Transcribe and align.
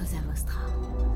Cosa 0.00 0.16
Vostra. 0.22 1.09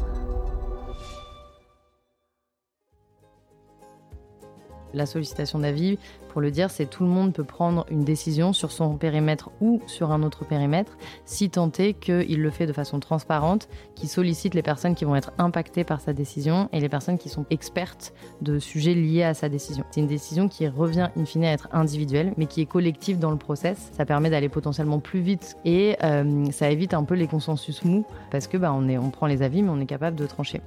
La 4.94 5.06
sollicitation 5.06 5.58
d'avis, 5.58 5.98
pour 6.34 6.40
le 6.40 6.50
dire, 6.50 6.70
c'est 6.70 6.86
tout 6.86 7.04
le 7.04 7.08
monde 7.08 7.32
peut 7.32 7.44
prendre 7.44 7.86
une 7.90 8.02
décision 8.02 8.52
sur 8.52 8.72
son 8.72 8.96
périmètre 8.96 9.50
ou 9.60 9.80
sur 9.86 10.10
un 10.10 10.24
autre 10.24 10.44
périmètre, 10.44 10.98
si 11.24 11.48
tant 11.48 11.70
est 11.78 11.94
qu'il 11.94 12.42
le 12.42 12.50
fait 12.50 12.66
de 12.66 12.72
façon 12.72 12.98
transparente, 12.98 13.68
qu'il 13.94 14.08
sollicite 14.08 14.54
les 14.54 14.62
personnes 14.62 14.96
qui 14.96 15.04
vont 15.04 15.14
être 15.14 15.32
impactées 15.38 15.84
par 15.84 16.00
sa 16.00 16.12
décision 16.12 16.68
et 16.72 16.80
les 16.80 16.88
personnes 16.88 17.18
qui 17.18 17.28
sont 17.28 17.46
expertes 17.50 18.14
de 18.40 18.58
sujets 18.58 18.94
liés 18.94 19.22
à 19.22 19.34
sa 19.34 19.48
décision. 19.48 19.84
C'est 19.92 20.00
une 20.00 20.08
décision 20.08 20.48
qui 20.48 20.66
revient 20.66 21.08
in 21.16 21.24
fine 21.24 21.44
à 21.44 21.52
être 21.52 21.68
individuelle, 21.72 22.34
mais 22.36 22.46
qui 22.46 22.60
est 22.60 22.66
collective 22.66 23.20
dans 23.20 23.30
le 23.30 23.36
process. 23.36 23.90
Ça 23.92 24.04
permet 24.04 24.30
d'aller 24.30 24.48
potentiellement 24.48 24.98
plus 24.98 25.20
vite 25.20 25.56
et 25.64 25.96
euh, 26.02 26.50
ça 26.50 26.68
évite 26.68 26.94
un 26.94 27.04
peu 27.04 27.14
les 27.14 27.28
consensus 27.28 27.84
mous 27.84 28.04
parce 28.32 28.48
que 28.48 28.56
bah, 28.56 28.72
on, 28.74 28.88
est, 28.88 28.98
on 28.98 29.10
prend 29.10 29.26
les 29.26 29.42
avis, 29.42 29.62
mais 29.62 29.70
on 29.70 29.78
est 29.78 29.86
capable 29.86 30.16
de 30.16 30.26
trancher. 30.26 30.60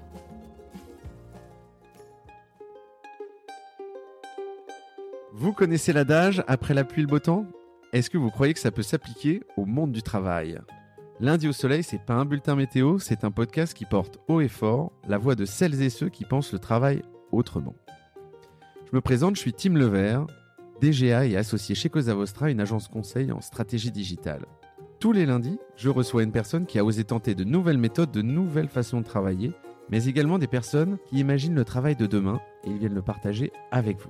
Vous 5.39 5.53
connaissez 5.53 5.93
l'adage 5.93 6.43
après 6.47 6.73
la 6.73 6.83
pluie 6.83 7.03
le 7.03 7.07
beau 7.07 7.19
temps? 7.19 7.45
Est-ce 7.93 8.09
que 8.09 8.17
vous 8.17 8.31
croyez 8.31 8.55
que 8.55 8.59
ça 8.59 8.71
peut 8.71 8.81
s'appliquer 8.81 9.43
au 9.55 9.65
monde 9.65 9.91
du 9.91 10.01
travail? 10.01 10.59
Lundi 11.19 11.47
au 11.47 11.53
soleil, 11.53 11.83
c'est 11.83 12.03
pas 12.03 12.15
un 12.15 12.25
bulletin 12.25 12.55
météo, 12.55 12.97
c'est 12.97 13.23
un 13.23 13.29
podcast 13.29 13.75
qui 13.75 13.85
porte 13.85 14.17
haut 14.27 14.41
et 14.41 14.47
fort 14.47 14.91
la 15.07 15.19
voix 15.19 15.35
de 15.35 15.45
celles 15.45 15.79
et 15.83 15.91
ceux 15.91 16.09
qui 16.09 16.25
pensent 16.25 16.53
le 16.53 16.57
travail 16.57 17.03
autrement. 17.31 17.75
Je 18.89 18.95
me 18.95 18.99
présente, 18.99 19.35
je 19.35 19.41
suis 19.41 19.53
Tim 19.53 19.75
Levert, 19.75 20.25
DGA 20.81 21.27
et 21.27 21.37
associé 21.37 21.75
chez 21.75 21.89
Cosa 21.89 22.15
Vostra, 22.15 22.49
une 22.49 22.59
agence 22.59 22.87
conseil 22.87 23.31
en 23.31 23.39
stratégie 23.39 23.91
digitale. 23.91 24.47
Tous 24.99 25.11
les 25.11 25.27
lundis, 25.27 25.59
je 25.75 25.89
reçois 25.89 26.23
une 26.23 26.31
personne 26.31 26.65
qui 26.65 26.79
a 26.79 26.83
osé 26.83 27.03
tenter 27.03 27.35
de 27.35 27.43
nouvelles 27.43 27.77
méthodes, 27.77 28.09
de 28.09 28.23
nouvelles 28.23 28.69
façons 28.69 29.01
de 29.01 29.05
travailler, 29.05 29.51
mais 29.91 30.05
également 30.05 30.39
des 30.39 30.47
personnes 30.47 30.97
qui 31.05 31.19
imaginent 31.19 31.53
le 31.53 31.63
travail 31.63 31.95
de 31.95 32.07
demain 32.07 32.41
et 32.63 32.71
ils 32.71 32.79
viennent 32.79 32.95
le 32.95 33.03
partager 33.03 33.51
avec 33.69 33.99
vous. 33.99 34.09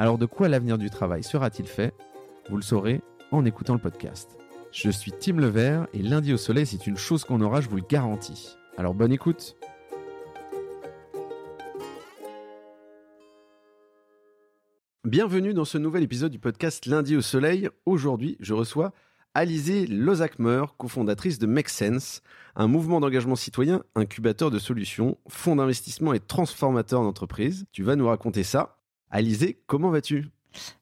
Alors 0.00 0.16
de 0.16 0.26
quoi 0.26 0.48
l'avenir 0.48 0.78
du 0.78 0.90
travail 0.90 1.24
sera-t-il 1.24 1.68
fait? 1.68 1.92
Vous 2.48 2.54
le 2.54 2.62
saurez 2.62 3.02
en 3.32 3.44
écoutant 3.44 3.72
le 3.72 3.80
podcast. 3.80 4.38
Je 4.70 4.90
suis 4.90 5.10
Tim 5.10 5.38
Levert 5.38 5.88
et 5.92 6.02
lundi 6.02 6.32
au 6.32 6.36
soleil, 6.36 6.66
c'est 6.66 6.86
une 6.86 6.96
chose 6.96 7.24
qu'on 7.24 7.40
aura, 7.40 7.60
je 7.60 7.68
vous 7.68 7.78
le 7.78 7.82
garantis. 7.82 8.56
Alors 8.76 8.94
bonne 8.94 9.10
écoute 9.10 9.56
Bienvenue 15.02 15.52
dans 15.52 15.64
ce 15.64 15.78
nouvel 15.78 16.04
épisode 16.04 16.30
du 16.30 16.38
podcast 16.38 16.86
Lundi 16.86 17.16
au 17.16 17.20
soleil. 17.20 17.68
Aujourd'hui, 17.84 18.36
je 18.38 18.54
reçois 18.54 18.92
Alizé 19.34 19.88
Lozakmer, 19.88 20.62
cofondatrice 20.76 21.40
de 21.40 21.46
Make 21.48 21.68
Sense, 21.68 22.22
un 22.54 22.68
mouvement 22.68 23.00
d'engagement 23.00 23.34
citoyen, 23.34 23.82
incubateur 23.96 24.52
de 24.52 24.60
solutions, 24.60 25.18
fonds 25.28 25.56
d'investissement 25.56 26.12
et 26.12 26.20
transformateur 26.20 27.02
d'entreprise. 27.02 27.66
Tu 27.72 27.82
vas 27.82 27.96
nous 27.96 28.06
raconter 28.06 28.44
ça. 28.44 28.77
Alizé, 29.10 29.60
comment 29.66 29.90
vas-tu? 29.90 30.28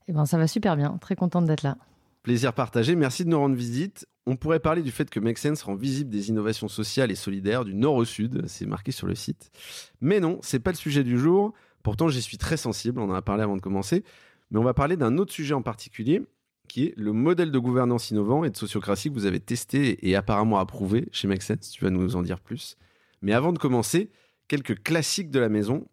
Eh 0.09 0.13
ben, 0.13 0.27
ça 0.27 0.39
va 0.39 0.47
super 0.47 0.77
bien. 0.77 0.99
Très 0.99 1.17
contente 1.17 1.45
d'être 1.45 1.63
là. 1.63 1.77
Plaisir 2.23 2.53
partagé, 2.53 2.97
merci 2.97 3.25
de 3.25 3.31
nous 3.31 3.39
rendre 3.39 3.55
visite. 3.55 4.07
On 4.27 4.35
pourrait 4.35 4.59
parler 4.59 4.83
du 4.83 4.91
fait 4.91 5.09
que 5.09 5.21
Make 5.21 5.39
Sense 5.39 5.63
rend 5.63 5.77
visible 5.77 6.11
des 6.11 6.29
innovations 6.29 6.67
sociales 6.67 7.13
et 7.13 7.15
solidaires 7.15 7.65
du 7.65 7.75
nord 7.75 7.95
au 7.95 8.05
sud, 8.05 8.43
c'est 8.49 8.67
marqué 8.67 8.91
sur 8.91 9.07
le 9.07 9.15
site. 9.15 9.53
Mais 10.01 10.19
non, 10.19 10.41
c'est 10.43 10.59
pas 10.59 10.73
le 10.73 10.77
sujet 10.77 11.05
du 11.05 11.19
jour. 11.19 11.53
Pourtant, 11.85 12.09
j'y 12.09 12.21
suis 12.21 12.37
très 12.37 12.57
sensible, 12.57 12.99
on 12.99 13.09
en 13.09 13.15
a 13.15 13.23
parlé 13.23 13.45
avant 13.45 13.57
de 13.57 13.61
commencer. 13.61 14.03
Mais 14.51 14.59
on 14.59 14.65
va 14.65 14.75
parler 14.75 14.97
d'un 14.97 15.19
autre 15.19 15.33
sujet 15.33 15.55
en 15.55 15.63
particulier, 15.63 16.23
qui 16.67 16.87
est 16.87 16.95
le 16.97 17.13
modèle 17.13 17.53
de 17.53 17.59
gouvernance 17.61 18.11
innovant 18.11 18.43
et 18.43 18.51
de 18.51 18.57
sociocratie 18.57 19.09
que 19.09 19.15
vous 19.15 19.27
avez 19.27 19.39
testé 19.39 20.09
et 20.09 20.17
apparemment 20.17 20.59
approuvé 20.59 21.09
chez 21.13 21.29
Make 21.29 21.43
Sense. 21.43 21.71
Tu 21.71 21.85
vas 21.85 21.91
nous 21.91 22.17
en 22.17 22.23
dire 22.23 22.41
plus. 22.41 22.77
Mais 23.23 23.35
avant 23.35 23.53
de 23.53 23.59
commencer, 23.59 24.11
quelques 24.49 24.83
classiques 24.83 25.31
de 25.31 25.39
la 25.39 25.49
maison. 25.49 25.87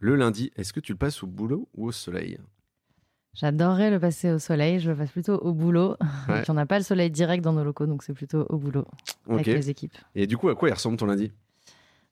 Le 0.00 0.16
lundi, 0.16 0.50
est-ce 0.56 0.72
que 0.72 0.80
tu 0.80 0.92
le 0.92 0.98
passes 0.98 1.22
au 1.22 1.26
boulot 1.26 1.68
ou 1.76 1.86
au 1.86 1.92
soleil? 1.92 2.38
J'adorerais 3.34 3.90
le 3.90 4.00
passer 4.00 4.32
au 4.32 4.38
soleil. 4.38 4.80
Je 4.80 4.90
le 4.90 4.96
passe 4.96 5.10
plutôt 5.10 5.36
au 5.36 5.52
boulot. 5.52 5.96
Ouais. 6.28 6.42
on 6.48 6.54
n'a 6.54 6.66
pas 6.66 6.78
le 6.78 6.84
soleil 6.84 7.10
direct 7.10 7.44
dans 7.44 7.52
nos 7.52 7.62
locaux, 7.62 7.86
donc 7.86 8.02
c'est 8.02 8.14
plutôt 8.14 8.46
au 8.48 8.56
boulot 8.56 8.86
avec 9.28 9.46
les 9.46 9.70
équipes. 9.70 9.96
Et 10.14 10.26
du 10.26 10.36
coup, 10.36 10.48
à 10.48 10.54
quoi 10.56 10.68
il 10.68 10.72
ressemble 10.72 10.96
ton 10.96 11.06
lundi? 11.06 11.30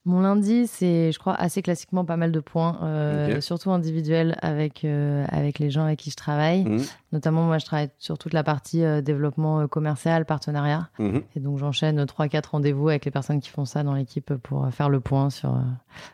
Mon 0.04 0.21
lundi, 0.21 0.66
c'est, 0.69 1.12
je 1.12 1.19
crois, 1.19 1.34
assez 1.34 1.60
classiquement 1.60 2.04
pas 2.04 2.16
mal 2.16 2.31
de 2.31 2.41
points, 2.41 2.78
euh, 2.82 3.41
surtout 3.41 3.72
individuels 3.72 4.38
avec 4.43 4.84
euh, 4.84 5.25
avec 5.28 5.59
les 5.59 5.70
gens 5.70 5.84
avec 5.84 5.99
qui 5.99 6.10
je 6.10 6.16
travaille. 6.16 6.65
Mhm. 6.65 6.82
Notamment, 7.12 7.43
moi, 7.44 7.59
je 7.59 7.66
travaille 7.66 7.91
sur 7.99 8.16
toute 8.16 8.32
la 8.32 8.44
partie 8.44 8.84
euh, 8.84 9.00
développement 9.03 9.66
commercial, 9.66 10.25
partenariat, 10.25 10.88
Mhm. 10.99 11.22
et 11.37 11.41
donc 11.41 11.59
j'enchaîne 11.59 12.05
trois, 12.06 12.28
quatre 12.28 12.53
rendez-vous 12.53 12.88
avec 12.91 13.05
les 13.06 13.10
personnes 13.10 13.41
qui 13.41 13.50
font 13.50 13.65
ça 13.65 13.82
dans 13.82 13.94
l'équipe 13.94 14.34
pour 14.37 14.70
faire 14.72 14.88
le 14.88 15.00
point 15.00 15.31
sur 15.31 15.60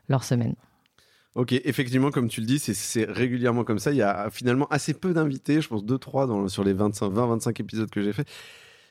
leur 0.09 0.25
semaine. 0.25 0.55
Ok, 1.35 1.53
effectivement, 1.53 2.11
comme 2.11 2.29
tu 2.29 2.41
le 2.41 2.47
dis, 2.47 2.59
c'est- 2.61 3.05
régulièrement 3.11 3.65
comme 3.65 3.81
ça. 3.81 3.91
Il 3.91 3.97
y 3.97 4.03
a 4.03 4.31
finalement 4.31 4.67
assez 4.69 4.95
peu 4.95 5.13
d'invités, 5.13 5.61
je 5.61 5.69
pense 5.69 5.85
2-3 5.85 6.27
dans, 6.29 6.47
sur 6.49 6.63
les 6.63 6.73
20-25 6.75 7.59
épisodes 7.61 7.91
que 7.91 8.03
j'ai 8.03 8.13
fait, 8.13 8.29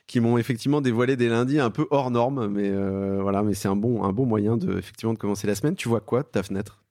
qui 0.07 0.19
m'ont 0.19 0.37
effectivement 0.37 0.81
dévoilé 0.81 1.15
des 1.15 1.29
lundis 1.29 1.59
un 1.59 1.69
peu 1.69 1.87
hors 1.89 2.11
normes. 2.11 2.47
Mais 2.47 2.69
euh, 2.69 3.19
voilà, 3.21 3.43
mais 3.43 3.53
c'est 3.53 3.69
un 3.69 3.77
bon, 3.77 4.03
un 4.03 4.11
bon 4.11 4.25
moyen 4.25 4.57
de, 4.57 4.77
effectivement, 4.77 5.13
de 5.13 5.19
commencer 5.19 5.47
la 5.47 5.55
semaine. 5.55 5.75
Tu 5.75 5.87
vois 5.87 6.01
quoi 6.01 6.23
de 6.23 6.27
ta 6.27 6.43
fenêtre? 6.43 6.83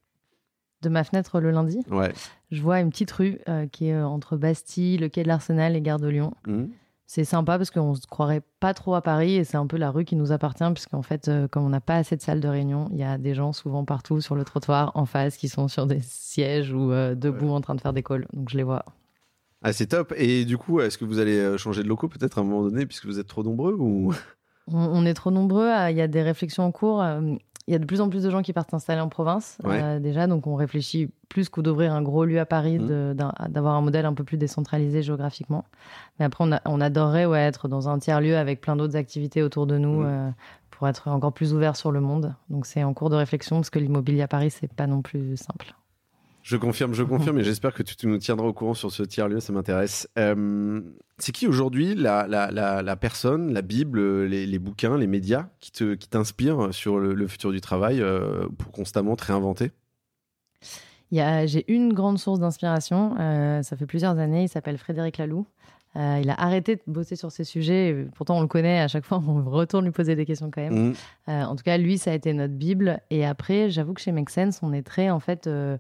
De 0.81 0.89
ma 0.89 1.05
fenêtre 1.05 1.39
le 1.39 1.51
lundi, 1.53 1.79
Ouais. 1.91 2.13
je 2.51 2.61
vois 2.63 2.81
une 2.81 2.91
petite 2.91 3.13
rue 3.13 3.39
euh, 3.49 3.67
qui 3.69 3.89
est 3.89 3.93
euh, 3.95 4.05
entre 4.07 4.37
Bastille, 4.37 4.97
le 4.97 5.09
quai 5.09 5.23
de 5.23 5.29
l'Arsenal 5.29 5.77
et 5.77 5.81
Gare 5.83 6.01
de 6.01 6.09
Lyon. 6.09 6.33
Mhm. 6.47 6.71
C'est 7.15 7.25
sympa 7.25 7.59
parce 7.59 7.71
qu'on 7.71 7.95
se 7.95 8.07
croirait 8.07 8.41
pas 8.59 8.73
trop 8.73 8.95
à 8.95 9.03
Paris 9.03 9.35
et 9.35 9.45
c'est 9.45 9.59
un 9.59 9.67
peu 9.67 9.77
la 9.77 9.91
rue 9.91 10.07
qui 10.07 10.17
nous 10.17 10.33
appartient 10.33 10.65
puisqu'en 10.73 11.03
fait, 11.03 11.29
euh, 11.29 11.47
comme 11.47 11.63
on 11.63 11.69
n'a 11.69 11.83
pas 11.83 11.97
assez 11.97 12.17
de 12.17 12.23
salles 12.23 12.41
de 12.41 12.49
réunion, 12.49 12.89
il 12.91 12.97
y 12.97 13.03
a 13.03 13.19
des 13.19 13.35
gens 13.35 13.53
souvent 13.53 13.85
partout 13.85 14.23
sur 14.23 14.35
le 14.35 14.45
trottoir 14.45 14.93
en 14.95 15.05
face 15.05 15.37
qui 15.37 15.51
sont 15.51 15.69
sur 15.69 15.87
des 15.87 16.01
sièges 16.01 16.73
ou 16.73 16.91
euh, 16.91 17.15
debout 17.15 17.51
en 17.51 17.61
train 17.61 17.75
de 17.75 17.83
faire 17.83 17.93
des 17.93 18.03
calls. 18.03 18.27
Donc 18.33 18.49
je 18.49 18.57
les 18.57 18.63
vois. 18.63 18.87
Ah, 19.61 19.75
c'est 19.75 19.89
top. 19.89 20.15
Et 20.17 20.47
du 20.47 20.57
coup, 20.57 20.81
est-ce 20.81 20.97
que 20.97 21.05
vous 21.05 21.19
allez 21.19 21.37
euh, 21.37 21.59
changer 21.59 21.83
de 21.83 21.89
locaux 21.89 22.09
peut-être 22.09 22.39
à 22.39 22.41
un 22.41 22.45
moment 22.45 22.63
donné 22.63 22.87
puisque 22.87 23.05
vous 23.05 23.19
êtes 23.19 23.29
trop 23.29 23.43
nombreux 23.43 23.77
ou? 23.79 24.15
On, 24.69 24.79
on 24.79 25.05
est 25.05 25.13
trop 25.13 25.31
nombreux. 25.31 25.69
Il 25.91 25.97
y 25.99 26.01
a 26.01 26.09
des 26.09 26.23
réflexions 26.23 26.65
en 26.65 26.73
cours. 26.73 27.05
Il 27.69 27.73
y 27.73 27.75
a 27.77 27.79
de 27.79 27.85
plus 27.85 28.01
en 28.01 28.09
plus 28.09 28.23
de 28.25 28.31
gens 28.31 28.43
qui 28.43 28.53
partent 28.53 28.71
s'installer 28.73 29.01
en 29.01 29.09
province 29.09 29.59
Ouais. 29.65 29.81
euh, 29.81 29.99
déjà. 30.01 30.27
Donc 30.27 30.47
on 30.47 30.55
réfléchit 30.57 31.11
plus 31.29 31.49
qu'au 31.49 31.63
d'ouvrir 31.63 31.93
un 31.95 32.03
gros 32.03 32.25
lieu 32.25 32.41
à 32.41 32.45
Paris, 32.47 32.79
d'un- 32.79 33.33
d'avoir 33.49 33.75
un 33.75 33.81
modèle 33.81 34.05
un 34.05 34.15
peu 34.15 34.25
plus 34.25 34.37
décentralisé 34.37 35.03
géographiquement. 35.03 35.65
Mais 36.19 36.25
après, 36.25 36.45
on, 36.47 36.53
a- 36.53 36.61
on 36.67 36.81
adorerait 36.81 37.25
ouais, 37.27 37.39
être 37.41 37.69
dans 37.69 37.89
un 37.89 37.99
tiers-lieu 37.99 38.37
avec 38.37 38.61
plein 38.61 38.75
d'autres 38.77 38.97
activités 38.97 39.43
autour 39.43 39.67
de 39.67 39.79
nous 39.79 40.01
Mhm. 40.01 40.07
euh, 40.07 40.31
pour 40.71 40.89
être 40.89 41.07
encore 41.09 41.33
plus 41.33 41.55
ouvert 41.55 41.77
sur 41.77 41.93
le 41.93 42.01
monde. 42.01 42.35
Donc 42.51 42.67
c'est 42.67 42.83
en 42.83 42.93
cours 42.95 43.11
de 43.11 43.17
réflexion 43.17 43.57
parce 43.57 43.71
que 43.71 43.79
l'immobilier 43.79 44.23
à 44.23 44.29
Paris, 44.29 44.51
c'est 44.51 44.73
pas 44.73 44.89
non 44.89 45.01
plus 45.01 45.37
simple. 45.37 45.75
Je 46.43 46.57
confirme, 46.57 46.93
je 46.93 47.05
confirme, 47.05 47.39
et 47.39 47.45
j'espère 47.45 47.73
que 47.73 47.83
tu, 47.85 47.95
tu 47.95 48.07
nous 48.09 48.19
tiendras 48.19 48.47
au 48.49 48.53
courant 48.53 48.75
sur 48.75 48.91
ce 48.91 49.03
tiers-lieu, 49.05 49.39
ça 49.39 49.53
m'intéresse. 49.53 50.09
Euh, 50.19 50.81
c'est 51.19 51.31
qui 51.31 51.47
aujourd'hui 51.47 51.95
la, 51.95 52.27
la, 52.27 52.51
la, 52.51 52.83
la 52.83 52.97
personne, 52.97 53.53
la 53.55 53.63
Bible, 53.63 54.25
les, 54.25 54.45
les 54.47 54.59
bouquins, 54.59 54.99
les 54.99 55.07
médias 55.07 55.47
qui 55.61 55.71
te 55.71 55.95
qui 55.95 56.09
t'inspirent 56.09 56.75
sur 56.75 56.99
le, 56.99 57.15
le 57.15 57.27
futur 57.29 57.53
du 57.53 57.61
travail 57.61 58.01
euh, 58.01 58.49
pour 58.59 58.73
constamment 58.73 59.15
te 59.15 59.25
réinventer? 59.25 59.71
Il 61.13 61.19
y 61.19 61.21
a- 61.21 61.47
J'ai 61.47 61.71
une 61.73 61.93
grande 61.93 62.19
source 62.19 62.41
d'inspiration. 62.41 63.15
euh, 63.21 63.63
ça 63.63 63.77
fait 63.77 63.87
plusieurs 63.87 64.19
années. 64.19 64.45
Il 64.45 64.49
s'appelle 64.49 64.79
Frédéric 64.79 65.19
Laloux. 65.19 65.47
Euh, 65.95 66.21
il 66.23 66.31
a 66.31 66.35
arrêté 66.41 66.77
de 66.77 66.83
bosser 66.87 67.17
sur 67.17 67.31
ces 67.31 67.45
sujets. 67.45 67.91
et 67.91 67.95
Pourtant, 68.17 68.39
on 68.39 68.41
le 68.41 68.47
connaît. 68.49 68.81
À 68.81 68.89
chaque 68.89 69.05
fois, 69.05 69.23
on 69.25 69.45
retourne 69.51 69.85
lui 69.85 69.93
poser 69.93 70.17
des 70.17 70.25
questions 70.25 70.51
quand 70.51 70.63
même. 70.63 70.95
Euh, 71.29 71.43
en 71.43 71.55
tout 71.55 71.63
cas, 71.63 71.77
lui, 71.77 71.99
ça 71.99 72.11
a 72.13 72.15
été 72.15 72.33
notre 72.33 72.55
bible. 72.55 72.99
Et 73.11 73.25
après, 73.27 73.69
j'avoue 73.71 73.93
que 73.93 74.01
chez 74.01 74.11
Make 74.11 74.31
Sense, 74.31 74.59
on 74.63 74.73
est 74.73 74.83
très 74.83 75.11
en 75.11 75.21
fait 75.21 75.47
euh, 75.47 75.77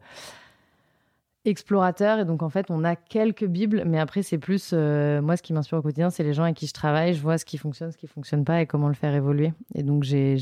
explorateur. 1.44 2.18
Et 2.20 2.24
donc, 2.24 2.42
en 2.42 2.48
fait, 2.48 2.66
on 2.70 2.84
a 2.84 2.96
quelques 2.96 3.46
bibles, 3.46 3.84
mais 3.86 3.98
après, 3.98 4.22
c'est 4.22 4.38
plus 4.38 4.70
euh, 4.72 5.20
moi 5.22 5.36
ce 5.36 5.42
qui 5.42 5.52
m'inspire 5.52 5.78
au 5.78 5.82
quotidien, 5.82 6.10
c'est 6.10 6.22
les 6.22 6.34
gens 6.34 6.44
avec 6.44 6.56
qui 6.56 6.66
je 6.66 6.72
travaille. 6.72 7.14
Je 7.14 7.20
vois 7.22 7.38
ce 7.38 7.44
qui 7.44 7.58
fonctionne, 7.58 7.90
ce 7.92 7.96
qui 7.96 8.06
fonctionne 8.06 8.44
pas, 8.44 8.60
et 8.60 8.66
comment 8.66 8.88
le 8.88 8.94
faire 8.94 9.14
évoluer. 9.14 9.52
Et 9.74 9.82
donc, 9.82 10.02
j'ai 10.04 10.36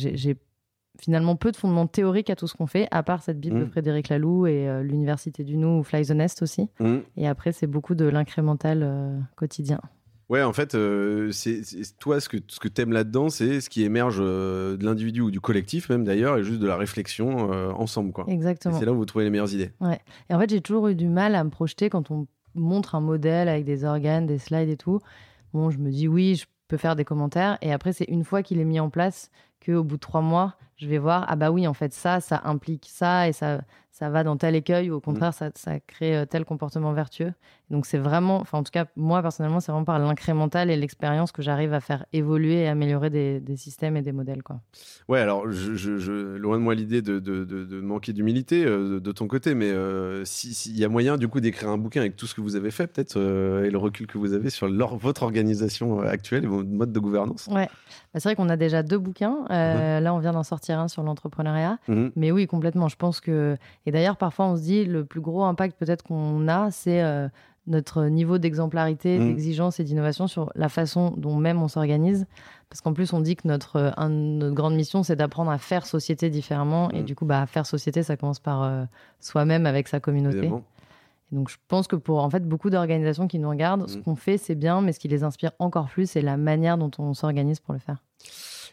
finalement 0.99 1.35
peu 1.37 1.51
de 1.51 1.57
fondements 1.57 1.87
théoriques 1.87 2.29
à 2.29 2.37
tout 2.37 2.47
ce 2.47 2.55
qu'on 2.55 2.67
fait, 2.67 2.87
à 2.91 3.03
part 3.03 3.23
cette 3.23 3.41
bible 3.41 3.57
Mm. 3.57 3.61
de 3.61 3.65
Frédéric 3.67 4.09
Laloux 4.11 4.47
et 4.47 4.69
euh, 4.69 4.83
l'université 4.83 5.45
du 5.45 5.57
Nou 5.57 5.79
ou 5.79 5.83
Fly 5.83 6.05
the 6.07 6.11
Nest 6.11 6.43
aussi. 6.43 6.69
Mhm. 6.79 7.03
Et 7.17 7.27
après, 7.27 7.53
c'est 7.53 7.67
beaucoup 7.67 7.95
de 7.95 8.05
l'incrémental 8.05 8.81
euh, 8.83 9.19
quotidien. 9.37 9.81
Ouais, 10.31 10.45
en 10.45 10.53
fait, 10.53 10.77
euh, 10.77 11.33
c'est 11.33 11.65
c'est- 11.65 11.99
toi 11.99 12.21
ce 12.21 12.29
que 12.29 12.37
ce 12.47 12.61
que 12.61 12.69
t'aimes 12.69 12.93
là-dedans, 12.93 13.31
c'est 13.31 13.61
ce 13.61 13.69
qui 13.69 13.83
émerge 13.83 14.19
euh, 14.21 14.77
de 14.77 14.85
l'individu 14.85 15.21
ou 15.23 15.33
du 15.33 15.41
collectif 15.41 15.89
même 15.89 16.05
d'ailleurs, 16.05 16.39
et 16.39 16.45
juste 16.45 16.61
de 16.61 16.69
la 16.69 16.77
réflexion 16.77 17.53
euh, 17.53 17.73
ensemble 17.73 18.13
quoi. 18.13 18.25
Et 18.29 18.33
Exactement. 18.33 18.79
c'est 18.79 18.85
là 18.85 18.93
où 18.93 18.97
vous 18.97 19.05
trouvez 19.07 19.25
les 19.25 19.31
meilleures 19.31 19.53
idées. 19.53 19.73
Et 20.29 20.35
en 20.35 20.39
fait, 20.39 20.49
j'ai 20.49 20.61
toujours 20.61 20.87
eu 20.87 20.95
du 20.95 21.09
mal 21.09 21.35
à 21.35 21.43
me 21.43 21.51
projeter 21.51 21.91
quand 21.91 22.13
on 22.13 22.29
montre 22.55 22.95
un 22.95 23.01
modèle 23.01 23.49
avec 23.49 23.65
des 23.65 23.85
organes, 23.85 24.27
des 24.27 24.39
slides 24.39 24.69
et 24.69 24.77
tout. 24.77 25.01
Bon, 25.53 25.71
je 25.71 25.79
me 25.79 25.91
dis 25.91 26.07
oui, 26.07 26.37
je 26.37 26.47
peux 26.69 26.77
faire 26.77 26.95
des 26.95 27.05
commentaires. 27.05 27.59
Et 27.61 27.73
après, 27.73 27.93
c'est 27.93 28.05
une 28.05 28.23
fois 28.23 28.45
qu'il 28.45 28.61
est 28.61 28.65
mis 28.65 28.79
en 28.79 28.89
place 28.89 29.33
qu'au 29.67 29.83
bout 29.83 29.97
de 29.97 30.01
trois 30.01 30.21
mois, 30.21 30.55
je 30.77 30.87
vais 30.87 30.99
voir, 30.99 31.27
ah 31.29 31.35
bah 31.35 31.51
oui, 31.51 31.67
en 31.67 31.75
fait, 31.75 31.93
ça, 31.93 32.21
ça 32.21 32.41
implique 32.45 32.87
ça 32.89 33.29
et 33.29 33.33
ça, 33.33 33.63
ça 33.93 34.09
va 34.09 34.25
dans 34.25 34.37
tel 34.37 34.55
écueil 34.55 34.91
ou 34.91 34.95
au 34.95 34.99
Mmh. 34.99 35.01
contraire, 35.03 35.35
ça, 35.35 35.51
ça 35.55 35.81
crée 35.81 36.17
euh, 36.17 36.25
tel 36.25 36.45
comportement 36.45 36.93
vertueux. 36.93 37.33
Donc 37.71 37.87
c'est 37.87 37.99
vraiment, 37.99 38.37
enfin 38.41 38.59
en 38.59 38.63
tout 38.63 38.71
cas, 38.73 38.87
moi 38.97 39.21
personnellement, 39.23 39.61
c'est 39.61 39.73
vraiment 39.73 39.85
par 39.85 39.99
l'incrémental 39.99 40.71
et 40.71 40.77
l'expérience 40.77 41.33
que 41.33 41.43
j'arrive 41.43 41.73
à 41.75 41.81
faire 41.81 42.05
évoluer 42.13 42.63
et 42.63 42.69
améliorer 42.69 43.11
des, 43.11 43.41
des 43.41 43.57
systèmes 43.57 43.97
et 43.97 44.03
des 44.03 44.13
modèles. 44.13 44.43
Quoi. 44.43 44.61
Ouais, 45.09 45.21
alors, 45.21 45.51
je, 45.51 45.75
je- 45.75 45.99
je- 45.99 46.37
loin 46.37 46.57
de 46.59 46.63
moi 46.63 46.75
l'idée 46.75 47.03
de, 47.03 47.19
de- 47.19 47.45
de- 47.45 47.65
de 47.65 47.81
manquer 47.81 48.13
d'humilité 48.13 48.65
euh, 48.65 49.01
de, 49.01 49.13
ton 49.13 49.27
côté, 49.29 49.55
mais 49.55 49.71
euh, 49.71 50.25
si- 50.25 50.55
s'il 50.55 50.79
y 50.79 50.85
a 50.85 50.89
moyen 50.89 51.17
du 51.17 51.29
coup 51.29 51.41
d'écrire 51.41 51.69
un 51.69 51.79
bouquin 51.79 52.01
avec 52.01 52.17
tout 52.17 52.27
ce 52.27 52.35
que 52.35 52.41
vous 52.41 52.57
avez 52.57 52.71
fait, 52.71 52.87
peut-être, 52.87 53.17
euh, 53.19 53.65
et 53.65 53.71
le 53.71 53.79
recul 53.79 54.07
que 54.07 54.19
vous 54.19 54.33
avez 54.33 54.51
sur 54.51 54.69
leur- 54.69 54.97
votre 54.97 55.23
organisation 55.23 56.01
actuelle 56.01 56.45
et 56.45 56.49
votre 56.49 56.69
mode 56.69 56.93
de 56.93 57.01
gouvernance? 57.01 57.49
Ouais, 57.51 57.69
Bah, 58.13 58.21
c'est 58.21 58.25
vrai 58.29 58.37
qu'on 58.37 58.49
a 58.49 58.57
déjà 58.57 58.83
deux 58.83 58.99
bouquins. 58.99 59.45
Euh, 59.51 60.01
Là, 60.01 60.15
on 60.15 60.19
vient 60.19 60.33
d'en 60.33 60.43
sortir 60.43 60.79
un 60.79 60.89
sur 60.89 61.03
l'entrepreneuriat. 61.03 61.79
Mhm. 61.89 62.13
Mais 62.17 62.31
oui, 62.33 62.47
complètement. 62.47 62.89
Je 62.89 62.97
pense 62.97 63.21
que. 63.21 63.57
Et 63.87 63.93
d'ailleurs, 63.93 64.17
parfois, 64.17 64.47
on 64.47 64.57
se 64.57 64.63
dit 64.63 64.85
le 64.85 65.05
plus 65.05 65.21
gros 65.21 65.45
impact 65.45 65.79
peut-être 65.79 66.03
qu'on 66.03 66.49
a, 66.49 66.71
c'est 66.71 67.03
euh, 67.03 67.29
notre 67.67 68.05
niveau 68.07 68.39
d'exemplarité, 68.39 69.19
Mm. 69.19 69.29
d'exigence 69.29 69.81
et 69.81 69.85
d'innovation 69.85 70.27
sur 70.27 70.51
la 70.55 70.69
façon 70.69 71.15
dont 71.17 71.37
même 71.37 71.63
on 71.63 71.69
s'organise. 71.69 72.27
Parce 72.69 72.81
qu'en 72.81 72.93
plus, 72.93 73.13
on 73.13 73.21
dit 73.21 73.37
que 73.37 73.47
notre, 73.49 73.77
euh, 73.77 73.91
un- 73.97 74.09
notre 74.09 74.55
grande 74.55 74.75
mission, 74.75 75.03
c'est 75.03 75.17
d'apprendre 75.17 75.51
à 75.51 75.59
faire 75.59 75.87
société 75.87 76.31
différemment. 76.31 76.91
Et 76.91 77.01
Mm. 77.03 77.05
du 77.05 77.15
coup, 77.15 77.25
bah, 77.25 77.47
faire 77.47 77.67
société, 77.67 78.03
ça 78.03 78.17
commence 78.17 78.39
par 78.41 78.63
euh, 78.63 78.85
soi-même 79.21 79.67
avec 79.67 79.89
sa 79.89 80.01
communauté. 80.01 80.39
Évidemment. 80.39 80.63
Et 81.33 81.37
donc, 81.37 81.49
je 81.49 81.57
pense 81.69 81.87
que 81.87 81.97
pour 81.97 82.25
en 82.25 82.29
fait 82.31 82.47
beaucoup 82.47 82.71
d'organisations 82.71 83.29
qui 83.29 83.39
nous 83.39 83.49
regardent, 83.49 83.89
ce 83.89 83.99
Mm. 83.99 84.03
qu'on 84.03 84.17
fait, 84.17 84.37
c'est 84.37 84.57
bien, 84.57 84.81
mais 84.81 84.93
ce 84.93 84.99
qui 84.99 85.09
les 85.09 85.23
inspire 85.23 85.53
encore 85.59 85.89
plus, 85.89 86.11
c'est 86.11 86.23
la 86.23 86.37
manière 86.37 86.77
dont 86.77 86.91
on 86.99 87.15
s'organise 87.15 87.61
pour 87.61 87.73
le 87.73 87.81
faire. 87.81 88.03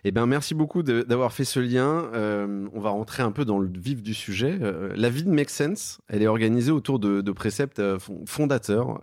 Eh 0.03 0.11
ben, 0.11 0.25
merci 0.25 0.53
beaucoup 0.53 0.83
d'avoir 0.83 1.33
fait 1.33 1.43
ce 1.45 1.59
lien. 1.59 2.09
Euh, 2.13 2.67
on 2.73 2.79
va 2.79 2.89
rentrer 2.91 3.23
un 3.23 3.31
peu 3.31 3.45
dans 3.45 3.59
le 3.59 3.69
vif 3.73 4.01
du 4.01 4.13
sujet. 4.13 4.57
Euh, 4.61 4.93
la 4.95 5.09
vie 5.09 5.23
de 5.23 5.29
Make 5.29 5.49
Sense, 5.49 5.99
elle 6.07 6.21
est 6.21 6.27
organisée 6.27 6.71
autour 6.71 6.99
de, 6.99 7.31
préceptes 7.31 7.79
euh, 7.79 7.99
fon- 7.99 8.23
fondateurs 8.25 9.01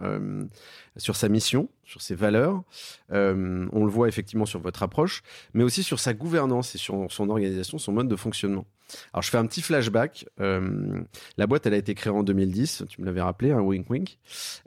sur 0.97 1.17
sa 1.17 1.29
mission, 1.29 1.69
sur 1.85 2.01
ses 2.01 2.15
valeurs. 2.15 2.63
On 3.11 3.85
le 3.85 3.91
voit 3.91 4.09
effectivement 4.09 4.47
sur 4.47 4.61
votre 4.61 4.83
approche, 4.83 5.23
mais 5.53 5.65
aussi 5.65 5.83
sur 5.83 5.99
sa 6.01 6.15
gouvernance 6.15 6.75
et 6.75 6.79
sur 6.79 7.07
son 7.11 7.29
organisation, 7.29 7.79
son 7.79 7.93
mode 7.93 8.09
de 8.09 8.17
fonctionnement. 8.17 8.67
Alors, 9.13 9.23
je 9.23 9.31
fais 9.31 9.39
un 9.39 9.47
petit 9.47 9.63
flashback. 9.63 10.27
Euh, 10.41 11.01
la 11.37 11.47
boîte, 11.47 11.67
elle 11.67 11.75
a 11.75 11.79
été 11.79 11.95
créée 11.95 12.13
en 12.13 12.23
2010, 12.23 12.85
tu 12.89 13.01
me 13.01 13.07
l'avais 13.07 13.23
rappelé, 13.23 13.53
un 13.53 13.61
wink 13.61 13.89
wink. 13.91 14.19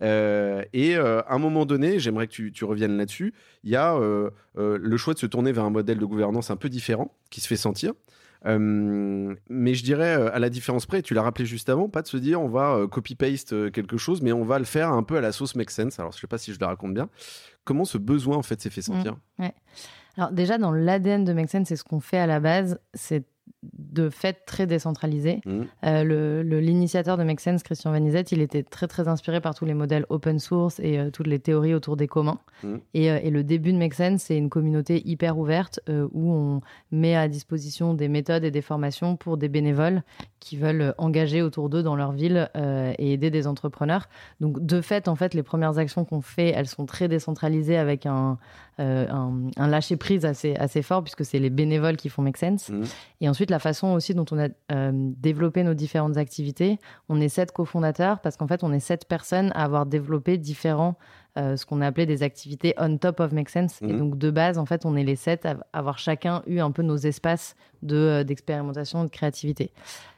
Euh, 0.01 0.63
et 0.74 0.95
euh, 0.95 1.21
à 1.21 1.35
un 1.35 1.39
moment 1.39 1.65
donné, 1.65 2.00
j'aimerais 2.00 2.27
que 2.27 2.33
tu, 2.33 2.51
tu 2.51 2.65
reviennes 2.65 2.97
là-dessus, 2.97 3.33
il 3.63 3.71
y 3.71 3.75
a 3.75 3.97
le 4.56 4.97
choix 4.97 5.13
de 5.13 5.19
se 5.19 5.25
tourner 5.25 5.51
vers 5.51 5.63
un 5.63 5.69
modèle 5.69 5.97
de 5.97 6.06
gouvernance 6.06 6.51
un 6.51 6.56
peu 6.56 6.69
différent 6.69 7.15
qui 7.29 7.41
se 7.41 7.47
fait 7.47 7.57
sentir. 7.57 7.94
Euh, 8.45 9.35
mais 9.50 9.74
je 9.74 9.83
dirais 9.83 10.15
euh, 10.15 10.33
à 10.33 10.39
la 10.39 10.50
différence 10.50 10.85
près, 10.85 11.01
tu 11.01 11.13
l'as 11.13 11.24
rappelé 11.24 11.45
juste 11.45 11.69
avant, 11.69 11.89
pas 11.89 12.01
de 12.01 12.07
se 12.07 12.18
dire 12.18 12.41
on 12.41 12.47
va 12.47 12.75
euh, 12.75 12.88
copy-paste 12.88 13.71
quelque 13.71 13.97
chose, 13.97 14.21
mais 14.21 14.31
on 14.31 14.44
va 14.44 14.59
le 14.59 14.65
faire 14.65 14.91
un 14.91 15.03
peu 15.03 15.18
à 15.18 15.21
la 15.21 15.31
sauce 15.31 15.56
make 15.56 15.71
sense. 15.71 16.00
Alors 16.00 16.12
je 16.12 16.19
sais 16.19 16.27
pas 16.27 16.38
si 16.38 16.53
je 16.53 16.59
le 16.59 16.65
raconte 16.65 16.94
bien. 16.94 17.09
Comment 17.63 17.85
ce 17.85 17.97
besoin 17.97 18.38
en 18.38 18.44
fait 18.44 18.62
s'est 18.62 18.69
fait 18.69 18.81
sentir? 18.81 19.18
Alors 20.18 20.31
déjà, 20.31 20.57
dans 20.57 20.71
l'ADN 20.71 21.25
de 21.25 21.33
Make 21.33 21.50
Sense, 21.50 21.68
c'est 21.68 21.75
ce 21.75 21.83
qu'on 21.83 22.00
fait 22.00 22.18
à 22.18 22.25
la 22.25 22.39
base, 22.39 22.79
c'est 22.94 23.25
de 23.77 24.09
fait 24.09 24.45
très 24.45 24.67
décentralisé. 24.67 25.41
Mhm. 25.45 25.65
Euh, 25.85 26.03
le- 26.03 26.43
le- 26.43 26.59
L'initiateur 26.59 27.17
de 27.17 27.23
Make 27.23 27.39
Sense, 27.39 27.63
Christian 27.63 27.91
Vanizette, 27.91 28.31
il 28.31 28.41
était 28.41 28.63
très 28.63 28.87
très 28.87 29.07
inspiré 29.07 29.41
par 29.41 29.55
tous 29.55 29.65
les 29.65 29.73
modèles 29.73 30.05
open 30.09 30.39
source 30.39 30.79
et 30.79 30.99
euh, 30.99 31.09
toutes 31.11 31.27
les 31.27 31.39
théories 31.39 31.73
autour 31.73 31.95
des 31.97 32.07
communs. 32.07 32.39
Et, 32.93 33.11
euh, 33.11 33.19
et 33.21 33.29
le 33.29 33.43
début 33.43 33.71
de 33.73 33.77
Make 33.77 33.93
Sense, 33.93 34.21
c'est 34.23 34.37
une 34.37 34.49
communauté 34.49 35.01
hyper 35.07 35.37
ouverte 35.37 35.79
où 35.87 36.31
on 36.33 36.61
met 36.91 37.15
à 37.15 37.27
disposition 37.27 37.93
des 37.93 38.07
méthodes 38.07 38.43
et 38.43 38.51
des 38.51 38.61
formations 38.61 39.15
pour 39.15 39.37
des 39.37 39.47
bénévoles 39.49 40.01
qui 40.39 40.57
veulent 40.57 40.93
engager 40.97 41.41
autour 41.41 41.69
d'eux 41.69 41.83
dans 41.83 41.95
leur 41.95 42.11
ville 42.13 42.49
et 42.55 43.13
aider 43.13 43.29
des 43.29 43.47
entrepreneurs. 43.47 44.07
Donc 44.41 44.65
de 44.65 44.81
fait, 44.81 45.07
en 45.07 45.15
fait, 45.15 45.33
les 45.33 45.43
premières 45.43 45.77
actions 45.77 46.05
qu'on 46.05 46.21
fait, 46.21 46.49
elles 46.49 46.67
sont 46.67 46.85
très 46.85 47.07
décentralisées 47.07 47.77
avec 47.77 48.05
un, 48.05 48.37
un, 48.79 49.31
un 49.57 49.67
lâcher 49.67 49.97
prise 49.97 50.25
assez 50.25 50.55
assez 50.55 50.81
fort 50.81 51.03
puisque 51.03 51.25
c'est 51.25 51.39
les 51.39 51.49
bénévoles 51.49 51.97
qui 51.97 52.09
font 52.09 52.21
Make 52.21 52.37
Sense. 52.37 52.69
Mhm. 52.69 52.83
Et 53.21 53.29
ensuite, 53.29 53.49
la 53.49 53.56
façon 53.59 53.88
aussi 53.94 54.13
dont 54.13 54.25
on 54.31 54.39
a 54.39 54.48
euh, 54.71 54.92
développé 54.94 55.63
nos 55.63 55.74
différentes 55.74 56.18
activités. 56.18 56.80
On 57.09 57.19
est 57.21 57.30
sept 57.30 57.51
cofondateurs 57.51 58.19
parce 58.19 58.38
qu'en 58.38 58.48
fait, 58.48 58.63
on 58.63 58.71
est 58.74 58.80
sept 58.80 59.06
personnes 59.06 59.51
à 59.56 59.63
avoir 59.63 59.86
développé 59.86 60.38
différents, 60.38 60.95
euh, 61.38 61.56
ce 61.56 61.65
qu'on 61.65 61.81
a 61.81 61.88
appelé 61.88 62.06
des 62.06 62.24
activités 62.24 62.74
on 62.77 62.98
top 62.98 63.19
of 63.19 63.31
Make 63.31 63.50
Sense. 63.50 63.81
Et 63.81 63.88
Mhm. 63.88 64.00
donc, 64.00 64.18
de 64.18 64.31
base, 64.31 64.57
en 64.57 64.65
fait, 64.65 64.86
on 64.86 64.95
est 64.95 65.04
les 65.04 65.15
sept 65.15 65.45
à 65.45 65.57
avoir 65.74 65.98
chacun 66.00 66.42
eu 66.48 66.59
un 66.59 66.71
peu 66.71 66.81
nos 66.83 66.98
espaces 66.98 67.56
de, 67.83 67.95
euh, 67.95 68.24
d'expérimentation, 68.24 69.04
de 69.04 69.09
créativité. 69.09 69.71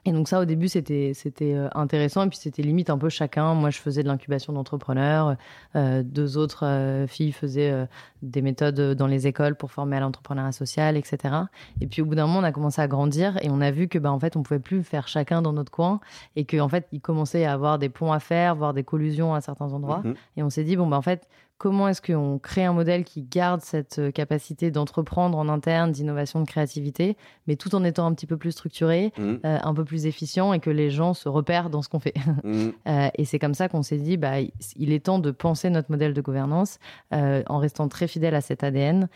Et 0.09 0.11
donc 0.11 0.27
ça, 0.27 0.39
au 0.39 0.45
début, 0.45 0.67
c'était 0.67 1.11
c'était 1.13 1.53
euh, 1.53 1.69
intéressant. 1.75 2.23
Et 2.23 2.29
puis, 2.29 2.39
c'était 2.39 2.63
limite 2.63 2.89
un 2.89 2.97
peu 2.97 3.09
chacun. 3.09 3.53
Moi, 3.53 3.69
je 3.69 3.77
faisais 3.77 4.01
de 4.01 4.07
l'incubation 4.07 4.53
d'entrepreneurs. 4.53 5.35
euh, 5.75 6.01
deux 6.03 6.35
autres 6.35 6.65
euh, 6.65 7.05
filles 7.05 7.31
faisaient 7.31 7.69
euh, 7.69 7.85
des 8.23 8.41
méthodes 8.41 8.95
dans 8.95 9.05
les 9.05 9.27
écoles 9.27 9.53
pour 9.53 9.71
former 9.71 9.97
à 9.97 9.99
l'entrepreneuriat 9.99 10.51
social, 10.51 10.97
etc. 10.97 11.35
Et 11.79 11.85
puis 11.85 12.01
au 12.01 12.05
bout 12.05 12.15
d'un 12.15 12.25
moment, 12.25 12.39
on 12.39 12.43
a 12.43 12.51
commencé 12.51 12.81
à 12.81 12.87
grandir 12.87 13.37
et 13.43 13.51
on 13.51 13.61
a 13.61 13.69
vu 13.69 13.87
que 13.87 13.99
bah 13.99 14.11
en 14.11 14.19
fait, 14.19 14.35
on 14.35 14.41
pouvait 14.41 14.59
plus 14.59 14.81
faire 14.81 15.07
chacun 15.07 15.43
dans 15.43 15.53
notre 15.53 15.71
coin 15.71 15.99
et 16.35 16.45
que 16.45 16.59
en 16.59 16.69
fait, 16.69 16.87
il 16.91 17.01
commençait 17.01 17.45
à 17.45 17.53
avoir 17.53 17.77
des 17.77 17.89
ponts 17.89 18.11
à 18.11 18.19
faire, 18.19 18.55
voire 18.55 18.73
des 18.73 18.83
collusions 18.83 19.35
à 19.35 19.41
certains 19.41 19.73
endroits. 19.73 20.01
Mhm. 20.03 20.15
Et 20.37 20.43
on 20.43 20.49
s'est 20.49 20.63
dit 20.63 20.75
bon 20.75 20.87
bah 20.87 20.97
en 20.97 21.03
fait, 21.03 21.27
comment 21.59 21.87
est-ce 21.87 22.01
qu'on 22.01 22.39
crée 22.39 22.65
un 22.65 22.73
modèle 22.73 23.03
qui 23.03 23.21
garde 23.21 23.61
cette 23.61 23.99
euh, 23.99 24.09
capacité 24.11 24.71
d'entreprendre 24.71 25.37
en 25.37 25.47
interne, 25.49 25.91
d'innovation, 25.91 26.41
de 26.41 26.47
créativité, 26.47 27.15
mais 27.45 27.55
tout 27.57 27.75
en 27.75 27.83
étant 27.83 28.07
un 28.07 28.13
petit 28.15 28.25
peu 28.25 28.37
plus 28.37 28.53
structuré, 28.53 29.13
Mhm. 29.19 29.41
euh, 29.45 29.57
un 29.61 29.73
peu 29.75 29.85
plus 29.85 30.07
efficient 30.07 30.53
et 30.53 30.59
que 30.59 30.71
les 30.71 30.89
gens 30.89 31.13
se 31.13 31.29
repèrent 31.29 31.69
dans 31.69 31.83
ce 31.83 31.89
qu'on 31.89 31.99
fait? 31.99 32.13
Mhm. 32.43 32.71
Euh, 32.87 33.09
et 33.15 33.25
c'est 33.25 33.37
comme 33.37 33.53
ça 33.53 33.67
qu'on 33.69 33.83
s'est 33.83 33.97
dit, 33.97 34.17
bah, 34.17 34.39
il 34.77 34.91
est 34.91 35.05
temps 35.05 35.19
de 35.19 35.29
penser 35.29 35.69
notre 35.69 35.91
modèle 35.91 36.13
de 36.15 36.21
gouvernance 36.21 36.79
euh, 37.13 37.43
en 37.47 37.59
restant 37.59 37.87
très 37.89 38.07
fidèle 38.07 38.33
à 38.33 38.41
cet 38.41 38.63
ADN 38.63 39.07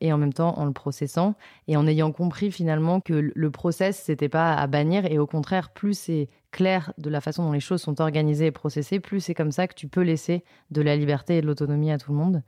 et 0.00 0.12
en 0.12 0.18
même 0.18 0.32
temps 0.32 0.58
en 0.58 0.64
le 0.66 0.72
processant 0.72 1.34
et 1.68 1.76
en 1.76 1.86
ayant 1.86 2.10
compris 2.12 2.50
finalement 2.50 3.00
que 3.00 3.12
le- 3.14 3.32
le 3.34 3.50
process, 3.50 3.96
c'était 4.04 4.28
pas 4.28 4.54
à 4.54 4.66
bannir 4.66 5.06
et 5.10 5.18
au 5.18 5.26
contraire, 5.26 5.70
plus 5.70 5.96
c'est 5.96 6.28
clair 6.50 6.92
de 6.98 7.10
la 7.10 7.20
façon 7.20 7.44
dont 7.44 7.52
les 7.52 7.60
choses 7.60 7.82
sont 7.82 8.00
organisées 8.00 8.46
et 8.46 8.50
processées, 8.50 9.00
plus 9.00 9.20
c'est 9.20 9.34
comme 9.34 9.52
ça 9.52 9.68
que 9.68 9.74
tu 9.74 9.88
peux 9.88 10.02
laisser 10.02 10.44
de 10.70 10.82
la 10.82 10.96
liberté 10.96 11.38
et 11.38 11.40
de 11.40 11.46
l'autonomie 11.46 11.90
à 11.90 11.98
tout 11.98 12.12
le 12.12 12.18
monde. 12.18 12.42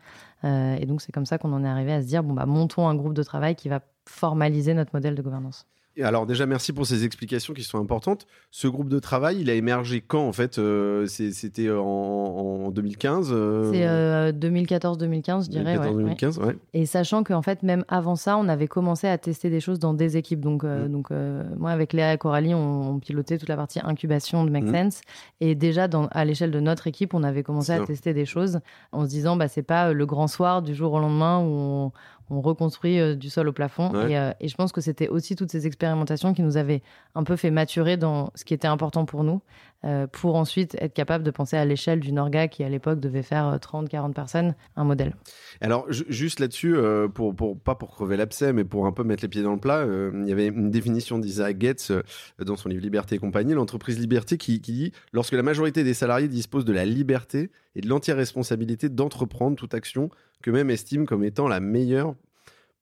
Euh, 0.45 0.77
et 0.77 0.87
donc 0.87 1.03
c'est 1.03 1.13
comme 1.13 1.27
ça 1.27 1.39
qu'on 1.39 1.53
en 1.53 1.65
est 1.65 1.69
arrivé 1.69 1.93
à 1.93 2.03
se 2.03 2.07
dire, 2.07 2.23
bon, 2.23 2.35
bah, 2.35 2.47
montons 2.47 2.89
un 2.89 2.95
groupe 2.95 3.15
de 3.15 3.23
travail 3.23 3.55
qui 3.57 3.69
va 3.69 3.81
formaliser 4.09 4.75
notre 4.75 4.95
modèle 4.95 5.15
de 5.15 5.23
gouvernance. 5.23 5.67
Et 5.97 6.05
Alors 6.05 6.25
déjà 6.25 6.47
merci 6.47 6.73
pour 6.73 6.87
ces 6.87 7.05
explications 7.05 7.53
qui 7.53 7.63
sont 7.63 7.79
importantes. 7.79 8.27
Ce 8.51 8.69
groupe 8.69 8.89
de 8.89 8.99
travail, 9.01 9.41
il 9.41 9.51
a 9.51 9.55
émergé 9.55 10.01
quand 10.01 10.27
en 10.27 10.33
fait 10.33 10.59
euh, 10.59 11.07
C'était 11.07 11.71
en, 11.71 11.83
en 11.85 12.71
2015 12.71 13.31
euh, 13.33 13.73
C'est 13.73 13.87
euh, 13.87 14.33
2014-2015, 14.33 15.45
je 15.47 15.51
dirais. 15.51 15.77
ouais, 15.79 15.87
ouais. 15.89 15.93
2015, 16.03 16.39
ouais. 16.39 16.57
Et 16.75 16.87
sachant 16.87 17.25
qu'en 17.25 17.43
fait, 17.43 17.63
même 17.63 17.85
avant 17.89 18.17
ça, 18.17 18.37
on 18.39 18.49
avait 18.49 18.69
commencé 18.69 19.09
à 19.09 19.19
tester 19.19 19.51
des 19.51 19.61
choses 19.61 19.79
dans 19.79 19.93
des 19.95 20.17
équipes. 20.17 20.41
Donc, 20.41 20.65
euh, 20.65 20.87
Mm. 20.87 20.93
donc 20.93 21.11
euh, 21.11 21.43
moi, 21.59 21.71
avec 21.71 21.93
Léa 21.93 22.15
et 22.15 22.19
Coralie, 22.19 22.55
on, 22.55 22.93
on 22.93 22.99
pilotait 23.01 23.37
toute 23.39 23.49
la 23.49 23.57
partie 23.57 23.81
incubation 23.83 24.45
de 24.45 24.51
Make 24.51 24.65
Mm. 24.65 24.75
Sense. 24.75 25.01
Et 25.41 25.55
déjà, 25.55 25.89
dans, 25.89 26.07
à 26.13 26.25
l'échelle 26.25 26.51
de 26.53 26.61
notre 26.61 26.87
équipe, 26.87 27.15
on 27.15 27.23
avait 27.25 27.43
commencé 27.43 27.73
à 27.73 27.81
tester 27.85 28.15
des 28.15 28.27
choses 28.27 28.61
en 28.93 29.05
se 29.05 29.09
disant, 29.11 29.37
bah, 29.37 29.49
c'est 29.49 29.63
pas 29.63 29.89
euh, 29.89 29.93
le 29.93 30.07
grand 30.07 30.29
soir 30.29 30.63
du 30.63 30.75
jour 30.75 30.93
au 30.93 31.01
lendemain 31.01 31.41
où 31.41 31.49
on, 31.49 31.93
on 32.31 32.41
reconstruit 32.41 33.01
euh, 33.01 33.15
du 33.15 33.29
sol 33.29 33.49
au 33.49 33.53
plafond. 33.53 33.91
Ouais. 33.91 34.13
Et, 34.13 34.19
euh, 34.19 34.33
et 34.41 34.49
je 34.49 34.55
pense 34.55 34.73
que 34.73 34.81
c'était 34.81 35.09
aussi 35.09 35.37
toutes 35.37 35.51
ces 35.51 35.67
expérimentations 35.67 36.33
qui 36.33 36.43
nous 36.43 36.57
avaient 36.57 36.83
un 37.15 37.25
peu 37.25 37.37
fait 37.37 37.51
maturer 37.51 37.97
dans 37.97 38.31
ce 38.35 38.45
qui 38.45 38.55
était 38.55 38.69
important 38.69 39.05
pour 39.05 39.25
nous, 39.25 39.43
euh, 39.85 40.07
pour 40.07 40.37
ensuite 40.37 40.77
être 40.81 40.93
capable 40.93 41.25
de 41.25 41.31
penser 41.31 41.57
à 41.57 41.65
l'échelle 41.65 42.01
d'une 42.01 42.19
orga 42.19 42.49
qui, 42.49 42.63
à 42.65 42.69
l'époque, 42.69 43.01
devait 43.01 43.23
faire 43.23 43.57
30-40 43.57 44.13
personnes, 44.13 44.55
un 44.77 44.85
modèle. 44.85 45.15
Alors 45.61 45.91
ju- 45.91 46.05
juste 46.09 46.39
là-dessus, 46.41 46.77
euh, 46.77 47.09
pour, 47.09 47.35
pas 47.59 47.75
pour 47.75 47.91
crever 47.91 48.17
l'abcès, 48.17 48.53
mais 48.53 48.65
pour 48.65 48.87
un 48.87 48.93
peu 48.93 49.05
mettre 49.05 49.23
les 49.23 49.29
pieds 49.29 49.43
dans 49.43 49.53
le 49.55 49.61
plat, 49.61 49.79
euh, 49.79 50.11
il 50.23 50.29
y 50.29 50.33
avait 50.33 50.49
une 50.49 50.71
définition 50.71 51.19
d'Isaac 51.19 51.61
Getz 51.61 51.91
euh, 51.91 52.03
dans 52.45 52.57
son 52.57 52.69
livre 52.69 52.83
Liberté 52.83 53.15
et 53.17 53.19
compagnie, 53.19 53.55
l'entreprise 53.55 53.99
liberté, 53.99 54.37
qui, 54.37 54.61
dit 54.61 54.93
lorsque 55.13 55.33
la 55.33 55.43
majorité 55.43 55.85
des 55.85 55.95
salariés 55.95 56.29
disposent 56.29 56.65
de 56.65 56.73
la 56.73 56.85
liberté 56.85 57.51
et 57.75 57.81
de 57.81 57.89
l'entière 57.89 58.17
responsabilité 58.17 58.89
d'entreprendre 58.89 59.57
toute 59.57 59.75
action 59.75 60.11
qu'eux-mêmes 60.43 60.71
estiment 60.71 61.05
comme 61.07 61.25
étant 61.25 61.49
la 61.49 61.61
meilleure 61.61 62.15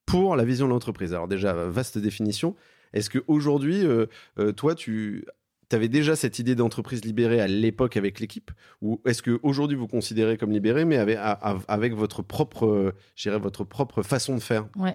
pour 0.06 0.36
la 0.36 0.44
vision 0.44 0.66
de 0.66 0.72
l'entreprise. 0.72 1.12
Alors 1.12 1.28
déjà 1.28 1.52
vaste 1.52 1.98
définition. 1.98 2.56
Est-ce 2.94 3.10
que 3.10 3.18
aujourd'hui, 3.26 3.84
euh, 3.84 4.06
euh, 4.38 4.52
toi, 4.52 4.74
tu 4.74 5.24
avais 5.76 5.88
déjà 5.88 6.16
cette 6.16 6.38
idée 6.38 6.54
d'entreprise 6.54 7.04
libérée 7.04 7.40
à 7.40 7.46
l'époque 7.46 7.96
avec 7.96 8.20
l'équipe? 8.20 8.50
Ou 8.82 9.00
est-ce 9.04 9.22
que 9.22 9.38
aujourd'hui 9.42 9.76
vous 9.76 9.88
considérez 9.88 10.36
comme 10.36 10.50
libéré 10.50 10.84
mais 10.84 10.96
avec, 10.96 11.94
votre 11.94 12.22
propre 12.22 12.94
votre 13.40 13.64
propre 13.64 14.02
façon 14.02 14.34
de 14.34 14.40
faire? 14.40 14.66
Ouais. 14.76 14.94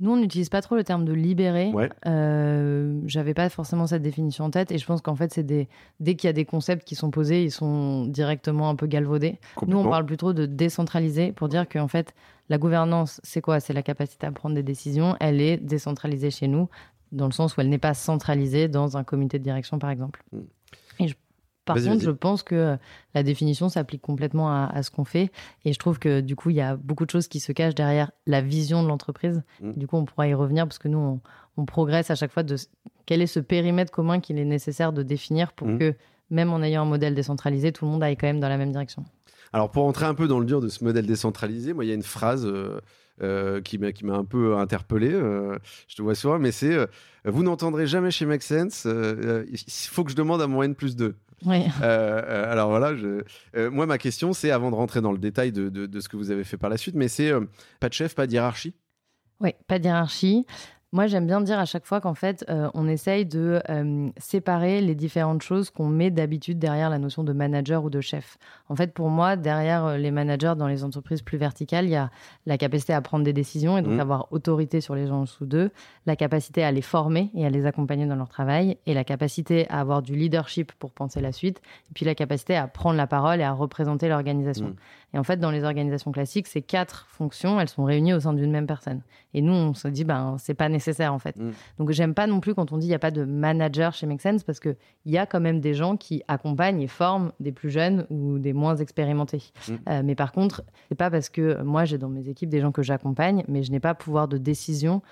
Nous, 0.00 0.12
on 0.12 0.16
n'utilise 0.16 0.48
pas 0.48 0.62
trop 0.62 0.76
le 0.76 0.84
terme 0.84 1.04
de 1.04 1.12
libérer. 1.12 1.72
Ouais. 1.72 1.90
Euh, 2.06 3.00
J'avais 3.06 3.34
pas 3.34 3.48
forcément 3.48 3.88
cette 3.88 4.02
définition 4.02 4.44
en 4.44 4.50
tête 4.50 4.70
et 4.70 4.78
je 4.78 4.86
pense 4.86 5.00
qu'en 5.00 5.16
fait, 5.16 5.32
c'est 5.32 5.42
des 5.42 5.68
dès 5.98 6.14
qu'il 6.14 6.28
y 6.28 6.30
a 6.30 6.32
des 6.32 6.44
concepts 6.44 6.86
qui 6.86 6.94
sont 6.94 7.10
posés, 7.10 7.42
ils 7.42 7.50
sont 7.50 8.06
directement 8.06 8.68
un 8.68 8.76
peu 8.76 8.86
galvaudés. 8.86 9.38
Nous, 9.66 9.76
on 9.76 9.88
parle 9.88 10.06
plutôt 10.06 10.32
de 10.32 10.46
décentraliser 10.46 11.32
pour 11.32 11.48
dire 11.48 11.68
qu'en 11.68 11.88
fait, 11.88 12.14
la 12.48 12.58
gouvernance, 12.58 13.20
c'est 13.24 13.40
quoi? 13.40 13.58
C'est 13.58 13.72
la 13.72 13.82
capacité 13.82 14.26
à 14.26 14.32
prendre 14.32 14.54
des 14.54 14.62
décisions. 14.62 15.16
Elle 15.18 15.40
est 15.40 15.56
décentralisée 15.56 16.30
chez 16.30 16.46
nous 16.46 16.68
dans 17.12 17.26
le 17.26 17.32
sens 17.32 17.56
où 17.56 17.60
elle 17.60 17.68
n'est 17.68 17.78
pas 17.78 17.94
centralisée 17.94 18.68
dans 18.68 18.96
un 18.96 19.04
comité 19.04 19.38
de 19.38 19.44
direction, 19.44 19.78
par 19.78 19.90
exemple. 19.90 20.22
Mm. 20.32 20.40
Et 21.00 21.14
par 21.64 21.76
contre, 21.76 22.02
je 22.02 22.10
pense 22.10 22.42
que 22.42 22.78
la 23.14 23.22
définition 23.22 23.68
s'applique 23.68 24.00
complètement 24.00 24.50
à, 24.50 24.82
ce 24.82 24.90
qu'on 24.90 25.04
fait. 25.04 25.30
Et 25.64 25.72
je 25.72 25.78
trouve 25.78 25.98
que 25.98 26.20
du 26.20 26.34
coup, 26.34 26.50
il 26.50 26.56
y 26.56 26.60
a 26.60 26.76
beaucoup 26.76 27.04
de 27.04 27.10
choses 27.10 27.28
qui 27.28 27.40
se 27.40 27.52
cachent 27.52 27.74
derrière 27.74 28.10
la 28.26 28.40
vision 28.40 28.82
de 28.82 28.88
l'entreprise. 28.88 29.42
Mm. 29.60 29.72
Du 29.72 29.86
coup, 29.86 29.96
on 29.96 30.04
pourra 30.04 30.28
y 30.28 30.34
revenir 30.34 30.66
parce 30.66 30.78
que 30.78 30.88
nous, 30.88 31.20
on, 31.56 31.64
progresse 31.66 32.10
à 32.10 32.14
chaque 32.14 32.32
fois 32.32 32.44
de 32.44 32.56
quel 33.04 33.20
est 33.20 33.26
ce 33.26 33.40
périmètre 33.40 33.90
commun 33.90 34.20
qu'il 34.20 34.38
est 34.38 34.44
nécessaire 34.44 34.92
de 34.92 35.02
définir 35.02 35.52
pour 35.52 35.68
mm. 35.68 35.78
que, 35.78 35.94
même 36.30 36.52
en 36.52 36.62
ayant 36.62 36.82
un 36.82 36.86
modèle 36.86 37.14
décentralisé, 37.14 37.72
tout 37.72 37.84
le 37.84 37.90
monde 37.90 38.02
aille 38.02 38.16
quand 38.16 38.28
même 38.28 38.40
dans 38.40 38.48
la 38.48 38.56
même 38.56 38.70
direction. 38.70 39.04
Alors, 39.52 39.70
pour 39.70 39.84
entrer 39.84 40.06
un 40.06 40.14
peu 40.14 40.28
dans 40.28 40.38
le 40.38 40.46
dur 40.46 40.60
de 40.60 40.68
ce 40.68 40.84
modèle 40.84 41.06
décentralisé, 41.06 41.72
moi, 41.72 41.84
il 41.84 41.88
y 41.88 41.90
a 41.90 41.94
une 41.94 42.02
phrase. 42.02 42.46
Euh, 42.46 42.80
euh, 43.22 43.60
qui 43.60 43.78
m'a 43.78 44.14
un 44.14 44.24
peu 44.24 44.56
interpellé. 44.56 45.10
Euh, 45.12 45.58
je 45.88 45.96
te 45.96 46.02
vois 46.02 46.14
souvent, 46.14 46.38
mais 46.38 46.52
c'est 46.52 46.76
vous 47.24 47.42
n'entendrez 47.42 47.86
jamais 47.86 48.10
chez 48.10 48.26
Make 48.26 48.42
Sense. 48.42 48.86
il 48.86 49.88
faut 49.90 50.04
que 50.04 50.10
je 50.10 50.16
demande 50.16 50.40
à 50.42 50.46
mon 50.46 50.62
N 50.62 50.74
plus 50.74 50.96
2. 50.96 51.14
Oui. 51.46 51.62
alors 51.80 52.70
voilà, 52.70 52.96
je, 52.96 53.22
moi 53.68 53.86
ma 53.86 53.98
question 53.98 54.32
c'est 54.32 54.50
avant 54.50 54.72
de 54.72 54.74
rentrer 54.74 55.00
dans 55.00 55.12
le 55.12 55.18
détail 55.18 55.52
de, 55.52 55.68
de, 55.68 56.00
ce 56.00 56.08
que 56.08 56.16
vous 56.16 56.32
avez 56.32 56.42
fait 56.42 56.56
par 56.56 56.68
la 56.68 56.76
suite, 56.76 56.96
mais 56.96 57.06
c'est 57.06 57.32
pas 57.78 57.88
de 57.88 57.94
chef, 57.94 58.14
pas 58.14 58.26
de 58.26 58.32
hiérarchie. 58.32 58.74
Oui, 59.40 59.50
pas 59.68 59.78
de 59.78 59.84
hiérarchie. 59.84 60.46
Moi, 60.90 61.06
j'aime 61.06 61.26
bien 61.26 61.42
dire 61.42 61.58
à 61.58 61.66
chaque 61.66 61.84
fois 61.84 62.00
qu'en 62.00 62.14
fait, 62.14 62.46
euh, 62.48 62.70
on 62.72 62.88
essaye 62.88 63.26
de 63.26 63.60
euh, 63.68 64.08
séparer 64.16 64.80
les 64.80 64.94
différentes 64.94 65.42
choses 65.42 65.68
qu'on 65.68 65.86
met 65.86 66.10
d'habitude 66.10 66.58
derrière 66.58 66.88
la 66.88 66.98
notion 66.98 67.24
de 67.24 67.34
manager 67.34 67.84
ou 67.84 67.90
de 67.90 68.00
chef. 68.00 68.38
En 68.70 68.74
fait, 68.74 68.94
pour 68.94 69.10
moi, 69.10 69.36
derrière 69.36 69.84
euh, 69.84 69.96
les 69.98 70.10
managers 70.10 70.54
dans 70.56 70.66
les 70.66 70.84
entreprises 70.84 71.20
plus 71.20 71.36
verticales, 71.36 71.84
il 71.84 71.90
y 71.90 71.96
a 71.96 72.10
la 72.46 72.56
capacité 72.56 72.94
à 72.94 73.02
prendre 73.02 73.22
des 73.22 73.34
décisions 73.34 73.76
et 73.76 73.82
donc 73.82 73.92
mmh. 73.92 74.00
avoir 74.00 74.32
autorité 74.32 74.80
sur 74.80 74.94
les 74.94 75.06
gens 75.06 75.18
en 75.18 75.24
dessous 75.24 75.44
d'eux, 75.44 75.70
la 76.06 76.16
capacité 76.16 76.64
à 76.64 76.72
les 76.72 76.80
former 76.80 77.30
et 77.34 77.44
à 77.44 77.50
les 77.50 77.66
accompagner 77.66 78.06
dans 78.06 78.16
leur 78.16 78.30
travail, 78.30 78.78
et 78.86 78.94
la 78.94 79.04
capacité 79.04 79.68
à 79.68 79.80
avoir 79.80 80.00
du 80.00 80.16
leadership 80.16 80.72
pour 80.72 80.92
penser 80.92 81.20
la 81.20 81.32
suite, 81.32 81.60
et 81.90 81.92
puis 81.94 82.06
la 82.06 82.14
capacité 82.14 82.56
à 82.56 82.66
prendre 82.66 82.96
la 82.96 83.06
parole 83.06 83.40
et 83.40 83.44
à 83.44 83.52
représenter 83.52 84.08
l'organisation. 84.08 84.68
Mmh. 84.68 84.76
Et 85.14 85.18
en 85.18 85.24
fait, 85.24 85.38
dans 85.38 85.50
les 85.50 85.64
organisations 85.64 86.12
classiques, 86.12 86.46
ces 86.46 86.60
quatre 86.60 87.06
fonctions, 87.08 87.58
elles 87.58 87.68
sont 87.68 87.84
réunies 87.84 88.12
au 88.12 88.20
sein 88.20 88.34
d'une 88.34 88.50
même 88.50 88.66
personne. 88.66 89.00
Et 89.32 89.40
nous, 89.40 89.52
on 89.52 89.72
se 89.72 89.88
dit, 89.88 90.04
ben, 90.04 90.36
c'est 90.38 90.54
pas 90.54 90.68
nécessaire 90.68 91.14
en 91.14 91.18
fait. 91.18 91.36
Mm. 91.36 91.52
Donc, 91.78 91.90
j'aime 91.92 92.14
pas 92.14 92.26
non 92.26 92.40
plus 92.40 92.54
quand 92.54 92.72
on 92.72 92.78
dit 92.78 92.86
il 92.86 92.90
n'y 92.90 92.94
a 92.94 92.98
pas 92.98 93.10
de 93.10 93.24
manager 93.24 93.94
chez 93.94 94.06
Make 94.06 94.20
Sense 94.20 94.42
parce 94.42 94.60
qu'il 94.60 94.76
y 95.06 95.16
a 95.16 95.24
quand 95.24 95.40
même 95.40 95.60
des 95.60 95.74
gens 95.74 95.96
qui 95.96 96.22
accompagnent 96.28 96.80
et 96.82 96.88
forment 96.88 97.32
des 97.40 97.52
plus 97.52 97.70
jeunes 97.70 98.06
ou 98.10 98.38
des 98.38 98.52
moins 98.52 98.76
expérimentés. 98.76 99.42
Mm. 99.68 99.72
Euh, 99.88 100.02
mais 100.04 100.14
par 100.14 100.32
contre, 100.32 100.62
c'est 100.88 100.94
pas 100.94 101.10
parce 101.10 101.30
que 101.30 101.62
moi, 101.62 101.84
j'ai 101.84 101.96
dans 101.96 102.10
mes 102.10 102.28
équipes 102.28 102.50
des 102.50 102.60
gens 102.60 102.72
que 102.72 102.82
j'accompagne, 102.82 103.44
mais 103.48 103.62
je 103.62 103.70
n'ai 103.70 103.80
pas 103.80 103.94
pouvoir 103.94 104.28
de 104.28 104.36
décision 104.36 105.02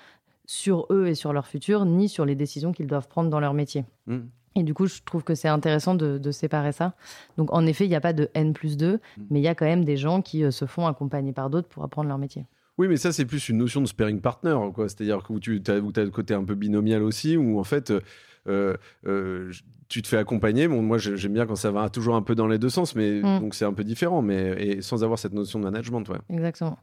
sur 0.47 0.87
eux 0.89 1.07
et 1.07 1.13
sur 1.13 1.33
leur 1.33 1.45
futur, 1.45 1.85
ni 1.85 2.09
sur 2.09 2.25
les 2.25 2.33
décisions 2.33 2.71
qu'ils 2.71 2.87
doivent 2.87 3.07
prendre 3.07 3.29
dans 3.29 3.39
leur 3.39 3.53
métier. 3.53 3.85
Mm. 4.07 4.21
Et 4.55 4.63
du 4.63 4.73
coup, 4.73 4.87
je 4.87 5.01
trouve 5.05 5.23
que 5.23 5.35
c'est 5.35 5.49
intéressant 5.49 5.93
de, 5.93 6.31
séparer 6.31 6.71
ça. 6.71 6.95
Donc, 7.37 7.53
en 7.53 7.67
effet, 7.67 7.85
il 7.85 7.89
n'y 7.89 7.95
a 7.95 8.01
pas 8.01 8.13
de 8.13 8.29
N 8.33 8.53
plus 8.53 8.75
2, 8.75 8.93
mm. 8.93 8.99
mais 9.29 9.39
il 9.39 9.43
y 9.43 9.47
a 9.47 9.53
quand 9.53 9.65
même 9.65 9.85
des 9.85 9.97
gens 9.97 10.23
qui 10.23 10.43
euh, 10.43 10.49
se 10.49 10.65
font 10.65 10.87
accompagner 10.87 11.33
par 11.33 11.51
d'autres 11.51 11.67
pour 11.67 11.83
apprendre 11.83 12.07
leur 12.07 12.17
métier. 12.17 12.45
Oui, 12.79 12.87
mais 12.87 12.97
ça, 12.97 13.11
c'est 13.11 13.25
plus 13.25 13.49
une 13.49 13.57
notion 13.57 13.81
de 13.81 13.87
sparing 13.87 14.21
partner, 14.21 14.57
quoi. 14.73 14.87
C'est-à-dire 14.87 15.23
que 15.23 15.37
tu 15.37 15.61
as, 15.67 15.71
as, 15.73 16.03
le 16.03 16.09
côté 16.09 16.33
un 16.33 16.43
peu 16.43 16.55
binomial 16.55 17.03
aussi, 17.03 17.35
où 17.35 17.59
en 17.59 17.63
fait, 17.63 17.91
euh, 18.47 18.75
euh, 19.05 19.51
tu 19.89 20.01
te 20.01 20.07
fais 20.07 20.17
accompagner. 20.17 20.67
Bon, 20.67 20.81
moi, 20.81 20.97
j'aime 20.97 21.33
bien 21.33 21.45
quand 21.45 21.55
ça 21.55 21.71
va 21.71 21.89
toujours 21.89 22.15
un 22.15 22.21
peu 22.21 22.35
dans 22.35 22.47
les 22.47 22.59
deux 22.59 22.69
sens, 22.69 22.95
mais 22.95 23.19
mm. 23.21 23.39
donc 23.39 23.55
c'est 23.55 23.65
un 23.65 23.73
peu 23.73 23.83
différent, 23.83 24.21
mais 24.21 24.55
et 24.59 24.81
sans 24.81 25.03
avoir 25.03 25.19
cette 25.19 25.33
notion 25.33 25.59
de 25.59 25.65
management, 25.65 26.07
ouais. 26.09 26.19
Exactement. 26.29 26.77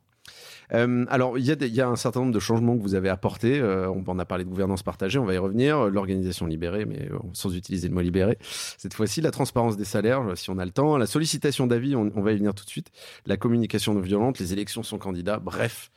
Euh, 0.72 1.04
alors, 1.08 1.38
il 1.38 1.44
y, 1.44 1.80
a 1.80 1.88
un 1.88 1.96
certain 1.96 2.20
nombre 2.20 2.32
de 2.32 2.38
changements 2.38 2.76
que 2.76 2.82
vous 2.82 2.94
avez 2.94 3.08
apportés. 3.08 3.58
Euh, 3.58 3.90
on 4.06 4.18
a 4.18 4.24
parlé 4.24 4.44
de 4.44 4.48
gouvernance 4.48 4.82
partagée, 4.82 5.18
on 5.18 5.24
va 5.24 5.34
y 5.34 5.38
revenir. 5.38 5.90
L'organisation 5.90 6.46
libérée, 6.46 6.84
mais 6.84 7.08
euh, 7.10 7.18
sans 7.32 7.54
utiliser 7.54 7.88
le 7.88 7.94
mot 7.94 8.00
libéré. 8.00 8.38
Cette 8.40 8.94
fois-ci, 8.94 9.20
la 9.20 9.30
transparence 9.30 9.76
des 9.76 9.84
salaires, 9.84 10.22
si 10.36 10.50
on 10.50 10.58
a 10.58 10.64
le 10.64 10.70
temps. 10.70 10.96
La 10.96 11.06
sollicitation 11.06 11.66
d'avis, 11.66 11.96
on, 11.96 12.08
va 12.20 12.32
y 12.32 12.36
venir 12.36 12.54
tout 12.54 12.64
de 12.64 12.70
suite. 12.70 12.90
La 13.26 13.36
communication 13.36 13.94
non 13.94 14.00
violente, 14.00 14.38
les 14.38 14.52
élections 14.52 14.82
sans 14.82 14.98
candidat. 14.98 15.38
Bref, 15.38 15.90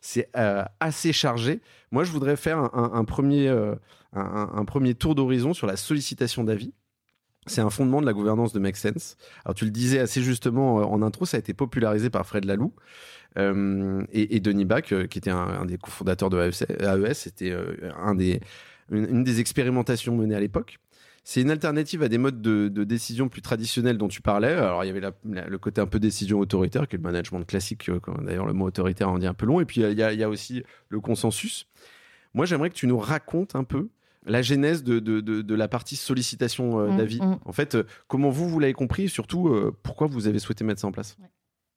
c'est 0.00 0.28
assez 0.80 1.12
chargé. 1.12 1.60
Moi, 1.90 2.04
je 2.04 2.12
voudrais 2.12 2.36
faire 2.36 2.58
un, 2.74 3.04
premier, 3.04 3.48
un, 4.12 4.64
premier 4.64 4.94
tour 4.94 5.14
d'horizon 5.14 5.54
sur 5.54 5.66
la 5.66 5.76
sollicitation 5.76 6.44
d'avis. 6.44 6.72
C'est 7.46 7.62
un 7.62 7.70
fondement 7.70 8.00
de 8.00 8.06
la 8.06 8.12
gouvernance 8.12 8.52
de 8.52 8.58
Make 8.58 8.76
Sense. 8.76 9.16
Alors 9.44 9.54
tu 9.54 9.64
le 9.64 9.70
disais 9.70 9.98
assez 9.98 10.22
justement 10.22 10.76
en 10.76 11.02
intro, 11.02 11.24
ça 11.24 11.38
a 11.38 11.40
été 11.40 11.54
popularisé 11.54 12.10
par 12.10 12.26
Fred 12.26 12.44
Laloux. 12.44 12.74
Euh, 13.38 14.04
et, 14.12 14.40
Denis 14.40 14.64
Bach, 14.64 14.92
euh, 14.92 15.06
qui 15.06 15.18
était 15.18 15.30
un, 15.30 15.64
des 15.64 15.78
cofondateurs 15.78 16.30
de 16.30 16.38
AES, 16.40 17.14
c'était 17.14 17.50
euh, 17.50 17.90
un 17.96 18.14
des, 18.14 18.40
une, 18.90 19.22
des 19.22 19.40
expérimentations 19.40 20.16
menées 20.16 20.34
à 20.34 20.40
l'époque. 20.40 20.78
C'est 21.22 21.42
une 21.42 21.50
alternative 21.50 22.02
à 22.02 22.08
des 22.08 22.18
modes 22.18 22.40
de, 22.40 22.84
décision 22.84 23.28
plus 23.28 23.42
traditionnels 23.42 23.98
dont 23.98 24.08
tu 24.08 24.22
parlais. 24.22 24.54
Alors, 24.54 24.84
il 24.84 24.88
y 24.88 24.90
avait 24.90 25.12
le 25.22 25.58
côté 25.58 25.80
un 25.80 25.86
peu 25.86 26.00
décision 26.00 26.40
autoritaire, 26.40 26.88
qui 26.88 26.96
est 26.96 26.98
le 26.98 27.02
management 27.02 27.44
classique. 27.44 27.90
D'ailleurs, 28.22 28.46
le 28.46 28.54
mot 28.54 28.66
autoritaire 28.66 29.10
en 29.10 29.18
dit 29.18 29.26
un 29.26 29.34
peu 29.34 29.46
long. 29.46 29.60
Et 29.60 29.66
puis, 29.66 29.82
il 29.82 29.98
y, 29.98 30.02
a, 30.02 30.28
aussi 30.28 30.64
le 30.88 30.98
consensus. 30.98 31.68
Moi, 32.32 32.46
j'aimerais 32.46 32.70
que 32.70 32.74
tu 32.74 32.86
nous 32.86 32.98
racontes 32.98 33.54
un 33.54 33.64
peu 33.64 33.90
la 34.24 34.40
genèse 34.40 34.82
de, 34.82 34.98
de, 34.98 35.54
la 35.54 35.68
partie 35.68 35.96
sollicitation 35.96 36.78
mmh, 36.78 36.96
d'avis. 36.96 37.20
Mmh. 37.20 37.38
En 37.44 37.52
fait, 37.52 37.76
comment 38.08 38.30
vous, 38.30 38.48
vous 38.48 38.58
l'avez 38.58 38.72
compris 38.72 39.04
et 39.04 39.08
surtout, 39.08 39.54
pourquoi 39.82 40.06
vous 40.06 40.26
avez 40.26 40.38
souhaité 40.38 40.64
mettre 40.64 40.80
ça 40.80 40.86
en 40.86 40.92
place? 40.92 41.18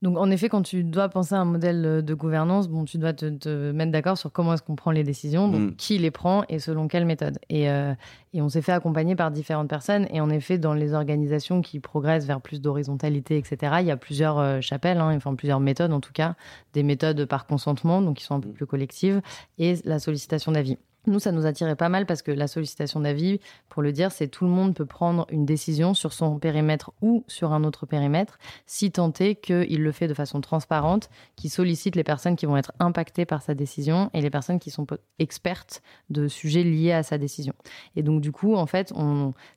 Donc, 0.04 0.18
en 0.18 0.30
effet, 0.32 0.50
quand 0.50 0.64
tu 0.64 0.84
dois 0.84 1.08
penser 1.08 1.34
à 1.34 1.40
un 1.40 1.46
modèle 1.46 1.86
euh, 1.86 2.02
de 2.02 2.14
gouvernance, 2.14 2.68
bon, 2.68 2.84
tu 2.84 2.98
dois 2.98 3.14
te, 3.14 3.72
mettre 3.72 3.94
d'accord 3.94 4.18
sur 4.18 4.34
comment 4.34 4.54
est-ce 4.54 4.62
qu'on 4.62 4.76
prend 4.76 4.92
les 4.92 5.06
décisions, 5.06 5.48
donc 5.48 5.62
mm. 5.62 5.76
qui 5.78 5.98
les 5.98 6.12
prend 6.12 6.44
et 6.50 6.60
selon 6.60 6.90
quelle 6.90 7.06
méthode. 7.06 7.40
Et, 7.50 7.70
euh, 7.70 7.94
et 8.34 8.42
on 8.42 8.50
s'est 8.50 8.62
fait 8.62 8.74
accompagner 8.74 9.16
par 9.16 9.32
différentes 9.32 9.70
personnes. 9.70 10.06
Et 10.12 10.20
en 10.20 10.30
effet, 10.30 10.58
dans 10.58 10.74
les 10.74 10.94
organisations 10.94 11.62
qui 11.62 11.80
progressent 11.80 12.26
vers 12.26 12.42
plus 12.42 12.60
d'horizontalité, 12.60 13.38
etc., 13.38 13.78
il 13.80 13.86
y 13.86 13.92
a 13.92 13.98
plusieurs 13.98 14.40
euh, 14.40 14.60
chapelles, 14.60 14.98
hein, 14.98 15.16
enfin 15.16 15.36
plusieurs 15.36 15.62
méthodes 15.62 15.94
en 15.94 16.02
tout 16.02 16.12
cas, 16.12 16.36
des 16.74 16.84
méthodes 16.84 17.24
par 17.24 17.46
consentement, 17.46 18.02
donc 18.02 18.18
qui 18.18 18.26
sont 18.26 18.36
un 18.36 18.42
peu 18.42 18.50
mm. 18.50 18.54
plus 18.54 18.66
collectives, 18.66 19.22
et 19.58 19.76
la 19.86 20.00
sollicitation 20.00 20.52
d'avis. 20.52 20.78
Nous, 21.06 21.20
ça 21.20 21.32
nous 21.32 21.46
attirait 21.46 21.76
pas 21.76 21.90
mal 21.90 22.06
parce 22.06 22.22
que 22.22 22.32
la 22.32 22.48
sollicitation 22.48 23.02
d'avis, 23.02 23.40
pour 23.70 23.82
le 23.82 23.92
dire, 23.92 24.12
c'est 24.12 24.28
tout 24.28 24.46
le 24.46 24.52
monde 24.52 24.74
peut 24.74 24.86
prendre 24.86 25.28
une 25.30 25.46
décision 25.46 25.94
sur 25.94 26.14
son 26.14 26.40
périmètre 26.40 26.92
ou 27.02 27.24
sur 27.28 27.52
un 27.52 27.64
autre 27.64 27.86
périmètre, 27.86 28.40
si 28.66 28.92
tant 28.92 29.12
est 29.20 29.36
qu'il 29.36 29.84
le 29.84 29.92
fait 29.92 30.08
de 30.08 30.14
façon 30.14 30.40
transparente, 30.40 31.10
qui 31.36 31.50
sollicite 31.50 31.96
les 31.96 32.04
personnes 32.04 32.36
qui 32.36 32.46
vont 32.46 32.56
être 32.56 32.72
impactées 32.80 33.26
par 33.26 33.42
sa 33.42 33.54
décision 33.54 34.10
et 34.14 34.22
les 34.22 34.30
personnes 34.30 34.60
qui 34.60 34.72
sont 34.72 34.88
expertes 35.20 35.82
de 36.10 36.28
sujets 36.28 36.64
liés 36.64 36.94
à 36.94 37.04
sa 37.04 37.18
décision. 37.18 37.54
Et 37.96 38.04
donc, 38.04 38.22
du 38.22 38.32
coup, 38.32 38.56
en 38.56 38.66
fait, 38.66 38.94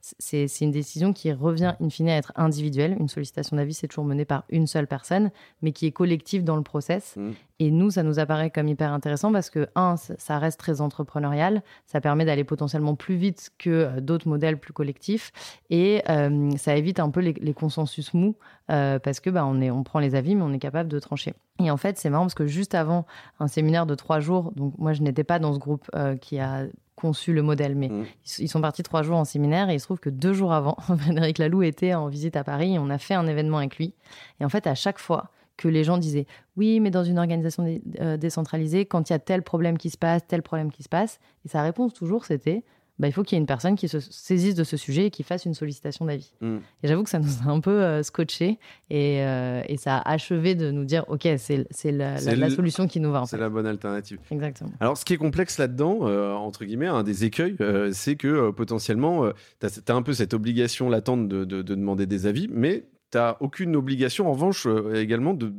c'est 0.00 0.60
une 0.60 0.72
décision 0.72 1.12
qui 1.12 1.32
revient 1.32 1.74
in 1.80 1.90
fine 1.90 2.08
à 2.08 2.16
être 2.16 2.32
individuelle. 2.34 2.96
Une 2.98 3.08
sollicitation 3.08 3.56
d'avis, 3.56 3.74
c'est 3.74 3.88
toujours 3.88 4.04
menée 4.04 4.24
par 4.24 4.44
une 4.48 4.66
seule 4.66 4.86
personne, 4.86 5.30
mais 5.62 5.72
qui 5.72 5.86
est 5.86 5.92
collective 5.92 6.42
dans 6.42 6.56
le 6.56 6.62
process. 6.62 7.14
Mmh. 7.16 7.30
Et 7.58 7.70
nous, 7.70 7.90
ça 7.90 8.02
nous 8.02 8.18
apparaît 8.18 8.50
comme 8.50 8.68
hyper 8.68 8.92
intéressant 8.92 9.32
parce 9.32 9.48
que, 9.48 9.68
un, 9.74 9.96
ça 9.96 10.38
reste 10.38 10.60
très 10.60 10.82
entrepreneurial, 10.82 11.62
ça 11.86 12.02
permet 12.02 12.26
d'aller 12.26 12.44
potentiellement 12.44 12.94
plus 12.94 13.16
vite 13.16 13.50
que 13.58 13.70
euh, 13.70 14.00
d'autres 14.00 14.28
modèles 14.28 14.58
plus 14.58 14.74
collectifs 14.74 15.32
et 15.70 16.02
euh, 16.10 16.50
ça 16.58 16.76
évite 16.76 17.00
un 17.00 17.08
peu 17.10 17.20
les, 17.20 17.54
consensus 17.54 18.12
mous 18.12 18.36
euh, 18.70 18.98
parce 18.98 19.20
que 19.20 19.30
bah, 19.30 19.46
on, 19.46 19.60
est, 19.62 19.70
on 19.70 19.82
prend 19.84 20.00
les 20.00 20.14
avis, 20.14 20.34
mais 20.34 20.42
on 20.42 20.52
est 20.52 20.58
capable 20.58 20.90
de 20.90 20.98
trancher. 20.98 21.32
Et 21.58 21.70
en 21.70 21.78
fait, 21.78 21.96
c'est 21.96 22.10
marrant 22.10 22.24
parce 22.24 22.34
que 22.34 22.46
juste 22.46 22.74
avant 22.74 23.06
un 23.40 23.48
séminaire 23.48 23.86
de 23.86 23.94
trois 23.94 24.20
jours, 24.20 24.52
donc 24.56 24.74
moi, 24.76 24.92
je 24.92 25.00
n'étais 25.00 25.24
pas 25.24 25.38
dans 25.38 25.54
ce 25.54 25.58
groupe 25.58 25.90
qui 26.20 26.38
a 26.38 26.66
conçu 26.96 27.32
le 27.32 27.42
modèle, 27.42 27.74
mais 27.74 27.88
mmh. 27.88 28.06
ils 28.40 28.48
sont 28.48 28.60
partis 28.60 28.82
trois 28.82 29.02
jours 29.02 29.16
en 29.16 29.24
séminaire 29.24 29.70
et 29.70 29.74
il 29.74 29.80
se 29.80 29.84
trouve 29.84 30.00
que 30.00 30.10
deux 30.10 30.32
jours 30.32 30.52
avant, 30.52 30.76
Frédéric 30.98 31.38
Laloux 31.38 31.62
était 31.62 31.94
en 31.94 32.08
visite 32.08 32.36
à 32.36 32.44
Paris 32.44 32.74
et 32.74 32.78
on 32.78 32.90
a 32.90 32.98
fait 32.98 33.14
un 33.14 33.26
événement 33.26 33.58
avec 33.58 33.76
lui. 33.76 33.94
Et 34.40 34.44
en 34.44 34.48
fait, 34.50 34.66
à 34.66 34.74
chaque 34.74 34.98
fois, 34.98 35.30
que 35.56 35.68
les 35.68 35.84
gens 35.84 35.98
disaient 35.98 36.26
oui, 36.56 36.80
mais 36.80 36.90
dans 36.90 37.04
une 37.04 37.18
organisation 37.18 37.80
euh, 38.00 38.16
décentralisée, 38.16 38.86
quand 38.86 39.10
il 39.10 39.12
y 39.12 39.16
a 39.16 39.18
tel 39.18 39.42
problème 39.42 39.78
qui 39.78 39.90
se 39.90 39.98
passe, 39.98 40.26
tel 40.26 40.42
problème 40.42 40.70
qui 40.70 40.82
se 40.82 40.88
passe, 40.88 41.18
et 41.44 41.48
sa 41.48 41.62
réponse 41.62 41.92
toujours 41.94 42.24
c'était 42.24 42.64
bah, 42.98 43.08
il 43.08 43.12
faut 43.12 43.22
qu'il 43.22 43.36
y 43.36 43.38
ait 43.38 43.40
une 43.40 43.46
personne 43.46 43.76
qui 43.76 43.88
se 43.88 44.00
saisisse 44.00 44.54
de 44.54 44.64
ce 44.64 44.78
sujet 44.78 45.06
et 45.06 45.10
qui 45.10 45.22
fasse 45.22 45.44
une 45.44 45.52
sollicitation 45.52 46.06
d'avis. 46.06 46.32
Mm. 46.40 46.56
Et 46.82 46.88
j'avoue 46.88 47.02
que 47.02 47.10
ça 47.10 47.18
nous 47.18 47.28
a 47.46 47.50
un 47.50 47.60
peu 47.60 47.82
euh, 47.82 48.02
scotché 48.02 48.58
et, 48.88 49.20
euh, 49.20 49.60
et, 49.68 49.76
ça 49.76 49.98
a 49.98 50.12
achevé 50.12 50.54
de 50.54 50.70
nous 50.70 50.84
dire 50.84 51.04
ok, 51.08 51.28
c'est 51.36 51.66
la, 51.92 52.18
la, 52.18 52.48
solution 52.48 52.86
qui 52.86 53.00
nous 53.00 53.12
va. 53.12 53.24
C'est 53.26 53.36
la 53.36 53.50
bonne 53.50 53.66
alternative. 53.66 54.18
Exactement. 54.30 54.70
Alors, 54.80 54.96
ce 54.96 55.04
qui 55.04 55.12
est 55.12 55.18
complexe 55.18 55.58
là-dedans, 55.58 56.06
entre 56.38 56.64
guillemets, 56.64 56.86
un 56.86 57.02
des 57.02 57.24
écueils, 57.24 57.56
c'est 57.92 58.16
que 58.16 58.50
potentiellement, 58.50 59.30
tu 59.60 59.66
as, 59.66 59.94
un 59.94 60.02
peu 60.02 60.14
cette 60.14 60.32
obligation 60.32 60.88
latente 60.88 61.28
de, 61.28 61.44
de, 61.44 61.60
de 61.60 61.74
demander 61.74 62.06
des 62.06 62.26
avis, 62.26 62.48
mais 62.50 62.84
tu 63.10 63.18
n'as 63.18 63.36
aucune 63.40 63.76
obligation, 63.76 64.28
en 64.28 64.32
revanche, 64.32 64.66
euh, 64.66 64.94
également 64.94 65.34
de, 65.34 65.52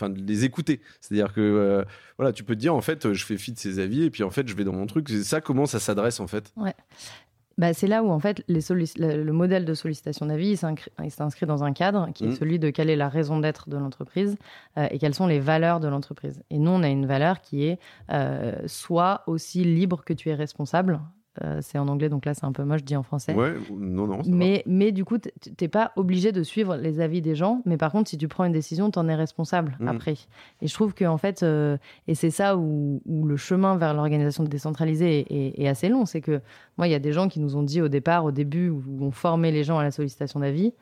de 0.00 0.20
les 0.20 0.44
écouter. 0.44 0.80
C'est-à-dire 1.00 1.32
que 1.32 1.40
euh, 1.40 1.84
voilà, 2.18 2.32
tu 2.32 2.44
peux 2.44 2.54
te 2.54 2.60
dire, 2.60 2.74
en 2.74 2.80
fait, 2.80 3.12
je 3.12 3.24
fais 3.24 3.36
fi 3.36 3.52
de 3.52 3.58
ses 3.58 3.78
avis 3.78 4.04
et 4.04 4.10
puis 4.10 4.22
en 4.22 4.30
fait, 4.30 4.48
je 4.48 4.54
vais 4.54 4.64
dans 4.64 4.72
mon 4.72 4.86
truc. 4.86 5.08
C'est 5.08 5.24
ça, 5.24 5.40
comment 5.40 5.66
ça 5.66 5.80
s'adresse 5.80 6.20
en 6.20 6.26
fait 6.26 6.52
Ouais. 6.56 6.74
Bah, 7.58 7.74
c'est 7.74 7.88
là 7.88 8.02
où 8.02 8.08
en 8.08 8.20
fait 8.20 8.42
les 8.48 8.60
le 8.96 9.32
modèle 9.32 9.66
de 9.66 9.74
sollicitation 9.74 10.24
d'avis 10.24 10.56
s'inscrit 10.56 11.44
dans 11.44 11.62
un 11.62 11.74
cadre 11.74 12.08
qui 12.14 12.24
est 12.24 12.28
mmh. 12.28 12.36
celui 12.36 12.58
de 12.58 12.70
quelle 12.70 12.88
est 12.88 12.96
la 12.96 13.10
raison 13.10 13.38
d'être 13.38 13.68
de 13.68 13.76
l'entreprise 13.76 14.38
euh, 14.78 14.88
et 14.90 14.98
quelles 14.98 15.14
sont 15.14 15.26
les 15.26 15.40
valeurs 15.40 15.78
de 15.78 15.88
l'entreprise. 15.88 16.42
Et 16.48 16.58
nous, 16.58 16.70
on 16.70 16.82
a 16.82 16.88
une 16.88 17.04
valeur 17.04 17.42
qui 17.42 17.64
est 17.64 17.78
soit 18.66 19.24
aussi 19.26 19.64
libre 19.64 20.04
que 20.04 20.14
tu 20.14 20.30
es 20.30 20.34
responsable, 20.34 21.00
Euh, 21.00 21.19
c'est 21.60 21.78
en 21.78 21.88
anglais, 21.88 22.08
donc 22.08 22.26
là, 22.26 22.34
c'est 22.34 22.44
un 22.44 22.52
peu 22.52 22.64
moche, 22.64 22.82
dit 22.84 22.96
en 22.96 23.02
français. 23.02 23.34
Ouais, 23.34 23.54
non, 23.70 24.06
non. 24.06 24.22
ça 24.22 24.30
Mais, 24.30 24.62
mais 24.66 24.92
du 24.92 25.04
coup, 25.04 25.18
t- 25.18 25.32
t'es 25.56 25.68
pas 25.68 25.92
obligé 25.96 26.32
de 26.32 26.42
suivre 26.42 26.76
les 26.76 27.00
avis 27.00 27.22
des 27.22 27.34
gens. 27.34 27.62
Mais 27.66 27.76
par 27.76 27.92
contre, 27.92 28.10
si 28.10 28.18
tu 28.18 28.28
prends 28.28 28.44
une 28.44 28.52
décision, 28.52 28.90
t'en 28.90 29.08
es 29.08 29.14
responsable 29.14 29.76
Mhm. 29.80 29.88
après. 29.88 30.14
Et 30.60 30.66
je 30.66 30.74
trouve 30.74 30.92
que 30.92 31.04
en 31.04 31.16
fait, 31.18 31.42
euh, 31.42 31.76
et 32.08 32.14
c'est 32.14 32.30
ça 32.30 32.56
où, 32.56 33.00
où 33.06 33.26
le 33.26 33.36
chemin 33.36 33.76
vers 33.76 33.94
l'organisation 33.94 34.44
décentralisée 34.44 35.20
est, 35.20 35.32
est- 35.32 35.62
est 35.62 35.68
assez 35.68 35.88
long. 35.88 36.04
C'est 36.04 36.20
que 36.20 36.40
moi, 36.76 36.88
il 36.88 36.90
y 36.90 36.94
a 36.94 36.98
des 36.98 37.12
gens 37.12 37.28
qui 37.28 37.40
nous 37.40 37.56
ont 37.56 37.62
dit 37.62 37.80
au 37.80 37.88
départ, 37.88 38.24
au 38.24 38.32
début, 38.32 38.68
où 38.68 38.82
on 39.00 39.10
formait 39.10 39.52
les 39.52 39.64
gens 39.64 39.78
à 39.78 39.82
la 39.82 39.90
sollicitation 39.92 40.40
d'avis, 40.40 40.72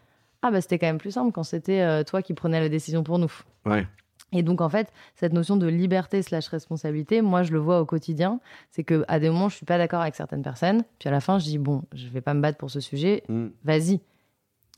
ah 0.42 0.50
bah 0.50 0.60
c'était 0.60 0.78
quand 0.78 0.86
même 0.86 0.98
plus 0.98 1.10
simple 1.12 1.32
quand 1.32 1.42
c'était 1.42 1.80
euh, 1.82 2.04
toi 2.04 2.22
qui 2.22 2.32
prenais 2.32 2.60
la 2.60 2.68
décision 2.68 3.02
pour 3.02 3.18
nous. 3.18 3.32
Ouais. 3.66 3.86
Et 4.32 4.42
donc, 4.42 4.60
en 4.60 4.68
fait, 4.68 4.92
cette 5.14 5.32
notion 5.32 5.56
de 5.56 5.66
liberté 5.66 6.22
slash 6.22 6.48
responsabilité, 6.48 7.22
moi, 7.22 7.42
je 7.42 7.52
le 7.52 7.58
vois 7.58 7.80
au 7.80 7.86
quotidien. 7.86 8.40
C'est 8.70 8.84
que 8.84 9.04
à 9.08 9.18
des 9.18 9.30
moments, 9.30 9.48
je 9.48 9.56
suis 9.56 9.66
pas 9.66 9.78
d'accord 9.78 10.02
avec 10.02 10.14
certaines 10.14 10.42
personnes. 10.42 10.82
Puis 10.98 11.08
à 11.08 11.12
la 11.12 11.20
fin, 11.20 11.38
je 11.38 11.44
dis, 11.44 11.58
bon, 11.58 11.82
je 11.94 12.08
vais 12.08 12.20
pas 12.20 12.34
me 12.34 12.40
battre 12.40 12.58
pour 12.58 12.70
ce 12.70 12.80
sujet. 12.80 13.22
Mm. 13.28 13.46
Vas-y. 13.64 14.00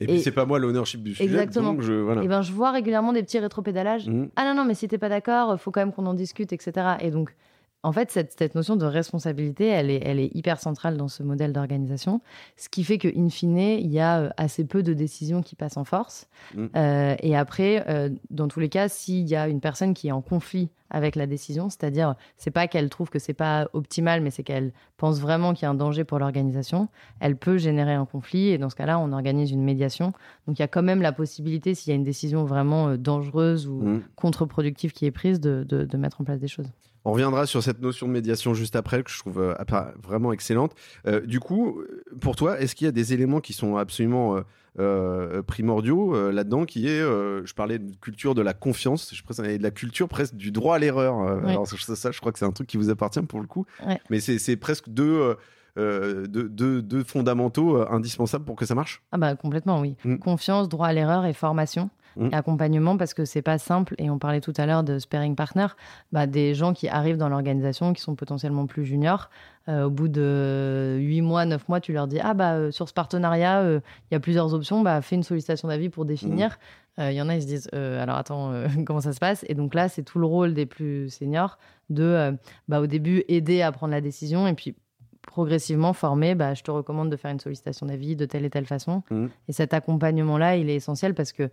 Et, 0.03 0.07
puis 0.07 0.21
c'est 0.21 0.33
pas 0.33 0.47
moi 0.47 0.59
l'ownership 0.59 1.03
du 1.03 1.15
sujet. 1.15 1.25
Exactement. 1.25 1.75
donc 1.75 1.83
je, 1.83 1.93
voilà. 1.93 2.23
Et 2.23 2.29
ben, 2.29 2.41
je 2.41 2.53
vois 2.53 2.71
régulièrement 2.71 3.13
des 3.13 3.23
petits 3.23 3.39
rétropédalages. 3.39 4.09
Mm. 4.09 4.29
Ah 4.37 4.45
non, 4.45 4.55
non, 4.55 4.65
mais 4.65 4.75
si 4.75 4.89
t'es 4.89 4.99
pas 4.99 5.11
d'accord, 5.11 5.61
faut 5.61 5.71
quand 5.71 5.81
même 5.81 5.93
qu'on 5.93 6.07
en 6.07 6.15
discute, 6.15 6.53
etc. 6.53 6.97
Et 7.01 7.11
donc, 7.11 7.35
en 7.83 7.93
fait, 7.93 8.11
cette, 8.11 8.35
cette 8.39 8.55
notion 8.55 8.77
de 8.77 8.85
responsabilité, 8.85 9.67
elle 9.67 9.91
est, 9.91 10.03
elle 10.05 10.19
est 10.21 10.31
hyper 10.35 10.61
centrale 10.61 10.97
dans 10.99 11.09
ce 11.09 11.23
modèle 11.23 11.53
d'organisation. 11.53 12.21
Ce 12.57 12.69
qui 12.69 12.85
fait 12.85 12.99
qu'in 12.99 13.29
fine, 13.31 13.57
il 13.59 13.91
y 13.91 14.01
a 14.01 14.21
euh, 14.21 14.29
assez 14.37 14.65
peu 14.67 14.83
de 14.83 14.93
décisions 14.93 15.41
qui 15.43 15.57
passent 15.57 15.79
en 15.79 15.85
force. 15.85 16.29
Mm. 16.55 16.67
Euh, 16.77 17.17
et 17.21 17.37
après, 17.37 17.85
euh, 17.89 18.11
dans 18.29 18.49
tous 18.49 18.61
les 18.61 18.69
cas, 18.69 18.89
s'il 18.89 19.27
y 19.27 19.35
a 19.35 19.49
une 19.49 19.61
personne 19.61 19.95
qui 19.95 20.09
est 20.09 20.13
en 20.13 20.21
conflit 20.21 20.69
avec 20.91 21.15
la 21.17 21.27
décision, 21.27 21.71
c'est-à-dire, 21.71 22.17
c'est 22.37 22.51
pas 22.51 22.67
qu'elle 22.67 22.91
trouve 22.91 23.11
que 23.11 23.19
c'est 23.21 23.33
pas 23.33 23.69
optimal, 23.73 24.21
mais 24.21 24.31
c'est 24.31 24.43
qu'elle 24.43 24.73
pense 24.97 25.21
vraiment 25.21 25.55
qu'il 25.55 25.63
y 25.63 25.67
a 25.67 25.71
un 25.71 25.75
danger 25.75 26.05
pour 26.05 26.19
l'organisation, 26.19 26.89
elle 27.21 27.37
peut 27.37 27.59
générer 27.59 27.95
un 27.95 28.05
conflit. 28.07 28.49
Et 28.49 28.59
dans 28.59 28.69
ce 28.71 28.75
cas-là, 28.77 28.99
on 28.99 29.13
organise 29.13 29.53
une 29.53 29.63
médiation. 29.63 30.13
Donc, 30.47 30.59
il 30.59 30.63
y 30.63 30.65
a 30.65 30.69
quand 30.69 30.83
même 30.83 31.01
la 31.01 31.13
possibilité, 31.13 31.75
s'il 31.75 31.91
y 31.91 31.93
a 31.93 31.97
une 31.97 32.05
décision 32.05 32.45
vraiment 32.45 32.97
dangereuse 32.97 33.67
ou 33.69 33.81
Mm. 33.81 34.03
contre-productive 34.17 34.93
qui 34.93 35.07
est 35.07 35.11
prise, 35.13 35.41
de, 35.41 35.65
de- 35.67 35.85
de 35.85 35.97
mettre 35.97 36.21
en 36.21 36.25
place 36.25 36.41
des 36.41 36.49
choses. 36.49 36.69
On 37.05 37.13
reviendra 37.13 37.47
sur 37.47 37.63
cette 37.63 37.81
notion 37.81 38.07
de 38.07 38.13
médiation 38.13 38.55
juste 38.55 38.77
après, 38.77 39.03
que 39.03 39.11
je 39.11 39.19
trouve 39.19 39.41
euh, 39.41 39.55
vraiment 40.03 40.33
excellente. 40.33 40.75
Euh, 41.07 41.21
du 41.21 41.41
coup, 41.41 41.83
pour 42.21 42.37
toi, 42.37 42.61
est-ce 42.61 42.75
qu'il 42.75 42.85
y 42.85 42.89
a 42.89 42.93
des 42.93 43.13
éléments 43.13 43.41
qui 43.41 43.53
sont 43.53 43.77
absolument 43.77 44.41
euh, 44.79 45.43
primordiaux 45.43 46.31
là-dedans, 46.31 46.65
qui 46.65 46.87
est, 46.87 47.01
je 47.01 47.55
parlais 47.55 47.79
de 47.79 47.97
culture 47.97 48.35
de 48.35 48.43
la 48.43 48.53
confiance, 48.53 49.15
je 49.15 49.23
pense, 49.23 49.39
et 49.39 49.59
de 49.59 49.63
la 49.63 49.71
culture 49.71 50.09
presque 50.09 50.35
du 50.35 50.51
droit 50.53 50.77
à 50.77 50.79
l'erreur. 50.79 51.21
Alors 51.47 51.67
ça, 51.67 51.97
ça, 51.97 52.11
je 52.11 52.21
crois 52.21 52.33
que 52.33 52.39
c'est 52.39 52.45
un 52.45 52.53
truc 52.53 52.67
qui 52.67 52.77
vous 52.77 52.91
appartient 52.91 53.23
pour 53.23 53.41
le 53.41 53.47
coup. 53.47 53.67
Ouais. 53.87 54.01
Mais 54.11 54.21
c'est 54.21 54.57
presque 54.57 54.89
deux, 54.89 55.37
euh, 55.79 57.05
fondamentaux 57.07 57.77
euh, 57.77 57.87
indispensables 57.91 58.45
pour 58.45 58.57
que 58.57 58.67
ça 58.67 58.75
marche? 58.75 59.03
Ah 59.13 59.19
bah 59.19 59.35
complètement, 59.37 59.81
oui. 59.81 59.97
Mm. 60.05 60.17
Confiance, 60.17 60.69
droit 60.69 60.89
à 60.89 60.93
l'erreur 60.93 61.25
et 61.25 61.33
formation. 61.33 61.91
Mm. 62.17 62.29
Et 62.33 62.35
accompagnement 62.35 62.97
parce 62.97 63.15
que 63.15 63.25
c'est 63.25 63.43
pas 63.43 63.59
simple 63.59 63.95
et 63.99 64.11
on 64.11 64.19
parlait 64.19 64.41
tout 64.41 64.53
à 64.57 64.67
l'heure 64.67 64.83
de 64.83 64.99
sparring 64.99 65.37
partner 65.37 65.67
bah, 66.13 66.27
des 66.27 66.55
gens 66.55 66.73
qui 66.73 66.89
arrivent 66.89 67.17
dans 67.17 67.29
l'organisation 67.29 67.93
qui 67.93 68.03
sont 68.03 68.15
potentiellement 68.15 68.67
plus 68.67 68.85
juniors 68.85 69.31
Euh, 69.69 69.85
au 69.85 69.91
bout 69.91 70.09
de 70.09 70.97
8 71.01 71.21
mois 71.21 71.45
9 71.45 71.69
mois 71.69 71.81
tu 71.81 71.93
leur 71.93 72.07
dis 72.09 72.19
ah 72.19 72.33
bah 72.33 72.55
euh, 72.55 72.71
sur 72.71 72.89
ce 72.89 72.95
partenariat 72.95 73.61
euh, 73.61 73.81
il 74.11 74.15
y 74.15 74.17
a 74.17 74.21
plusieurs 74.21 74.55
options 74.55 74.81
bah 74.81 75.03
fais 75.03 75.17
une 75.17 75.23
sollicitation 75.23 75.69
d'avis 75.69 75.91
pour 75.91 76.07
définir 76.07 76.59
Euh, 76.99 77.13
il 77.13 77.17
y 77.17 77.23
en 77.23 77.29
a 77.29 77.37
ils 77.37 77.43
se 77.43 77.47
disent 77.47 77.71
alors 77.73 78.17
attends 78.17 78.53
comment 78.87 79.01
ça 79.01 79.13
se 79.13 79.21
passe? 79.21 79.45
Et 79.49 79.55
donc 79.55 79.75
là 79.75 79.89
c'est 79.89 80.03
tout 80.03 80.19
le 80.19 80.27
rôle 80.27 80.55
des 80.55 80.67
plus 80.67 81.09
seniors 81.11 81.59
de 81.89 82.37
bah, 82.69 82.81
au 82.81 82.87
début 82.87 83.23
aider 83.29 83.63
à 83.63 83.71
prendre 83.71 83.93
la 83.93 84.01
décision 84.01 84.47
et 84.47 84.55
puis 84.55 84.75
progressivement 85.23 85.93
former, 85.93 86.35
bah, 86.35 86.55
je 86.55 86.63
te 86.63 86.71
recommande 86.71 87.11
de 87.11 87.17
faire 87.17 87.31
une 87.31 87.41
sollicitation 87.41 87.87
d'avis 87.87 88.17
de 88.17 88.25
telle 88.25 88.45
et 88.45 88.51
telle 88.51 88.67
façon. 88.67 89.03
Mhm. 89.11 89.31
Et 89.49 89.53
cet 89.53 89.75
accompagnement-là, 89.75 90.57
il 90.57 90.69
est 90.71 90.77
essentiel 90.77 91.15
parce 91.15 91.33
que 91.33 91.51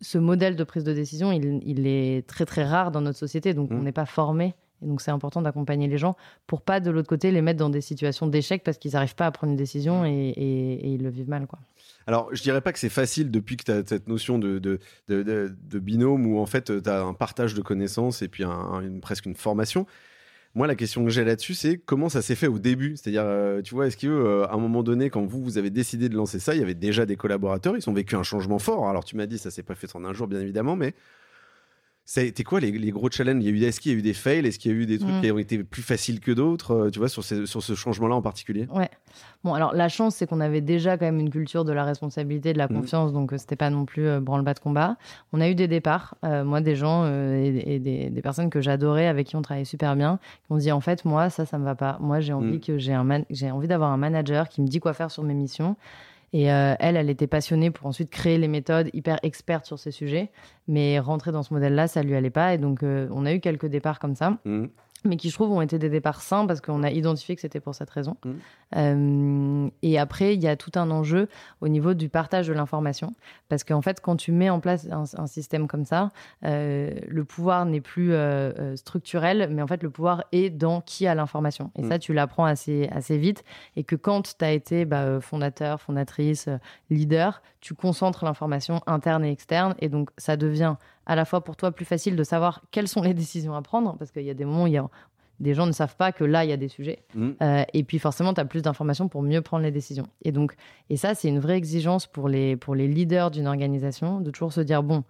ce 0.00 0.18
modèle 0.18 0.56
de 0.56 0.64
prise 0.64 0.84
de 0.84 0.92
décision, 0.92 1.32
il, 1.32 1.60
il 1.64 1.86
est 1.86 2.26
très 2.26 2.44
très 2.46 2.64
rare 2.64 2.90
dans 2.90 3.00
notre 3.00 3.18
société, 3.18 3.54
donc 3.54 3.70
Mhm. 3.70 3.78
on 3.78 3.82
n'est 3.82 3.92
pas 3.92 4.06
formé. 4.06 4.54
Et 4.80 4.86
donc 4.86 5.00
c'est 5.00 5.10
important 5.10 5.42
d'accompagner 5.42 5.88
les 5.88 5.98
gens 5.98 6.14
pour 6.46 6.62
pas 6.62 6.78
de 6.78 6.88
l'autre 6.92 7.08
côté 7.08 7.32
les 7.32 7.42
mettre 7.42 7.58
dans 7.58 7.68
des 7.68 7.80
situations 7.80 8.28
d'échec 8.28 8.62
parce 8.62 8.78
qu'ils 8.78 8.92
n'arrivent 8.92 9.16
pas 9.16 9.26
à 9.26 9.32
prendre 9.32 9.50
une 9.50 9.56
décision 9.56 10.04
et, 10.04 10.10
et- 10.10 10.72
et 10.86 10.88
ils 10.94 11.02
le 11.02 11.10
vivent 11.10 11.28
mal. 11.28 11.48
Quoi. 11.48 11.58
Alors, 12.06 12.28
je 12.32 12.40
dirais 12.44 12.60
pas 12.60 12.72
que 12.72 12.78
c'est 12.78 12.88
facile 12.88 13.32
depuis 13.32 13.56
que 13.56 13.64
tu 13.64 13.72
as 13.72 13.84
cette 13.84 14.06
notion 14.06 14.38
de, 14.38 14.60
de, 14.60 14.78
de, 15.08 15.24
de- 15.24 15.52
de 15.68 15.78
binôme 15.80 16.26
où 16.28 16.38
en 16.38 16.46
fait 16.46 16.80
tu 16.80 16.88
as 16.88 17.02
un 17.02 17.12
partage 17.12 17.54
de 17.54 17.60
connaissances 17.60 18.22
et 18.22 18.28
puis 18.28 18.44
un- 18.44 18.80
une, 18.82 19.00
presque 19.00 19.26
une 19.26 19.34
formation. 19.34 19.84
Moi, 20.54 20.66
la 20.66 20.74
question 20.74 21.04
que 21.04 21.10
j'ai 21.10 21.24
là-dessus, 21.24 21.54
c'est 21.54 21.78
comment 21.78 22.08
ça 22.08 22.22
s'est 22.22 22.34
fait 22.34 22.46
au 22.46 22.58
début? 22.58 22.96
C'est-à-dire, 22.96 23.24
euh, 23.24 23.62
tu 23.62 23.74
vois, 23.74 23.86
est-ce 23.86 23.96
qu'à 23.96 24.08
un 24.52 24.56
moment 24.56 24.82
donné, 24.82 25.10
quand 25.10 25.24
vous, 25.24 25.42
vous 25.42 25.58
avez 25.58 25.70
décidé 25.70 26.08
de 26.08 26.16
lancer 26.16 26.40
ça, 26.40 26.54
il 26.54 26.60
y 26.60 26.62
avait 26.62 26.74
déjà 26.74 27.06
des 27.06 27.16
collaborateurs, 27.16 27.76
ils 27.76 27.88
ont 27.88 27.92
vécu 27.92 28.16
un 28.16 28.22
changement 28.22 28.58
fort? 28.58 28.88
Alors, 28.88 29.04
tu 29.04 29.14
m'as 29.16 29.26
dit, 29.26 29.38
ça 29.38 29.50
s'est 29.50 29.62
pas 29.62 29.74
fait 29.74 29.94
en 29.94 30.04
un 30.04 30.12
jour, 30.12 30.26
bien 30.26 30.40
évidemment, 30.40 30.74
mais 30.74 30.94
été 32.16 32.42
quoi 32.44 32.58
les, 32.60 32.70
les 32.72 32.90
gros 32.90 33.10
challenges? 33.10 33.42
Il 33.44 33.46
y 33.46 33.48
a 33.48 33.50
eu, 33.52 33.68
Est-ce 33.68 33.80
qu'il 33.80 33.92
y 33.92 33.94
a 33.94 33.98
eu 33.98 34.02
des 34.02 34.14
fails? 34.14 34.46
Est-ce 34.46 34.58
qu'il 34.58 34.72
y 34.72 34.74
a 34.74 34.76
eu 34.78 34.86
des 34.86 34.98
trucs 34.98 35.14
Mm. 35.16 35.20
qui 35.20 35.30
ont 35.32 35.38
été 35.38 35.62
plus 35.62 35.82
faciles 35.82 36.20
que 36.20 36.32
d'autres 36.32 36.70
euh, 36.72 36.90
Tu 36.90 36.98
vois, 36.98 37.08
sur, 37.08 37.22
ces- 37.22 37.44
sur 37.46 37.62
ce 37.62 37.74
changement-là 37.74 38.14
en 38.14 38.22
particulier? 38.22 38.66
Ouais. 38.74 38.88
Bon, 39.44 39.54
alors 39.54 39.74
la 39.74 39.88
chance, 39.88 40.16
c'est 40.16 40.26
qu'on 40.26 40.40
avait 40.40 40.60
déjà 40.60 40.96
quand 40.96 41.04
même 41.04 41.20
une 41.20 41.30
culture 41.30 41.64
de 41.64 41.72
la 41.72 41.84
responsabilité, 41.84 42.52
de 42.52 42.58
la 42.58 42.66
Mhm. 42.68 42.76
confiance, 42.80 43.12
donc 43.12 43.32
euh, 43.32 43.38
c'était 43.38 43.56
pas 43.56 43.70
non 43.70 43.84
plus 43.84 44.06
euh, 44.06 44.20
branle-bas 44.20 44.54
de 44.54 44.58
combat. 44.60 44.96
On 45.32 45.40
a 45.40 45.48
eu 45.48 45.54
des 45.54 45.68
départs, 45.68 46.14
euh, 46.24 46.44
moi, 46.44 46.60
des 46.60 46.76
gens 46.76 47.02
euh, 47.04 47.36
et, 47.36 47.74
et 47.74 47.78
des, 47.78 48.10
des 48.10 48.22
personnes 48.22 48.50
que 48.50 48.60
j'adorais, 48.60 49.06
avec 49.06 49.26
qui 49.26 49.36
on 49.36 49.42
travaillait 49.42 49.64
super 49.64 49.94
bien, 49.94 50.18
qui 50.46 50.52
ont 50.52 50.56
dit 50.56 50.72
en 50.72 50.80
fait, 50.80 51.04
moi, 51.04 51.30
ça, 51.30 51.46
ça 51.46 51.58
me 51.58 51.64
va 51.64 51.74
pas. 51.74 51.98
Moi, 52.00 52.20
j'ai 52.20 52.32
envie 52.32 52.54
Mhm. 52.54 52.60
que 52.60 52.78
j'ai 52.78 52.94
un 52.94 53.06
j'ai 53.30 53.50
envie 53.50 53.68
d'avoir 53.68 53.90
un 53.92 53.96
manager 53.96 54.48
qui 54.48 54.60
me 54.62 54.66
dit 54.66 54.80
quoi 54.80 54.92
faire 54.94 55.10
sur 55.10 55.22
mes 55.24 55.34
missions. 55.34 55.76
Et 56.32 56.52
euh, 56.52 56.74
elle, 56.78 56.96
elle 56.96 57.08
était 57.10 57.26
passionnée 57.26 57.70
pour 57.70 57.86
ensuite 57.86 58.10
créer 58.10 58.38
les 58.38 58.48
méthodes, 58.48 58.90
hyper 58.92 59.18
experte 59.22 59.66
sur 59.66 59.78
ces 59.78 59.90
sujets. 59.90 60.30
Mais 60.66 60.98
rentrer 60.98 61.32
dans 61.32 61.42
ce 61.42 61.54
modèle-là, 61.54 61.88
ça 61.88 62.02
lui 62.02 62.14
allait 62.14 62.30
pas. 62.30 62.54
Et 62.54 62.58
donc, 62.58 62.82
euh, 62.82 63.08
on 63.12 63.24
a 63.24 63.32
eu 63.32 63.40
quelques 63.40 63.66
départs 63.66 63.98
comme 63.98 64.14
ça 64.14 64.38
Mm. 64.44 64.66
Mais 65.04 65.16
qui 65.16 65.30
je 65.30 65.34
trouve 65.34 65.50
ont 65.52 65.60
été 65.60 65.78
des 65.78 65.88
départs 65.90 66.20
sains 66.20 66.46
parce 66.46 66.60
qu'on 66.60 66.82
a 66.82 66.90
identifié 66.90 67.34
que 67.34 67.40
c'était 67.40 67.60
pour 67.60 67.74
cette 67.74 67.90
raison. 67.90 68.16
Mhm. 68.24 68.38
Euh, 68.76 69.70
et 69.82 69.98
après, 69.98 70.34
il 70.34 70.42
y 70.42 70.48
a 70.48 70.56
tout 70.56 70.72
un 70.74 70.90
enjeu 70.90 71.28
au 71.60 71.68
niveau 71.68 71.94
du 71.94 72.08
partage 72.08 72.48
de 72.48 72.52
l'information 72.52 73.14
parce 73.48 73.64
qu'en 73.64 73.80
fait, 73.80 74.00
quand 74.00 74.16
tu 74.16 74.32
mets 74.32 74.50
en 74.50 74.60
place 74.60 74.86
un, 74.90 75.04
un 75.16 75.26
système 75.26 75.68
comme 75.68 75.84
ça, 75.84 76.10
euh, 76.44 76.90
le 77.06 77.24
pouvoir 77.24 77.64
n'est 77.66 77.80
plus 77.80 78.12
euh, 78.12 78.76
structurel, 78.76 79.48
mais 79.50 79.62
en 79.62 79.66
fait, 79.66 79.82
le 79.82 79.90
pouvoir 79.90 80.24
est 80.32 80.50
dans 80.50 80.80
qui 80.80 81.06
a 81.06 81.14
l'information. 81.14 81.70
Et 81.76 81.82
Mhm. 81.82 81.88
ça, 81.88 81.98
tu 81.98 82.12
l'apprends 82.12 82.44
assez, 82.44 82.88
assez 82.92 83.16
vite. 83.18 83.44
Et 83.76 83.84
que 83.84 83.96
quand 83.96 84.36
tu 84.36 84.44
as 84.44 84.52
été 84.52 84.84
bah, 84.84 85.20
fondateur, 85.20 85.80
fondatrice, 85.80 86.48
leader, 86.90 87.42
tu 87.60 87.74
concentres 87.74 88.24
l'information 88.24 88.80
interne 88.86 89.24
et 89.24 89.30
externe. 89.32 89.74
Et 89.80 89.88
donc, 89.88 90.10
ça 90.18 90.36
devient 90.36 90.76
à 91.08 91.16
la 91.16 91.24
fois 91.24 91.42
pour 91.42 91.56
toi 91.56 91.72
plus 91.72 91.84
facile 91.84 92.14
de 92.14 92.22
savoir 92.22 92.62
quelles 92.70 92.86
sont 92.86 93.02
les 93.02 93.14
décisions 93.22 93.54
à 93.54 93.62
prendre, 93.62 93.96
parce 93.96 94.12
qu'il 94.12 94.22
y 94.22 94.30
a 94.30 94.34
des 94.34 94.44
moments 94.44 94.64
où 94.64 94.66
il 94.68 94.74
y 94.74 94.78
a, 94.78 94.88
des 95.40 95.54
gens 95.54 95.66
ne 95.66 95.72
savent 95.72 95.96
pas 95.96 96.12
que 96.12 96.24
là, 96.24 96.44
il 96.44 96.50
y 96.50 96.52
a 96.52 96.56
des 96.56 96.68
sujets. 96.68 97.00
Mm. 97.14 97.30
Euh, 97.42 97.64
et 97.72 97.82
puis 97.84 97.98
forcément, 97.98 98.34
tu 98.34 98.40
as 98.40 98.44
plus 98.44 98.62
d'informations 98.62 99.08
pour 99.08 99.22
mieux 99.22 99.40
prendre 99.40 99.64
les 99.64 99.70
décisions. 99.70 100.06
Et 100.22 100.32
donc, 100.32 100.54
et 100.90 100.96
ça, 100.96 101.14
c'est 101.14 101.28
une 101.28 101.38
vraie 101.38 101.56
exigence 101.56 102.06
pour 102.06 102.28
les, 102.28 102.56
pour 102.56 102.74
les 102.74 102.86
leaders 102.86 103.30
d'une 103.30 103.46
organisation, 103.46 104.20
de 104.20 104.30
toujours 104.30 104.52
se 104.52 104.60
dire, 104.60 104.82
bon, 104.82 105.04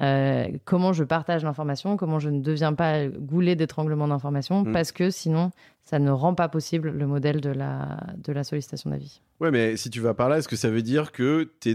euh, 0.00 0.48
comment 0.64 0.92
je 0.92 1.04
partage 1.04 1.44
l'information, 1.44 1.96
comment 1.96 2.18
je 2.18 2.30
ne 2.30 2.40
deviens 2.40 2.72
pas 2.72 3.06
goulet 3.06 3.56
d'étranglement 3.56 4.08
d'informations, 4.08 4.62
Mm. 4.62 4.72
parce 4.72 4.92
que 4.92 5.10
sinon, 5.10 5.50
ça 5.90 5.98
ne 5.98 6.12
rend 6.12 6.34
pas 6.36 6.48
possible 6.48 6.90
le 6.90 7.04
modèle 7.04 7.40
de 7.40 7.50
la, 7.50 7.98
de 8.22 8.32
la 8.32 8.44
sollicitation 8.44 8.90
d'avis. 8.90 9.20
Ouais, 9.40 9.50
mais 9.50 9.76
si 9.76 9.90
tu 9.90 9.98
vas 10.00 10.14
par 10.14 10.28
là, 10.28 10.38
est-ce 10.38 10.46
que 10.46 10.54
ça 10.54 10.70
veut 10.70 10.82
dire 10.82 11.10
que 11.10 11.50
tu 11.60 11.74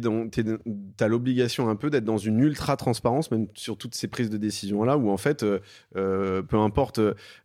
as 1.01 1.07
l'obligation 1.09 1.67
un 1.67 1.75
peu 1.75 1.89
d'être 1.89 2.05
dans 2.05 2.17
une 2.17 2.39
ultra 2.39 2.77
transparence, 2.77 3.29
même 3.29 3.47
sur 3.55 3.77
toutes 3.77 3.93
ces 3.93 4.07
prises 4.07 4.29
de 4.29 4.37
décision-là, 4.37 4.97
où 4.97 5.09
en 5.09 5.17
fait, 5.17 5.43
euh, 5.43 5.59
euh, 5.97 6.41
peu 6.43 6.57
importe, 6.57 6.99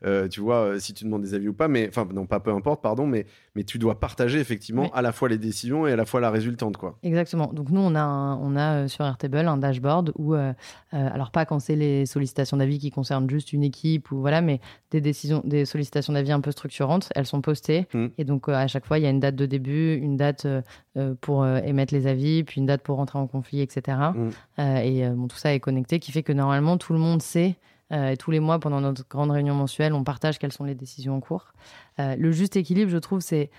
euh, 0.04 0.28
tu 0.28 0.40
vois, 0.40 0.78
si 0.78 0.94
tu 0.94 1.02
demandes 1.04 1.22
des 1.22 1.34
avis 1.34 1.48
ou 1.48 1.54
pas, 1.54 1.66
mais 1.66 1.88
enfin, 1.88 2.06
non, 2.14 2.26
pas 2.26 2.38
peu 2.38 2.52
importe, 2.52 2.82
pardon, 2.82 3.04
mais, 3.04 3.26
mais 3.56 3.64
tu 3.64 3.78
dois 3.78 3.98
partager 3.98 4.38
effectivement 4.38 4.82
Oui. 4.82 4.90
à 4.94 5.02
la 5.02 5.10
fois 5.10 5.28
les 5.28 5.38
décisions 5.38 5.88
et 5.88 5.92
à 5.92 5.96
la 5.96 6.04
fois 6.04 6.20
la 6.20 6.30
résultante, 6.30 6.76
quoi. 6.76 6.96
Exactement. 7.02 7.50
Donc 7.52 7.70
nous, 7.70 7.80
on 7.80 7.96
a, 7.96 8.00
un- 8.02 8.36
on 8.36 8.54
a 8.56 8.86
sur 8.86 9.04
Airtable 9.04 9.38
un 9.48 9.56
dashboard 9.56 10.12
où, 10.16 10.34
euh, 10.34 10.52
alors 10.92 11.32
pas 11.32 11.46
quand 11.46 11.58
c'est 11.58 11.74
les 11.76 12.06
sollicitations 12.06 12.58
d'avis 12.58 12.78
qui 12.78 12.90
concernent 12.90 13.28
juste 13.28 13.52
une 13.52 13.64
équipe 13.64 14.12
ou 14.12 14.20
voilà, 14.20 14.40
mais 14.40 14.60
des 14.92 15.00
décisions, 15.00 15.42
des 15.44 15.64
sollicitations 15.64 16.12
d'avis 16.12 16.30
un 16.32 16.40
peu 16.40 16.52
structurantes, 16.60 17.08
elles 17.16 17.26
sont 17.26 17.40
postées 17.40 17.86
Mm. 17.94 18.06
et 18.18 18.24
donc 18.24 18.48
euh, 18.48 18.52
à 18.54 18.66
chaque 18.68 18.84
fois 18.86 18.98
il 18.98 19.02
y 19.02 19.06
a 19.06 19.10
une 19.10 19.20
date 19.20 19.34
de 19.36 19.46
début, 19.46 19.94
une 19.96 20.16
date 20.16 20.44
euh, 20.44 20.62
euh, 20.96 21.14
pour 21.20 21.46
émettre 21.46 21.92
les 21.94 22.06
avis, 22.06 22.44
puis 22.44 22.60
une 22.60 22.66
date 22.66 22.82
pour 22.82 22.96
rentrer 22.96 23.18
en 23.18 23.26
conflit, 23.26 23.60
etc. 23.60 23.96
Mm. 24.14 24.60
Et 24.84 25.08
bon, 25.10 25.26
tout 25.28 25.36
ça 25.38 25.52
est 25.54 25.60
connecté, 25.60 25.98
qui 25.98 26.12
fait 26.12 26.22
que 26.22 26.32
normalement 26.32 26.76
tout 26.76 26.92
le 26.92 26.98
monde 26.98 27.22
sait. 27.22 27.56
euh, 27.92 28.10
et 28.12 28.16
tous 28.16 28.30
les 28.30 28.38
mois, 28.40 28.60
pendant 28.60 28.80
notre 28.80 29.04
grande 29.08 29.32
réunion 29.32 29.54
mensuelle, 29.54 29.92
on 29.94 30.04
partage 30.04 30.38
quelles 30.38 30.52
sont 30.52 30.62
les 30.64 30.76
décisions 30.76 31.16
en 31.16 31.20
cours. 31.20 31.54
Euh, 31.98 32.14
le 32.16 32.30
juste 32.30 32.54
équilibre, 32.56 32.88
je 32.90 32.98
trouve, 32.98 33.20
c'est 33.20 33.50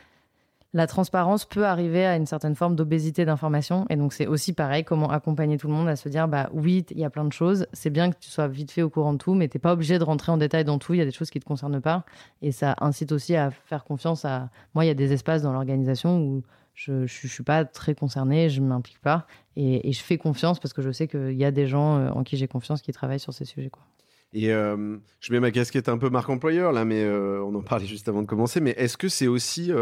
la 0.73 0.87
transparence 0.87 1.45
peut 1.45 1.65
arriver 1.65 2.05
à 2.05 2.15
une 2.15 2.25
certaine 2.25 2.55
forme 2.55 2.75
d'obésité 2.75 3.25
d'information. 3.25 3.85
Et 3.89 3.97
donc, 3.97 4.13
c'est 4.13 4.27
aussi 4.27 4.53
pareil, 4.53 4.85
comment 4.85 5.09
accompagner 5.09 5.57
tout 5.57 5.67
le 5.67 5.73
monde 5.73 5.89
à 5.89 5.97
se 5.97 6.07
dire, 6.07 6.27
bah 6.29 6.49
oui, 6.53 6.85
il 6.91 6.99
y 6.99 7.03
a 7.03 7.09
plein 7.09 7.25
de 7.25 7.33
choses. 7.33 7.67
C'est 7.73 7.89
bien 7.89 8.09
que 8.09 8.17
tu 8.19 8.29
sois 8.29 8.47
vite 8.47 8.71
fait 8.71 8.81
au 8.81 8.89
courant 8.89 9.13
de 9.13 9.17
tout, 9.17 9.33
mais 9.33 9.49
t'es 9.49 9.59
pas 9.59 9.73
obligé 9.73 9.99
de 9.99 10.03
rentrer 10.03 10.31
en 10.31 10.37
détail 10.37 10.63
dans 10.63 10.79
tout. 10.79 10.93
Il 10.93 10.97
y 10.97 11.01
a 11.01 11.05
des 11.05 11.11
choses 11.11 11.29
qui 11.29 11.39
te 11.39 11.45
concernent 11.45 11.81
pas. 11.81 12.05
Et 12.41 12.53
ça 12.53 12.75
incite 12.79 13.11
aussi 13.11 13.35
à 13.35 13.51
faire 13.51 13.83
confiance 13.83 14.23
à. 14.23 14.49
Moi, 14.73 14.85
il 14.85 14.87
y 14.87 14.91
a 14.91 14.95
des 14.95 15.11
espaces 15.11 15.41
dans 15.41 15.51
l'organisation 15.51 16.19
où 16.19 16.43
je, 16.73 16.93
ne 16.93 17.07
suis 17.07 17.43
pas 17.43 17.65
très 17.65 17.93
concernée, 17.93 18.49
je 18.49 18.61
m'implique 18.61 18.99
pas. 18.99 19.27
Et, 19.57 19.91
je 19.91 20.01
fais 20.01 20.17
confiance 20.17 20.59
parce 20.61 20.73
que 20.73 20.81
je 20.81 20.91
sais 20.91 21.07
qu'il 21.07 21.33
y 21.33 21.43
a 21.43 21.51
des 21.51 21.67
gens 21.67 21.97
euh, 21.97 22.09
en 22.11 22.23
qui 22.23 22.37
j'ai 22.37 22.47
confiance 22.47 22.81
qui 22.81 22.93
travaillent 22.93 23.19
sur 23.19 23.33
ces 23.33 23.43
sujets. 23.43 23.69
Quoi. 23.69 23.83
Et 24.31 24.53
euh, 24.53 24.97
je 25.19 25.33
mets 25.33 25.41
ma 25.41 25.51
casquette 25.51 25.89
un 25.89 25.97
peu 25.97 26.09
marque 26.09 26.29
employeur 26.29 26.71
là, 26.71 26.85
mais 26.85 27.03
euh, 27.03 27.43
on 27.43 27.53
en 27.55 27.61
parlait 27.61 27.85
juste 27.85 28.07
avant 28.07 28.21
de 28.21 28.27
commencer. 28.27 28.61
Mais 28.61 28.71
est-ce 28.77 28.97
que 28.97 29.09
c'est 29.09 29.27
aussi 29.27 29.73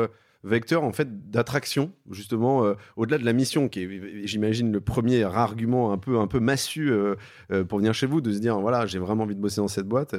vecteur 0.44 0.84
en 0.84 0.92
fait 0.92 1.30
d'attraction 1.30 1.92
justement 2.10 2.64
euh, 2.64 2.76
au-delà 2.96 3.18
de 3.18 3.26
la 3.26 3.34
mission 3.34 3.68
qui 3.68 3.82
est 3.82 4.28
j'imagine 4.28 4.72
le 4.72 4.80
premier 4.80 5.24
argument 5.24 5.92
un 5.92 5.98
peu 5.98 6.20
un 6.20 6.28
peu 6.28 6.40
massu 6.40 6.92
euh, 6.92 7.16
euh, 7.52 7.66
pour 7.66 7.80
venir 7.80 7.94
chez 7.94 8.08
vous 8.08 8.22
de 8.22 8.32
se 8.32 8.40
dire 8.40 8.60
voilà 8.60 8.86
j'ai 8.86 9.00
vraiment 9.00 9.24
envie 9.24 9.36
de 9.36 9.42
bosser 9.42 9.60
dans 9.60 9.68
cette 9.68 9.88
boîte 9.88 10.16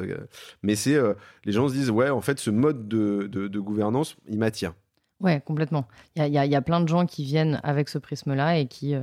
mais 0.62 0.74
c'est 0.74 0.98
les 1.44 1.52
gens 1.52 1.68
se 1.68 1.74
disent 1.74 1.90
ouais 1.90 2.10
en 2.10 2.20
fait 2.20 2.38
ce 2.38 2.50
mode 2.50 2.88
de, 2.88 3.26
de, 3.26 3.60
gouvernance 3.60 4.16
il 4.28 4.38
m'attire. 4.38 4.74
Ouais 5.20 5.42
complètement. 5.44 5.86
Il 6.16 6.26
y 6.26 6.38
a, 6.38 6.46
y 6.46 6.54
a, 6.54 6.62
plein 6.62 6.80
de 6.80 6.88
gens 6.88 7.04
qui 7.04 7.24
viennent 7.24 7.60
avec 7.62 7.88
ce 7.88 7.98
prisme 7.98 8.34
là 8.34 8.58
et 8.58 8.66
qui 8.66 8.94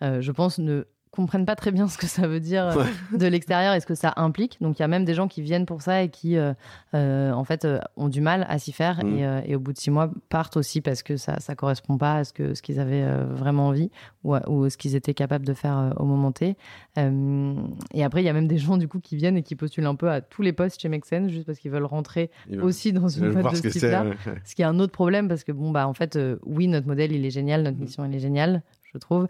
je 0.00 0.32
pense 0.32 0.58
ne 0.58 0.84
comprennent 1.10 1.46
pas 1.46 1.56
très 1.56 1.72
bien 1.72 1.88
ce 1.88 1.98
que 1.98 2.06
ça 2.06 2.26
veut 2.26 2.40
dire 2.40 2.66
euh, 2.66 2.84
de 3.16 3.26
l'extérieur 3.26 3.74
et 3.74 3.80
ce 3.80 3.86
que 3.86 3.94
ça 3.94 4.12
implique. 4.16 4.58
Donc 4.60 4.78
il 4.78 4.82
y 4.82 4.84
a 4.84 4.88
même 4.88 5.04
des 5.04 5.14
gens 5.14 5.28
qui 5.28 5.42
viennent 5.42 5.66
pour 5.66 5.82
ça 5.82 6.02
et 6.02 6.08
qui 6.08 6.36
euh, 6.36 6.52
euh, 6.94 7.32
en 7.32 7.44
fait 7.44 7.66
ont 7.96 8.08
du 8.08 8.20
mal 8.20 8.46
à 8.48 8.58
s'y 8.58 8.72
faire 8.72 9.04
mm. 9.04 9.42
et, 9.46 9.56
au 9.56 9.60
bout 9.60 9.72
de 9.72 9.78
six 9.78 9.90
mois 9.90 10.10
partent 10.28 10.56
aussi 10.56 10.80
parce 10.80 11.02
que 11.02 11.16
ça 11.16 11.40
ça 11.40 11.54
correspond 11.54 11.98
pas 11.98 12.16
à 12.16 12.24
ce 12.24 12.32
que 12.32 12.54
ce 12.54 12.62
qu'ils 12.62 12.78
avaient 12.78 13.06
vraiment 13.24 13.68
envie 13.68 13.90
ou, 14.24 14.36
ou 14.46 14.68
ce 14.68 14.76
qu'ils 14.76 14.94
étaient 14.94 15.14
capables 15.14 15.44
de 15.44 15.54
faire 15.54 15.92
au 15.96 16.04
moment 16.04 16.32
T. 16.32 16.56
et 16.96 18.04
après 18.04 18.22
il 18.22 18.24
y 18.24 18.28
a 18.28 18.32
même 18.32 18.48
des 18.48 18.58
gens 18.58 18.76
du 18.76 18.88
coup 18.88 19.00
qui 19.00 19.16
viennent 19.16 19.36
et 19.36 19.42
qui 19.42 19.56
postulent 19.56 19.86
un 19.86 19.94
peu 19.94 20.10
à 20.10 20.20
tous 20.20 20.42
les 20.42 20.52
postes 20.52 20.80
chez 20.80 20.88
Mexen 20.88 21.28
juste 21.28 21.46
parce 21.46 21.58
qu'ils 21.58 21.70
veulent 21.70 21.84
rentrer 21.84 22.30
aussi 22.62 22.92
dans 22.92 23.08
une 23.08 23.32
boîte 23.32 23.52
de 23.52 23.56
ce 23.56 23.68
type-là. 23.68 24.04
Ce 24.44 24.54
qui 24.54 24.62
est 24.62 24.66
un 24.66 24.78
autre 24.78 24.92
problème 24.92 25.28
parce 25.28 25.44
que 25.44 25.52
bon 25.52 25.70
bah 25.70 25.88
en 25.88 25.94
fait 25.94 26.18
oui 26.44 26.68
notre 26.68 26.86
modèle 26.86 27.12
il 27.12 27.24
est 27.24 27.30
génial, 27.30 27.62
notre 27.62 27.78
mm. 27.78 27.80
mission 27.80 28.04
elle 28.04 28.14
est 28.14 28.20
géniale 28.20 28.62
je 28.92 28.98
trouve. 28.98 29.28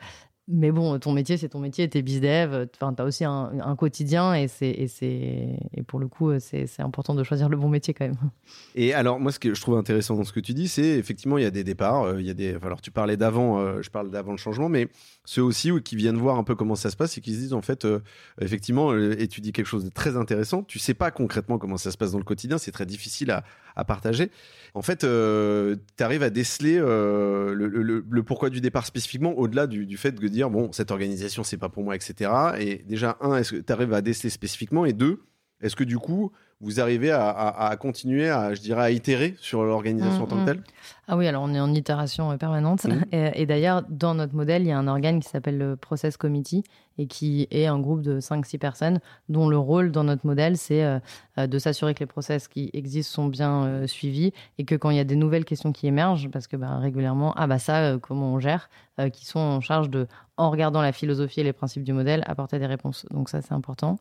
Mais 0.53 0.73
bon, 0.73 0.99
ton 0.99 1.13
métier, 1.13 1.37
c'est 1.37 1.49
ton 1.49 1.61
métier, 1.61 1.89
t'es 1.89 2.03
bizdev, 2.03 2.67
enfin, 2.75 2.93
t'as 2.93 3.05
aussi 3.05 3.25
un, 3.25 3.77
quotidien 3.79 4.35
et, 4.35 4.49
c'est, 4.49 4.69
et, 4.71 4.89
c'est, 4.89 5.57
et 5.73 5.83
pour 5.87 6.01
le 6.01 6.09
coup, 6.09 6.39
c'est, 6.41 6.67
c'est 6.67 6.83
important 6.83 7.15
de 7.15 7.23
choisir 7.23 7.49
le 7.49 7.57
bon 7.57 7.69
métier 7.69 7.95
quand 7.95 8.07
même. 8.07 8.17
Et 8.75 8.93
alors, 8.93 9.21
moi, 9.21 9.31
ce 9.31 9.39
que 9.39 9.55
je 9.55 9.61
trouve 9.61 9.77
intéressant 9.77 10.17
dans 10.17 10.25
ce 10.25 10.33
que 10.33 10.41
tu 10.41 10.53
dis, 10.53 10.67
c'est 10.67 10.99
effectivement, 10.99 11.39
il 11.39 11.45
y 11.45 11.47
a 11.47 11.51
des 11.51 11.65
départs, 11.65 12.03
euh, 12.03 12.21
il 12.21 12.27
y 12.27 12.31
a 12.31 12.35
des, 12.35 12.57
alors 12.63 12.81
tu 12.81 12.91
parlais 12.91 13.17
d'avant, 13.17 13.59
euh, 13.61 13.81
je 13.83 13.91
parle 13.91 14.11
d'avant 14.11 14.33
le 14.33 14.39
changement, 14.39 14.69
mais 14.69 14.89
ceux 15.31 15.45
aussi 15.45 15.71
qui 15.85 15.95
viennent 15.95 16.16
voir 16.16 16.38
un 16.38 16.43
peu 16.43 16.57
comment 16.57 16.75
ça 16.75 16.90
se 16.90 16.97
passe 16.97 17.16
et 17.16 17.21
qui 17.21 17.33
se 17.33 17.38
disent, 17.38 17.53
en 17.53 17.62
fait, 17.62 17.85
euh, 17.85 18.01
effectivement, 18.40 18.99
et 18.99 19.29
tu 19.29 19.40
dis 19.40 19.53
quelque 19.53 19.69
chose 19.69 19.85
de 19.85 19.88
très 19.88 20.16
intéressant, 20.16 20.64
tu 20.64 20.81
sais 20.81 20.93
pas 20.93 21.12
concrètement 21.12 21.57
comment 21.57 21.77
ça 21.77 21.93
se 21.93 21.97
passe 21.97 22.11
dans 22.11 22.19
le 22.19 22.25
quotidien, 22.25 22.59
c'est 22.59 22.73
très 22.73 22.85
difficile 22.85 23.31
à, 23.31 23.85
partager. 23.85 24.33
En 24.75 24.83
fait, 24.83 24.99
tu 24.99 26.05
arrives 26.05 26.25
à 26.25 26.31
déceler 26.31 26.79
le, 26.79 27.55
le, 27.55 28.05
le, 28.07 28.23
pourquoi 28.25 28.51
du 28.51 28.61
départ 28.61 28.87
spécifiquement, 28.87 29.33
au-delà 29.38 29.69
du, 29.69 29.87
du 29.87 29.97
fait 29.97 30.11
de 30.11 30.29
dire, 30.29 30.51
bon, 30.51 30.73
cette 30.73 30.90
organisation, 30.90 31.45
c'est 31.45 31.59
pas 31.59 31.69
pour 31.69 31.85
moi, 31.85 31.95
etc. 31.95 32.33
Et 32.59 32.85
déjà, 32.88 33.16
un, 33.21 33.37
est-ce 33.37 33.53
que 33.53 33.61
tu 33.61 33.73
arrives 33.73 33.93
à 33.93 34.03
déceler 34.03 34.31
spécifiquement? 34.31 34.85
Et 34.85 34.93
deux, 34.93 35.23
est-ce 35.61 35.77
que 35.77 35.85
du 35.85 35.99
coup, 35.99 36.33
vous 36.62 36.79
arrivez 36.79 37.11
à, 37.11 37.75
continuer 37.81 38.29
à, 38.29 38.53
je 38.53 38.61
dirais, 38.61 38.83
à 38.83 38.90
itérer 38.90 39.35
sur 39.40 39.64
l'organisation 39.64 40.25
en 40.25 40.27
tant 40.27 40.37
que 40.37 40.40
mm, 40.40 40.42
mm. 40.42 40.46
telle? 40.46 40.62
Ah 41.09 41.16
oui, 41.16 41.27
alors 41.27 41.42
on 41.42 41.55
est 41.55 41.61
en 41.61 41.73
itération 41.73 42.31
euh, 42.31 42.37
permanente. 42.37 42.87
Et, 43.12 43.46
d'ailleurs, 43.46 43.83
dans 43.88 44.14
notre 44.14 44.35
modèle, 44.35 44.62
il 44.62 44.68
y 44.68 44.73
a 44.73 44.79
un 44.79 44.87
organe 44.87 45.20
qui 45.20 45.29
s'appelle 45.29 45.57
le 45.57 45.77
Process 45.77 46.18
Committee 46.18 46.62
et 46.99 47.07
qui 47.07 47.49
est 47.51 47.64
un 47.64 47.79
groupe 47.79 48.03
de 48.03 48.20
5-6 48.20 48.59
personnes 48.59 49.01
dont 49.31 49.49
le 49.49 49.57
rôle 49.57 49.90
dans 49.90 50.05
notre 50.05 50.27
modèle, 50.27 50.59
c'est 50.59 50.85
euh, 50.85 50.99
euh, 51.38 51.46
de 51.46 51.59
s'assurer 51.59 51.94
que 51.94 52.01
les 52.01 52.07
process 52.07 52.46
qui 52.46 52.68
existent 52.75 53.14
sont 53.14 53.29
bien 53.29 53.87
suivis 53.87 54.35
et 54.59 54.64
que 54.64 54.75
quand 54.75 54.90
il 54.90 54.99
y 54.99 55.01
a 55.01 55.05
des 55.05 55.16
nouvelles 55.16 55.46
questions 55.46 55.73
qui 55.73 55.87
émergent, 55.87 56.29
parce 56.31 56.46
que 56.46 56.57
bah, 56.57 56.77
régulièrement, 56.77 57.33
ah 57.37 57.46
bah 57.46 57.59
ça, 57.59 57.96
comment 58.03 58.35
on 58.35 58.38
gère, 58.38 58.68
qui 59.14 59.25
sont 59.25 59.40
en 59.40 59.62
charge 59.62 59.88
de, 59.88 60.07
en 60.37 60.51
regardant 60.51 60.83
la 60.83 60.92
philosophie 60.92 61.40
et 61.40 61.44
les 61.44 61.55
principes 61.55 61.85
du 61.85 61.94
modèle, 61.94 62.23
apporter 62.27 62.59
des 62.59 62.66
réponses. 62.66 63.07
Donc 63.11 63.31
ça, 63.31 63.40
c'est 63.40 63.55
important. 63.55 63.99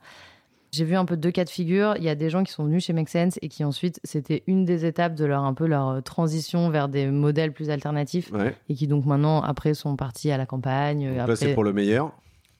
J'ai 0.72 0.86
vu 0.86 0.96
un 0.96 1.06
peu 1.06 1.18
deux 1.18 1.32
cas 1.32 1.46
de 1.46 1.50
figure. 1.50 1.96
Il 1.98 2.04
y 2.04 2.10
a 2.10 2.16
des 2.16 2.30
gens 2.30 2.44
qui 2.44 2.52
sont 2.52 2.64
venus 2.64 2.86
chez 2.86 2.94
Make 2.94 3.10
Sense 3.10 3.40
et 3.42 3.50
qui 3.50 3.64
ensuite, 3.64 4.00
c'était 4.04 4.44
une 4.48 4.66
des 4.66 4.86
étapes 4.86 5.16
de 5.16 5.26
leur 5.26 5.44
un 5.44 5.54
peu 5.54 5.66
leur 5.66 5.90
euh, 5.90 6.02
transition 6.02 6.70
vers 6.70 6.90
des 6.90 7.08
modèles 7.08 7.54
plus 7.54 7.70
alternatifs 7.70 8.32
et 8.70 8.76
qui 8.76 8.88
donc 8.88 9.06
maintenant 9.06 9.42
après 9.42 9.74
sont 9.74 9.96
partis 9.96 10.32
à 10.32 10.38
la 10.38 10.46
campagne. 10.46 11.16
Donc 11.18 11.28
là, 11.28 11.36
c'est 11.36 11.54
pour 11.54 11.64
le 11.64 11.74
meilleur. 11.74 12.12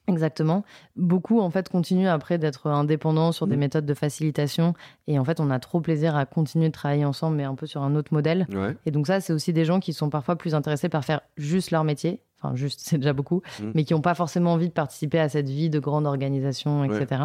Exactement. 0.10 0.64
Beaucoup 0.96 1.40
en 1.40 1.52
fait 1.52 1.70
continuent 1.70 2.08
après 2.08 2.40
d'être 2.40 2.68
indépendants 2.68 3.32
sur 3.32 3.46
des 3.46 3.56
mmh. 3.56 3.60
méthodes 3.60 3.86
de 3.86 3.94
facilitation 3.94 4.74
et 5.08 5.20
en 5.20 5.24
fait 5.24 5.40
on 5.40 5.52
a 5.52 5.60
trop 5.60 5.82
plaisir 5.82 6.16
à 6.16 6.26
continuer 6.26 6.68
de 6.68 6.74
travailler 6.74 7.06
ensemble 7.06 7.38
mais 7.38 7.44
un 7.44 7.54
peu 7.54 7.68
sur 7.68 7.84
un 7.84 7.96
autre 7.96 8.12
modèle. 8.12 8.48
Et 8.88 8.92
donc 8.92 9.06
ça 9.06 9.22
c'est 9.22 9.34
aussi 9.34 9.54
des 9.54 9.66
gens 9.66 9.80
qui 9.80 9.94
sont 9.94 10.10
parfois 10.10 10.36
plus 10.36 10.56
intéressés 10.56 10.90
par 10.90 11.06
faire 11.06 11.22
juste 11.38 11.70
leur 11.70 11.84
métier 11.84 12.22
enfin 12.42 12.56
juste, 12.56 12.80
c'est 12.84 12.98
déjà 12.98 13.14
beaucoup, 13.14 13.42
mmh. 13.60 13.72
mais 13.74 13.84
qui 13.84 13.94
n'ont 13.94 14.02
pas 14.02 14.16
forcément 14.16 14.54
envie 14.54 14.68
de 14.68 14.74
participer 14.74 15.20
à 15.20 15.30
cette 15.30 15.50
vie 15.50 15.70
de 15.70 15.80
grande 15.80 16.06
organisation, 16.06 16.84
etc. 16.84 17.24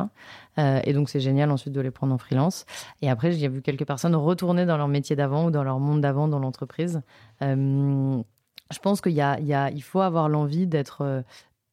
Euh, 0.58 0.80
et 0.84 0.92
donc 0.92 1.08
c'est 1.08 1.20
génial 1.20 1.50
ensuite 1.50 1.72
de 1.72 1.80
les 1.80 1.90
prendre 1.90 2.14
en 2.14 2.18
freelance. 2.18 2.66
Et 3.02 3.10
après, 3.10 3.32
j'ai 3.32 3.48
vu 3.48 3.62
quelques 3.62 3.86
personnes 3.86 4.14
retourner 4.14 4.66
dans 4.66 4.76
leur 4.76 4.88
métier 4.88 5.16
d'avant 5.16 5.46
ou 5.46 5.50
dans 5.50 5.64
leur 5.64 5.80
monde 5.80 6.00
d'avant 6.00 6.28
dans 6.28 6.38
l'entreprise. 6.38 7.02
Euh, 7.42 8.22
je 8.72 8.78
pense 8.78 9.00
qu'il 9.00 9.12
y 9.12 9.20
a, 9.20 9.38
il 9.40 9.46
y 9.46 9.54
a, 9.54 9.70
il 9.70 9.82
faut 9.82 10.00
avoir 10.00 10.28
l'envie 10.28 10.66
d'être 10.66 11.02
euh, 11.02 11.22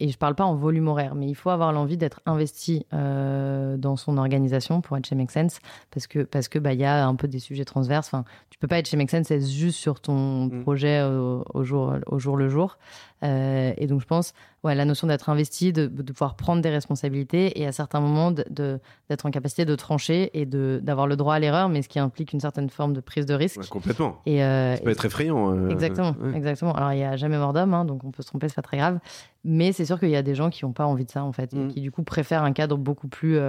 et 0.01 0.07
je 0.07 0.15
ne 0.15 0.17
parle 0.17 0.33
pas 0.33 0.45
en 0.45 0.55
volume 0.55 0.87
horaire, 0.87 1.13
mais 1.13 1.27
il 1.27 1.35
faut 1.35 1.51
avoir 1.51 1.71
l'envie 1.71 1.95
d'être 1.95 2.21
investi 2.25 2.87
euh, 2.91 3.77
dans 3.77 3.95
son 3.95 4.17
organisation 4.17 4.81
pour 4.81 4.97
être 4.97 5.05
chez 5.05 5.13
Make 5.13 5.29
Sense, 5.29 5.59
parce 5.91 6.07
que 6.07 6.23
parce 6.23 6.47
que 6.47 6.57
bah 6.57 6.73
il 6.73 6.79
y 6.79 6.85
a 6.85 7.05
un 7.05 7.13
peu 7.13 7.27
des 7.27 7.37
sujets 7.37 7.65
transverses. 7.65 8.07
Enfin, 8.07 8.25
tu 8.49 8.57
peux 8.57 8.67
pas 8.67 8.79
être 8.79 8.87
chez 8.87 8.97
Make 8.97 9.11
Sense 9.11 9.29
juste 9.47 9.77
sur 9.77 10.01
ton 10.01 10.45
mm. 10.45 10.63
projet 10.63 11.03
au, 11.03 11.63
jour 11.63 11.93
au 12.07 12.17
jour 12.17 12.35
le 12.35 12.49
jour. 12.49 12.79
Euh, 13.23 13.73
et 13.77 13.85
donc 13.85 14.01
je 14.01 14.07
pense, 14.07 14.33
ouais, 14.63 14.76
la 14.76 14.86
notion 14.86 15.08
d'être 15.08 15.30
investi, 15.30 15.74
de, 15.74 15.88
de, 15.88 16.12
pouvoir 16.12 16.36
prendre 16.36 16.62
des 16.62 16.69
responsabilités 16.69 17.60
et 17.60 17.65
à 17.65 17.71
certains 17.71 18.00
moments 18.00 18.32
d'être 18.32 19.26
en 19.26 19.32
capacité 19.32 19.65
de 19.65 19.76
trancher 19.76 20.30
et 20.34 20.45
d'avoir 20.45 21.08
le 21.08 21.15
droit 21.15 21.36
à 21.36 21.39
l'erreur, 21.39 21.69
mais 21.69 21.82
ce 21.82 21.89
qui 21.89 22.00
implique 22.00 22.34
une 22.34 22.39
certaine 22.39 22.69
forme 22.69 22.93
de 22.93 23.02
prise 23.02 23.26
de 23.26 23.34
risque. 23.34 23.67
complètement. 23.69 24.21
Et, 24.26 24.43
euh, 24.43 24.76
ça 24.76 24.84
peut 24.84 24.89
être 24.89 25.06
effrayant. 25.06 25.56
Euh, 25.56 25.69
exactement, 25.69 26.15
exactement. 26.36 26.74
Alors 26.74 26.93
il 26.93 26.97
n'y 26.97 27.04
a 27.04 27.15
jamais 27.15 27.38
mort 27.38 27.54
d'homme, 27.54 27.74
hein, 27.74 27.86
donc 27.86 28.04
on 28.04 28.12
peut 28.12 28.24
se 28.24 28.28
tromper, 28.28 28.47
c'est 28.50 28.56
pas 28.56 28.62
très 28.62 28.78
grave. 28.78 29.00
Mais 29.43 29.71
c'est 29.71 29.86
sûr 29.86 30.00
qu'il 30.00 30.10
y 30.10 30.15
a 30.15 30.21
des 30.21 30.36
gens 30.36 30.52
qui 30.52 30.65
n'ont 30.65 30.74
pas 30.74 30.86
envie 30.86 31.06
de 31.06 31.12
ça 31.12 31.24
en 31.24 31.32
fait, 31.32 31.54
et 31.54 31.58
mm. 31.58 31.67
qui 31.69 31.82
du 31.82 31.91
coup 31.91 32.04
préfèrent 32.04 32.43
un 32.43 32.54
cadre 32.54 32.78
beaucoup 32.78 33.08
plus 33.08 33.39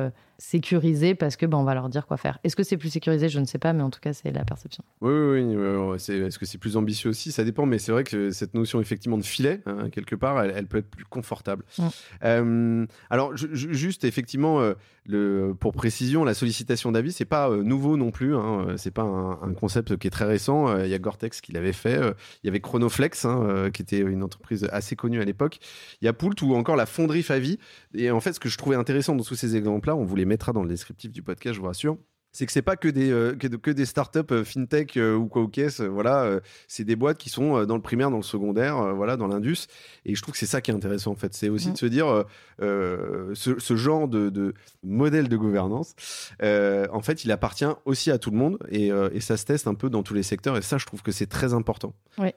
sécurisé 0.42 1.14
parce 1.14 1.36
que 1.36 1.46
ben, 1.46 1.56
on 1.56 1.64
va 1.64 1.74
leur 1.74 1.88
dire 1.88 2.06
quoi 2.06 2.16
faire. 2.16 2.38
Est-ce 2.42 2.56
que 2.56 2.64
c'est 2.64 2.76
plus 2.76 2.90
sécurisé? 2.90 3.28
Je 3.28 3.38
ne 3.38 3.44
sais 3.44 3.58
pas, 3.58 3.72
mais 3.72 3.82
en 3.82 3.90
tout 3.90 4.00
cas, 4.00 4.12
c'est 4.12 4.32
la 4.32 4.44
perception. 4.44 4.82
Oui, 5.00 5.12
oui, 5.12 5.56
oui. 5.56 5.94
Est-ce 5.96 6.38
que 6.38 6.46
c'est 6.46 6.58
plus 6.58 6.76
ambitieux 6.76 7.10
aussi? 7.10 7.30
Ça 7.30 7.44
dépend, 7.44 7.64
mais 7.64 7.78
c'est 7.78 7.92
vrai 7.92 8.02
que 8.02 8.30
cette 8.30 8.54
notion 8.54 8.80
effectivement 8.80 9.18
de 9.18 9.24
filet, 9.24 9.60
hein, 9.66 9.88
quelque 9.90 10.16
part, 10.16 10.42
elle, 10.42 10.66
peut 10.66 10.78
être 10.78 10.90
plus 10.90 11.01
confortable. 11.08 11.64
Mm. 11.78 11.86
Euh, 12.24 12.86
alors, 13.10 13.36
juste 13.36 14.04
effectivement, 14.04 14.60
euh, 14.60 14.74
le, 15.06 15.54
pour 15.58 15.72
précision, 15.72 16.24
la 16.24 16.34
sollicitation 16.34 16.92
d'avis, 16.92 17.12
c'est 17.12 17.24
pas 17.24 17.50
euh, 17.50 17.62
nouveau 17.62 17.96
non 17.96 18.10
plus. 18.10 18.36
Hein, 18.36 18.74
c'est 18.76 18.90
pas 18.90 19.02
un, 19.02 19.52
concept 19.54 19.96
qui 19.96 20.06
est 20.06 20.10
très 20.10 20.24
récent. 20.24 20.76
Il 20.78 20.88
y 20.88 20.94
a 20.94 20.98
Gore-Tex 20.98 21.40
qui 21.40 21.52
l'avait 21.52 21.72
fait. 21.72 22.00
Il 22.42 22.46
y 22.46 22.48
avait 22.48 22.60
Chronoflex, 22.60 23.24
hein, 23.24 23.70
qui 23.72 23.82
était 23.82 24.00
une 24.00 24.22
entreprise 24.22 24.68
assez 24.72 24.96
connue 24.96 25.20
à 25.20 25.24
l'époque. 25.24 25.58
Il 26.00 26.06
y 26.06 26.08
a 26.08 26.12
Poult 26.12 26.40
ou 26.42 26.54
encore 26.54 26.76
la 26.76 26.86
fonderie 26.86 27.22
Favi. 27.22 27.58
Et 27.94 28.10
en 28.10 28.20
fait, 28.20 28.32
ce 28.32 28.40
que 28.40 28.48
je 28.48 28.58
trouvais 28.58 28.76
intéressant 28.76 29.14
dans 29.14 29.24
tous 29.24 29.36
ces 29.36 29.56
exemples-là, 29.56 29.94
on 29.94 30.04
voulait 30.04 30.24
mettra 30.24 30.52
dans 30.52 30.62
le 30.62 30.68
descriptif 30.68 31.12
du 31.12 31.22
podcast, 31.22 31.54
je 31.54 31.60
vous 31.60 31.66
rassure 31.66 31.98
c'est 32.32 32.46
que 32.46 32.52
c'est 32.52 32.62
pas 32.62 32.76
que 32.76 32.88
des 32.88 33.10
euh, 33.10 33.36
que, 33.36 33.70
des 33.70 33.84
startups 33.84 34.20
euh, 34.30 34.42
fintech 34.44 34.96
euh, 34.96 35.14
ou 35.14 35.26
quoi 35.26 35.42
au 35.42 35.48
caisse 35.48 35.80
voilà 35.80 36.40
c'est 36.66 36.84
des 36.84 36.96
boîtes 36.96 37.18
qui 37.18 37.28
sont 37.28 37.64
dans 37.64 37.76
le 37.76 37.82
primaire 37.82 38.10
dans 38.10 38.16
le 38.16 38.22
secondaire 38.22 38.94
voilà 38.94 39.16
dans 39.16 39.28
l'indus. 39.28 39.66
Et 40.04 40.14
je 40.14 40.22
trouve 40.22 40.32
que 40.32 40.38
c'est 40.38 40.46
ça 40.46 40.60
qui 40.60 40.70
est 40.70 40.74
intéressant 40.74 41.12
en 41.12 41.16
fait. 41.16 41.34
C'est 41.34 41.48
aussi 41.48 41.72
de 41.72 41.76
se 41.76 41.86
dire 41.86 42.24
ce, 42.58 43.76
genre 43.76 44.08
de, 44.08 44.54
modèle 44.82 45.28
de 45.28 45.36
gouvernance 45.36 45.94
en 46.40 47.00
fait 47.02 47.24
il 47.24 47.30
appartient 47.30 47.64
aussi 47.84 48.10
à 48.10 48.18
tout 48.18 48.30
le 48.30 48.36
monde 48.36 48.58
et, 48.70 48.90
ça 49.20 49.36
se 49.36 49.44
teste 49.44 49.68
un 49.68 49.74
peu 49.74 49.90
dans 49.90 50.02
tous 50.02 50.14
les 50.14 50.22
secteurs. 50.22 50.56
Et 50.56 50.62
ça 50.62 50.78
je 50.78 50.86
trouve 50.86 51.02
que 51.02 51.12
c'est 51.12 51.26
très 51.26 51.54
important. 51.54 51.92
Oui. 52.18 52.30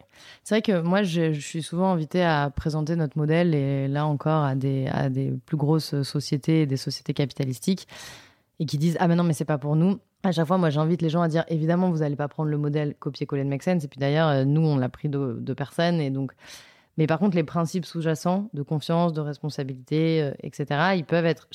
C'est 0.44 0.56
vrai 0.56 0.62
que 0.62 0.82
moi 0.82 1.04
je, 1.04 1.34
je, 1.34 1.40
suis 1.40 1.64
souvent 1.64 1.92
invité 1.92 2.24
à 2.24 2.52
présenter 2.56 2.96
notre 2.96 3.18
modèle 3.18 3.56
et 3.56 3.88
là 3.88 4.06
encore 4.06 4.44
à 4.44 4.56
des 4.56 4.88
à 4.88 5.10
des 5.10 5.34
plus 5.46 5.58
grosses 5.58 6.02
sociétés 6.04 6.66
des 6.66 6.78
sociétés 6.78 7.14
capitalistiques 7.14 7.88
et 8.60 8.66
qui 8.66 8.78
disent 8.78 8.98
ah 9.00 9.08
mais 9.08 9.16
non 9.16 9.24
mais 9.24 9.34
c'est 9.34 9.46
pas 9.46 9.58
pour 9.58 9.76
nous. 9.76 10.00
À 10.24 10.32
chaque 10.32 10.48
fois, 10.48 10.58
moi, 10.58 10.72
j'invite 10.72 11.04
les 11.04 11.10
gens 11.10 11.22
à 11.22 11.28
dire 11.28 11.46
évidemment, 11.50 11.92
vous 11.92 12.00
n'allez 12.00 12.16
pas 12.16 12.28
prendre 12.28 12.50
le 12.50 12.58
modèle 12.58 12.96
copier-coller 12.98 13.44
de 13.44 13.50
Make 13.50 13.62
Sense. 13.62 13.84
Et 13.84 13.88
puis 13.88 14.00
d'ailleurs, 14.00 14.28
euh, 14.30 14.44
nous, 14.44 14.62
on 14.62 14.76
l'a 14.76 14.90
pris 14.90 15.08
de, 15.08 15.54
personnes 15.54 16.02
et 16.02 16.10
donc 16.10 16.32
Mais 16.98 17.08
par 17.08 17.20
contre, 17.20 17.36
les 17.36 17.44
principes 17.44 17.86
sous-jacents 17.86 18.50
de 18.54 18.62
confiance, 18.62 19.12
de 19.14 19.22
responsabilité, 19.22 20.22
euh, 20.22 20.32
etc., 20.42 20.94
ils 20.96 21.04
peuvent 21.04 21.26
être 21.26 21.48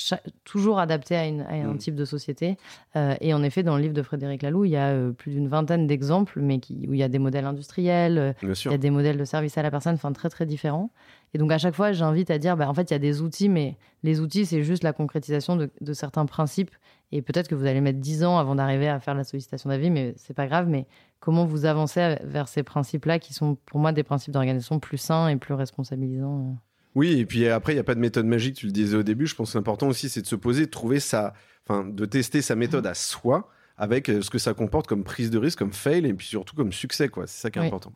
toujours 0.44 0.78
adaptés 0.78 1.16
à, 1.16 1.22
un 1.22 1.74
mm. 1.74 1.78
type 1.78 1.94
de 1.94 2.04
société. 2.04 2.58
Euh, 2.96 3.14
et 3.20 3.32
en 3.32 3.42
effet, 3.42 3.62
dans 3.62 3.76
le 3.76 3.82
livre 3.82 3.94
de 3.94 4.02
Frédéric 4.02 4.42
Laloux, 4.42 4.64
il 4.64 4.72
y 4.72 4.76
a 4.76 4.88
euh, 4.88 5.12
plus 5.12 5.32
d'une 5.32 5.48
vingtaine 5.48 5.86
d'exemples, 5.86 6.40
mais 6.40 6.58
qui, 6.58 6.86
où 6.88 6.94
il 6.94 7.00
y 7.00 7.02
a 7.02 7.08
des 7.08 7.18
modèles 7.18 7.46
industriels, 7.46 8.34
il 8.42 8.70
y 8.70 8.74
a 8.74 8.78
des 8.78 8.90
modèles 8.90 9.16
de 9.16 9.24
service 9.24 9.56
à 9.56 9.62
la 9.62 9.70
personne, 9.70 9.94
enfin 9.94 10.12
très 10.12 10.28
très 10.28 10.46
différents. 10.46 10.90
Et 11.32 11.38
donc 11.38 11.52
à 11.52 11.58
chaque 11.58 11.74
fois, 11.74 11.92
j'invite 11.92 12.30
à 12.30 12.38
dire, 12.38 12.56
bah, 12.56 12.68
en 12.68 12.74
fait, 12.74 12.90
il 12.90 12.94
y 12.94 12.96
a 12.96 12.98
des 12.98 13.22
outils, 13.22 13.48
mais 13.48 13.76
les 14.02 14.20
outils, 14.20 14.44
c'est 14.44 14.62
juste 14.62 14.82
la 14.82 14.92
concrétisation 14.92 15.56
de, 15.56 15.70
de 15.80 15.92
certains 15.92 16.26
principes. 16.26 16.70
Et 17.12 17.22
peut-être 17.22 17.48
que 17.48 17.54
vous 17.54 17.66
allez 17.66 17.80
mettre 17.80 17.98
10 17.98 18.24
ans 18.24 18.38
avant 18.38 18.54
d'arriver 18.54 18.88
à 18.88 19.00
faire 19.00 19.14
la 19.14 19.24
sollicitation 19.24 19.70
d'avis, 19.70 19.90
mais 19.90 20.14
c'est 20.16 20.34
pas 20.34 20.46
grave. 20.46 20.68
Mais 20.68 20.86
comment 21.20 21.44
vous 21.44 21.66
avancez 21.66 22.16
vers 22.24 22.48
ces 22.48 22.62
principes-là 22.62 23.18
qui 23.18 23.32
sont 23.32 23.56
pour 23.66 23.78
moi 23.78 23.92
des 23.92 24.02
principes 24.02 24.32
d'organisation 24.32 24.80
plus 24.80 24.98
sains 24.98 25.28
et 25.28 25.36
plus 25.36 25.54
responsabilisants 25.54 26.40
euh. 26.40 26.54
Oui, 26.96 27.20
et 27.20 27.26
puis 27.26 27.46
après, 27.46 27.72
il 27.72 27.76
n'y 27.76 27.80
a 27.80 27.84
pas 27.84 27.94
de 27.94 28.00
méthode 28.00 28.26
magique, 28.26 28.56
tu 28.56 28.66
le 28.66 28.72
disais 28.72 28.96
au 28.96 29.04
début. 29.04 29.26
Je 29.28 29.36
pense 29.36 29.52
que 29.52 29.58
l'important 29.58 29.86
aussi, 29.86 30.08
c'est 30.08 30.22
de 30.22 30.26
se 30.26 30.34
poser, 30.34 30.66
de 30.66 30.70
trouver 30.70 30.98
sa. 30.98 31.34
Enfin, 31.68 31.84
de 31.84 32.04
tester 32.04 32.42
sa 32.42 32.56
méthode 32.56 32.84
à 32.86 32.94
soi 32.94 33.48
avec 33.80 34.08
euh, 34.08 34.22
ce 34.22 34.30
que 34.30 34.38
ça 34.38 34.54
comporte 34.54 34.86
comme 34.86 35.02
prise 35.02 35.30
de 35.30 35.38
risque, 35.38 35.58
comme 35.58 35.72
fail, 35.72 36.06
et 36.06 36.14
puis 36.14 36.26
surtout 36.26 36.54
comme 36.54 36.72
succès, 36.72 37.08
quoi. 37.08 37.26
C'est 37.26 37.40
ça 37.40 37.50
qui 37.50 37.58
est 37.58 37.66
important. 37.66 37.92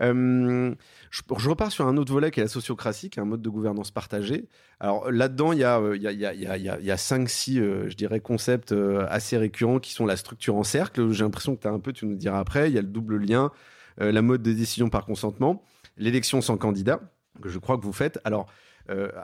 Euh, 0.00 0.74
je, 1.10 1.48
repars 1.48 1.70
sur 1.70 1.86
un 1.86 1.96
autre 1.96 2.12
volet 2.12 2.30
qui 2.30 2.40
est 2.40 2.42
la 2.42 2.48
sociocratie, 2.48 3.10
qui 3.10 3.18
est 3.18 3.22
un 3.22 3.26
mode 3.26 3.42
de 3.42 3.48
gouvernance 3.48 3.90
partagé. 3.90 4.48
Alors 4.80 5.10
là-dedans, 5.10 5.52
il 5.52 5.58
y 5.58 5.64
a, 5.64 5.80
il 5.94 6.02
y, 6.02 6.06
a, 6.06 6.12
il 6.12 6.20
y, 6.40 6.46
a, 6.46 6.56
il 6.56 6.84
y 6.84 6.90
a 6.90 6.96
cinq, 6.96 7.28
six, 7.28 7.60
euh, 7.60 7.88
je 7.88 7.94
dirais, 7.94 8.20
concepts 8.20 8.72
euh, 8.72 9.06
assez 9.10 9.36
récurrents 9.36 9.78
qui 9.78 9.92
sont 9.92 10.06
la 10.06 10.16
structure 10.16 10.56
en 10.56 10.64
cercle. 10.64 11.10
J'ai 11.12 11.24
l'impression 11.24 11.54
que 11.54 11.62
tu 11.62 11.68
as 11.68 11.72
un 11.72 11.80
peu, 11.80 11.92
tu 11.92 12.06
nous 12.06 12.16
diras 12.16 12.38
après. 12.38 12.70
Il 12.70 12.74
y 12.74 12.78
a 12.78 12.82
le 12.82 12.88
double 12.88 13.18
lien, 13.18 13.52
euh, 14.00 14.12
la 14.12 14.22
mode 14.22 14.42
de 14.42 14.52
décision 14.52 14.88
par 14.88 15.04
consentement, 15.04 15.62
l'élection 15.98 16.40
sans 16.40 16.56
candidat, 16.56 17.00
que 17.42 17.48
je 17.48 17.58
crois 17.58 17.76
que 17.76 17.84
vous 17.84 17.92
faites. 17.92 18.18
Alors, 18.24 18.46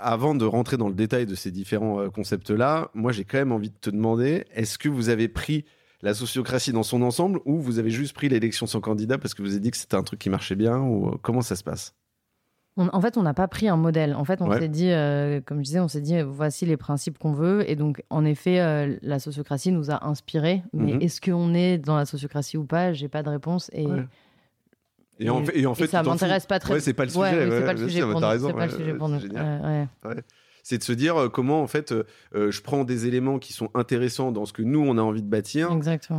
avant 0.00 0.36
de 0.36 0.44
rentrer 0.44 0.76
dans 0.76 0.88
le 0.88 0.94
détail 0.94 1.26
de 1.26 1.34
ces 1.34 1.50
différents 1.50 2.08
concepts-là, 2.10 2.90
moi 2.94 3.10
j'ai 3.10 3.24
quand 3.24 3.38
même 3.38 3.50
envie 3.50 3.70
de 3.70 3.76
te 3.78 3.90
demander, 3.90 4.44
est-ce 4.54 4.78
que 4.78 4.88
vous 4.88 5.08
avez 5.08 5.28
pris 5.28 5.64
la 6.02 6.14
sociocratie 6.14 6.72
dans 6.72 6.82
son 6.82 7.02
ensemble 7.02 7.40
ou 7.44 7.58
vous 7.60 7.78
avez 7.78 7.90
juste 7.90 8.14
pris 8.14 8.28
l'élection 8.28 8.66
sans 8.66 8.80
candidat 8.80 9.18
parce 9.18 9.34
que 9.34 9.42
vous 9.42 9.52
avez 9.52 9.60
dit 9.60 9.70
que 9.70 9.76
c'était 9.76 9.96
un 9.96 10.02
truc 10.02 10.20
qui 10.20 10.30
marchait 10.30 10.54
bien 10.54 10.78
ou 10.78 11.08
euh, 11.08 11.18
comment 11.22 11.42
ça 11.42 11.56
se 11.56 11.64
passe? 11.64 11.94
En 12.76 13.00
fait, 13.00 13.16
on 13.16 13.22
n'a 13.22 13.34
pas 13.34 13.48
pris 13.48 13.66
un 13.66 13.76
modèle. 13.76 14.14
En 14.14 14.24
fait, 14.24 14.40
on 14.40 14.52
s'est 14.52 14.68
dit, 14.68 14.92
euh, 14.92 15.40
comme 15.44 15.58
je 15.58 15.64
disais, 15.64 15.80
on 15.80 15.88
s'est 15.88 16.00
dit, 16.00 16.22
voici 16.22 16.64
les 16.64 16.76
principes 16.76 17.18
qu'on 17.18 17.32
veut. 17.32 17.68
Et 17.68 17.74
donc, 17.74 18.04
en 18.08 18.24
effet, 18.24 18.60
euh, 18.60 18.96
la 19.02 19.18
sociocratie 19.18 19.72
nous 19.72 19.90
a 19.90 20.06
inspirés. 20.06 20.62
Mais 20.72 20.92
mhm. 20.92 21.02
est-ce 21.02 21.20
qu'on 21.20 21.54
est 21.54 21.78
dans 21.78 21.96
la 21.96 22.06
sociocratie 22.06 22.56
ou 22.56 22.64
pas? 22.64 22.92
J'ai 22.92 23.08
pas 23.08 23.24
de 23.24 23.30
réponse. 23.30 23.68
Et, 23.72 23.88
et, 25.18 25.28
en 25.28 25.44
fait, 25.44 25.58
et 25.58 25.66
en 25.66 25.74
fait 25.74 25.88
ça 25.88 26.04
m'intéresse 26.04 26.46
pas 26.46 26.60
très. 26.60 26.74
Ouais, 26.74 26.80
c'est 26.80 26.94
pas 26.94 27.02
le 27.02 27.10
sujet. 27.10 27.50
c'est 27.50 27.64
pas 27.64 27.72
le 27.72 27.88
sujet 27.88 28.00
pour 28.02 28.20
nous. 28.20 28.46
C'est 28.46 28.52
pas 28.52 28.66
le 28.66 28.72
sujet 28.72 28.94
pour 28.94 29.08
nous 29.08 29.18
c'est 30.68 30.76
de 30.76 30.82
se 30.82 30.92
dire 30.92 31.16
euh, 31.16 31.28
comment 31.30 31.62
en 31.62 31.66
fait 31.66 31.92
euh, 31.92 32.04
euh, 32.34 32.50
je 32.50 32.60
prends 32.60 32.84
des 32.84 33.06
éléments 33.06 33.38
qui 33.38 33.54
sont 33.54 33.70
intéressants 33.72 34.32
dans 34.32 34.44
ce 34.44 34.52
que 34.52 34.60
nous 34.60 34.80
on 34.80 34.98
a 34.98 35.00
envie 35.00 35.22
de 35.22 35.26
bâtir 35.26 35.70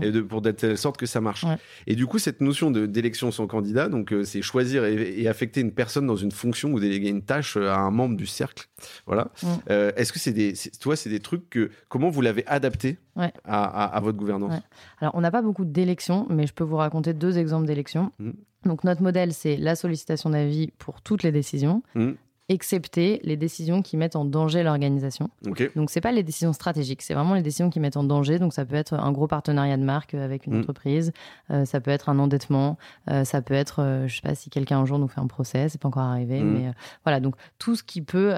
et 0.02 0.12
de, 0.12 0.22
pour 0.22 0.42
de 0.42 0.50
telle 0.50 0.76
sorte 0.76 0.98
que 0.98 1.06
ça 1.06 1.22
marche. 1.22 1.46
Et 1.86 1.96
du 1.96 2.08
coup 2.08 2.18
cette 2.18 2.42
notion 2.42 2.72
d'élection 2.72 3.32
sans 3.32 3.46
candidat, 3.46 3.90
donc 3.90 4.12
c'est 4.24 4.42
choisir 4.42 4.86
et, 4.86 5.28
affecter 5.28 5.62
une 5.62 5.72
personne 5.72 6.08
dans 6.08 6.16
une 6.16 6.32
fonction 6.32 6.72
ou 6.72 6.80
déléguer 6.80 7.10
une 7.10 7.22
tâche 7.22 7.58
à 7.58 7.78
un 7.78 7.92
membre 7.92 8.18
du 8.18 8.26
cercle. 8.26 8.68
Voilà. 9.06 9.28
Est-ce 9.68 10.12
que 10.12 10.18
c'est 10.18 10.34
des, 10.34 10.54
toi 10.80 10.96
c'est 10.96 11.10
des 11.10 11.20
trucs 11.20 11.48
que 11.52 11.70
comment 11.88 12.10
vous 12.10 12.22
l'avez 12.22 12.46
adapté 12.48 12.98
à, 13.46 14.00
votre 14.02 14.18
gouvernance? 14.18 14.60
Alors 15.00 15.14
on 15.14 15.22
n'a 15.22 15.32
pas 15.32 15.44
beaucoup 15.44 15.66
d'élections, 15.66 16.26
mais 16.30 16.48
je 16.48 16.54
peux 16.54 16.64
vous 16.64 16.78
raconter 16.78 17.14
deux 17.14 17.38
exemples 17.38 17.68
d'élections. 17.68 18.12
Mmh. 18.18 18.32
Donc 18.66 18.84
notre 18.84 19.04
modèle, 19.04 19.34
c'est 19.34 19.58
la 19.58 19.76
sollicitation 19.76 20.32
d'avis 20.32 20.72
pour 20.80 21.02
toutes 21.02 21.22
les 21.22 21.32
décisions. 21.32 21.84
Mmh 21.94 22.14
excepté 22.50 23.22
les 23.24 23.38
décisions 23.38 23.84
qui 23.84 23.96
mettent 23.96 24.16
en 24.16 24.26
danger 24.26 24.64
l'organisation. 24.64 25.30
Donc, 25.76 25.90
c'est 25.92 26.02
pas 26.02 26.12
les 26.12 26.24
décisions 26.24 26.52
stratégiques, 26.52 27.04
c'est 27.04 27.14
vraiment 27.14 27.36
les 27.36 27.44
décisions 27.44 27.70
qui 27.70 27.80
mettent 27.80 27.96
en 27.96 28.04
danger. 28.04 28.40
Donc, 28.40 28.54
ça 28.54 28.66
peut 28.66 28.76
être 28.76 28.96
un 28.96 29.12
gros 29.12 29.28
partenariat 29.28 29.78
de 29.78 29.84
marque 29.84 30.16
avec 30.16 30.48
une 30.48 30.56
mm. 30.56 30.60
entreprise, 30.60 31.14
euh, 31.52 31.66
ça 31.66 31.80
peut 31.80 31.92
être 31.92 32.10
un 32.10 32.18
endettement, 32.18 32.80
euh, 33.10 33.24
ça 33.24 33.44
peut 33.44 33.54
être, 33.54 33.84
euh, 33.84 34.08
je 34.08 34.16
sais 34.16 34.22
pas 34.22 34.34
si 34.34 34.50
quelqu'un 34.50 34.80
un 34.80 34.86
jour 34.86 34.98
nous 34.98 35.08
fait 35.08 35.22
un 35.22 35.28
procès, 35.28 35.70
c'est 35.70 35.80
pas 35.80 35.88
encore 35.88 36.04
arrivé, 36.04 36.42
mm. 36.42 36.52
mais 36.52 36.72
voilà. 37.06 37.20
Donc, 37.20 37.36
tout 37.60 37.76
ce 37.76 37.84
qui 37.84 38.02
peut 38.02 38.34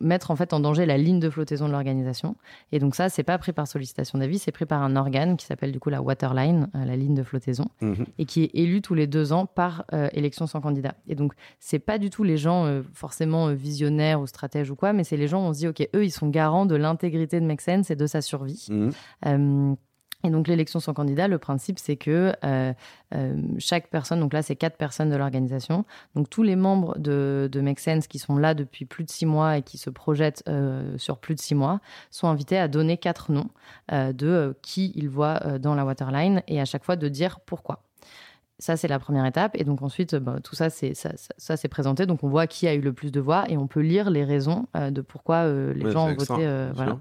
mettre 0.00 0.30
en 0.30 0.36
fait 0.36 0.52
en 0.52 0.60
danger 0.60 0.86
la 0.86 0.96
ligne 0.96 1.18
de 1.18 1.28
flottaison 1.28 1.66
de 1.66 1.72
l'organisation. 1.72 2.36
Et 2.70 2.78
donc, 2.78 2.94
ça, 2.94 3.08
c'est 3.08 3.24
pas 3.24 3.38
pris 3.38 3.52
par 3.52 3.66
sollicitation 3.66 4.18
d'avis, 4.18 4.38
c'est 4.38 4.52
pris 4.52 4.66
par 4.66 4.82
un 4.82 4.94
organe 4.94 5.36
qui 5.36 5.44
s'appelle 5.44 5.72
du 5.72 5.80
coup 5.80 5.90
la 5.90 6.02
waterline, 6.02 6.68
la 6.72 6.96
ligne 6.96 7.14
de 7.14 7.24
flottaison, 7.24 7.66
mm-hmm. 7.82 8.06
et 8.18 8.24
qui 8.26 8.44
est 8.44 8.50
élu 8.54 8.80
tous 8.80 8.94
les 8.94 9.08
deux 9.08 9.32
ans 9.32 9.46
par 9.46 9.84
élection 10.12 10.46
sans 10.46 10.60
candidat. 10.60 10.94
Et 11.08 11.16
donc, 11.16 11.32
c'est 11.58 11.80
pas 11.80 11.98
du 11.98 12.10
tout 12.10 12.22
les 12.22 12.36
gens 12.36 12.82
forcément 12.92 13.23
euh, 13.32 13.54
visionnaire 13.54 14.20
ou 14.20 14.26
stratège 14.26 14.70
ou 14.70 14.76
quoi, 14.76 14.92
mais 14.92 15.04
c'est 15.04 15.16
les 15.16 15.28
gens, 15.28 15.40
on 15.40 15.52
se 15.52 15.58
dit, 15.58 15.68
OK, 15.68 15.88
eux, 15.94 16.04
ils 16.04 16.10
sont 16.10 16.28
garants 16.28 16.66
de 16.66 16.74
l'intégrité 16.74 17.40
de 17.40 17.46
Make 17.46 17.60
Sense 17.60 17.90
et 17.90 17.96
de 17.96 18.06
sa 18.06 18.20
survie. 18.20 18.66
Mmh. 18.70 18.90
Euh, 19.26 19.74
et 20.26 20.30
donc 20.30 20.48
l'élection 20.48 20.80
sans 20.80 20.94
candidat, 20.94 21.28
le 21.28 21.36
principe 21.36 21.78
c'est 21.78 21.96
que 21.96 22.32
euh, 22.44 22.72
chaque 23.58 23.88
personne, 23.90 24.20
donc 24.20 24.32
là 24.32 24.40
c'est 24.40 24.56
quatre 24.56 24.78
personnes 24.78 25.10
de 25.10 25.16
l'organisation, 25.16 25.84
donc 26.14 26.30
tous 26.30 26.42
les 26.42 26.56
membres 26.56 26.98
de, 26.98 27.46
de 27.52 27.60
Make 27.60 27.78
Sense 27.78 28.06
qui 28.06 28.18
sont 28.18 28.38
là 28.38 28.54
depuis 28.54 28.86
plus 28.86 29.04
de 29.04 29.10
six 29.10 29.26
mois 29.26 29.58
et 29.58 29.62
qui 29.62 29.76
se 29.76 29.90
projettent 29.90 30.42
sur 30.96 31.18
plus 31.18 31.34
de 31.34 31.40
six 31.40 31.54
mois 31.54 31.80
sont 32.10 32.26
invités 32.26 32.56
à 32.56 32.68
donner 32.68 32.96
quatre 32.96 33.32
noms 33.32 33.50
de 33.90 34.56
qui 34.62 34.92
ils 34.94 35.10
voient 35.10 35.58
dans 35.58 35.74
la 35.74 35.84
waterline 35.84 36.42
et 36.48 36.58
à 36.58 36.64
chaque 36.64 36.84
fois 36.84 36.96
de 36.96 37.08
dire 37.08 37.40
pourquoi. 37.40 37.83
Ça, 38.60 38.76
c'est 38.76 38.88
la 38.88 38.98
première 38.98 39.26
étape. 39.26 39.56
Et 39.56 39.64
donc 39.64 39.82
ensuite, 39.82 40.14
bah, 40.14 40.38
tout 40.42 40.54
ça, 40.54 40.70
c'est 40.70 40.94
ça, 40.94 41.10
ça, 41.36 41.56
c'est 41.56 41.68
présenté. 41.68 42.06
Donc 42.06 42.22
on 42.22 42.28
voit 42.28 42.46
qui 42.46 42.68
a 42.68 42.74
eu 42.74 42.80
le 42.80 42.92
plus 42.92 43.10
de 43.10 43.20
voix 43.20 43.44
et 43.48 43.56
on 43.56 43.66
peut 43.66 43.80
lire 43.80 44.10
les 44.10 44.24
raisons 44.24 44.66
euh, 44.76 44.90
de 44.90 45.00
pourquoi 45.00 45.44
euh, 45.44 45.74
les 45.74 45.90
gens 45.90 46.08
ont 46.08 46.14
voté. 46.14 46.46
Euh, 46.46 46.70
voilà. 46.74 46.98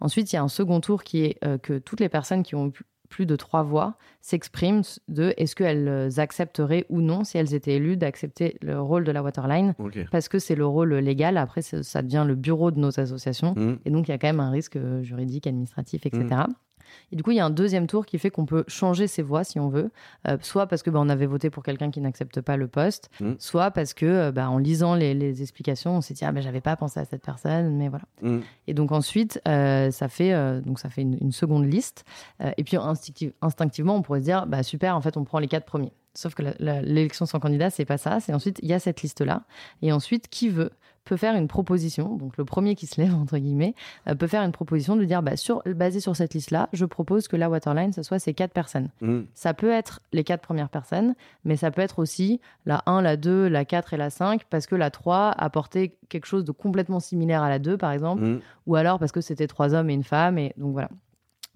Ensuite, 0.00 0.32
il 0.32 0.36
y 0.36 0.38
a 0.38 0.42
un 0.42 0.48
second 0.48 0.80
tour 0.80 1.04
qui 1.04 1.24
est 1.24 1.40
que 1.62 1.78
toutes 1.78 2.00
les 2.00 2.08
personnes 2.08 2.42
qui 2.42 2.54
ont 2.54 2.72
plus 3.08 3.26
de 3.26 3.36
trois 3.36 3.62
voix 3.62 3.96
s'expriment 4.20 4.82
de 5.08 5.34
est-ce 5.36 5.56
qu'elles 5.56 6.20
accepteraient 6.20 6.84
ou 6.88 7.00
non, 7.00 7.24
si 7.24 7.38
elles 7.38 7.54
étaient 7.54 7.74
élues, 7.74 7.96
d'accepter 7.96 8.56
le 8.60 8.80
rôle 8.80 9.02
de 9.02 9.10
la 9.10 9.22
waterline. 9.22 9.74
Parce 10.12 10.28
que 10.28 10.38
c'est 10.38 10.54
le 10.54 10.66
rôle 10.66 10.94
légal. 10.94 11.36
Après, 11.36 11.62
ça 11.62 12.02
devient 12.02 12.24
le 12.26 12.36
bureau 12.36 12.70
de 12.70 12.78
nos 12.78 13.00
associations. 13.00 13.54
Mmh. 13.56 13.78
Et 13.86 13.90
donc, 13.90 14.06
il 14.06 14.12
y 14.12 14.14
a 14.14 14.18
quand 14.18 14.28
même 14.28 14.40
un 14.40 14.50
risque 14.50 14.78
juridique, 15.02 15.48
administratif, 15.48 16.06
etc. 16.06 16.42
Et 17.12 17.16
du 17.16 17.22
coup, 17.22 17.30
il 17.30 17.36
y 17.36 17.40
a 17.40 17.44
un 17.44 17.50
deuxième 17.50 17.86
tour 17.86 18.06
qui 18.06 18.18
fait 18.18 18.30
qu'on 18.30 18.46
peut 18.46 18.64
changer 18.68 19.06
ses 19.06 19.22
voix 19.22 19.44
si 19.44 19.58
on 19.58 19.68
veut, 19.68 19.90
euh, 20.26 20.36
soit 20.42 20.66
parce 20.66 20.82
que 20.82 20.90
bah, 20.90 20.98
on 21.02 21.08
avait 21.08 21.26
voté 21.26 21.50
pour 21.50 21.62
quelqu'un 21.62 21.90
qui 21.90 22.00
n'accepte 22.00 22.40
pas 22.40 22.56
le 22.56 22.68
poste, 22.68 23.10
mmh. 23.20 23.32
soit 23.38 23.70
parce 23.70 23.94
que 23.94 24.06
euh, 24.06 24.32
bah, 24.32 24.50
en 24.50 24.58
lisant 24.58 24.94
les, 24.94 25.42
explications, 25.42 25.96
on 25.96 26.00
s'est 26.00 26.14
dit 26.14 26.24
ah 26.24 26.32
ben 26.32 26.42
j'avais 26.42 26.60
pas 26.60 26.76
pensé 26.76 27.00
à 27.00 27.04
cette 27.04 27.22
personne, 27.22 27.76
mais 27.76 27.88
voilà. 27.88 28.04
Mmh. 28.22 28.38
Et 28.66 28.74
donc 28.74 28.92
ensuite, 28.92 29.40
euh, 29.46 29.90
ça 29.90 30.08
fait 30.08 30.32
donc 30.62 30.78
ça 30.78 30.88
fait 30.88 31.02
une, 31.02 31.32
seconde 31.32 31.70
liste. 31.70 32.04
et 32.56 32.64
puis 32.64 32.76
instinctivement, 33.42 33.96
on 33.96 34.02
pourrait 34.02 34.20
se 34.20 34.24
dire 34.24 34.46
bah 34.46 34.62
super, 34.62 34.96
en 34.96 35.00
fait, 35.00 35.16
on 35.16 35.24
prend 35.24 35.38
les 35.38 35.48
quatre 35.48 35.66
premiers. 35.66 35.92
Sauf 36.14 36.34
que 36.34 36.42
l'élection 36.58 37.26
sans 37.26 37.38
candidat, 37.38 37.70
c'est 37.70 37.84
pas 37.84 37.98
ça. 37.98 38.18
C'est 38.18 38.34
ensuite, 38.34 38.58
il 38.62 38.68
y 38.68 38.72
a 38.72 38.80
cette 38.80 39.02
liste-là. 39.02 39.44
Et 39.82 39.92
ensuite, 39.92 40.26
qui 40.28 40.48
veut? 40.48 40.72
Peut 41.08 41.16
faire 41.16 41.34
une 41.34 41.48
proposition, 41.48 42.16
donc 42.16 42.36
le 42.36 42.44
premier 42.44 42.74
qui 42.74 42.86
se 42.86 43.00
lève, 43.00 43.14
entre 43.14 43.38
guillemets, 43.38 43.74
euh, 44.06 44.14
peut 44.14 44.26
faire 44.26 44.42
une 44.42 44.52
proposition 44.52 44.94
de 44.94 45.04
dire, 45.04 45.22
bah, 45.22 45.36
sur, 45.36 45.62
basé 45.64 46.00
sur 46.00 46.14
cette 46.14 46.34
liste-là, 46.34 46.68
je 46.72 46.84
propose 46.84 47.28
que 47.28 47.36
la 47.36 47.48
waterline, 47.48 47.92
ce 47.92 48.02
soit 48.02 48.18
ces 48.18 48.34
quatre 48.34 48.52
personnes. 48.52 48.90
Mmh. 49.00 49.20
Ça 49.34 49.54
peut 49.54 49.70
être 49.70 50.00
les 50.12 50.22
quatre 50.22 50.42
premières 50.42 50.68
personnes, 50.68 51.14
mais 51.44 51.56
ça 51.56 51.70
peut 51.70 51.80
être 51.80 51.98
aussi 51.98 52.40
la 52.66 52.82
1, 52.86 53.00
la 53.00 53.16
2, 53.16 53.48
la 53.48 53.64
4 53.64 53.94
et 53.94 53.96
la 53.96 54.10
5, 54.10 54.44
parce 54.50 54.66
que 54.66 54.74
la 54.74 54.90
3 54.90 55.30
apportait 55.30 55.96
quelque 56.08 56.26
chose 56.26 56.44
de 56.44 56.52
complètement 56.52 57.00
similaire 57.00 57.42
à 57.42 57.48
la 57.48 57.58
2, 57.58 57.78
par 57.78 57.92
exemple, 57.92 58.22
mmh. 58.22 58.40
ou 58.66 58.76
alors 58.76 58.98
parce 58.98 59.12
que 59.12 59.22
c'était 59.22 59.46
trois 59.46 59.74
hommes 59.74 59.88
et 59.88 59.94
une 59.94 60.04
femme, 60.04 60.38
et 60.38 60.52
donc 60.58 60.72
voilà. 60.72 60.90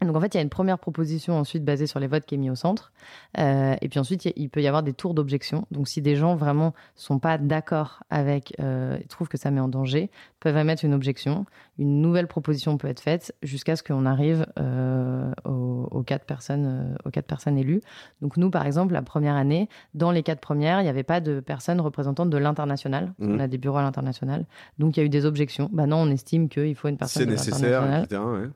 Donc 0.04 0.16
en 0.16 0.20
fait, 0.20 0.34
il 0.34 0.36
y 0.36 0.40
a 0.40 0.42
une 0.42 0.50
première 0.50 0.78
proposition 0.78 1.38
ensuite 1.38 1.64
basée 1.64 1.86
sur 1.86 2.00
les 2.00 2.06
votes 2.06 2.24
qui 2.24 2.34
est 2.34 2.38
mise 2.38 2.50
au 2.50 2.54
centre. 2.54 2.92
Euh, 3.38 3.74
et 3.80 3.88
puis 3.88 3.98
ensuite, 3.98 4.28
il 4.36 4.48
peut 4.48 4.62
y 4.62 4.66
avoir 4.66 4.82
des 4.82 4.92
tours 4.92 5.14
d'objection. 5.14 5.66
Donc 5.70 5.88
si 5.88 6.02
des 6.02 6.16
gens 6.16 6.36
vraiment 6.36 6.74
sont 6.94 7.18
pas 7.18 7.38
d'accord 7.38 8.02
avec, 8.10 8.54
euh, 8.60 8.98
trouvent 9.08 9.28
que 9.28 9.38
ça 9.38 9.50
met 9.50 9.60
en 9.60 9.68
danger, 9.68 10.10
peuvent 10.40 10.56
émettre 10.56 10.84
une 10.84 10.94
objection. 10.94 11.46
Une 11.78 12.00
nouvelle 12.00 12.26
proposition 12.26 12.76
peut 12.76 12.88
être 12.88 13.00
faite 13.00 13.34
jusqu'à 13.42 13.76
ce 13.76 13.82
qu'on 13.82 14.06
arrive 14.06 14.46
euh, 14.58 15.32
aux, 15.44 16.02
quatre 16.02 16.24
personnes, 16.24 16.66
euh, 16.66 16.94
aux 17.04 17.10
quatre 17.10 17.26
personnes 17.26 17.56
élues. 17.56 17.80
Donc 18.20 18.36
nous, 18.36 18.50
par 18.50 18.66
exemple, 18.66 18.92
la 18.92 19.02
première 19.02 19.36
année, 19.36 19.68
dans 19.94 20.10
les 20.10 20.22
quatre 20.22 20.40
premières, 20.40 20.80
il 20.80 20.84
n'y 20.84 20.90
avait 20.90 21.02
pas 21.02 21.20
de 21.20 21.40
personnes 21.40 21.80
représentantes 21.80 22.30
de 22.30 22.38
l'international. 22.38 23.14
Mmh. 23.18 23.34
On 23.34 23.38
a 23.38 23.46
des 23.46 23.58
bureaux 23.58 23.78
à 23.78 23.82
l'international. 23.82 24.46
Donc 24.78 24.96
il 24.96 25.00
y 25.00 25.02
a 25.02 25.06
eu 25.06 25.08
des 25.08 25.24
objections. 25.24 25.70
Bah 25.72 25.86
non, 25.86 25.98
on 25.98 26.10
estime 26.10 26.48
qu'il 26.48 26.74
faut 26.74 26.88
une 26.88 26.96
personne. 26.96 27.22
C'est 27.22 27.30
nécessaire, 27.30 28.02
etc. 28.02 28.20
Ouais. 28.22 28.48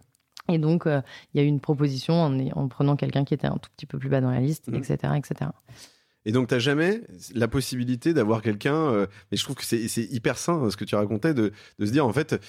Et 0.49 0.59
donc, 0.59 0.87
euh, 0.87 1.01
il 1.33 1.41
y 1.41 1.41
a 1.41 1.45
eu 1.45 1.49
une 1.49 1.61
proposition 1.61 2.15
en, 2.55 2.69
prenant 2.69 2.97
quelqu'un 2.97 3.25
qui 3.25 3.35
était 3.35 3.47
un 3.47 3.59
tout 3.59 3.71
petit 3.77 3.87
peu 3.87 3.99
plus 3.99 4.09
bas 4.09 4.21
dans 4.21 4.31
la 4.31 4.41
liste, 4.41 4.69
etc., 4.69 4.99
mmh. 5.05 5.17
etc. 5.17 5.51
Et 6.25 6.33
donc, 6.33 6.49
tu 6.49 6.55
n'as 6.55 6.61
jamais 6.61 7.03
la 7.35 7.49
possibilité 7.49 8.13
d'avoir 8.13 8.43
quelqu'un, 8.43 8.75
euh, 8.75 9.07
mais 9.31 9.37
je 9.37 9.45
trouve 9.45 9.57
que 9.57 9.65
c'est 9.65 9.87
hyper 10.11 10.39
sain 10.39 10.69
ce 10.71 10.77
que 10.77 10.85
tu 10.85 10.97
racontais, 10.97 11.35
de, 11.35 11.53
de, 11.79 11.87
se 11.87 11.93
dire, 11.93 12.07
en 12.07 12.13
fait, 12.13 12.41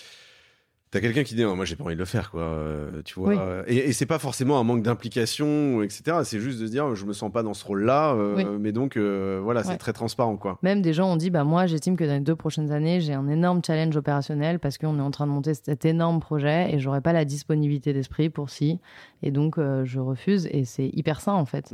T'as 0.89 1.02
quelqu'un 1.02 1.23
qui 1.23 1.36
dit 1.36 1.43
moi 1.43 1.65
j'ai 1.65 1.76
pas 1.76 1.84
envie 1.84 1.95
de 1.95 2.00
le 2.00 2.06
faire 2.06 2.32
quoi, 2.32 2.43
euh, 2.43 3.02
tu 3.04 3.19
vois. 3.19 3.30
Oui. 3.34 3.38
Et, 3.67 3.89
et 3.89 3.93
c'est 3.93 4.06
pas 4.06 4.19
forcément 4.19 4.58
un 4.58 4.63
manque 4.63 4.84
d'implication 4.84 5.84
etc. 5.84 6.19
C'est 6.23 6.39
juste 6.39 6.62
de 6.62 6.65
se 6.65 6.71
dire 6.71 6.95
je 6.95 7.06
me 7.06 7.12
sens 7.12 7.30
pas 7.32 7.43
dans 7.43 7.54
ce 7.54 7.65
rôle-là, 7.65 8.13
euh, 8.13 8.36
Oui. 8.38 8.45
mais 8.60 8.71
donc 8.71 8.95
euh, 8.95 9.41
voilà 9.43 9.63
c'est 9.63 9.78
très 9.78 9.91
transparent 9.91 10.38
quoi. 10.38 10.60
Même 10.63 10.82
des 10.82 10.93
gens 10.93 11.12
ont 11.12 11.17
dit, 11.17 11.30
bah 11.30 11.43
moi 11.43 11.65
j'estime 11.65 11.97
que 11.97 12.06
dans 12.06 12.13
les 12.13 12.19
deux 12.21 12.36
prochaines 12.38 12.71
années, 12.71 13.02
j'ai 13.02 13.13
un 13.13 13.28
énorme 13.28 13.62
challenge 13.65 13.97
opérationnel 13.97 14.60
parce 14.60 14.78
qu'on 14.78 14.97
est 14.97 15.02
en 15.02 15.12
train 15.12 15.28
de 15.28 15.32
monter 15.32 15.54
cet 15.54 15.84
énorme 15.84 16.21
projet 16.21 16.73
et 16.73 16.80
j'aurai 16.80 17.02
pas 17.02 17.12
la 17.13 17.26
disponibilité 17.26 17.91
d'esprit 17.91 18.30
pour 18.30 18.50
si. 18.50 18.80
Et 19.23 19.32
donc 19.32 19.58
je 19.58 20.00
refuse 20.00 20.47
et 20.52 20.63
c'est 20.63 20.88
hyper 20.93 21.19
sain 21.19 21.34
en 21.34 21.45
fait. 21.45 21.73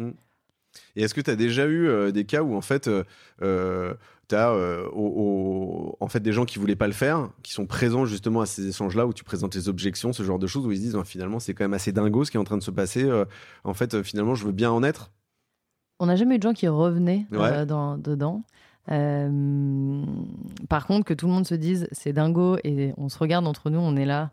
Et 0.96 1.04
est-ce 1.04 1.14
que 1.14 1.22
tu 1.22 1.30
as 1.30 1.36
déjà 1.36 1.66
eu 1.66 1.88
euh, 1.88 2.12
des 2.12 2.26
cas 2.26 2.42
où 2.42 2.56
en 2.56 2.62
fait 2.62 2.90
euh, 3.42 3.94
euh, 4.34 4.88
en 6.00 6.08
fait 6.08 6.20
des 6.20 6.32
gens 6.34 6.46
qui 6.46 6.60
voulaient 6.60 6.76
pas 6.76 6.88
le 6.88 6.94
faire, 6.94 7.30
qui 7.44 7.54
sont 7.54 7.66
présents 7.66 8.06
justement 8.06 8.42
à 8.42 8.46
ces 8.46 8.68
échanges-là 8.68 9.06
où 9.08 9.14
tu 9.14 9.24
présentes 9.24 9.56
les 9.56 9.70
objections, 9.70 10.14
ce 10.14 10.24
genre 10.24 10.40
de 10.40 10.48
choses 10.48 10.66
où 10.66 10.72
ils 10.72 10.78
se 10.78 10.82
disent 10.82 10.98
Ah, 11.00 11.04
finalement 11.04 11.40
c'est 11.40 11.54
quand 11.54 11.64
même 11.64 11.74
assez 11.74 11.92
dingo 11.92 12.24
ce 12.26 12.32
qui 12.32 12.38
est 12.38 12.40
en 12.40 12.44
train 12.44 12.58
de 12.58 12.64
se 12.64 12.72
passer. 12.72 13.04
euh, 13.04 13.26
en 13.64 13.74
fait 13.74 13.94
euh, 13.94 14.04
finalement 14.04 14.36
je 14.36 14.46
veux 14.46 14.52
bien 14.52 14.72
en 14.72 14.84
être. 14.84 15.12
On 16.00 16.08
n'a 16.08 16.16
jamais 16.16 16.36
eu 16.36 16.38
de 16.40 16.44
gens 16.44 16.54
qui 16.54 16.68
revenaient 16.68 17.26
Ouais. 17.32 17.66
dans, 17.66 17.98
dedans. 17.98 18.44
Par 20.70 20.86
contre, 20.88 21.06
que 21.06 21.14
tout 21.14 21.28
le 21.28 21.34
monde 21.34 21.48
se 21.48 21.56
dise 21.56 21.88
c'est 21.92 22.14
dingo 22.14 22.58
et 22.64 22.94
on 22.98 23.10
se 23.10 23.18
regarde 23.18 23.48
entre 23.48 23.70
nous, 23.70 23.80
on 23.80 23.96
est 23.96 24.06
là, 24.06 24.32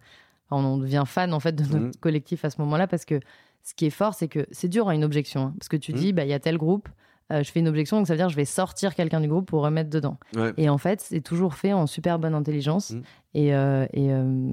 on 0.50 0.78
devient 0.78 1.04
fan 1.06 1.32
en 1.32 1.40
fait 1.40 1.52
de 1.54 1.62
notre 1.64 1.86
Mhm. 1.86 1.92
collectif 2.00 2.44
à 2.44 2.50
ce 2.50 2.60
moment-là 2.62 2.86
parce 2.86 3.04
que 3.04 3.20
ce 3.62 3.74
qui 3.74 3.86
est 3.86 3.90
fort, 3.90 4.14
c'est 4.14 4.28
que 4.28 4.46
c'est 4.50 4.68
dur 4.68 4.88
à 4.88 4.94
une 4.94 5.04
objection 5.04 5.42
hein, 5.46 5.54
parce 5.58 5.68
que 5.68 5.76
tu 5.76 5.92
Mhm. 5.92 5.98
dis 5.98 6.12
bah 6.12 6.24
il 6.24 6.30
y 6.30 6.34
a 6.34 6.40
tel 6.40 6.56
groupe, 6.56 6.88
euh, 7.30 7.42
je 7.42 7.50
fais 7.52 7.60
une 7.60 7.68
objection 7.68 7.98
donc 7.98 8.06
ça 8.06 8.12
veut 8.14 8.18
dire 8.18 8.26
que 8.26 8.32
je 8.32 8.36
vais 8.36 8.44
sortir 8.44 8.94
quelqu'un 8.94 9.20
du 9.20 9.28
groupe 9.28 9.46
pour 9.46 9.62
remettre 9.62 9.90
dedans. 9.90 10.18
Ouais. 10.36 10.52
Et 10.56 10.68
en 10.68 10.78
fait, 10.78 11.00
c'est 11.00 11.20
toujours 11.20 11.54
fait 11.54 11.72
en 11.72 11.86
super 11.86 12.18
bonne 12.18 12.34
intelligence 12.34 12.90
Mhm. 12.92 13.02
et, 13.34 13.54
euh, 13.54 13.86
et 13.92 14.12
euh, 14.12 14.50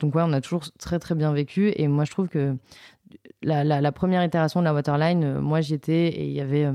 donc 0.00 0.14
ouais, 0.14 0.22
on 0.24 0.32
a 0.32 0.40
toujours 0.40 0.64
très 0.78 0.98
très 0.98 1.14
bien 1.14 1.32
vécu 1.32 1.72
et 1.76 1.88
moi 1.88 2.04
je 2.04 2.10
trouve 2.10 2.28
que 2.28 2.56
la, 3.42 3.64
la- 3.64 3.80
la 3.80 3.92
première 3.92 4.22
itération 4.24 4.60
de 4.60 4.64
la 4.64 4.74
Waterline, 4.74 5.38
moi 5.40 5.60
j'y 5.60 5.74
étais 5.74 6.08
et 6.08 6.26
il 6.26 6.32
y 6.32 6.40
avait 6.40 6.68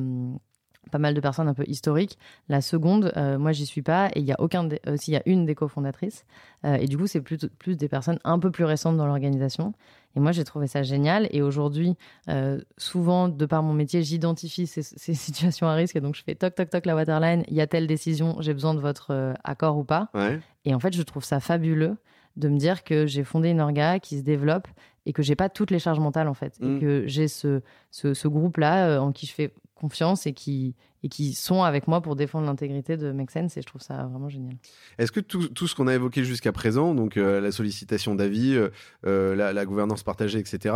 pas 0.92 0.98
mal 0.98 1.14
de 1.14 1.22
personnes 1.22 1.48
un 1.48 1.54
peu 1.54 1.64
historiques. 1.68 2.18
La 2.50 2.62
seconde, 2.62 3.12
euh, 3.18 3.38
moi 3.38 3.52
j'y 3.52 3.66
suis 3.66 3.82
pas 3.82 4.10
et 4.14 4.20
il 4.20 4.26
y 4.26 4.32
a 4.32 4.40
aucun, 4.40 4.68
euh, 4.88 4.98
s'il 4.98 5.14
y 5.14 5.18
a 5.18 5.24
une 5.26 5.46
des 5.46 5.56
cofondatrices 5.56 6.26
Euh, 6.66 6.76
et 6.76 6.88
du 6.88 6.98
coup 6.98 7.08
c'est 7.08 7.20
plus 7.20 7.38
plus 7.60 7.76
des 7.76 7.90
personnes 7.90 8.20
un 8.24 8.40
peu 8.40 8.50
plus 8.50 8.64
récentes 8.64 8.96
dans 8.96 9.06
l'organisation. 9.06 9.74
Et 10.16 10.20
moi 10.22 10.32
j'ai 10.32 10.46
trouvé 10.46 10.68
ça 10.68 10.82
génial 10.82 11.28
et 11.32 11.42
aujourd'hui 11.42 11.96
euh, 12.30 12.62
souvent 12.78 13.28
de 13.28 13.46
par 13.46 13.64
mon 13.64 13.74
métier 13.74 14.02
j'identifie 14.02 14.66
ces, 14.66 14.82
ces 15.04 15.14
situations 15.14 15.68
à 15.68 15.74
risque 15.74 15.98
et 15.98 16.02
donc 16.02 16.16
je 16.16 16.24
fais 16.24 16.36
toc 16.36 16.56
toc 16.56 16.70
toc 16.70 16.86
la 16.86 16.96
Waterline, 16.96 17.44
il 17.50 17.56
y 17.56 17.62
a 17.62 17.68
telle 17.68 17.88
décision, 17.88 18.38
j'ai 18.40 18.54
besoin 18.54 18.74
de 18.76 18.80
votre 18.80 19.36
accord 19.44 19.78
ou 19.78 19.84
pas. 19.84 20.10
Ouais. 20.14 20.40
Et 20.66 20.74
en 20.74 20.80
fait, 20.80 20.96
je 20.96 21.02
trouve 21.04 21.24
ça 21.24 21.40
fabuleux 21.40 21.98
de 22.36 22.50
me 22.50 22.58
dire 22.58 22.84
que 22.84 23.06
j'ai 23.06 23.24
fondé 23.24 23.50
une 23.50 23.62
orga 23.62 24.00
qui 24.00 24.18
se 24.18 24.24
développe 24.24 24.68
et 25.06 25.14
que 25.14 25.22
j'ai 25.22 25.36
pas 25.36 25.50
toutes 25.50 25.72
les 25.72 25.80
charges 25.80 26.00
mentales 26.00 26.28
en 26.28 26.34
fait. 26.34 26.56
Et 26.62 26.80
que 26.80 27.04
j'ai 27.08 27.28
ce, 27.28 27.62
ce, 27.92 28.14
ce 28.14 28.28
groupe-là 28.28 28.88
euh, 28.88 29.00
en 29.00 29.12
qui 29.12 29.26
je 29.26 29.34
fais 29.34 29.54
confiance 29.76 30.28
et 30.28 30.34
qui, 30.34 30.76
et 31.04 31.10
qui 31.10 31.34
sont 31.34 31.64
avec 31.64 31.88
moi 31.88 32.02
pour 32.02 32.16
défendre 32.16 32.46
l'intégrité 32.46 32.96
de 32.96 33.12
Make 33.12 33.32
Sense 33.32 33.58
et 33.58 33.62
je 33.62 33.66
trouve 33.68 33.82
ça 33.82 34.04
vraiment 34.06 34.30
génial. 34.30 34.56
Est-ce 34.98 35.12
que 35.12 35.20
tout, 35.20 35.48
tout 35.50 35.68
ce 35.68 35.76
qu'on 35.76 35.88
a 35.88 35.96
évoqué 35.96 36.24
jusqu'à 36.24 36.52
présent, 36.52 36.94
donc 36.96 37.18
euh, 37.18 37.42
la 37.42 37.52
sollicitation 37.52 38.16
d'avis, 38.16 38.56
euh, 38.56 38.70
euh, 39.06 39.36
la, 39.36 39.52
la 39.52 39.66
gouvernance 39.66 40.04
partagée, 40.04 40.40
etc., 40.40 40.76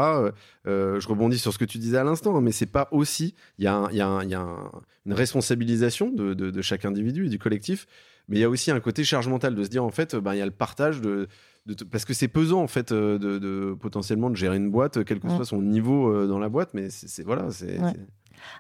euh, 0.66 1.00
je 1.00 1.08
rebondis 1.08 1.38
sur 1.38 1.54
ce 1.54 1.58
que 1.58 1.66
tu 1.66 1.78
disais 1.78 1.98
à 1.98 2.04
l'instant, 2.04 2.36
hein, 2.36 2.42
mais 2.42 2.52
c'est 2.52 2.66
pas 2.66 2.88
aussi, 2.92 3.36
il 3.60 3.66
y 3.66 3.68
a, 3.68 3.76
un- 3.76 3.92
y 3.92 4.02
a 4.02 4.08
un- 4.08 4.24
y 4.26 4.34
a 4.34 4.42
un- 4.42 4.72
une 5.06 5.14
responsabilisation 5.14 6.10
de, 6.12 6.34
de- 6.34 6.52
de 6.52 6.62
chaque 6.62 6.84
individu 6.84 7.28
et 7.28 7.30
du 7.30 7.40
collectif, 7.40 7.86
mais 8.28 8.38
il 8.38 8.40
y 8.42 8.44
a 8.44 8.50
aussi 8.50 8.72
un 8.72 8.80
côté 8.82 9.04
charge 9.06 9.28
mentale 9.30 9.56
de 9.56 9.64
se 9.64 9.70
dire 9.70 9.84
en 9.86 9.92
fait, 9.92 10.16
ben, 10.16 10.34
il 10.34 10.40
y 10.40 10.42
a 10.42 10.46
le 10.46 10.52
partage 10.52 11.00
de, 11.00 11.28
parce 11.92 12.04
que 12.04 12.14
c'est 12.14 12.28
pesant 12.28 12.62
en 12.62 12.68
fait 12.68 12.92
de, 12.92 13.74
potentiellement 13.80 14.30
de 14.30 14.36
gérer 14.36 14.58
une 14.58 14.70
boîte, 14.72 15.04
quel 15.06 15.20
que 15.20 15.28
Ouais. 15.28 15.36
soit 15.36 15.46
son 15.46 15.62
niveau 15.62 16.26
dans 16.28 16.40
la 16.40 16.50
boîte, 16.50 16.74
mais 16.74 16.90
c'est 16.90 17.08
c'est- 17.08 17.24
voilà, 17.24 17.50
c'est 17.52 17.80
Ouais. 17.80 17.94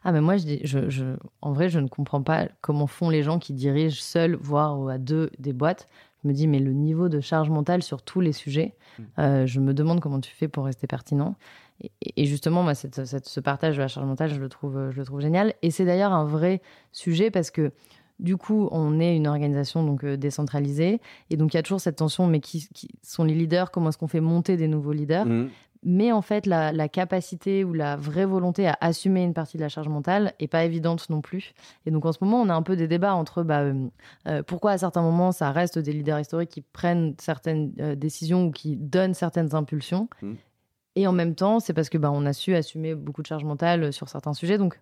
Ah, 0.03 0.11
mais 0.11 0.21
moi, 0.21 0.37
je, 0.37 0.43
dis- 0.45 0.61
je, 0.63 0.89
je, 0.89 1.05
en 1.41 1.53
vrai, 1.53 1.69
je 1.69 1.79
ne 1.79 1.87
comprends 1.87 2.21
pas 2.23 2.47
comment 2.61 2.87
font 2.87 3.09
les 3.09 3.23
gens 3.23 3.39
qui 3.39 3.53
dirigent 3.53 4.01
seuls, 4.01 4.35
voire 4.39 4.87
à 4.89 4.97
deux, 4.97 5.29
des 5.39 5.53
boîtes. 5.53 5.87
Je 6.23 6.27
me 6.29 6.33
dis, 6.33 6.47
mais 6.47 6.59
le 6.59 6.73
niveau 6.73 7.09
de 7.09 7.19
charge 7.19 7.49
mentale 7.49 7.83
sur 7.83 8.01
tous 8.01 8.21
les 8.21 8.33
sujets, 8.33 8.75
Mm. 8.97 9.03
euh, 9.19 9.45
je 9.45 9.59
me 9.59 9.73
demande 9.73 9.99
comment 9.99 10.19
tu 10.19 10.31
fais 10.33 10.47
pour 10.47 10.65
rester 10.65 10.87
pertinent. 10.87 11.35
Et, 11.81 11.91
et 12.15 12.25
justement, 12.25 12.63
moi, 12.63 12.73
cette, 12.73 13.05
cette- 13.05 13.27
ce 13.27 13.39
partage 13.39 13.75
de 13.75 13.81
la 13.81 13.87
charge 13.87 14.07
mentale, 14.07 14.29
je 14.33 14.39
le 14.39 14.49
trouve, 14.49 14.89
je 14.91 14.97
le 14.97 15.05
trouve 15.05 15.21
génial. 15.21 15.53
Et 15.61 15.69
c'est 15.69 15.85
d'ailleurs 15.85 16.11
un 16.11 16.25
vrai 16.25 16.61
sujet 16.91 17.29
parce 17.29 17.51
que 17.51 17.71
du 18.19 18.35
coup, 18.35 18.67
on 18.71 18.99
est 18.99 19.15
une 19.15 19.27
organisation 19.27 19.83
donc 19.85 20.03
euh, 20.03 20.17
décentralisée, 20.17 20.99
et 21.29 21.37
donc 21.37 21.53
il 21.53 21.57
y 21.57 21.59
a 21.59 21.61
toujours 21.61 21.79
cette 21.79 21.97
tension. 21.97 22.25
Mais 22.25 22.39
qui, 22.39 22.67
qui 22.73 22.89
sont 23.03 23.23
les 23.23 23.35
leaders 23.35 23.69
Comment 23.69 23.89
est-ce 23.89 23.97
qu'on 23.99 24.07
fait 24.07 24.21
monter 24.21 24.57
des 24.57 24.67
nouveaux 24.67 24.91
leaders? 24.93 25.27
Mhm. 25.27 25.49
Mais 25.83 26.11
en 26.11 26.21
fait, 26.21 26.45
la, 26.45 26.71
la 26.71 26.89
capacité 26.89 27.63
ou 27.63 27.73
la 27.73 27.95
vraie 27.95 28.25
volonté 28.25 28.67
à 28.67 28.77
assumer 28.81 29.23
une 29.23 29.33
partie 29.33 29.57
de 29.57 29.61
la 29.61 29.69
charge 29.69 29.87
mentale 29.87 30.33
est 30.39 30.47
pas 30.47 30.63
évidente 30.63 31.09
non 31.09 31.21
plus. 31.21 31.53
Et 31.85 31.91
donc 31.91 32.05
en 32.05 32.11
ce 32.11 32.17
moment, 32.21 32.41
on 32.41 32.49
a 32.49 32.53
un 32.53 32.61
peu 32.61 32.75
des 32.75 32.87
débats 32.87 33.13
entre 33.13 33.43
bah, 33.43 33.61
euh, 33.61 33.87
euh, 34.27 34.43
pourquoi 34.43 34.71
à 34.71 34.77
certains 34.77 35.01
moments 35.01 35.31
ça 35.31 35.51
reste 35.51 35.79
des 35.79 35.93
leaders 35.93 36.19
historiques 36.19 36.49
qui 36.49 36.61
prennent 36.61 37.15
certaines 37.19 37.73
euh, 37.79 37.95
décisions 37.95 38.45
ou 38.45 38.51
qui 38.51 38.75
donnent 38.75 39.13
certaines 39.13 39.55
impulsions. 39.55 40.09
Mm. 40.21 40.33
Et 40.95 41.07
en 41.07 41.13
même 41.13 41.35
temps, 41.35 41.59
c'est 41.59 41.73
parce 41.73 41.89
que 41.89 41.97
bah, 41.97 42.11
on 42.11 42.25
a 42.25 42.33
su 42.33 42.55
assumer 42.55 42.95
beaucoup 42.95 43.21
de 43.21 43.27
charge 43.27 43.43
mentale 43.43 43.93
sur 43.93 44.09
certains 44.09 44.33
sujets. 44.33 44.57
Donc, 44.57 44.79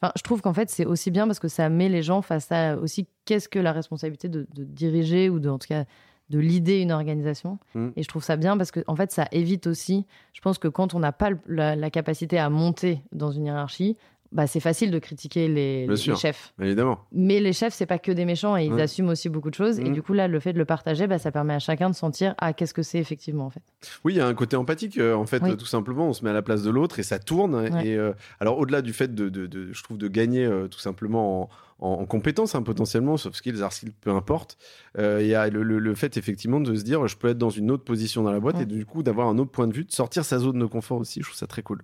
enfin, 0.00 0.12
je 0.16 0.22
trouve 0.22 0.40
qu'en 0.40 0.54
fait, 0.54 0.70
c'est 0.70 0.86
aussi 0.86 1.10
bien 1.10 1.26
parce 1.26 1.38
que 1.38 1.48
ça 1.48 1.68
met 1.68 1.90
les 1.90 2.02
gens 2.02 2.22
face 2.22 2.50
à 2.50 2.76
aussi 2.76 3.06
qu'est-ce 3.26 3.48
que 3.48 3.58
la 3.58 3.72
responsabilité 3.72 4.30
de, 4.30 4.46
de 4.54 4.64
diriger 4.64 5.28
ou 5.28 5.38
de, 5.38 5.50
en 5.50 5.58
tout 5.58 5.68
cas 5.68 5.84
de 6.30 6.38
l'idée 6.38 6.80
une 6.80 6.92
organisation. 6.92 7.58
Mm. 7.74 7.88
Et 7.96 8.02
je 8.02 8.08
trouve 8.08 8.24
ça 8.24 8.36
bien 8.36 8.56
parce 8.56 8.70
que 8.70 8.80
en 8.86 8.96
fait, 8.96 9.12
ça 9.12 9.26
évite 9.32 9.66
aussi. 9.66 10.06
Je 10.32 10.40
pense 10.40 10.58
que 10.58 10.68
quand 10.68 10.94
on 10.94 11.00
n'a 11.00 11.12
pas 11.12 11.30
la 11.46 11.90
capacité 11.90 12.38
à 12.38 12.48
monter 12.48 13.02
dans 13.12 13.30
une 13.30 13.46
hiérarchie, 13.46 13.96
bah, 14.32 14.46
c'est 14.46 14.60
facile 14.60 14.90
de 14.92 14.98
critiquer 14.98 15.48
les, 15.48 15.86
les 15.86 15.96
sûr. 15.96 16.16
chefs. 16.16 16.52
évidemment. 16.60 17.00
Mais 17.12 17.40
les 17.40 17.52
chefs, 17.52 17.74
c'est 17.74 17.86
pas 17.86 17.98
que 17.98 18.12
des 18.12 18.24
méchants 18.24 18.56
et 18.56 18.64
ils 18.64 18.72
Ouais. 18.72 18.82
assument 18.82 19.08
aussi 19.08 19.28
beaucoup 19.28 19.50
de 19.50 19.54
choses. 19.56 19.80
Et 19.80 19.90
Mm. 19.90 19.92
du 19.92 20.02
coup, 20.02 20.12
là, 20.12 20.28
le 20.28 20.38
fait 20.38 20.52
de 20.52 20.58
le 20.58 20.64
partager, 20.64 21.06
bah, 21.08 21.18
ça 21.18 21.32
permet 21.32 21.54
à 21.54 21.58
chacun 21.58 21.90
de 21.90 21.94
sentir 21.96 22.34
ah 22.38 22.52
qu'est-ce 22.52 22.72
que 22.74 22.82
c'est 22.82 22.98
effectivement 22.98 23.46
en 23.46 23.50
fait. 23.50 23.62
Oui, 24.04 24.14
il 24.14 24.16
y 24.18 24.20
a 24.20 24.26
un 24.26 24.34
côté 24.34 24.56
empathique, 24.56 24.98
euh, 24.98 25.14
en 25.14 25.26
fait, 25.26 25.42
Oui. 25.42 25.50
euh, 25.50 25.56
tout 25.56 25.66
simplement. 25.66 26.08
On 26.08 26.12
se 26.12 26.24
met 26.24 26.30
à 26.30 26.34
la 26.34 26.42
place 26.42 26.62
de 26.62 26.70
l'autre 26.70 26.98
et 27.00 27.02
ça 27.02 27.18
tourne. 27.18 27.54
Ouais. 27.56 27.70
Et 27.86 27.96
euh, 27.96 28.12
alors, 28.38 28.58
au-delà 28.58 28.82
du 28.82 28.92
fait 28.92 29.14
de, 29.14 29.28
de- 29.28 29.46
de- 29.46 29.72
je 29.72 29.82
trouve, 29.82 29.98
de 29.98 30.06
gagner 30.08 30.44
euh, 30.44 30.68
tout 30.68 30.78
simplement 30.78 31.42
en, 31.42 31.48
en, 31.80 31.88
en 32.02 32.04
compétences, 32.06 32.54
hein, 32.54 32.62
potentiellement, 32.62 33.16
soft 33.16 33.34
skills, 33.36 33.62
hard 33.62 33.72
skills, 33.72 33.92
peu 34.00 34.10
importe, 34.10 34.58
il 34.98 35.26
y 35.26 35.34
a 35.34 35.48
le, 35.48 35.62
le- 35.62 35.78
le 35.78 35.94
fait, 35.94 36.16
effectivement, 36.18 36.60
de 36.60 36.74
se 36.74 36.82
dire, 36.84 37.08
je 37.08 37.16
peux 37.16 37.28
être 37.28 37.38
dans 37.38 37.48
une 37.50 37.70
autre 37.70 37.84
position 37.84 38.22
dans 38.22 38.30
la 38.32 38.38
boîte 38.38 38.56
Ouais. 38.56 38.62
et 38.62 38.66
du 38.66 38.84
coup, 38.86 39.02
d'avoir 39.02 39.28
un 39.28 39.38
autre 39.38 39.50
point 39.50 39.66
de 39.66 39.72
vue, 39.72 39.84
de 39.84 39.92
sortir 39.92 40.24
sa 40.24 40.38
zone 40.38 40.58
de 40.58 40.66
confort 40.66 40.98
aussi. 40.98 41.20
Je 41.20 41.26
trouve 41.26 41.36
ça 41.38 41.46
très 41.46 41.62
cool. 41.62 41.82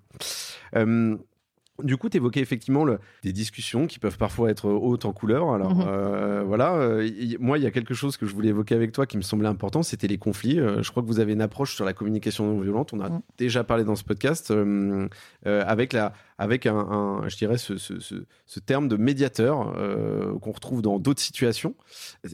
Euh, 1.81 1.83
du 1.85 1.97
coup, 1.97 2.09
tu 2.09 2.17
évoquais 2.17 2.41
effectivement 2.41 2.85
le- 2.85 2.99
des 3.23 3.33
discussions 3.33 3.87
qui 3.87 3.99
peuvent 3.99 4.19
parfois 4.19 4.51
être 4.51 4.69
hautes 4.69 5.05
en 5.05 5.13
couleur. 5.13 5.53
Alors 5.53 5.75
Mhm. 5.77 5.85
euh, 5.87 6.43
voilà, 6.47 6.75
euh, 6.77 7.07
y- 7.07 7.37
moi, 7.41 7.59
il 7.59 7.65
y 7.65 7.67
a 7.67 7.71
quelque 7.71 7.95
chose 7.95 8.17
que 8.17 8.27
je 8.27 8.35
voulais 8.35 8.49
évoquer 8.49 8.75
avec 8.75 8.93
toi 8.93 9.07
qui 9.07 9.17
me 9.17 9.23
semblait 9.23 9.49
important, 9.49 9.83
c'était 9.83 10.07
les 10.09 10.19
conflits. 10.19 10.59
Euh, 10.61 10.83
je 10.83 10.91
crois 10.91 11.03
que 11.03 11.09
vous 11.09 11.21
avez 11.21 11.33
une 11.33 11.43
approche 11.43 11.75
sur 11.75 11.85
la 11.85 11.93
communication 11.93 12.47
non 12.47 12.61
violente. 12.61 12.93
On 12.93 13.01
a 13.01 13.09
Mhm. 13.11 13.21
déjà 13.39 13.65
parlé 13.65 13.85
dans 13.85 13.97
ce 13.97 14.05
podcast 14.05 14.51
euh, 14.51 15.09
euh, 15.47 15.63
avec 15.67 15.93
la, 15.93 16.13
avec 16.39 16.67
un, 16.67 16.77
un- 16.77 17.29
je 17.29 17.37
dirais, 17.37 17.59
ce, 17.59 17.77
ce- 17.77 18.01
ce- 18.01 18.25
ce 18.47 18.61
terme 18.61 18.89
de 18.89 18.97
médiateur 18.97 19.75
euh, 19.77 20.39
qu'on 20.39 20.53
retrouve 20.53 20.83
dans 20.83 20.99
d'autres 20.99 21.23
situations, 21.23 21.75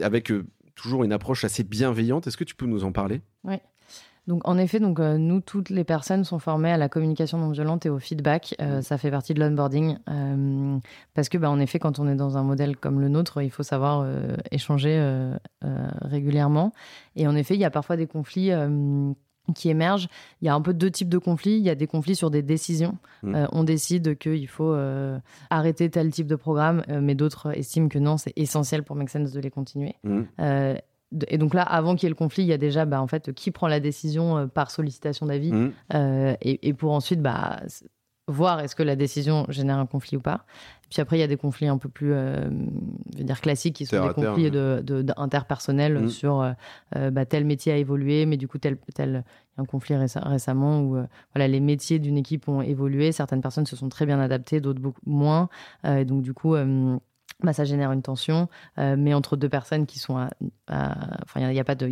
avec 0.01 0.31
euh, 0.31 0.45
toujours 0.75 1.05
une 1.05 1.13
approche 1.13 1.45
assez 1.45 1.63
bienveillante. 1.65 2.27
Est-ce 2.27 2.37
que 2.37 2.45
tu 2.45 2.55
peux 2.55 2.67
nous 2.67 2.85
en 2.85 2.93
parler? 2.93 3.21
Donc, 4.29 4.47
en 4.47 4.57
effet, 4.57 4.79
donc, 4.79 5.01
euh, 5.01 5.19
nous, 5.19 5.41
toutes 5.41 5.69
les 5.71 5.83
personnes 5.85 6.23
sont 6.25 6.39
formées 6.39 6.71
à 6.71 6.77
la 6.77 6.89
communication 6.89 7.39
non 7.39 7.51
violente 7.51 7.87
et 7.87 7.89
au 7.91 7.99
feedback. 7.99 8.55
Euh, 8.61 8.77
Mhm. 8.77 8.83
Ça 8.83 8.97
fait 8.99 9.11
partie 9.11 9.35
de 9.35 9.41
l'onboarding. 9.41 9.99
euh, 10.09 10.79
parce 11.15 11.29
que, 11.29 11.39
bah, 11.39 11.51
en 11.51 11.59
effet, 11.59 11.79
quand 11.79 11.99
on 11.99 12.07
est 12.09 12.15
dans 12.15 12.37
un 12.37 12.43
modèle 12.43 12.77
comme 12.77 13.01
le 13.01 13.09
nôtre, 13.09 13.43
il 13.43 13.51
faut 13.51 13.63
savoir 13.65 14.07
échanger 14.51 14.93
régulièrement. 16.03 16.73
Et 17.17 17.27
en 17.27 17.35
effet, 17.37 17.55
il 17.55 17.61
y 17.61 17.65
a 17.65 17.71
parfois 17.71 17.97
des 17.97 18.07
conflits. 18.07 18.51
qui 19.57 19.71
émergent. 19.71 20.07
Il 20.41 20.45
y 20.47 20.49
a 20.49 20.55
un 20.55 20.61
peu 20.61 20.73
deux 20.73 20.89
types 20.91 21.09
de 21.09 21.19
conflits. 21.19 21.57
Il 21.57 21.65
y 21.65 21.69
a 21.69 21.75
des 21.75 21.89
conflits 21.89 22.15
sur 22.15 22.31
des 22.31 22.43
décisions. 22.43 22.97
Euh, 23.25 23.49
on 23.51 23.65
décide 23.65 24.17
qu'il 24.17 24.47
faut 24.47 24.73
euh, 24.73 25.19
arrêter 25.51 25.91
tel 25.91 26.13
type 26.13 26.29
de 26.29 26.37
programme, 26.37 26.85
euh, 26.89 27.01
mais 27.03 27.17
d'autres 27.17 27.51
estiment 27.59 27.89
que 27.89 27.99
non, 27.99 28.19
c'est 28.19 28.33
essentiel 28.37 28.85
pour 28.85 28.95
Make 28.95 29.11
Sense 29.11 29.33
de 29.33 29.41
les 29.41 29.51
continuer. 29.51 29.97
Mhm. 30.05 30.29
Et 31.29 31.39
donc 31.39 31.55
là, 31.55 31.63
avant 31.63 31.95
qu'il 31.95 32.05
y 32.05 32.09
ait 32.09 32.11
le 32.11 32.15
conflit, 32.17 32.43
il 32.45 32.49
y 32.49 32.53
a 32.53 32.59
déjà 32.59 32.85
bah, 32.85 33.01
en 33.03 33.07
fait, 33.07 33.33
qui 33.33 33.51
prend 33.51 33.69
la 33.69 33.81
décision 33.81 34.39
euh, 34.39 34.47
par 34.47 34.71
sollicitation 34.71 35.27
d'avis 35.27 35.53
Mhm. 35.53 35.73
euh, 35.95 36.35
et, 36.41 36.69
et 36.69 36.73
pour 36.75 36.93
ensuite 36.93 37.21
bah, 37.21 37.61
voir 38.29 38.61
est-ce 38.61 38.75
que 38.77 38.83
la 38.85 38.97
décision 38.97 39.45
génère 39.49 39.79
un 39.79 39.87
conflit 39.87 40.17
ou 40.17 40.21
pas. 40.21 40.45
Puis 40.91 41.01
après, 41.03 41.17
il 41.17 41.21
y 41.21 41.25
a 41.25 41.27
des 41.27 41.37
conflits 41.37 41.67
un 41.67 41.77
peu 41.79 41.89
plus 41.89 42.13
euh, 42.13 42.49
je 43.15 43.19
veux 43.19 43.25
dire 43.25 43.41
classiques 43.41 43.77
qui 43.77 43.87
sont 43.87 43.97
Terre 43.97 44.09
des 44.09 44.15
conflits 44.15 44.51
de, 44.51 44.81
de- 44.85 45.13
interpersonnels 45.17 45.99
Mhm. 46.03 46.09
sur 46.09 46.41
euh, 46.97 47.11
bah, 47.11 47.25
tel 47.27 47.45
métier 47.45 47.73
a 47.73 47.77
évolué, 47.77 48.25
mais 48.27 48.37
du 48.37 48.47
coup, 48.47 48.59
tel, 48.59 48.77
tel, 48.95 49.09
il 49.11 49.59
y 49.59 49.61
a 49.61 49.63
un 49.63 49.65
conflit 49.65 49.95
réce- 49.97 50.19
récemment 50.23 50.81
où 50.83 50.97
euh, 50.97 51.05
voilà, 51.35 51.49
les 51.49 51.61
métiers 51.61 51.99
d'une 51.99 52.17
équipe 52.19 52.47
ont 52.49 52.63
évolué. 52.63 53.11
Certaines 53.13 53.41
personnes 53.43 53.67
se 53.67 53.75
sont 53.77 53.89
très 53.89 54.07
bien 54.07 54.21
adaptées, 54.21 54.61
d'autres 54.61 54.81
beaucoup 54.81 55.01
moins. 55.05 55.49
Et 55.87 56.05
donc, 56.05 56.23
du 56.23 56.33
coup, 56.35 56.55
bah, 57.43 57.53
ça 57.53 57.65
génère 57.65 57.93
une 57.93 58.03
tension, 58.03 58.49
euh, 58.79 58.97
mais 58.99 59.15
entre 59.15 59.37
deux 59.37 59.49
personnes 59.49 59.87
qui 59.87 59.99
sont 59.99 60.17
à. 60.17 60.31
Enfin, 60.69 61.41
il 61.41 61.49
n'y 61.49 61.61
a, 61.61 61.65
pas 61.65 61.75
de, 61.75 61.87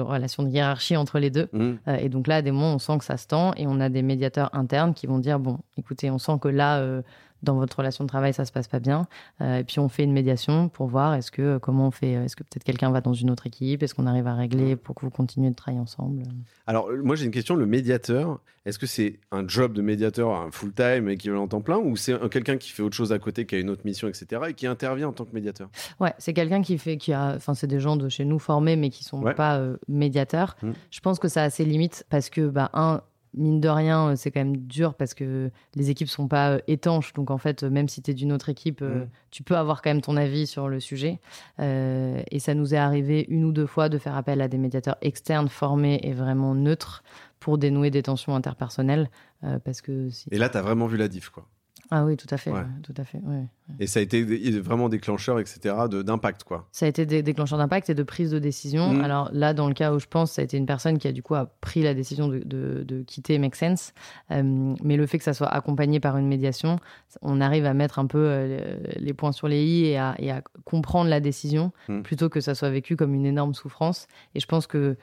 relation 0.00 0.42
de 0.42 0.48
hiérarchie 0.48 0.96
entre 0.96 1.18
les 1.18 1.30
deux. 1.30 1.48
Mmh. 1.52 1.72
Euh, 1.88 1.96
et 1.96 2.08
donc 2.08 2.26
là, 2.26 2.36
à 2.36 2.42
des 2.42 2.50
moments, 2.50 2.74
on 2.74 2.78
sent 2.78 2.98
que 2.98 3.04
ça 3.04 3.16
se 3.16 3.26
tend 3.26 3.52
et 3.56 3.66
on 3.66 3.78
a 3.80 3.88
des 3.88 4.02
médiateurs 4.02 4.50
internes 4.52 4.94
qui 4.94 5.06
vont 5.06 5.18
dire 5.18 5.38
bon, 5.38 5.58
écoutez, 5.76 6.10
on 6.10 6.18
sent 6.18 6.38
que 6.40 6.48
là, 6.48 6.78
euh, 6.78 7.02
dans 7.42 7.54
votre 7.54 7.76
relation 7.78 8.04
de 8.04 8.08
travail, 8.08 8.32
ça 8.32 8.44
se 8.44 8.52
passe 8.52 8.68
pas 8.68 8.80
bien. 8.80 9.06
Euh, 9.40 9.58
et 9.58 9.64
puis 9.64 9.78
on 9.78 9.88
fait 9.88 10.04
une 10.04 10.12
médiation 10.12 10.68
pour 10.68 10.86
voir 10.86 11.14
est-ce 11.14 11.30
que 11.30 11.42
euh, 11.42 11.58
comment 11.58 11.88
on 11.88 11.90
fait, 11.90 12.16
euh, 12.16 12.24
est-ce 12.24 12.36
que 12.36 12.42
peut-être 12.42 12.64
quelqu'un 12.64 12.90
va 12.90 13.00
dans 13.00 13.12
une 13.14 13.30
autre 13.30 13.46
équipe, 13.46 13.82
est-ce 13.82 13.94
qu'on 13.94 14.06
arrive 14.06 14.26
à 14.26 14.34
régler 14.34 14.76
pour 14.76 14.94
que 14.94 15.02
vous 15.02 15.10
continuez 15.10 15.50
de 15.50 15.54
travailler 15.54 15.80
ensemble? 15.80 16.22
Alors 16.66 16.88
moi 17.04 17.16
j'ai 17.16 17.24
une 17.26 17.30
question, 17.30 17.54
le 17.54 17.66
médiateur, 17.66 18.40
est-ce 18.64 18.78
que 18.78 18.86
c'est 18.86 19.20
un 19.30 19.46
job 19.46 19.72
de 19.74 19.82
médiateur, 19.82 20.30
un 20.34 20.50
full 20.50 20.72
time 20.72 21.08
équivalent 21.08 21.46
temps 21.46 21.60
plein, 21.60 21.78
ou 21.78 21.96
c'est 21.96 22.16
quelqu'un 22.30 22.56
qui 22.56 22.70
fait 22.70 22.82
autre 22.82 22.96
chose 22.96 23.12
à 23.12 23.18
côté, 23.18 23.46
qui 23.46 23.54
a 23.54 23.58
une 23.58 23.70
autre 23.70 23.82
mission, 23.84 24.08
etc. 24.08 24.42
et 24.48 24.54
qui 24.54 24.66
intervient 24.66 25.08
en 25.08 25.12
tant 25.12 25.24
que 25.24 25.34
médiateur? 25.34 25.68
Ouais, 26.00 26.14
c'est 26.18 26.32
quelqu'un 26.32 26.62
qui 26.62 26.78
fait, 26.78 26.96
qui 26.96 27.12
a, 27.12 27.34
enfin 27.36 27.54
c'est 27.54 27.68
des 27.68 27.80
gens 27.80 27.96
de 27.96 28.08
chez 28.08 28.24
nous 28.24 28.38
formés 28.38 28.76
mais 28.76 28.90
qui 28.90 29.04
sont 29.04 29.22
Ouais. 29.22 29.34
pas 29.34 29.60
médiateurs. 29.88 30.56
Mm. 30.62 30.70
Je 30.90 31.00
pense 31.00 31.18
que 31.18 31.28
ça 31.28 31.44
a 31.44 31.50
ses 31.50 31.64
limites 31.64 32.04
parce 32.10 32.30
que 32.30 32.48
bah 32.48 32.70
un 32.74 33.00
mine 33.36 33.60
de 33.60 33.68
rien, 33.68 34.08
euh, 34.10 34.16
c'est 34.16 34.30
quand 34.30 34.40
même 34.40 34.56
dur 34.56 34.94
parce 34.94 35.14
que 35.14 35.50
les 35.74 35.90
équipes 35.90 36.08
sont 36.08 36.26
pas 36.28 36.52
euh, 36.52 36.58
étanches. 36.68 37.12
Donc 37.12 37.30
en 37.30 37.38
fait, 37.38 37.62
euh, 37.62 37.70
même 37.70 37.88
si 37.88 38.02
tu 38.02 38.10
es 38.10 38.14
d'une 38.14 38.32
autre 38.32 38.48
équipe, 38.48 38.80
Mm. 38.80 39.06
tu 39.30 39.42
peux 39.42 39.56
avoir 39.56 39.82
quand 39.82 39.90
même 39.90 40.00
ton 40.00 40.16
avis 40.16 40.46
sur 40.46 40.68
le 40.68 40.80
sujet. 40.80 41.20
Euh, 41.60 42.22
et 42.30 42.38
ça 42.38 42.54
nous 42.54 42.74
est 42.74 42.78
arrivé 42.78 43.26
une 43.28 43.44
ou 43.44 43.52
deux 43.52 43.66
fois 43.66 43.88
de 43.88 43.98
faire 43.98 44.16
appel 44.16 44.40
à 44.40 44.48
des 44.48 44.58
médiateurs 44.58 44.96
externes 45.02 45.48
formés 45.48 46.00
et 46.02 46.12
vraiment 46.12 46.54
neutres 46.54 47.02
pour 47.40 47.58
dénouer 47.58 47.90
des 47.90 48.02
tensions 48.02 48.34
interpersonnelles. 48.34 49.10
euh, 49.44 49.58
parce 49.58 49.82
que 49.82 50.08
si... 50.10 50.28
Et 50.32 50.38
là, 50.38 50.48
tu 50.48 50.56
as 50.56 50.62
vraiment 50.62 50.86
vu 50.86 50.96
la 50.96 51.08
diff, 51.08 51.28
quoi. 51.28 51.46
Ah 51.90 52.04
oui, 52.04 52.16
tout 52.16 52.26
à 52.30 52.36
fait. 52.36 52.50
Ouais. 52.50 52.64
tout 52.82 52.94
à 52.96 53.04
fait. 53.04 53.18
ouais. 53.18 53.44
Et 53.80 53.86
ça 53.86 54.00
a 54.00 54.02
été 54.02 54.22
vraiment 54.60 54.88
déclencheur, 54.88 55.38
etc., 55.40 55.74
d'impact, 56.04 56.44
quoi. 56.44 56.68
Ça 56.72 56.86
a 56.86 56.88
été 56.88 57.04
des 57.06 57.22
déclencheurs 57.22 57.58
d'impact 57.58 57.90
et 57.90 57.94
de 57.94 58.02
prise 58.02 58.30
de 58.30 58.38
décision. 58.38 58.92
Mm. 58.92 59.00
Alors 59.04 59.30
là, 59.32 59.54
dans 59.54 59.68
le 59.68 59.74
cas 59.74 59.92
où 59.92 59.98
je 59.98 60.06
pense, 60.06 60.32
ça 60.32 60.42
a 60.42 60.44
été 60.44 60.56
une 60.56 60.66
personne 60.66 60.98
qui 60.98 61.06
a 61.08 61.12
du 61.12 61.22
coup 61.22 61.34
a 61.34 61.46
pris 61.60 61.82
la 61.82 61.94
décision 61.94 62.28
de, 62.28 62.38
de- 62.38 62.82
de 62.84 63.02
quitter 63.02 63.38
Make 63.38 63.54
Sense. 63.56 63.92
Euh, 64.30 64.74
mais 64.82 64.96
le 64.96 65.06
fait 65.06 65.18
que 65.18 65.24
ça 65.24 65.34
soit 65.34 65.48
accompagné 65.48 66.00
par 66.00 66.16
une 66.16 66.28
médiation, 66.28 66.78
on 67.22 67.40
arrive 67.40 67.66
à 67.66 67.74
mettre 67.74 67.98
un 67.98 68.06
peu 68.06 68.18
euh, 68.20 68.76
les 68.96 69.14
points 69.14 69.32
sur 69.32 69.48
les 69.48 69.64
i 69.64 69.86
et 69.86 69.98
à, 69.98 70.14
et 70.18 70.30
à 70.30 70.42
comprendre 70.64 71.08
la 71.10 71.20
décision 71.20 71.72
Mm. 71.88 72.02
plutôt 72.02 72.28
que 72.28 72.40
ça 72.40 72.54
soit 72.54 72.70
vécu 72.70 72.96
comme 72.96 73.14
une 73.14 73.26
énorme 73.26 73.54
souffrance. 73.54 74.06
Et 74.34 74.40
je 74.40 74.46
pense 74.46 74.66
que 74.66 74.96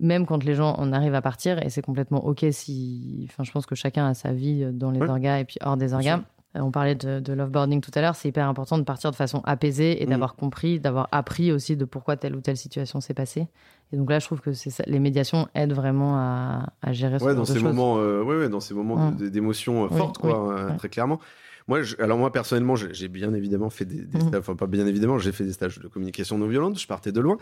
même 0.00 0.26
quand 0.26 0.44
les 0.44 0.54
gens 0.54 0.74
en 0.74 0.92
arrivent 0.92 1.14
à 1.14 1.22
partir, 1.22 1.62
et 1.64 1.70
c'est 1.70 1.82
complètement 1.82 2.24
OK 2.26 2.44
si. 2.50 3.26
Enfin, 3.30 3.44
je 3.44 3.52
pense 3.52 3.66
que 3.66 3.74
chacun 3.74 4.06
a 4.06 4.14
sa 4.14 4.32
vie 4.32 4.66
dans 4.72 4.90
les 4.90 5.00
Ouais. 5.00 5.08
orgas 5.08 5.38
et 5.38 5.44
puis 5.44 5.56
hors 5.64 5.76
des 5.76 5.94
orgas. 5.94 6.20
Euh, 6.56 6.60
On 6.60 6.70
parlait 6.70 6.94
de, 6.94 7.20
de 7.20 7.32
loveboarding 7.34 7.80
tout 7.82 7.90
à 7.94 8.00
l'heure, 8.00 8.14
c'est 8.14 8.28
hyper 8.28 8.48
important 8.48 8.78
de 8.78 8.82
partir 8.84 9.10
de 9.10 9.16
façon 9.16 9.42
apaisée 9.44 10.02
et 10.02 10.06
d'avoir 10.06 10.36
compris, 10.36 10.80
d'avoir 10.80 11.06
appris 11.12 11.52
aussi 11.52 11.76
de 11.76 11.84
pourquoi 11.84 12.16
telle 12.16 12.34
ou 12.34 12.40
telle 12.40 12.56
situation 12.56 13.00
s'est 13.02 13.12
passée. 13.14 13.46
Et 13.92 13.96
donc 13.98 14.10
là, 14.10 14.18
je 14.20 14.26
trouve 14.26 14.40
que 14.40 14.52
ça- 14.54 14.82
les 14.86 14.98
médiations 14.98 15.48
aident 15.54 15.74
vraiment 15.74 16.16
à, 16.16 16.70
à 16.82 16.92
gérer 16.94 17.18
ce 17.18 17.24
Ouais, 17.24 17.30
genre 17.32 17.36
dans 17.36 17.42
de 17.42 17.46
ces 17.46 17.54
choses. 17.54 17.62
moments, 17.62 17.98
euh, 17.98 18.22
ouais, 18.22 18.36
ouais, 18.38 18.48
dans 18.48 18.60
ces 18.60 18.72
moments 18.74 18.96
Mm. 19.10 19.16
de- 19.16 19.28
d'émotions 19.28 19.84
euh, 19.84 19.88
Oui, 19.90 19.98
fortes, 19.98 20.18
quoi, 20.18 20.48
oui, 20.48 20.54
euh, 20.60 20.70
ouais. 20.70 20.76
très 20.76 20.88
clairement. 20.88 21.20
Moi, 21.68 21.82
je- 21.82 21.96
alors 21.98 22.16
moi 22.18 22.30
personnellement, 22.32 22.76
j'ai 22.76 23.08
bien 23.08 23.34
évidemment 23.34 23.70
fait 23.70 23.84
des, 23.84 24.02
des 24.02 24.18
Mhm. 24.18 24.28
stages, 24.28 24.40
enfin 24.40 24.54
pas 24.54 24.66
bien 24.68 24.86
évidemment, 24.86 25.18
j'ai 25.18 25.32
fait 25.32 25.44
des 25.44 25.52
stages 25.52 25.78
de 25.80 25.88
communication 25.88 26.38
non 26.38 26.46
violente. 26.46 26.78
Je 26.78 26.86
partais 26.86 27.10
de 27.12 27.20
loin. 27.20 27.38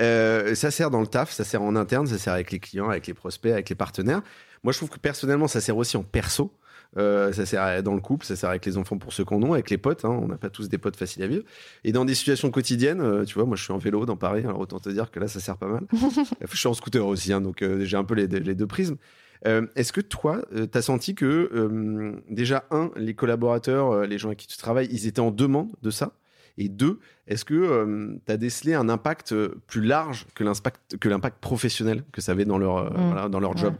Euh, 0.00 0.54
ça 0.54 0.70
sert 0.70 0.90
dans 0.90 1.00
le 1.00 1.06
taf, 1.06 1.30
ça 1.30 1.44
sert 1.44 1.60
en 1.62 1.76
interne, 1.76 2.06
ça 2.06 2.16
sert 2.18 2.32
avec 2.32 2.50
les 2.52 2.58
clients, 2.58 2.88
avec 2.88 3.06
les 3.06 3.14
prospects, 3.14 3.52
avec 3.52 3.68
les 3.68 3.74
partenaires. 3.74 4.22
Moi, 4.64 4.72
je 4.72 4.78
trouve 4.78 4.88
que 4.90 4.98
personnellement, 4.98 5.46
ça 5.48 5.60
sert 5.60 5.76
aussi 5.76 5.96
en 5.96 6.02
perso. 6.02 6.52
Euh, 6.98 7.32
ça 7.32 7.44
sert 7.44 7.82
dans 7.82 7.94
le 7.94 8.00
couple, 8.00 8.24
ça 8.24 8.36
sert 8.36 8.48
avec 8.48 8.64
les 8.64 8.78
enfants 8.78 8.96
pour 8.96 9.12
ceux 9.12 9.24
qu'on 9.24 9.42
a, 9.42 9.54
avec 9.54 9.68
les 9.68 9.76
potes. 9.76 10.04
hein. 10.06 10.08
on 10.22 10.28
n'a 10.28 10.36
pas 10.38 10.48
tous 10.48 10.68
des 10.70 10.78
potes 10.78 10.96
faciles 10.96 11.22
à 11.22 11.26
vivre. 11.26 11.42
Et 11.84 11.92
dans 11.92 12.04
des 12.06 12.14
situations 12.14 12.50
quotidiennes, 12.50 13.00
euh, 13.02 13.24
tu 13.24 13.34
vois, 13.34 13.44
moi 13.44 13.56
je 13.56 13.64
suis 13.64 13.72
en 13.72 13.78
vélo 13.78 14.06
dans 14.06 14.16
Paris, 14.16 14.40
alors 14.44 14.60
autant 14.60 14.78
te 14.78 14.88
dire 14.88 15.10
que 15.10 15.20
là 15.20 15.28
ça 15.28 15.40
sert 15.40 15.58
pas 15.58 15.66
mal. 15.66 15.82
je 16.50 16.56
suis 16.56 16.68
en 16.68 16.74
scooter 16.74 17.04
aussi, 17.06 17.32
hein, 17.34 17.40
donc 17.42 17.60
euh, 17.60 17.84
j'ai 17.84 17.96
un 17.98 18.04
peu 18.04 18.14
les, 18.14 18.26
les 18.28 18.54
deux 18.54 18.66
prismes. 18.68 18.96
Euh, 19.46 19.66
Est-ce 19.76 19.92
que 19.92 20.00
toi, 20.00 20.42
tu 20.52 20.76
as 20.78 20.82
senti 20.82 21.14
que 21.14 21.50
euh, 21.54 22.20
déjà, 22.30 22.64
un, 22.70 22.90
les 22.96 23.14
collaborateurs, 23.14 23.90
euh, 23.92 24.06
les 24.06 24.18
gens 24.18 24.28
avec 24.28 24.38
qui 24.40 24.46
tu 24.48 24.56
travailles, 24.56 24.88
ils 24.90 25.06
étaient 25.06 25.20
en 25.20 25.30
demande 25.30 25.68
de 25.82 25.90
ça? 25.90 26.12
Et 26.58 26.68
deux, 26.70 27.00
est-ce 27.28 27.44
que 27.44 28.18
tu 28.24 28.32
as 28.32 28.36
décelé 28.38 28.72
un 28.74 28.88
impact 28.88 29.32
euh, 29.32 29.60
plus 29.66 29.82
large 29.82 30.26
que 30.34 30.42
l'impact 30.42 30.96
que 30.96 31.08
l'impact 31.08 31.38
professionnel 31.40 32.02
que 32.12 32.20
ça 32.22 32.32
avait 32.32 32.46
dans 32.46 32.56
leur, 32.58 32.78
euh, 32.78 32.90
Mm. 32.90 33.06
voilà, 33.12 33.28
dans 33.28 33.40
leur 33.40 33.56
job? 33.56 33.74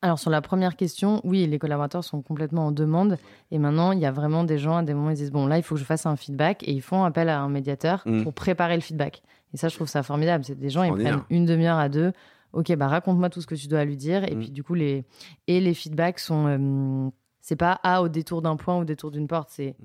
Alors 0.00 0.18
sur 0.18 0.30
la 0.30 0.40
première 0.42 0.76
question, 0.76 1.20
oui, 1.24 1.46
les 1.46 1.58
collaborateurs 1.58 2.04
sont 2.04 2.20
complètement 2.22 2.66
en 2.66 2.72
demande. 2.72 3.16
Et 3.50 3.58
maintenant, 3.58 3.92
il 3.92 4.00
y 4.00 4.06
a 4.06 4.12
vraiment 4.12 4.44
des 4.44 4.58
gens 4.58 4.76
à 4.78 4.82
des 4.82 4.92
moments 4.94 5.10
ils 5.10 5.16
disent 5.16 5.30
bon 5.32 5.46
là, 5.46 5.56
il 5.58 5.62
faut 5.62 5.74
que 5.76 5.80
je 5.80 5.84
fasse 5.86 6.04
un 6.06 6.16
feedback 6.16 6.62
et 6.66 6.72
ils 6.72 6.82
font 6.82 7.04
appel 7.04 7.28
à 7.28 7.40
un 7.40 7.48
médiateur 7.48 8.02
Mm. 8.06 8.22
pour 8.22 8.32
préparer 8.32 8.74
le 8.76 8.82
feedback. 8.82 9.22
Et 9.52 9.56
ça, 9.56 9.68
je 9.68 9.74
trouve 9.76 9.86
ça 9.88 10.02
formidable. 10.02 10.42
C'est 10.44 10.58
des 10.58 10.70
gens 10.70 10.82
ils 10.84 10.92
prennent 10.94 11.22
une 11.30 11.44
demi-heure 11.46 11.78
à 11.78 11.88
deux. 11.88 12.12
Ok, 12.54 12.74
bah 12.76 12.88
raconte-moi 12.88 13.28
tout 13.30 13.40
ce 13.40 13.46
que 13.46 13.54
tu 13.54 13.68
dois 13.68 13.84
lui 13.84 13.96
dire. 13.96 14.24
Et 14.24 14.34
Mm. 14.34 14.38
puis 14.38 14.50
du 14.50 14.62
coup 14.62 14.74
les 14.74 15.04
et 15.46 15.60
les 15.60 15.74
feedbacks 15.74 16.18
sont 16.20 16.46
euh, 16.46 17.10
c'est 17.40 17.56
pas 17.56 17.78
ah 17.82 18.00
au 18.02 18.08
détour 18.08 18.40
d'un 18.42 18.56
point 18.56 18.76
ou 18.76 18.80
au 18.80 18.84
détour 18.84 19.10
d'une 19.10 19.26
porte. 19.28 19.50
C'est 19.50 19.76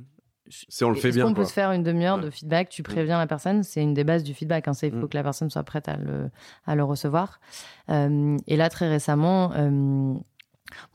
C'est 0.70 0.84
on 0.86 0.90
le 0.90 0.96
fait 0.96 1.12
bien. 1.12 1.26
qu'on 1.26 1.34
peut 1.36 1.46
se 1.46 1.54
faire 1.54 1.72
une 1.72 1.84
demi-heure 1.84 2.18
Ouais. 2.18 2.24
de 2.24 2.30
feedback? 2.32 2.70
Tu 2.70 2.82
préviens 2.82 3.18
la 3.20 3.28
personne, 3.28 3.62
c'est 3.64 3.84
une 3.84 3.94
des 3.94 4.04
bases 4.04 4.24
du 4.24 4.34
feedback. 4.34 4.68
hein, 4.68 4.74
c'est 4.74 4.88
il 4.88 4.94
faut 4.94 5.06
Mm. 5.06 5.10
que 5.10 5.18
la 5.18 5.24
personne 5.24 5.50
soit 5.50 5.64
prête 5.64 5.88
à 5.90 5.98
le, 5.98 6.32
à 6.66 6.74
le 6.76 6.84
recevoir. 6.84 7.40
Euh, 7.90 8.36
et 8.48 8.56
là, 8.58 8.70
très 8.70 8.88
récemment, 8.90 9.52
euh, 9.56 10.14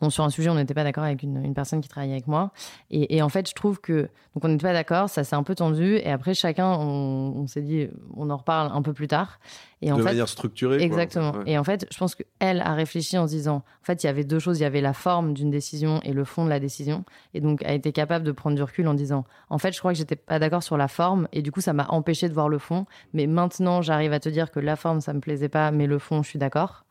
bon, 0.01 0.11
sur 0.11 0.25
un 0.25 0.31
sujet, 0.31 0.51
on 0.51 0.55
n'était 0.55 0.75
pas 0.75 0.85
d'accord 0.85 1.05
avec 1.05 1.23
une, 1.23 1.45
une 1.45 1.55
personne 1.55 1.81
qui 1.81 1.89
travaillait 1.89 2.15
avec 2.15 2.27
moi. 2.27 2.53
Et, 2.91 3.17
et 3.17 3.23
en 3.23 3.29
fait, 3.29 3.49
je 3.49 3.55
trouve 3.55 3.81
que 3.81 4.09
donc 4.35 4.45
on 4.45 4.49
n'était 4.49 4.67
pas 4.67 4.73
d'accord, 4.73 5.09
ça 5.09 5.25
s'est 5.25 5.37
un 5.37 5.43
peu 5.43 5.55
tendu. 5.55 5.97
Et 5.97 6.11
après, 6.11 6.35
chacun, 6.35 6.67
on, 6.73 7.35
on 7.37 7.47
s'est 7.47 7.63
dit, 7.63 7.89
on 8.17 8.31
en 8.31 8.37
reparle 8.37 8.71
un 8.75 8.83
peu 8.83 8.93
plus 8.93 9.09
tard. 9.09 9.39
Et 9.83 9.93
en 9.93 9.97
de 9.97 10.03
fait, 10.03 10.09
manière 10.09 10.29
structurée. 10.29 10.79
quoi, 10.79 10.87
en 10.87 10.89
fait, 10.89 11.03
Exactement. 11.03 11.33
ouais. 11.33 11.43
Et 11.47 11.59
en 11.59 11.65
fait, 11.65 11.87
je 11.93 11.99
pense 11.99 12.15
qu'elle 12.15 12.61
a 12.63 12.73
réfléchi 12.73 13.19
en 13.19 13.27
se 13.27 13.33
disant, 13.33 13.57
en 13.57 13.85
fait, 13.85 14.03
il 14.03 14.07
y 14.07 14.09
avait 14.09 14.25
deux 14.25 14.39
choses. 14.39 14.59
Il 14.59 14.63
y 14.63 14.67
avait 14.67 14.81
la 14.81 14.95
forme 14.95 15.35
d'une 15.35 15.51
décision 15.51 16.01
et 16.05 16.13
le 16.13 16.25
fond 16.25 16.45
de 16.45 16.49
la 16.51 16.59
décision. 16.59 17.05
Et 17.35 17.41
donc, 17.41 17.63
a 17.65 17.73
été 17.75 17.93
capable 17.93 18.25
de 18.25 18.33
prendre 18.33 18.57
du 18.57 18.63
recul 18.63 18.89
en 18.89 18.95
disant, 18.95 19.25
en 19.51 19.59
fait, 19.59 19.73
je 19.73 19.79
crois 19.79 19.93
que 19.93 19.99
j'étais 19.99 20.17
pas 20.17 20.39
d'accord 20.39 20.63
sur 20.63 20.77
la 20.79 20.89
forme. 20.89 21.29
Et 21.33 21.43
du 21.43 21.53
coup, 21.53 21.61
ça 21.61 21.75
m'a 21.75 21.87
empêché 21.91 22.29
de 22.29 22.35
voir 22.35 22.49
le 22.49 22.59
fond. 22.59 22.87
Mais 23.13 23.27
maintenant, 23.27 23.83
j'arrive 23.83 24.13
à 24.15 24.21
te 24.21 24.29
dire 24.31 24.51
que 24.51 24.59
la 24.59 24.77
forme, 24.77 25.01
ça 25.03 25.13
me 25.13 25.21
plaisait 25.21 25.51
pas, 25.51 25.71
mais 25.71 25.87
le 25.87 25.99
fond, 25.99 26.23
je 26.23 26.31
suis 26.31 26.39
d'accord. 26.39 26.84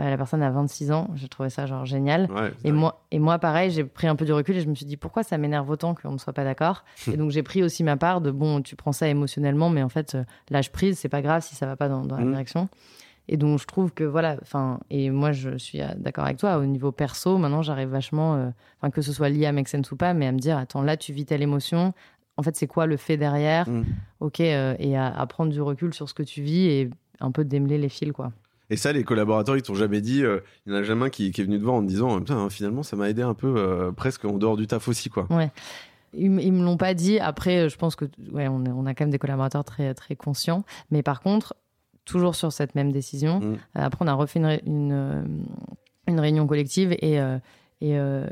Euh, 0.00 0.10
la 0.10 0.16
personne 0.16 0.42
a 0.42 0.50
26 0.50 0.90
ans. 0.92 1.08
J'ai 1.14 1.28
trouvé 1.28 1.50
ça 1.50 1.66
genre 1.66 1.84
génial. 1.84 2.28
Ouais, 2.32 2.52
Et 2.64 2.72
moi, 2.72 3.04
et 3.12 3.18
moi, 3.20 3.38
pareil, 3.38 3.70
j'ai 3.70 3.84
pris 3.84 4.06
un 4.08 4.16
peu 4.16 4.24
du 4.24 4.32
recul 4.32 4.56
et 4.56 4.60
je 4.60 4.68
me 4.68 4.74
suis 4.74 4.86
dit 4.86 4.96
pourquoi 4.96 5.22
ça 5.22 5.38
m'énerve 5.38 5.70
autant 5.70 5.94
qu'on 5.94 6.12
ne 6.12 6.18
soit 6.18 6.32
pas 6.32 6.42
d'accord? 6.44 6.84
et 7.12 7.16
donc 7.16 7.30
j'ai 7.30 7.42
pris 7.44 7.62
aussi 7.62 7.84
ma 7.84 7.96
part 7.96 8.20
de 8.20 8.30
bon, 8.32 8.60
tu 8.60 8.74
prends 8.76 8.92
ça 8.92 9.06
émotionnellement, 9.08 9.70
mais 9.70 9.82
en 9.82 9.88
fait, 9.88 10.16
euh, 10.16 10.24
lâche 10.50 10.70
prise, 10.72 10.98
c'est 10.98 11.08
pas 11.08 11.22
grave 11.22 11.42
si 11.42 11.54
ça 11.54 11.66
va 11.66 11.76
pas 11.76 11.88
dans, 11.88 12.02
dans 12.04 12.16
la 12.16 12.24
Mhm. 12.24 12.30
direction. 12.32 12.68
Et 13.28 13.36
donc 13.38 13.58
je 13.58 13.66
trouve 13.66 13.92
que 13.92 14.04
voilà, 14.04 14.36
enfin, 14.42 14.80
et 14.90 15.08
moi 15.10 15.32
je 15.32 15.56
suis 15.56 15.80
euh, 15.80 15.86
d'accord 15.96 16.24
avec 16.24 16.36
toi 16.38 16.58
au 16.58 16.64
niveau 16.66 16.92
perso. 16.92 17.38
Maintenant, 17.38 17.62
j'arrive 17.62 17.88
vachement, 17.88 18.34
euh, 18.34 18.50
enfin 18.80 18.90
que 18.90 19.00
ce 19.00 19.12
soit 19.12 19.28
lié 19.30 19.46
à 19.46 19.52
Make 19.52 19.68
Sense 19.68 19.90
ou 19.92 19.96
pas, 19.96 20.12
mais 20.12 20.26
à 20.26 20.32
me 20.32 20.38
dire 20.38 20.58
attends 20.58 20.82
là, 20.82 20.96
tu 20.96 21.12
vis 21.12 21.24
telle 21.24 21.40
émotion. 21.42 21.92
En 22.36 22.42
fait, 22.42 22.54
c'est 22.56 22.66
quoi 22.66 22.86
le 22.86 22.96
fait 22.96 23.16
derrière? 23.16 23.68
Mm. 23.70 23.84
Ok, 24.20 24.40
et 24.40 24.96
à, 24.96 25.06
à 25.06 25.26
prendre 25.26 25.52
du 25.52 25.62
recul 25.62 25.94
sur 25.94 26.08
ce 26.08 26.14
que 26.14 26.22
tu 26.24 26.42
vis 26.42 26.66
et 26.66 26.90
un 27.20 27.30
peu 27.30 27.44
démêler 27.44 27.78
les 27.78 27.88
fils, 27.88 28.10
quoi. 28.12 28.32
Et 28.70 28.76
ça, 28.76 28.92
les 28.92 29.04
collaborateurs, 29.04 29.56
ils 29.56 29.62
t'ont 29.62 29.74
jamais 29.74 30.00
dit. 30.00 30.22
euh, 30.24 30.40
Il 30.66 30.72
y 30.72 30.74
en 30.76 30.78
a 30.78 30.82
jamais 30.82 31.06
un 31.06 31.10
qui, 31.10 31.30
qui 31.32 31.40
est 31.40 31.44
venu 31.44 31.58
te 31.58 31.64
voir 31.64 31.74
en 31.76 31.82
te 31.82 31.86
disant 31.86 32.18
Putain, 32.18 32.36
hein, 32.38 32.50
finalement, 32.50 32.82
ça 32.82 32.96
m'a 32.96 33.08
aidé 33.10 33.22
un 33.22 33.34
peu, 33.34 33.54
euh, 33.56 33.92
presque 33.92 34.24
en 34.24 34.38
dehors 34.38 34.56
du 34.56 34.66
taf 34.66 34.88
aussi, 34.88 35.10
quoi. 35.10 35.26
Ils, 36.16 36.26
m- 36.26 36.38
ils 36.40 36.52
me 36.52 36.64
l'ont 36.64 36.76
pas 36.76 36.94
dit. 36.94 37.18
Après, 37.18 37.58
euh, 37.64 37.68
je 37.68 37.76
pense 37.76 37.96
que 37.96 38.04
ouais, 38.32 38.48
on, 38.48 38.64
a 38.86 38.94
quand 38.94 39.04
même 39.04 39.10
des 39.10 39.18
collaborateurs 39.18 39.64
très 39.64 39.94
très 39.94 40.16
conscients. 40.16 40.64
Mais 40.90 41.02
par 41.02 41.20
contre, 41.20 41.54
toujours 42.04 42.34
sur 42.36 42.52
cette 42.52 42.74
même 42.74 42.92
décision. 42.92 43.40
Mm. 43.40 43.52
euh, 43.54 43.56
après, 43.74 44.04
on 44.04 44.08
a 44.08 44.14
refait 44.14 44.38
une, 44.38 44.46
ré- 44.46 44.62
une, 44.66 44.92
euh, 44.92 45.22
une 46.06 46.20
réunion 46.20 46.46
collective 46.46 46.92
et 47.00 47.20
euh, 47.20 47.38
et 47.80 47.98
euh, 47.98 48.26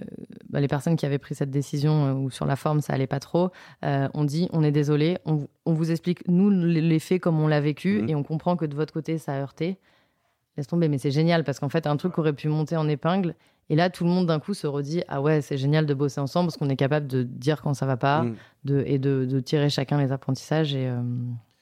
bah, 0.48 0.60
les 0.60 0.68
personnes 0.68 0.96
qui 0.96 1.04
avaient 1.04 1.18
pris 1.18 1.34
cette 1.34 1.50
décision 1.50 2.06
euh, 2.06 2.12
ou 2.14 2.30
sur 2.30 2.46
la 2.46 2.56
forme 2.56 2.80
ça 2.80 2.94
allait 2.94 3.08
pas 3.08 3.18
trop, 3.20 3.50
euh, 3.84 4.08
on 4.14 4.24
dit 4.24 4.48
on 4.52 4.62
est 4.62 4.70
désolé, 4.70 5.18
on, 5.26 5.34
vous- 5.34 5.48
on 5.66 5.72
vous 5.74 5.90
explique 5.90 6.26
nous 6.28 6.48
les 6.48 6.98
faits 7.00 7.20
comme 7.20 7.38
on 7.40 7.48
l'a 7.48 7.60
vécu 7.60 8.00
Mhm. 8.02 8.08
et 8.08 8.14
on 8.14 8.22
comprend 8.22 8.56
que 8.56 8.64
de 8.64 8.74
votre 8.74 8.94
côté 8.94 9.18
ça 9.18 9.34
a 9.34 9.40
heurté. 9.40 9.76
Laisse 10.56 10.66
tomber, 10.66 10.88
mais 10.88 10.98
c'est 10.98 11.10
génial 11.10 11.44
parce 11.44 11.58
qu'en 11.60 11.68
fait 11.70 11.86
un 11.86 11.96
truc 11.96 12.18
aurait 12.18 12.34
pu 12.34 12.48
monter 12.48 12.76
en 12.76 12.86
épingle 12.88 13.34
et 13.70 13.76
là 13.76 13.88
tout 13.88 14.04
le 14.04 14.10
monde 14.10 14.26
d'un 14.26 14.38
coup 14.38 14.52
se 14.52 14.66
redit 14.66 15.02
ah 15.08 15.22
ouais 15.22 15.40
c'est 15.40 15.56
génial 15.56 15.86
de 15.86 15.94
bosser 15.94 16.20
ensemble 16.20 16.48
parce 16.48 16.58
qu'on 16.58 16.68
est 16.68 16.76
capable 16.76 17.06
de 17.06 17.22
dire 17.22 17.62
quand 17.62 17.72
ça 17.72 17.86
va 17.86 17.96
pas 17.96 18.22
Mm. 18.24 18.34
de, 18.64 18.82
et 18.86 18.98
de, 18.98 19.24
de 19.24 19.40
tirer 19.40 19.70
chacun 19.70 19.98
les 19.98 20.12
apprentissages 20.12 20.74
et 20.74 20.88
euh, 20.88 21.00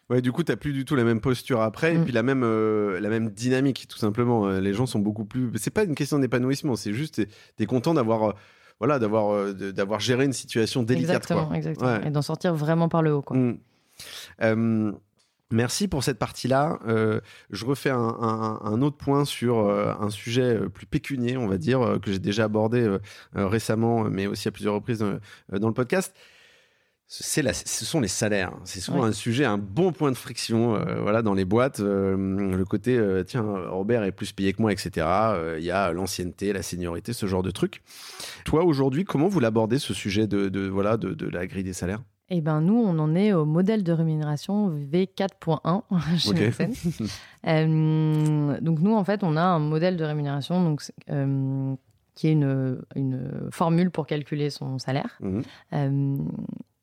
Ouais, 0.09 0.21
du 0.21 0.33
coup, 0.33 0.43
t'as 0.43 0.57
plus 0.57 0.73
du 0.73 0.85
tout 0.85 0.97
la 0.97 1.05
même 1.05 1.21
posture 1.21 1.61
après, 1.61 1.95
et 1.95 1.99
Mm. 1.99 2.03
puis 2.03 2.13
la 2.13 2.25
même, 2.25 2.43
euh, 2.43 2.99
la 2.99 3.09
même 3.11 3.31
dynamique, 3.31 3.87
tout 3.87 3.97
simplement. 3.97 4.45
Euh, 4.49 4.61
Les 4.61 4.75
gens 4.75 4.87
sont 4.87 4.99
beaucoup 4.99 5.25
plus. 5.25 5.53
C'est 5.55 5.71
pas 5.73 5.85
une 5.85 5.95
question 5.95 6.19
d'épanouissement, 6.19 6.75
c'est 6.75 6.93
juste 6.93 7.25
t'es 7.57 7.63
es 7.63 7.67
content 7.67 7.95
d'avoir, 7.95 8.31
euh, 8.31 8.33
voilà, 8.81 8.99
d'avoir, 8.99 9.55
d'avoir 9.55 10.01
géré 10.01 10.25
une 10.25 10.33
situation 10.33 10.83
délicate, 10.83 11.11
exactement, 11.19 11.47
quoi. 11.47 11.57
exactement. 11.57 11.93
Ouais. 11.93 12.09
et 12.09 12.11
d'en 12.11 12.23
sortir 12.23 12.57
vraiment 12.57 12.89
par 12.89 13.03
le 13.03 13.15
haut 13.15 13.23
quoi. 13.23 13.37
Mm. 13.37 14.95
Merci 15.53 15.89
pour 15.89 16.05
cette 16.05 16.19
partie-là. 16.19 16.79
Euh, 16.87 17.21
je 17.51 17.65
refais 17.65 17.91
un, 17.91 17.99
un- 17.99 18.61
un 18.63 18.83
autre 18.83 18.97
point 18.97 19.25
sur 19.25 19.59
euh, 19.59 19.93
un 19.99 20.11
sujet 20.11 20.57
euh, 20.57 20.69
plus 20.69 20.87
pécunier, 20.87 21.37
on 21.37 21.49
va 21.49 21.59
dire, 21.59 21.99
que 22.03 22.13
j'ai 22.13 22.19
déjà 22.21 22.45
abordé 22.45 22.97
récemment, 23.35 24.05
mais 24.05 24.27
aussi 24.27 24.47
à 24.49 24.53
plusieurs 24.53 24.75
reprises 24.75 24.99
dans 25.53 25.69
le 25.69 25.75
podcast. 25.75 26.15
la, 27.43 27.53
ce 27.53 27.85
sont 27.85 28.01
les 28.01 28.07
salaires. 28.09 28.53
C'est 28.65 28.79
souvent 28.81 29.03
un 29.03 29.11
sujet, 29.13 29.45
un 29.45 29.59
bon 29.59 29.91
point 29.93 30.13
de 30.13 30.17
friction 30.17 30.77
euh, 30.77 31.01
voilà, 31.01 31.23
dans 31.23 31.35
les 31.35 31.45
boîtes. 31.45 31.81
Euh, 31.81 32.17
le 32.57 32.65
côté, 32.65 32.97
euh, 32.97 33.25
tiens, 33.25 33.43
Robert 33.69 34.05
est 34.05 34.13
plus 34.13 34.31
payé 34.33 34.53
que 34.53 34.63
moi, 34.63 34.73
etc. 34.73 35.05
Il 35.59 35.65
y 35.65 35.73
a 35.73 35.91
l'ancienneté, 35.93 36.53
la 36.53 36.63
seniorité, 36.63 37.13
ce 37.13 37.27
genre 37.27 37.43
de 37.43 37.51
trucs. 37.51 37.83
Toi, 38.45 38.63
aujourd'hui, 38.65 39.05
comment 39.05 39.27
vous 39.27 39.41
l'abordez, 39.41 39.81
ce 39.81 39.93
sujet 39.95 40.29
de, 40.29 40.69
voilà, 40.69 40.97
de, 40.97 41.29
la 41.29 41.49
grille 41.49 41.65
des 41.65 41.73
salaires? 41.73 42.03
Eh 42.31 42.41
ben 42.41 42.61
nous, 42.61 42.77
on 42.77 42.99
en 42.99 43.15
est 43.15 43.33
au 43.33 43.45
modèle 43.45 43.83
de 43.83 43.93
rémunération 43.93 44.71
V4.1 44.71 45.83
chez 46.19 46.31
okay. 46.31 46.51
donc 48.61 48.81
nous, 48.81 48.95
en 48.95 49.05
fait, 49.05 49.23
on 49.25 49.37
a 49.37 49.43
un 49.43 49.59
modèle 49.59 49.97
de 49.97 50.05
rémunération 50.05 50.63
donc, 50.63 50.83
qui 52.15 52.29
est 52.29 52.33
une, 52.33 52.81
une, 52.95 53.49
formule 53.51 53.91
pour 53.91 54.07
calculer 54.07 54.51
son 54.51 54.79
salaire. 54.79 55.19
Mmh. 55.21 55.41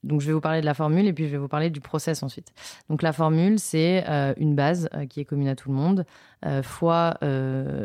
Donc, 0.07 0.21
je 0.21 0.27
vais 0.27 0.33
vous 0.33 0.41
parler 0.41 0.61
de 0.61 0.65
la 0.65 0.73
formule 0.73 1.05
et 1.05 1.13
puis 1.13 1.25
je 1.25 1.31
vais 1.31 1.37
vous 1.37 1.47
parler 1.49 1.69
du 1.69 1.81
process 1.81 2.23
ensuite. 2.23 2.53
Donc, 2.89 3.01
la 3.01 3.11
formule, 3.11 3.59
c'est 3.59 4.05
euh, 4.07 4.33
une 4.37 4.55
base 4.55 4.89
euh, 4.93 5.05
qui 5.05 5.19
est 5.19 5.25
commune 5.25 5.49
à 5.49 5.55
tout 5.55 5.69
le 5.69 5.75
monde, 5.75 6.05
euh, 6.45 6.61
fois 6.61 7.17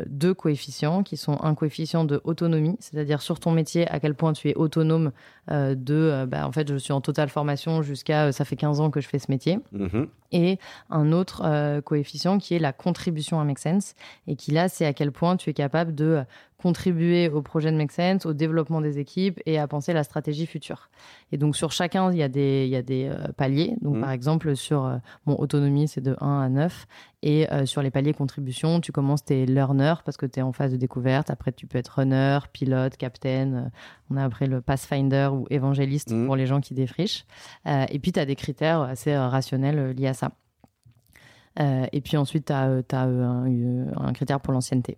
deux 0.07 0.33
coefficients 0.33 1.03
qui 1.03 1.17
sont 1.17 1.37
un 1.41 1.55
coefficient 1.55 2.05
de 2.05 2.21
autonomie, 2.23 2.77
c'est-à-dire 2.79 3.21
sur 3.21 3.39
ton 3.39 3.51
métier, 3.51 3.87
à 3.89 3.99
quel 3.99 4.15
point 4.15 4.33
tu 4.33 4.49
es 4.49 4.55
autonome 4.55 5.11
de, 5.49 6.25
bah, 6.25 6.47
en 6.47 6.51
fait, 6.51 6.69
je 6.69 6.77
suis 6.77 6.93
en 6.93 7.01
totale 7.01 7.29
formation 7.29 7.81
jusqu'à, 7.81 8.31
ça 8.31 8.45
fait 8.45 8.55
15 8.55 8.79
ans 8.79 8.89
que 8.89 9.01
je 9.01 9.07
fais 9.07 9.19
ce 9.19 9.29
métier. 9.29 9.59
Mm-hmm. 9.75 10.07
Et 10.31 10.57
un 10.89 11.11
autre 11.11 11.81
coefficient 11.81 12.37
qui 12.37 12.55
est 12.55 12.59
la 12.59 12.73
contribution 12.73 13.39
à 13.39 13.43
Make 13.43 13.59
Sense 13.59 13.95
et 14.27 14.35
qui 14.35 14.51
là, 14.51 14.69
c'est 14.69 14.85
à 14.85 14.93
quel 14.93 15.11
point 15.11 15.35
tu 15.35 15.49
es 15.49 15.53
capable 15.53 15.93
de 15.93 16.23
contribuer 16.63 17.27
au 17.27 17.41
projet 17.41 17.71
de 17.73 17.75
Make 17.75 17.91
Sense, 17.91 18.25
au 18.25 18.31
développement 18.31 18.79
des 18.79 18.97
équipes 18.97 19.41
et 19.45 19.59
à 19.59 19.67
penser 19.67 19.91
la 19.91 20.05
stratégie 20.05 20.45
future. 20.45 20.89
Et 21.33 21.37
donc 21.37 21.57
sur 21.57 21.73
chacun, 21.73 22.09
il 22.09 22.17
y 22.17 22.23
a 22.23 22.29
des, 22.29 22.63
il 22.65 22.69
y 22.71 22.77
a 22.77 22.81
des 22.81 23.09
euh, 23.09 23.33
paliers. 23.35 23.75
Donc 23.81 23.97
mmh. 23.97 24.01
par 24.01 24.11
exemple, 24.11 24.55
sur 24.55 24.85
euh, 24.85 24.95
mon 25.25 25.37
autonomie, 25.37 25.89
c'est 25.89 25.99
de 25.99 26.15
1 26.21 26.39
à 26.39 26.47
9. 26.47 26.87
Et 27.25 27.49
euh, 27.53 27.65
sur 27.65 27.81
les 27.81 27.89
paliers 27.89 28.13
contribution, 28.13 28.81
tu 28.81 28.91
commences 28.91 29.23
tes 29.23 29.45
learner 29.45 29.93
parce 30.03 30.17
que 30.17 30.25
tu 30.25 30.39
es 30.39 30.41
en 30.41 30.51
phase 30.51 30.73
de 30.73 30.77
découverte. 30.77 31.29
Après, 31.29 31.53
tu 31.53 31.67
peux 31.67 31.77
être 31.77 31.87
runner, 31.87 32.39
pilote, 32.51 32.97
captain. 32.97 33.71
on 34.09 34.17
a 34.17 34.25
après 34.25 34.45
le 34.45 34.59
pathfinder 34.59 35.29
ou 35.31 35.47
évangéliste 35.49 36.11
mmh. 36.11 36.25
pour 36.25 36.35
les 36.35 36.45
gens 36.45 36.59
qui 36.59 36.73
défrichent. 36.73 37.25
et 37.65 37.97
puis, 37.99 38.11
tu 38.11 38.19
as 38.19 38.25
des 38.25 38.35
critères 38.35 38.81
assez 38.81 39.15
rationnels 39.15 39.91
liés 39.91 40.07
à 40.07 40.13
ça. 40.13 40.31
et 41.57 42.01
puis 42.01 42.17
ensuite, 42.17 42.47
tu 42.47 42.53
as, 42.53 42.81
as 42.91 42.97
un, 42.97 43.87
un, 43.95 44.13
critère 44.13 44.41
pour 44.41 44.51
l'ancienneté. 44.51 44.97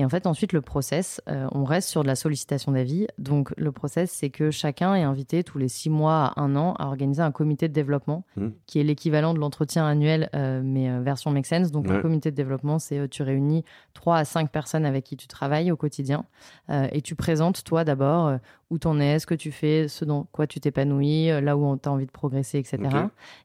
Et 0.00 0.04
en 0.04 0.08
fait, 0.08 0.26
ensuite, 0.26 0.54
le 0.54 0.62
process, 0.62 1.20
euh, 1.28 1.46
on 1.52 1.62
reste 1.62 1.90
sur 1.90 2.02
de 2.02 2.06
la 2.06 2.16
sollicitation 2.16 2.72
d'avis. 2.72 3.06
Donc, 3.18 3.52
le 3.58 3.70
process, 3.70 4.10
c'est 4.10 4.30
que 4.30 4.50
chacun 4.50 4.94
est 4.94 5.02
invité 5.02 5.44
tous 5.44 5.58
les 5.58 5.68
six 5.68 5.90
mois 5.90 6.32
à 6.34 6.40
un 6.40 6.56
an 6.56 6.72
à 6.78 6.86
organiser 6.86 7.20
un 7.20 7.32
comité 7.32 7.68
de 7.68 7.74
développement 7.74 8.24
mmh. 8.36 8.46
qui 8.64 8.80
est 8.80 8.82
l'équivalent 8.82 9.34
de 9.34 9.38
l'entretien 9.38 9.86
annuel, 9.86 10.30
euh, 10.34 10.62
mais 10.64 10.88
euh, 10.88 11.02
version 11.02 11.30
Make 11.30 11.44
Sense. 11.44 11.70
Donc, 11.70 11.86
le 11.86 12.00
comité 12.00 12.30
de 12.30 12.34
développement, 12.34 12.78
c'est 12.78 13.10
tu 13.10 13.22
réunis 13.22 13.62
trois 13.92 14.16
à 14.16 14.24
cinq 14.24 14.50
personnes 14.50 14.86
avec 14.86 15.04
qui 15.04 15.18
tu 15.18 15.28
travailles 15.28 15.70
au 15.70 15.76
quotidien 15.76 16.24
et 16.70 17.02
tu 17.02 17.14
présentes, 17.14 17.62
toi, 17.64 17.84
d'abord, 17.84 18.38
où 18.70 18.78
tu 18.78 18.86
en 18.86 18.98
es, 19.00 19.18
ce 19.18 19.26
que 19.26 19.34
tu 19.34 19.52
fais, 19.52 19.86
ce 19.88 20.06
dans 20.06 20.24
quoi 20.32 20.46
tu 20.46 20.60
t'épanouis, 20.60 21.26
là 21.42 21.58
où 21.58 21.76
tu 21.76 21.88
as 21.88 21.92
envie 21.92 22.06
de 22.06 22.10
progresser, 22.10 22.58
etc. 22.58 22.78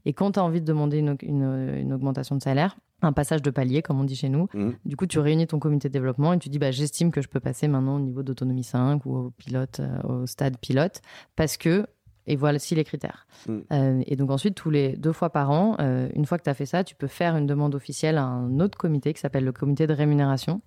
Et 0.06 0.14
quand 0.14 0.34
tu 0.34 0.40
as 0.40 0.44
envie 0.44 0.62
de 0.62 0.66
demander 0.66 1.00
une, 1.00 1.18
une 1.22 1.92
augmentation 1.92 2.38
de 2.38 2.42
salaire, 2.42 2.78
un 3.02 3.14
passage 3.14 3.42
de 3.42 3.50
palier, 3.50 3.82
comme 3.82 4.00
on 4.00 4.04
dit 4.04 4.16
chez 4.16 4.30
nous. 4.30 4.48
Mmh. 4.54 4.72
Du 4.86 4.96
coup, 4.96 5.06
tu 5.06 5.20
réunis 5.20 5.48
ton 5.48 5.60
comité 5.60 5.90
de 5.90 5.94
développement 5.94 6.34
et 6.34 6.40
tu 6.40 6.50
dis, 6.50 6.60
bah, 6.60 6.72
j'estime 6.72 7.12
que 7.12 7.22
je 7.22 7.28
peux 7.28 7.40
passer 7.40 7.68
maintenant 7.68 7.98
au 7.98 8.00
niveau 8.00 8.24
d'autonomie 8.24 8.64
5 8.64 9.06
ou 9.06 9.16
au 9.18 9.32
pilote, 9.32 9.80
euh, 9.80 10.02
au 10.04 10.26
stade 10.26 10.58
pilote, 10.58 11.02
parce 11.36 11.58
que, 11.58 11.86
et 12.28 12.36
voilà 12.36 12.58
si 12.58 12.74
les 12.74 12.84
critères. 12.84 13.28
Mmh. 13.48 13.58
Euh, 13.72 14.04
et 14.06 14.16
donc 14.16 14.32
ensuite, 14.32 14.56
tous 14.56 14.70
les 14.70 14.96
deux 14.98 15.12
fois 15.12 15.30
par 15.30 15.52
an, 15.52 15.76
euh, 15.80 16.10
une 16.16 16.26
fois 16.26 16.38
que 16.38 16.44
tu 16.44 16.50
as 16.50 16.54
fait 16.54 16.66
ça, 16.66 16.84
tu 16.84 16.96
peux 16.96 17.08
faire 17.08 17.36
une 17.36 17.46
demande 17.46 17.76
officielle 17.76 18.18
à 18.18 18.24
un 18.24 18.60
autre 18.60 18.78
comité 18.78 19.14
qui 19.14 19.20
s'appelle 19.20 19.46
le 19.46 19.52
comité 19.52 19.88
de 19.88 19.94
rémunération. 19.94 20.62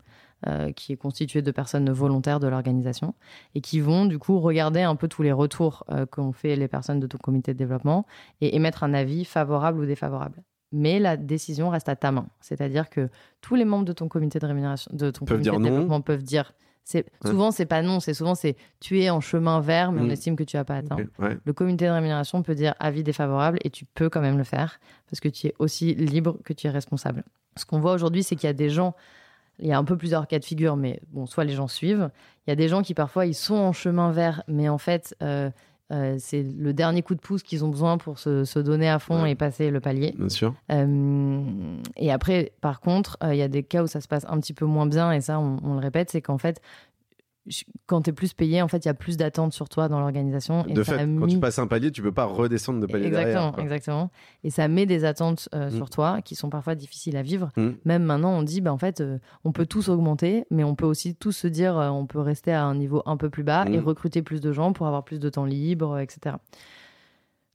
qui 0.76 0.93
est 0.93 0.97
constitué 0.97 1.43
de 1.43 1.51
personnes 1.51 1.91
volontaires 1.91 2.39
de 2.39 2.47
l'organisation 2.47 3.16
et 3.57 3.61
qui 3.61 3.81
vont 3.81 4.07
du 4.07 4.20
coup 4.20 4.39
regarder 4.39 4.83
un 4.83 4.95
peu 4.95 5.09
tous 5.09 5.24
les 5.24 5.33
retours 5.33 5.83
qu'ont 6.12 6.31
fait 6.31 6.55
les 6.55 6.68
personnes 6.68 7.01
de 7.01 7.09
ton 7.09 7.18
comité 7.18 7.55
de 7.55 7.59
développement 7.59 8.07
et 8.41 8.55
émettre 8.55 8.85
un 8.85 8.95
avis 8.95 9.24
favorable 9.24 9.81
ou 9.81 9.85
défavorable 9.85 10.45
mais 10.73 10.99
la 10.99 11.16
décision 11.16 11.71
reste 11.71 11.89
à 11.89 11.97
ta 11.97 12.12
main. 12.12 12.29
C'est-à-dire 12.41 12.91
que 12.91 13.09
tous 13.41 13.55
les 13.55 13.64
membres 13.64 13.85
de 13.85 13.93
ton 13.93 14.09
comité 14.09 14.39
de 14.39 14.47
rémunération, 14.47 14.91
de 14.95 15.11
ton 15.11 15.25
comité 15.25 15.51
de 15.51 15.62
développement 15.62 16.01
peuvent 16.01 16.23
dire. 16.23 16.53
C'est, 16.85 17.05
Souvent, 17.23 17.51
c'est 17.51 17.66
pas 17.66 17.83
non, 17.83 18.01
c'est 18.01 18.14
souvent 18.14 18.35
c'est 18.35 18.57
tu 18.81 19.03
es 19.03 19.11
en 19.11 19.21
chemin 19.21 19.61
vert, 19.61 19.93
mais 19.93 20.01
on 20.01 20.07
mm. 20.07 20.11
estime 20.11 20.37
que 20.37 20.43
tu 20.43 20.57
n'as 20.57 20.64
pas 20.64 20.77
atteint. 20.77 20.97
Le 21.19 21.53
comité 21.53 21.85
de 21.85 21.91
rémunération 21.91 22.43
peut 22.43 22.55
dire 22.55 22.75
avis 22.81 23.03
défavorable 23.03 23.59
et 23.62 23.69
tu 23.69 23.85
peux 23.85 24.09
quand 24.09 24.23
même 24.23 24.39
le 24.39 24.45
faire 24.45 24.81
parce 25.11 25.21
que 25.21 25.29
tu 25.29 25.49
es 25.49 25.55
aussi 25.59 25.95
libre 25.95 26.39
que 26.45 26.55
tu 26.55 26.66
es 26.66 26.71
responsable. 26.71 27.25
Ce 27.57 27.66
qu'on 27.66 27.79
voit 27.79 27.93
aujourd'hui, 27.93 28.23
c'est 28.23 28.37
qu'il 28.37 28.47
y 28.47 28.51
a 28.51 28.55
des 28.55 28.71
gens, 28.71 28.95
il 29.59 29.66
y 29.66 29.73
a 29.73 29.79
un 29.79 29.85
peu 29.85 29.99
plusieurs 29.99 30.27
cas 30.27 30.39
de 30.39 30.45
figure, 30.47 30.77
mais 30.77 31.01
bon, 31.11 31.27
soit 31.27 31.45
les 31.45 31.53
gens 31.53 31.69
suivent. 31.69 32.09
Il 32.47 32.51
y 32.51 32.53
a 32.53 32.57
des 32.57 32.69
gens 32.69 32.81
qui 32.81 32.95
parfois 32.95 33.27
ils 33.27 33.35
sont 33.35 33.57
en 33.57 33.75
chemin 33.75 34.11
vert, 34.11 34.43
mais 34.49 34.71
en 34.71 34.79
fait, 34.79 35.14
euh, 35.23 35.51
euh, 35.91 36.16
c'est 36.18 36.43
le 36.43 36.72
dernier 36.74 37.03
coup 37.03 37.14
de 37.14 37.20
pouce 37.20 37.43
qu'ils 37.43 37.64
ont 37.64 37.68
besoin 37.68 37.97
pour 37.97 38.18
se, 38.18 38.59
donner 38.59 38.89
à 38.89 38.99
fond 38.99 39.24
et 39.24 39.34
passer 39.34 39.70
le 39.70 39.80
palier. 39.80 40.14
Bien 40.18 40.28
sûr. 40.28 40.55
Euh, 40.70 41.41
et 41.97 42.12
après, 42.12 42.53
par 42.61 42.80
contre, 42.80 43.16
euh, 43.22 43.34
il 43.34 43.39
y 43.39 43.43
a 43.43 43.49
des 43.49 43.62
cas 43.62 43.82
où 43.82 43.86
ça 43.86 44.01
se 44.01 44.09
passe 44.09 44.26
un 44.28 44.39
petit 44.39 44.53
peu 44.53 44.66
moins 44.66 44.86
bien, 44.86 45.12
et 45.12 45.20
ça, 45.20 45.39
on, 45.39 45.74
le 45.74 45.80
répète, 45.80 46.11
c'est 46.11 46.20
qu'en 46.20 46.39
fait, 46.39 46.61
quand 47.86 48.03
tu 48.03 48.11
es 48.11 48.12
plus 48.12 48.32
payé, 48.34 48.62
en 48.62 48.68
fait, 48.68 48.84
il 48.84 48.86
y 48.86 48.90
a 48.90 48.94
plus 48.94 49.16
d'attentes 49.16 49.53
sur 49.53 49.68
toi 49.68 49.88
dans 49.88 50.01
l'organisation. 50.01 50.64
De 50.64 50.82
fait, 50.82 51.07
quand 51.18 51.26
tu 51.26 51.38
passes 51.38 51.59
un 51.59 51.66
palier, 51.66 51.90
tu 51.90 52.03
peux 52.03 52.12
pas 52.12 52.24
redescendre 52.24 52.80
de 52.80 52.86
palier 52.86 53.07
exactement, 53.07 53.51
derrière. 53.51 53.64
Exactement. 53.64 54.11
Et 54.44 54.51
ça 54.51 54.68
met 54.68 54.86
des 54.86 55.05
attentes 55.05 55.49
euh, 55.55 55.70
sur 55.70 55.86
mm. 55.86 55.90
toi 55.90 56.22
qui 56.22 56.34
sont 56.34 56.51
parfois 56.51 56.74
difficiles 56.74 57.16
à 57.16 57.22
vivre. 57.22 57.51
Mm. 57.57 57.68
Même 57.84 58.03
maintenant, 58.03 58.32
on 58.32 58.42
dit, 58.42 58.61
bah, 58.61 58.72
en 58.72 58.78
fait, 58.78 59.01
euh, 59.01 59.18
on 59.44 59.53
peut 59.53 59.66
tous 59.66 59.88
augmenter, 59.88 60.44
mais 60.51 60.64
on 60.64 60.74
peut 60.74 60.86
aussi 60.86 61.14
tous 61.14 61.32
se 61.32 61.49
dire, 61.49 61.78
euh, 61.78 61.88
on 61.88 62.07
peut 62.07 62.20
rester 62.20 62.53
à 62.53 62.64
un 62.64 62.74
niveau 62.74 63.03
un 63.07 63.16
peu 63.16 63.30
plus 63.30 63.44
bas 63.44 63.64
et 63.66 63.78
mm. 63.78 63.84
recruter 63.84 64.22
plus 64.22 64.40
de 64.40 64.53
gens 64.53 64.72
pour 64.72 64.86
avoir 64.86 65.05
plus 65.05 65.18
de 65.18 65.28
temps 65.28 65.44
libre, 65.44 65.99
etc. 65.99 66.36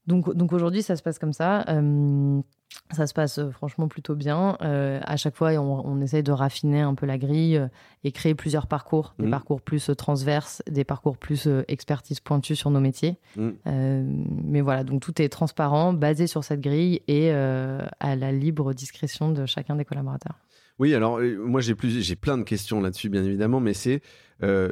Donc, 0.07 0.35
donc 0.35 0.53
aujourd'hui, 0.53 0.81
ça 0.81 0.95
se 0.95 1.03
passe 1.03 1.19
comme 1.19 1.33
ça. 1.33 1.65
Ça 2.91 3.07
se 3.07 3.13
passe 3.13 3.39
euh, 3.39 3.51
franchement 3.51 3.87
plutôt 3.87 4.15
bien. 4.15 4.57
Euh, 4.61 4.99
à 5.03 5.17
chaque 5.17 5.35
fois, 5.35 5.51
on, 5.53 5.85
on, 5.85 6.01
essaye 6.01 6.23
de 6.23 6.31
raffiner 6.31 6.81
un 6.81 6.95
peu 6.95 7.05
la 7.05 7.17
grille 7.17 7.57
euh, 7.57 7.67
et 8.03 8.11
créer 8.11 8.35
plusieurs 8.35 8.67
parcours, 8.67 9.13
des 9.19 9.27
mmh. 9.27 9.31
parcours 9.31 9.61
plus 9.61 9.91
transverses, 9.97 10.61
des 10.69 10.83
parcours 10.83 11.17
plus 11.17 11.47
expertise 11.67 12.19
pointue 12.19 12.55
sur 12.55 12.69
nos 12.71 12.79
métiers. 12.79 13.17
Mmh. 13.37 13.49
mais 14.45 14.61
voilà, 14.61 14.83
donc 14.83 15.01
tout 15.01 15.21
est 15.21 15.29
transparent, 15.29 15.93
basé 15.93 16.27
sur 16.27 16.43
cette 16.43 16.61
grille 16.61 17.01
et 17.07 17.31
à 17.31 18.15
la 18.15 18.31
libre 18.31 18.73
discrétion 18.73 19.31
de 19.31 19.45
chacun 19.45 19.75
des 19.75 19.85
collaborateurs. 19.85 20.37
Oui, 20.79 20.93
alors 20.93 21.19
moi 21.37 21.61
j'ai 21.61 21.75
plus, 21.75 22.03
j'ai 22.03 22.15
plein 22.15 22.37
de 22.37 22.43
questions 22.43 22.81
là-dessus, 22.81 23.09
bien 23.09 23.23
évidemment, 23.23 23.59
mais 23.59 23.73
c'est 23.73 24.01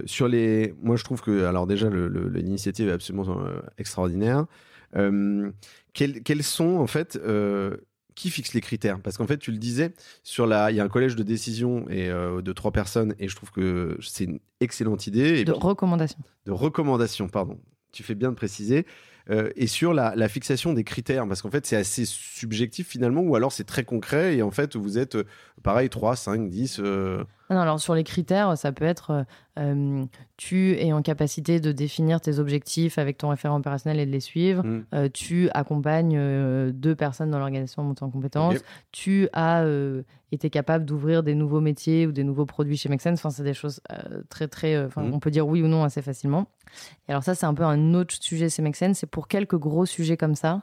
sur 0.05 0.27
les. 0.27 0.73
Moi, 0.81 0.97
je 0.97 1.03
trouve 1.05 1.21
que, 1.21 1.45
alors 1.45 1.67
déjà, 1.67 1.89
l'initiative 1.89 2.89
est 2.89 2.93
absolument 2.93 3.37
extraordinaire. 3.77 4.45
Quels, 4.93 6.23
quels, 6.23 6.43
sont 6.43 6.77
en 6.77 6.87
fait 6.87 7.19
qui 8.15 8.29
fixe 8.29 8.53
les 8.53 8.61
critères? 8.61 8.99
Parce 8.99 9.17
qu'en 9.17 9.27
fait, 9.27 9.37
tu 9.37 9.51
le 9.51 9.57
disais, 9.57 9.93
sur 10.23 10.45
la, 10.45 10.71
il 10.71 10.77
y 10.77 10.79
a 10.79 10.83
un 10.83 10.89
collège 10.89 11.15
de 11.15 11.23
décision 11.23 11.85
et 11.89 12.09
euh, 12.09 12.41
de 12.41 12.53
trois 12.53 12.71
personnes, 12.71 13.15
et 13.19 13.27
je 13.27 13.35
trouve 13.35 13.51
que 13.51 13.97
c'est 14.01 14.25
une 14.25 14.39
excellente 14.59 15.07
idée. 15.07 15.43
de 15.43 15.51
recommandation. 15.51 16.19
De 16.45 16.51
recommandation, 16.51 17.27
pardon. 17.27 17.59
Tu 17.91 18.03
fais 18.03 18.15
bien 18.15 18.29
de 18.29 18.35
préciser. 18.35 18.85
Euh, 19.29 19.51
et 19.55 19.67
sur 19.67 19.93
la, 19.93 20.29
fixation 20.29 20.73
des 20.73 20.83
critères, 20.83 21.27
parce 21.27 21.41
qu'en 21.41 21.51
fait, 21.51 21.65
c'est 21.65 21.75
assez 21.75 22.05
subjectif 22.05 22.87
finalement, 22.87 23.21
ou 23.21 23.35
alors 23.35 23.51
c'est 23.51 23.63
très 23.63 23.83
concret, 23.83 24.35
et 24.35 24.41
en 24.41 24.51
fait, 24.51 24.75
vous 24.75 24.97
êtes, 24.97 25.15
euh, 25.15 25.25
pareil, 25.63 25.89
3, 25.89 26.15
5, 26.15 26.49
10... 26.49 26.81
Non, 27.51 27.59
alors 27.59 27.81
sur 27.81 27.95
les 27.95 28.05
critères, 28.05 28.57
ça 28.57 28.71
peut 28.71 28.85
être 28.85 29.11
euh, 29.11 29.23
euh, 29.59 30.05
tu 30.37 30.77
es 30.77 30.93
en 30.93 31.01
capacité 31.01 31.59
de 31.59 31.73
définir 31.73 32.21
tes 32.21 32.39
objectifs 32.39 32.97
avec 32.97 33.17
ton 33.17 33.27
référent 33.27 33.57
opérationnel 33.57 33.99
et 33.99 34.05
de 34.05 34.11
les 34.11 34.21
suivre. 34.21 34.63
Mm. 34.63 34.85
Euh, 34.93 35.09
tu 35.13 35.49
accompagnes 35.53 36.71
deux 36.71 36.95
personnes 36.95 37.29
dans 37.29 37.39
l'organisation 37.39 37.81
à 37.81 37.85
monter 37.85 38.03
en 38.03 38.09
compétences. 38.09 38.59
Tu 38.93 39.27
as 39.33 39.65
été 40.31 40.49
capable 40.49 40.85
d'ouvrir 40.85 41.23
des 41.23 41.35
nouveaux 41.35 41.59
métiers 41.59 42.07
ou 42.07 42.13
des 42.13 42.23
nouveaux 42.23 42.45
produits 42.45 42.77
chez 42.77 42.87
Make 42.87 43.05
Enfin, 43.05 43.29
c'est 43.29 43.43
des 43.43 43.53
choses 43.53 43.81
très, 44.29 44.47
très. 44.47 44.87
Mm. 44.87 45.13
on 45.13 45.19
peut 45.19 45.31
dire 45.31 45.45
oui 45.45 45.61
ou 45.61 45.67
non 45.67 45.83
assez 45.83 46.01
facilement. 46.01 46.47
Et 47.09 47.11
alors, 47.11 47.23
ça, 47.23 47.35
c'est 47.35 47.45
un 47.45 47.53
peu 47.53 47.63
un 47.63 47.93
autre 47.95 48.15
sujet 48.17 48.49
chez 48.49 48.61
Make 48.61 48.77
C'est 48.77 49.09
pour 49.09 49.27
quelques 49.27 49.57
gros 49.57 49.85
sujets 49.85 50.15
comme 50.15 50.35
ça. 50.35 50.61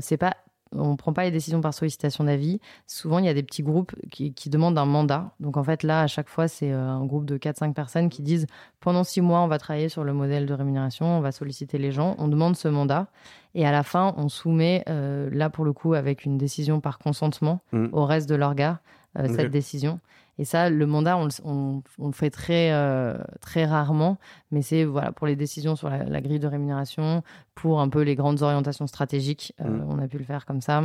c'est 0.00 0.16
pas 0.16 0.34
on 0.74 0.92
ne 0.92 0.96
prend 0.96 1.12
pas 1.12 1.24
les 1.24 1.30
décisions 1.30 1.60
par 1.60 1.74
sollicitation 1.74 2.24
d'avis. 2.24 2.60
Souvent, 2.86 3.18
il 3.18 3.24
y 3.24 3.28
a 3.28 3.34
des 3.34 3.42
petits 3.42 3.62
groupes 3.62 3.94
qui, 4.10 4.32
demandent 4.50 4.78
un 4.78 4.84
mandat. 4.84 5.32
Donc, 5.40 5.56
en 5.56 5.64
fait, 5.64 5.82
là, 5.82 6.02
à 6.02 6.06
chaque 6.06 6.28
fois, 6.28 6.48
c'est 6.48 6.72
euh, 6.72 6.88
un 6.88 7.04
groupe 7.04 7.24
de 7.24 7.38
4-5 7.38 7.72
personnes 7.72 8.08
qui 8.08 8.22
disent 8.22 8.46
pendant 8.80 9.04
6 9.04 9.20
mois, 9.20 9.40
on 9.40 9.48
va 9.48 9.58
travailler 9.58 9.88
sur 9.88 10.04
le 10.04 10.12
modèle 10.12 10.46
de 10.46 10.54
rémunération, 10.54 11.06
on 11.06 11.20
va 11.20 11.32
solliciter 11.32 11.78
les 11.78 11.92
gens, 11.92 12.14
on 12.18 12.28
demande 12.28 12.56
ce 12.56 12.68
mandat. 12.68 13.08
Et 13.54 13.66
à 13.66 13.72
la 13.72 13.82
fin, 13.82 14.14
on 14.16 14.28
soumet, 14.28 14.84
euh, 14.88 15.30
là, 15.32 15.48
pour 15.48 15.64
le 15.64 15.72
coup, 15.72 15.94
avec 15.94 16.24
une 16.24 16.38
décision 16.38 16.80
par 16.80 16.98
consentement 16.98 17.62
mmh. 17.72 17.86
au 17.92 18.04
reste 18.04 18.28
de 18.28 18.34
l'orga, 18.34 18.80
euh, 19.18 19.28
cette 19.28 19.50
décision. 19.50 20.00
Et 20.38 20.44
ça, 20.44 20.68
le 20.70 20.86
mandat, 20.86 21.16
on, 21.16 21.24
le- 21.26 21.30
on- 21.44 21.82
on 21.98 22.06
le 22.08 22.12
fait 22.12 22.30
très, 22.30 22.72
euh, 22.72 23.16
très 23.40 23.64
rarement, 23.66 24.18
mais 24.50 24.62
c'est 24.62 24.84
voilà, 24.84 25.12
pour 25.12 25.26
les 25.26 25.36
décisions 25.36 25.76
sur 25.76 25.88
la, 25.90 26.02
la 26.04 26.20
grille 26.20 26.40
de 26.40 26.46
rémunération, 26.48 27.22
pour 27.54 27.80
un 27.80 27.88
peu 27.88 28.02
les 28.02 28.14
grandes 28.16 28.42
orientations 28.42 28.86
stratégiques, 28.86 29.52
euh, 29.60 29.68
Mm. 29.68 29.86
on 29.90 29.98
a 29.98 30.08
pu 30.08 30.18
le 30.18 30.24
faire 30.24 30.44
comme 30.44 30.60
ça. 30.60 30.80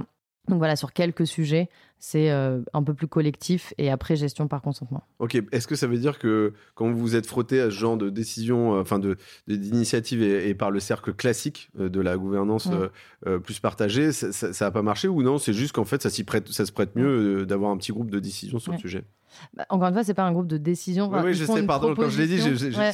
Donc 0.47 0.57
voilà, 0.59 0.75
sur 0.75 0.93
quelques 0.93 1.27
sujets, 1.27 1.69
c'est 1.99 2.31
euh, 2.31 2.61
un 2.73 2.81
peu 2.83 2.93
plus 2.93 3.07
collectif 3.07 3.73
et 3.77 3.89
après 3.91 4.15
gestion 4.15 4.47
par 4.47 4.61
consentement. 4.61 5.03
Ok, 5.19 5.37
est-ce 5.51 5.67
que 5.67 5.75
ça 5.75 5.85
veut 5.87 5.97
dire 5.97 6.17
que 6.19 6.53
quand 6.75 6.89
vous 6.89 6.97
vous 6.97 7.15
êtes 7.15 7.25
frotté 7.27 7.59
à 7.59 7.65
ce 7.65 7.69
genre 7.75 7.97
de 7.97 8.09
décision, 8.09 8.75
euh, 8.75 8.81
enfin 8.81 8.99
de 8.99 9.17
de- 9.47 9.55
d'initiative 9.55 10.21
et, 10.23 10.49
et 10.49 10.55
par 10.55 10.71
le 10.71 10.79
cercle 10.79 11.13
classique 11.13 11.69
euh, 11.79 11.89
de 11.89 11.99
la 12.01 12.17
gouvernance 12.17 12.67
Mm. 13.25 13.39
plus 13.43 13.59
partagée, 13.59 14.11
ça, 14.13 14.31
ça, 14.31 14.53
ça 14.53 14.65
a 14.67 14.71
pas 14.71 14.81
marché 14.81 15.07
ou 15.09 15.23
non 15.23 15.37
C'est 15.37 15.51
juste 15.53 15.73
qu'en 15.73 15.83
fait 15.85 16.01
ça 16.01 16.09
s'y 16.09 16.23
prête, 16.23 16.47
ça 16.49 16.65
se 16.65 16.71
prête 16.71 16.95
mieux 16.95 17.45
d'avoir 17.45 17.71
un 17.71 17.77
petit 17.77 17.91
groupe 17.91 18.09
de 18.11 18.19
décision 18.19 18.59
sur 18.59 18.71
le 18.71 18.77
sujet? 18.77 19.03
Bah, 19.53 19.63
encore 19.69 19.87
une 19.89 19.93
fois, 19.93 20.03
c'est 20.03 20.15
pas 20.15 20.23
un 20.23 20.31
groupe 20.31 20.47
de 20.47 20.57
décision. 20.57 21.05
Oui, 21.07 21.15
Enfin, 21.15 21.25
oui, 21.25 21.33
je 21.35 21.45
sais, 21.45 21.63
pardon, 21.63 21.93
quand 21.93 22.09
je 22.09 22.19
l'ai 22.19 22.25
dit, 22.27 22.39
j'ai. 22.39 22.75
Ouais. 22.75 22.91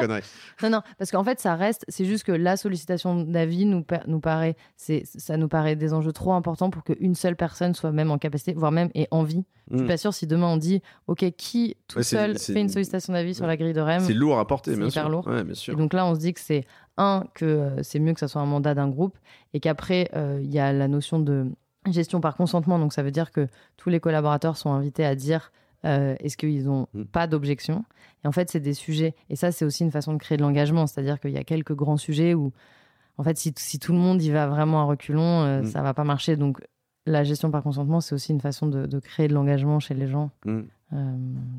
connerie. 0.00 0.22
Non, 0.62 0.70
non, 0.70 0.80
parce 0.98 1.10
qu'en 1.10 1.22
fait, 1.24 1.38
ça 1.40 1.56
reste. 1.56 1.84
C'est 1.88 2.06
juste 2.06 2.24
que 2.24 2.32
la 2.32 2.56
sollicitation 2.56 3.22
d'avis 3.22 3.66
nous, 3.66 3.84
nous 4.06 4.20
paraît, 4.20 4.56
ça 4.78 5.36
nous 5.36 5.48
paraît 5.48 5.76
des 5.76 5.92
enjeux 5.92 6.12
trop 6.12 6.32
importants 6.32 6.70
pour 6.70 6.84
qu'une 6.84 7.14
seule 7.14 7.36
personne 7.36 7.74
soit 7.74 7.92
même 7.92 8.10
en 8.10 8.18
capacité, 8.18 8.43
voire 8.52 8.72
même 8.72 8.90
ait 8.94 9.08
envie. 9.10 9.44
Je 9.70 9.76
suis 9.78 9.84
Mm. 9.84 9.88
pas 9.88 9.96
sûre 9.96 10.12
si 10.12 10.26
demain 10.26 10.48
on 10.48 10.56
dit, 10.58 10.82
ok, 11.06 11.24
qui 11.38 11.76
tout 11.88 11.96
Ouais, 11.96 12.02
seul 12.02 12.38
fait 12.38 12.60
une 12.60 12.68
sollicitation 12.68 13.14
d'avis 13.14 13.34
sur 13.34 13.46
la 13.46 13.56
grille 13.56 13.72
de 13.72 13.80
REM. 13.80 14.00
C'est 14.00 14.12
lourd 14.12 14.38
à 14.38 14.46
porter, 14.46 14.72
bien 14.76 14.88
hyper 14.88 15.04
sûr. 15.04 15.08
lourd. 15.08 15.26
Ouais, 15.26 15.42
bien 15.42 15.52
Et 15.52 15.56
sûr. 15.56 15.74
donc 15.76 15.94
là, 15.94 16.04
on 16.04 16.14
se 16.14 16.20
dit 16.20 16.34
que 16.34 16.40
c'est 16.40 16.66
un 16.98 17.24
que 17.34 17.44
euh, 17.46 17.82
c'est 17.82 17.98
mieux 17.98 18.12
que 18.12 18.20
ça 18.20 18.28
soit 18.28 18.42
un 18.42 18.46
mandat 18.46 18.74
d'un 18.74 18.88
groupe 18.88 19.16
et 19.54 19.60
qu'après 19.60 20.10
euh, 20.14 20.38
il 20.44 20.52
y 20.52 20.58
a 20.58 20.70
la 20.74 20.86
notion 20.86 21.18
de 21.18 21.46
gestion 21.90 22.20
par 22.20 22.36
consentement. 22.36 22.78
Donc 22.78 22.92
ça 22.92 23.02
veut 23.02 23.10
dire 23.10 23.32
que 23.32 23.48
tous 23.78 23.88
les 23.88 24.00
collaborateurs 24.00 24.58
sont 24.58 24.70
invités 24.72 25.04
à 25.06 25.14
dire 25.14 25.50
euh, 25.86 26.14
est-ce 26.20 26.36
qu'ils 26.36 26.64
n'ont 26.66 26.86
Mm. 26.92 27.04
pas 27.04 27.26
d'objection. 27.26 27.84
Et 28.22 28.28
en 28.28 28.32
fait, 28.32 28.50
c'est 28.50 28.60
des 28.60 28.74
sujets. 28.74 29.14
Et 29.30 29.36
ça, 29.36 29.50
c'est 29.52 29.64
aussi 29.64 29.82
une 29.82 29.90
façon 29.90 30.12
de 30.12 30.18
créer 30.18 30.36
de 30.36 30.42
l'engagement. 30.42 30.86
C'est-à-dire 30.86 31.18
qu'il 31.20 31.30
y 31.32 31.36
a 31.38 31.44
quelques 31.44 31.74
grands 31.74 31.96
sujets 31.98 32.32
où, 32.34 32.52
en 33.18 33.22
fait, 33.22 33.36
si, 33.38 33.52
si 33.56 33.78
tout 33.78 33.92
le 33.92 33.98
monde 33.98 34.22
y 34.22 34.30
va 34.30 34.46
vraiment 34.46 34.80
à 34.80 34.84
reculons, 34.84 35.42
euh, 35.44 35.62
Mm. 35.62 35.66
ça 35.66 35.82
va 35.82 35.94
pas 35.94 36.04
marcher. 36.04 36.36
Donc 36.36 36.58
la 37.06 37.22
gestion 37.24 37.50
par 37.50 37.62
consentement, 37.62 38.00
c'est 38.00 38.14
aussi 38.14 38.32
une 38.32 38.40
façon 38.40 38.66
de, 38.66 38.86
de 38.86 38.98
créer 38.98 39.28
de 39.28 39.34
l'engagement 39.34 39.80
chez 39.80 39.94
les 39.94 40.06
gens. 40.06 40.30
Mm. 40.44 40.60
Euh, 40.92 41.16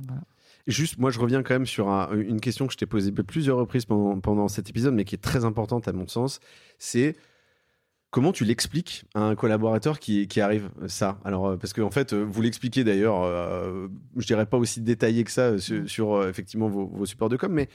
voilà. 0.08 0.22
Juste, 0.68 0.98
moi, 0.98 1.12
je 1.12 1.20
reviens 1.20 1.44
quand 1.44 1.54
même 1.54 1.68
sur 1.68 1.90
un- 1.90 2.10
une 2.18 2.42
question 2.42 2.66
que 2.66 2.74
je 2.74 2.78
t'ai 2.78 2.88
posée 2.88 3.12
plusieurs 3.12 3.58
reprises 3.58 3.86
pendant, 3.86 4.20
pendant 4.20 4.48
cet 4.48 4.70
épisode, 4.70 4.96
mais 4.96 5.04
qui 5.06 5.14
est 5.14 5.20
très 5.20 5.46
importante 5.46 5.88
à 5.88 5.94
mon 5.94 6.08
sens. 6.08 6.40
C'est 6.80 7.16
comment 8.10 8.32
tu 8.32 8.46
l'expliques 8.46 9.06
à 9.14 9.20
un 9.22 9.36
collaborateur 9.36 10.00
qui, 10.00 10.28
qui 10.28 10.42
arrive 10.42 10.70
ça? 10.88 11.20
Alors, 11.24 11.48
euh, 11.50 11.58
parce 11.58 11.74
qu'en 11.74 11.92
fait, 11.92 12.14
euh, 12.14 12.24
vous 12.24 12.42
l'expliquez 12.42 12.84
d'ailleurs, 12.84 13.22
euh, 13.24 13.88
je 14.18 14.26
dirais 14.26 14.48
pas 14.48 14.58
aussi 14.58 14.82
détaillé 14.82 15.24
que 15.24 15.32
ça 15.32 15.60
sur, 15.60 15.82
Mm. 15.82 15.88
sur, 15.88 16.14
euh, 16.16 16.30
effectivement 16.30 16.68
vos, 16.70 16.88
vos 16.88 17.06
supports 17.06 17.30
de 17.30 17.38
com, 17.38 17.52
mais 17.52 17.70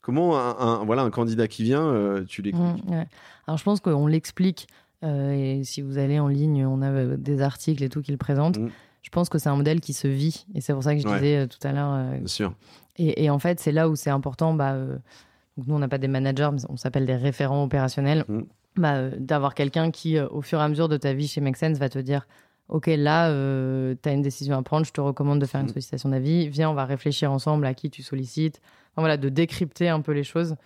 comment 0.00 0.38
un, 0.38 0.56
un- 0.80 0.84
voilà, 0.84 1.02
un 1.02 1.10
candidat 1.10 1.48
qui 1.48 1.64
vient, 1.64 1.84
euh, 1.88 2.22
tu 2.24 2.42
l'expliques? 2.42 2.84
Mm, 2.86 2.90
ouais. 2.92 3.08
Alors 3.48 3.58
je 3.58 3.64
pense 3.64 3.80
qu'on 3.80 4.06
l'explique. 4.06 4.68
Euh, 5.04 5.32
et 5.32 5.64
si 5.64 5.82
vous 5.82 5.98
allez 5.98 6.18
en 6.18 6.28
ligne, 6.28 6.64
on 6.66 6.82
a 6.82 6.90
euh, 6.90 7.16
des 7.16 7.42
articles 7.42 7.82
et 7.82 7.88
tout 7.88 8.02
qui 8.02 8.12
le 8.12 8.16
présentent. 8.18 8.58
Mm. 8.58 8.70
Je 9.02 9.10
pense 9.10 9.28
que 9.28 9.38
c'est 9.38 9.48
un 9.48 9.56
modèle 9.56 9.80
qui 9.80 9.92
se 9.92 10.08
vit. 10.08 10.46
Et 10.54 10.60
c'est 10.60 10.72
pour 10.72 10.82
ça 10.82 10.94
que 10.94 11.00
je 11.00 11.06
Ouais. 11.06 11.14
disais 11.14 11.36
euh, 11.38 11.46
tout 11.46 11.58
à 11.66 11.72
l'heure. 11.72 11.92
euh, 11.92 12.18
Bien 12.18 12.26
sûr. 12.26 12.52
et, 12.96 13.24
et 13.24 13.30
en 13.30 13.38
fait, 13.38 13.60
c'est 13.60 13.72
là 13.72 13.88
où 13.88 13.94
c'est 13.96 14.10
important. 14.10 14.52
Bah, 14.54 14.72
euh, 14.72 14.96
donc 15.56 15.66
nous, 15.68 15.74
on 15.74 15.78
n'a 15.78 15.88
pas 15.88 15.98
des 15.98 16.08
managers, 16.08 16.50
mais 16.52 16.60
on 16.68 16.76
s'appelle 16.76 17.06
des 17.06 17.14
référents 17.16 17.62
opérationnels. 17.64 18.24
Mm. 18.28 18.40
Bah, 18.76 18.94
euh, 18.96 19.10
D'avoir 19.18 19.54
quelqu'un 19.54 19.90
qui, 19.90 20.18
euh, 20.18 20.26
au 20.30 20.42
fur 20.42 20.58
et 20.58 20.62
à 20.62 20.68
mesure 20.68 20.88
de 20.88 20.96
ta 20.96 21.12
vie 21.14 21.28
chez 21.28 21.40
Make 21.40 21.56
Sense, 21.56 21.78
va 21.78 21.88
te 21.88 21.98
dire 21.98 22.26
Ok, 22.68 22.86
là, 22.88 23.28
tu 23.30 24.08
as 24.08 24.12
une 24.12 24.22
décision 24.22 24.56
à 24.58 24.62
prendre, 24.64 24.84
je 24.84 24.90
te 24.92 25.00
recommande 25.00 25.38
de 25.40 25.46
faire 25.46 25.60
une 25.60 25.66
Mm. 25.66 25.70
sollicitation 25.70 26.08
d'avis. 26.08 26.48
Viens, 26.48 26.68
on 26.68 26.74
va 26.74 26.84
réfléchir 26.84 27.30
ensemble 27.30 27.64
à 27.64 27.74
qui 27.74 27.90
tu 27.90 28.02
sollicites. 28.02 28.60
Enfin, 28.92 29.02
voilà, 29.02 29.16
de 29.16 29.28
décrypter 29.28 29.88
un 29.88 30.00
peu 30.00 30.10
les 30.10 30.24
choses. 30.24 30.56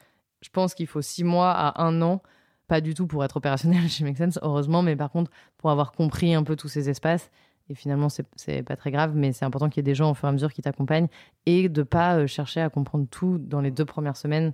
Je 0.41 0.49
pense 0.49 0.73
qu'il 0.75 0.87
faut 0.87 1.03
six 1.03 1.25
mois 1.25 1.51
à 1.51 1.83
un 1.85 2.01
an, 2.01 2.23
pas 2.71 2.81
du 2.81 2.95
tout 2.95 3.09
pour 3.09 3.25
être 3.25 3.37
opérationnel 3.37 3.89
chez 3.89 4.05
Make 4.05 4.17
Sense, 4.17 4.39
heureusement, 4.43 4.81
mais 4.83 4.95
par 4.95 5.11
contre, 5.11 5.33
pour 5.59 5.71
avoir 5.71 5.91
compris 5.91 6.35
un 6.35 6.45
peu 6.45 6.55
tous 6.55 6.69
ces 6.69 6.89
espaces. 6.89 7.29
Et 7.69 7.75
finalement, 7.75 8.09
c'est 8.09 8.63
pas 8.63 8.77
très 8.77 8.93
grave, 8.93 9.13
mais 9.15 9.33
c'est 9.33 9.45
important 9.45 9.69
qu'il 9.69 9.79
y 9.79 9.83
ait 9.83 9.91
des 9.91 9.95
gens 9.95 10.11
au 10.13 10.15
fur 10.15 10.27
et 10.27 10.31
à 10.31 10.33
mesure 10.33 10.53
qui 10.53 10.63
t'accompagnent 10.63 11.09
et 11.47 11.69
de 11.69 11.83
pas 11.83 12.17
euh, 12.17 12.27
chercher 12.27 12.61
à 12.61 12.69
comprendre 12.69 13.07
tout 13.11 13.39
dans 13.39 13.61
les 13.61 13.71
deux 13.73 13.85
premières 13.85 14.17
semaines. 14.17 14.53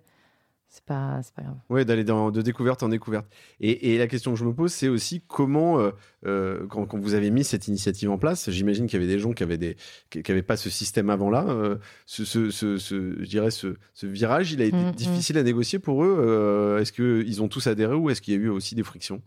C'est 0.68 0.84
pas, 0.84 1.20
pas 1.34 1.42
grave. 1.42 1.56
Ouais, 1.70 1.84
d'aller 1.86 2.04
de 2.04 2.42
découverte 2.42 2.82
en 2.82 2.88
découverte. 2.90 3.26
Et, 3.60 3.94
et 3.94 3.98
la 3.98 4.06
question 4.08 4.32
que 4.34 4.38
je 4.38 4.44
me 4.44 4.52
pose, 4.52 4.72
c'est 4.72 4.88
aussi 4.88 5.22
comment, 5.26 5.78
euh, 5.80 5.90
euh, 6.26 6.66
quand, 6.68 6.84
quand 6.86 6.98
vous 6.98 7.14
avez 7.14 7.30
mis 7.30 7.44
cette 7.44 7.66
initiative 7.68 8.10
en 8.10 8.18
place, 8.18 8.50
j'imagine 8.50 8.86
qu'il 8.86 9.00
y 9.00 9.02
avait 9.02 9.10
des 9.10 9.18
gens 9.18 9.32
qui 9.32 9.42
avaient 9.42 9.56
des, 9.56 9.76
qui, 10.10 10.22
qui 10.22 10.30
avaient 10.32 10.42
pas 10.42 10.56
ce 10.58 10.68
système 10.68 11.08
avant 11.08 11.30
là. 11.30 11.46
euh, 11.48 11.76
ce, 12.04 12.24
ce, 12.26 12.50
ce, 12.50 12.76
ce- 12.76 13.16
je 13.20 13.26
dirais 13.26 13.50
ce, 13.50 13.76
ce 13.94 14.06
virage, 14.06 14.52
il 14.52 14.60
a 14.60 14.64
été 14.66 14.76
Mm, 14.76 14.88
mm. 14.88 14.92
difficile 14.92 15.38
à 15.38 15.42
négocier 15.42 15.78
pour 15.78 16.04
eux. 16.04 16.16
euh, 16.18 16.78
est-ce 16.80 16.92
que 16.92 17.24
ils 17.26 17.40
ont 17.42 17.48
tous 17.48 17.66
adhéré 17.68 17.94
ou 17.94 18.10
est-ce 18.10 18.20
qu'il 18.20 18.34
y 18.34 18.36
a 18.36 18.40
eu 18.40 18.48
aussi 18.48 18.74
des 18.74 18.82
frictions? 18.82 19.22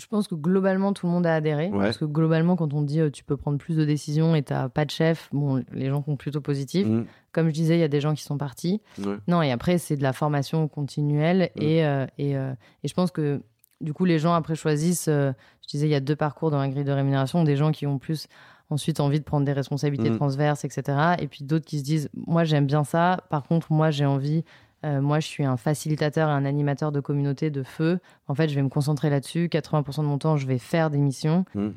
Je 0.00 0.06
pense 0.06 0.26
que 0.28 0.34
globalement, 0.34 0.92
tout 0.92 1.06
le 1.06 1.12
monde 1.12 1.26
a 1.26 1.34
adhéré. 1.34 1.68
Ouais. 1.68 1.78
Parce 1.84 1.98
que 1.98 2.04
globalement, 2.06 2.56
quand 2.56 2.72
on 2.72 2.82
dit 2.82 3.00
euh, 3.00 3.10
tu 3.10 3.22
peux 3.22 3.36
prendre 3.36 3.58
plus 3.58 3.76
de 3.76 3.84
décisions 3.84 4.34
et 4.34 4.42
t'as 4.42 4.68
pas 4.68 4.84
de 4.84 4.90
chef, 4.90 5.28
bon, 5.32 5.62
les 5.72 5.88
gens 5.90 6.02
sont 6.02 6.16
plutôt 6.16 6.40
positifs. 6.40 6.86
Mm, 6.86 7.04
Comme 7.32 7.48
je 7.48 7.52
disais, 7.54 7.76
il 7.76 7.80
y 7.80 7.84
a 7.84 7.88
des 7.88 8.00
gens 8.00 8.14
qui 8.14 8.22
sont 8.22 8.38
partis. 8.38 8.80
ouais. 8.98 9.16
Non, 9.28 9.42
et 9.42 9.50
après, 9.52 9.76
c'est 9.78 9.96
de 9.96 10.02
la 10.02 10.12
formation 10.12 10.66
continuelle. 10.68 11.50
Mm. 11.56 11.62
Et, 11.62 11.84
euh, 11.84 12.06
et, 12.18 12.36
euh, 12.36 12.52
et 12.82 12.88
je 12.88 12.94
pense 12.94 13.10
que 13.10 13.42
du 13.80 13.92
coup, 13.92 14.04
les 14.04 14.18
gens 14.18 14.32
après 14.34 14.54
choisissent. 14.56 15.06
je 15.08 15.32
disais, 15.68 15.86
il 15.86 15.90
y 15.90 15.94
a 15.94 16.00
deux 16.00 16.16
parcours 16.16 16.50
dans 16.50 16.58
la 16.58 16.68
grille 16.68 16.84
de 16.84 16.92
rémunération 16.92 17.44
des 17.44 17.56
gens 17.56 17.70
qui 17.72 17.86
ont 17.86 17.98
plus 17.98 18.26
ensuite 18.70 19.00
envie 19.00 19.18
de 19.18 19.24
prendre 19.24 19.44
des 19.44 19.52
responsabilités 19.52 20.10
Mm. 20.10 20.16
transverses, 20.16 20.64
etc. 20.64 20.96
Et 21.18 21.26
puis 21.28 21.44
d'autres 21.44 21.64
qui 21.66 21.78
se 21.78 21.84
disent, 21.84 22.08
moi, 22.26 22.44
j'aime 22.44 22.66
bien 22.66 22.84
ça. 22.84 23.24
Par 23.30 23.42
contre, 23.44 23.72
moi, 23.72 23.90
j'ai 23.90 24.06
envie. 24.06 24.44
Euh, 24.84 25.00
moi, 25.00 25.20
je 25.20 25.26
suis 25.26 25.44
un 25.44 25.56
facilitateur 25.56 26.28
et 26.28 26.32
un 26.32 26.44
animateur 26.44 26.90
de 26.92 27.00
communauté 27.00 27.50
de 27.50 27.62
feu. 27.62 27.98
En 28.28 28.34
fait, 28.34 28.48
je 28.48 28.54
vais 28.54 28.62
me 28.62 28.68
concentrer 28.68 29.10
là-dessus. 29.10 29.48
80% 29.48 29.98
de 30.02 30.06
mon 30.06 30.18
temps, 30.18 30.36
je 30.36 30.46
vais 30.46 30.58
faire 30.58 30.90
des 30.90 30.98
missions 30.98 31.44
Mm. 31.54 31.68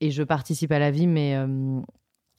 et 0.00 0.10
je 0.10 0.22
participe 0.22 0.72
à 0.72 0.78
la 0.78 0.90
vie, 0.90 1.06
mais 1.06 1.34
euh, 1.36 1.80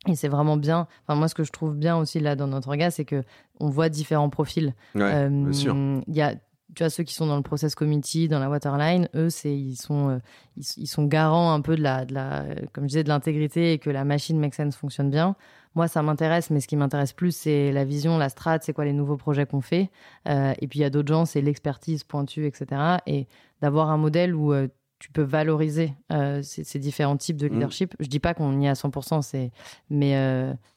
et 0.07 0.15
c'est 0.15 0.27
vraiment 0.29 0.57
bien. 0.57 0.87
Enfin, 1.05 1.17
moi, 1.17 1.27
ce 1.27 1.35
que 1.35 1.43
je 1.43 1.51
trouve 1.51 1.75
bien 1.75 1.97
aussi 1.97 2.19
là 2.19 2.35
dans 2.35 2.47
notre 2.47 2.69
regard, 2.69 2.91
c'est 2.91 3.05
que 3.05 3.23
on 3.59 3.69
voit 3.69 3.89
différents 3.89 4.29
profils. 4.29 4.73
Ouais, 4.95 5.01
Euh, 5.03 5.29
bien 5.29 5.53
sûr. 5.53 5.75
Il 6.07 6.15
y 6.15 6.21
a, 6.21 6.33
tu 6.75 6.83
vois, 6.83 6.89
ceux 6.89 7.03
qui 7.03 7.13
sont 7.13 7.25
dans 7.27 7.35
le 7.37 7.41
process 7.43 7.75
committee, 7.75 8.27
dans 8.27 8.39
la 8.39 8.49
waterline, 8.49 9.09
eux, 9.15 9.29
c'est 9.29 9.55
ils 9.55 9.75
sont, 9.75 10.09
euh, 10.09 10.17
ils, 10.55 10.65
ils 10.77 10.87
sont 10.87 11.05
garants 11.05 11.51
un 11.53 11.61
peu 11.61 11.75
de 11.75 11.81
la, 11.81 12.05
de 12.05 12.13
la, 12.13 12.45
comme 12.73 12.83
je 12.85 12.89
disais, 12.89 13.03
de 13.03 13.09
l'intégrité 13.09 13.73
et 13.73 13.79
que 13.79 13.89
la 13.89 14.03
machine 14.05 14.39
Make 14.39 14.53
Sense 14.53 14.75
fonctionne 14.75 15.09
bien. 15.09 15.35
Moi, 15.77 15.87
ça 15.87 16.01
m'intéresse, 16.01 16.49
mais 16.49 16.59
ce 16.59 16.67
qui 16.67 16.75
m'intéresse 16.75 17.13
plus, 17.13 17.35
c'est 17.35 17.71
la 17.71 17.85
vision, 17.85 18.17
la 18.17 18.29
strat, 18.29 18.57
c'est 18.61 18.73
quoi 18.73 18.83
les 18.83 18.93
nouveaux 18.93 19.15
projets 19.15 19.45
qu'on 19.45 19.61
fait. 19.61 19.91
Euh, 20.27 20.53
et 20.59 20.67
puis 20.67 20.79
il 20.79 20.81
y 20.81 20.85
a 20.85 20.89
d'autres 20.89 21.07
gens, 21.07 21.25
c'est 21.25 21.39
l'expertise 21.39 22.03
pointue, 22.03 22.47
etc. 22.47 22.97
Et 23.05 23.27
d'avoir 23.61 23.91
un 23.91 23.97
modèle 23.97 24.33
où 24.33 24.53
euh, 24.53 24.67
tu 24.97 25.11
peux 25.11 25.21
valoriser 25.21 25.93
euh, 26.11 26.41
ces, 26.41 26.63
ces 26.63 26.79
différents 26.79 27.15
types 27.15 27.37
de 27.37 27.47
Mhm. 27.47 27.53
leadership. 27.53 27.93
Je 27.99 28.07
dis 28.07 28.19
pas 28.19 28.33
qu'on 28.33 28.59
y 28.59 28.65
est 28.65 28.69
à 28.69 28.73
100%, 28.73 29.21
c'est, 29.21 29.51
mais, 29.91 30.13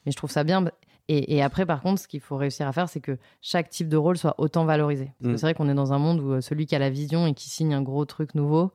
mais 0.05 0.11
je 0.11 0.15
trouve 0.15 0.29
ça 0.29 0.43
bien. 0.43 0.65
Et, 1.07 1.35
et 1.35 1.41
après, 1.41 1.65
par 1.65 1.81
contre, 1.81 1.99
ce 1.99 2.07
qu'il 2.07 2.19
faut 2.21 2.37
réussir 2.37 2.67
à 2.67 2.71
faire, 2.71 2.87
c'est 2.87 3.01
que 3.01 3.17
chaque 3.41 3.69
type 3.71 3.89
de 3.89 3.97
rôle 3.97 4.17
soit 4.19 4.35
autant 4.37 4.65
valorisé. 4.65 5.05
Parce 5.19 5.29
que 5.29 5.33
Mm. 5.33 5.37
c'est 5.37 5.45
vrai 5.47 5.53
qu'on 5.55 5.67
est 5.67 5.73
dans 5.73 5.93
un 5.93 5.97
monde 5.97 6.19
où 6.19 6.39
celui 6.41 6.67
qui 6.67 6.75
a 6.75 6.79
la 6.79 6.91
vision 6.91 7.25
et 7.25 7.33
qui 7.33 7.49
signe 7.49 7.73
un 7.73 7.81
gros 7.81 8.05
truc 8.05 8.35
nouveau, 8.35 8.71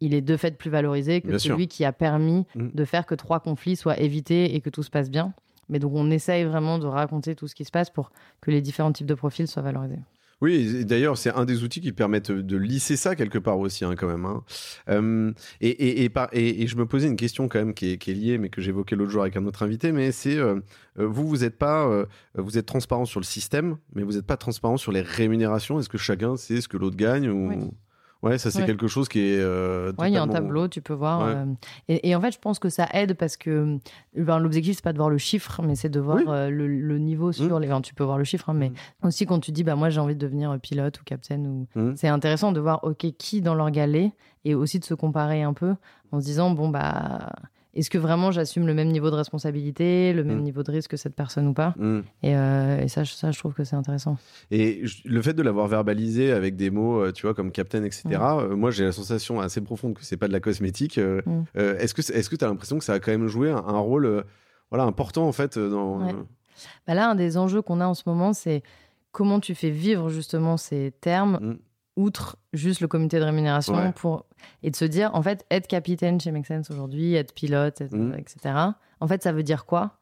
il 0.00 0.12
est 0.12 0.20
de 0.20 0.36
fait 0.36 0.58
plus 0.58 0.68
valorisé 0.68 1.22
que 1.22 1.28
Bien 1.28 1.38
sûr. 1.38 1.54
celui 1.54 1.66
qui 1.68 1.86
a 1.86 1.92
permis 1.94 2.44
Mm. 2.54 2.68
de 2.74 2.84
faire 2.84 3.06
que 3.06 3.14
trois 3.14 3.40
conflits 3.40 3.76
soient 3.76 3.98
évités 3.98 4.54
et 4.54 4.60
que 4.60 4.68
tout 4.68 4.82
se 4.82 4.90
passe 4.90 5.10
bien. 5.10 5.32
Mais 5.68 5.78
donc, 5.78 5.92
on 5.94 6.10
essaye 6.10 6.44
vraiment 6.44 6.78
de 6.78 6.86
raconter 6.86 7.34
tout 7.34 7.48
ce 7.48 7.54
qui 7.54 7.64
se 7.64 7.70
passe 7.70 7.90
pour 7.90 8.10
que 8.40 8.50
les 8.50 8.60
différents 8.60 8.92
types 8.92 9.06
de 9.06 9.14
profils 9.14 9.48
soient 9.48 9.62
valorisés. 9.62 9.98
Oui, 10.42 10.84
d'ailleurs, 10.84 11.16
c'est 11.16 11.30
un 11.34 11.46
des 11.46 11.64
outils 11.64 11.80
qui 11.80 11.92
permettent 11.92 12.30
de 12.30 12.56
lisser 12.58 12.96
ça 12.96 13.16
quelque 13.16 13.38
part 13.38 13.58
aussi, 13.58 13.86
hein, 13.86 13.94
quand 13.96 14.06
même. 14.06 14.26
hein. 14.26 14.44
Euh, 14.90 15.32
et, 15.62 15.70
et, 15.70 16.04
et, 16.04 16.08
par- 16.10 16.28
et- 16.32 16.62
et 16.62 16.66
je 16.66 16.76
me 16.76 16.84
posais 16.84 17.06
une 17.08 17.16
question 17.16 17.48
quand 17.48 17.58
même 17.58 17.72
qui 17.72 17.92
est, 17.92 17.96
qui 17.96 18.10
est 18.10 18.14
liée, 18.14 18.36
mais 18.36 18.50
que 18.50 18.60
j'évoquais 18.60 18.96
l'autre 18.96 19.10
jour 19.10 19.22
avec 19.22 19.36
un 19.38 19.46
autre 19.46 19.62
invité, 19.62 19.92
mais 19.92 20.12
c'est 20.12 20.36
euh, 20.36 20.60
euh, 20.98 21.06
vous, 21.06 21.26
vous 21.26 21.42
êtes 21.42 21.56
pas, 21.56 21.86
euh, 21.88 22.04
vous 22.34 22.58
êtes 22.58 22.66
transparent 22.66 23.06
sur 23.06 23.18
le 23.18 23.24
système, 23.24 23.78
mais 23.94 24.02
vous 24.02 24.12
n'êtes 24.12 24.26
pas 24.26 24.36
transparent 24.36 24.76
sur 24.76 24.92
les 24.92 25.00
rémunérations. 25.00 25.80
Est-ce 25.80 25.88
que 25.88 25.96
chacun 25.96 26.36
sait 26.36 26.60
ce 26.60 26.68
que 26.68 26.76
l'autre 26.76 26.96
gagne 26.98 27.30
ou... 27.30 27.48
Oui. 27.48 27.56
Ouais, 28.22 28.38
ça 28.38 28.50
c'est 28.50 28.60
Ouais. 28.60 28.66
quelque 28.66 28.88
chose 28.88 29.08
qui 29.08 29.20
est. 29.20 29.38
euh, 29.38 29.92
Oui, 29.98 30.08
il 30.08 30.14
y 30.14 30.16
a 30.16 30.22
un 30.22 30.26
totalement- 30.26 30.48
tableau, 30.48 30.68
tu 30.68 30.80
peux 30.80 30.94
voir. 30.94 31.20
Ouais. 31.20 31.34
euh, 31.36 31.44
et, 31.88 32.08
et 32.08 32.14
en 32.16 32.20
fait, 32.20 32.32
je 32.32 32.38
pense 32.38 32.58
que 32.58 32.68
ça 32.70 32.88
aide 32.92 33.14
parce 33.14 33.36
que 33.36 33.50
euh, 33.50 33.78
ben, 34.16 34.38
l'objectif, 34.38 34.76
c'est 34.76 34.82
pas 34.84 34.92
de 34.92 34.98
voir 34.98 35.10
le 35.10 35.18
chiffre, 35.18 35.60
mais 35.62 35.74
c'est 35.76 35.90
de 35.90 36.00
voir 36.00 36.16
Oui. 36.16 36.24
euh, 36.28 36.50
le, 36.50 36.66
le 36.66 36.98
niveau 36.98 37.30
sur 37.32 37.60
les. 37.60 37.68
enfin, 37.70 37.80
tu 37.82 37.94
peux 37.94 38.04
voir 38.04 38.18
le 38.18 38.24
chiffre, 38.24 38.48
hein, 38.48 38.54
mais 38.54 38.72
aussi 39.02 39.26
quand 39.26 39.38
tu 39.40 39.52
dis, 39.52 39.64
bah, 39.64 39.76
moi, 39.76 39.90
j'ai 39.90 40.00
envie 40.00 40.14
de 40.14 40.20
devenir 40.20 40.58
pilote 40.60 41.00
ou 41.00 41.04
capitaine. 41.04 41.46
Ou... 41.76 41.78
Mhm. 41.80 41.96
C'est 41.96 42.08
intéressant 42.08 42.52
de 42.52 42.60
voir, 42.60 42.82
OK, 42.84 43.06
qui 43.18 43.42
dans 43.42 43.54
leur 43.54 43.70
galet 43.70 44.12
et 44.44 44.54
aussi 44.54 44.78
de 44.78 44.84
se 44.84 44.94
comparer 44.94 45.42
un 45.42 45.52
peu 45.52 45.74
en 46.10 46.20
se 46.20 46.24
disant, 46.24 46.50
bon, 46.50 46.68
bah. 46.68 47.30
Est-ce 47.76 47.90
que 47.90 47.98
vraiment 47.98 48.30
j'assume 48.30 48.66
le 48.66 48.74
même 48.74 48.88
niveau 48.88 49.10
de 49.10 49.16
responsabilité, 49.16 50.12
le 50.12 50.24
même 50.24 50.38
Mm. 50.38 50.42
niveau 50.42 50.62
de 50.62 50.70
risque 50.72 50.90
que 50.92 50.96
cette 50.96 51.14
personne 51.14 51.46
ou 51.46 51.52
pas 51.52 51.74
Mm. 51.76 51.98
Et, 52.22 52.36
euh, 52.36 52.80
et 52.82 52.88
ça, 52.88 53.04
je- 53.04 53.12
ça, 53.12 53.30
je 53.30 53.38
trouve 53.38 53.52
que 53.54 53.64
c'est 53.64 53.76
intéressant. 53.76 54.16
Et 54.50 54.82
le 55.04 55.22
fait 55.22 55.34
de 55.34 55.42
l'avoir 55.42 55.66
verbalisé 55.68 56.32
avec 56.32 56.56
des 56.56 56.70
mots, 56.70 57.00
euh, 57.02 57.12
tu 57.12 57.22
vois, 57.26 57.34
comme 57.34 57.52
captain, 57.52 57.84
etc., 57.84 58.02
Mm. 58.06 58.12
euh, 58.20 58.56
moi 58.56 58.70
j'ai 58.70 58.84
la 58.84 58.92
sensation 58.92 59.40
assez 59.40 59.60
profonde 59.60 59.94
que 59.94 60.04
c'est 60.04 60.16
pas 60.16 60.28
de 60.28 60.32
la 60.32 60.40
cosmétique. 60.40 60.98
euh, 60.98 61.20
est-ce 61.54 61.94
que 61.94 62.00
est-ce 62.12 62.28
que 62.30 62.36
tu 62.36 62.44
as 62.44 62.48
l'impression 62.48 62.78
que 62.78 62.84
ça 62.84 62.94
a 62.94 62.98
quand 63.00 63.12
même 63.12 63.28
joué 63.28 63.50
un, 63.50 63.56
un 63.56 63.78
rôle 63.78 64.24
voilà, 64.70 64.84
important 64.84 65.26
en 65.28 65.32
fait. 65.32 65.58
Dans, 65.58 66.00
Ouais. 66.04 66.12
Bah 66.86 66.94
là, 66.94 67.10
un 67.10 67.14
des 67.14 67.36
enjeux 67.36 67.60
qu'on 67.62 67.80
a 67.80 67.86
en 67.86 67.94
ce 67.94 68.02
moment, 68.06 68.32
c'est 68.32 68.62
comment 69.12 69.40
tu 69.40 69.54
fais 69.54 69.70
vivre 69.70 70.08
justement 70.08 70.56
ces 70.56 70.92
termes. 71.00 71.58
Outre 71.96 72.36
juste 72.52 72.80
le 72.80 72.88
comité 72.88 73.18
de 73.18 73.24
rémunération 73.24 73.74
Ouais. 73.74 73.92
pour 73.92 74.26
et 74.62 74.70
de 74.70 74.76
se 74.76 74.84
dire 74.84 75.10
en 75.14 75.22
fait 75.22 75.44
être 75.50 75.66
capitaine 75.66 76.20
chez 76.20 76.30
Make 76.30 76.46
Sense 76.46 76.70
aujourd'hui, 76.70 77.14
être 77.14 77.34
pilote, 77.34 77.80
être- 77.80 77.96
Mm. 77.96 78.14
etc. 78.18 78.54
En 79.00 79.06
fait, 79.08 79.22
ça 79.22 79.32
veut 79.32 79.42
dire 79.42 79.64
quoi? 79.66 79.92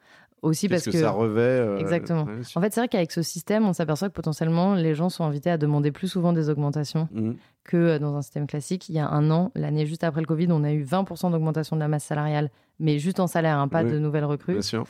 Aussi 0.42 0.68
parce 0.68 0.84
que, 0.84 0.90
que, 0.90 0.98
ça 0.98 1.10
revêt 1.10 1.40
euh, 1.40 1.78
Exactement. 1.78 2.24
ouais, 2.24 2.40
en 2.54 2.60
fait, 2.60 2.74
c'est 2.74 2.80
vrai 2.80 2.88
qu'avec 2.88 3.12
ce 3.12 3.22
système, 3.22 3.64
on 3.64 3.72
s'aperçoit 3.72 4.08
que 4.10 4.14
potentiellement 4.14 4.74
les 4.74 4.94
gens 4.94 5.08
sont 5.08 5.24
invités 5.24 5.48
à 5.50 5.56
demander 5.56 5.90
plus 5.90 6.08
souvent 6.08 6.34
des 6.34 6.50
augmentations 6.50 7.08
Mhm. 7.12 7.36
que 7.64 7.76
euh, 7.78 7.98
dans 7.98 8.14
un 8.14 8.20
système 8.20 8.46
classique. 8.46 8.90
Il 8.90 8.94
y 8.94 8.98
a 8.98 9.08
un 9.08 9.30
an, 9.30 9.52
l'année 9.54 9.86
juste 9.86 10.04
après 10.04 10.20
le 10.20 10.26
Covid, 10.26 10.48
on 10.50 10.62
a 10.62 10.72
eu 10.72 10.82
20% 10.82 11.30
d'augmentation 11.30 11.76
de 11.76 11.80
la 11.80 11.88
masse 11.88 12.04
salariale, 12.04 12.50
mais 12.78 12.98
juste 12.98 13.20
en 13.20 13.26
salaire, 13.26 13.58
hein, 13.58 13.68
pas 13.68 13.84
Oui, 13.84 13.90
de 13.92 13.98
nouvelles 13.98 14.26
recrues. 14.26 14.52
Bien 14.52 14.60
sûr. 14.62 14.84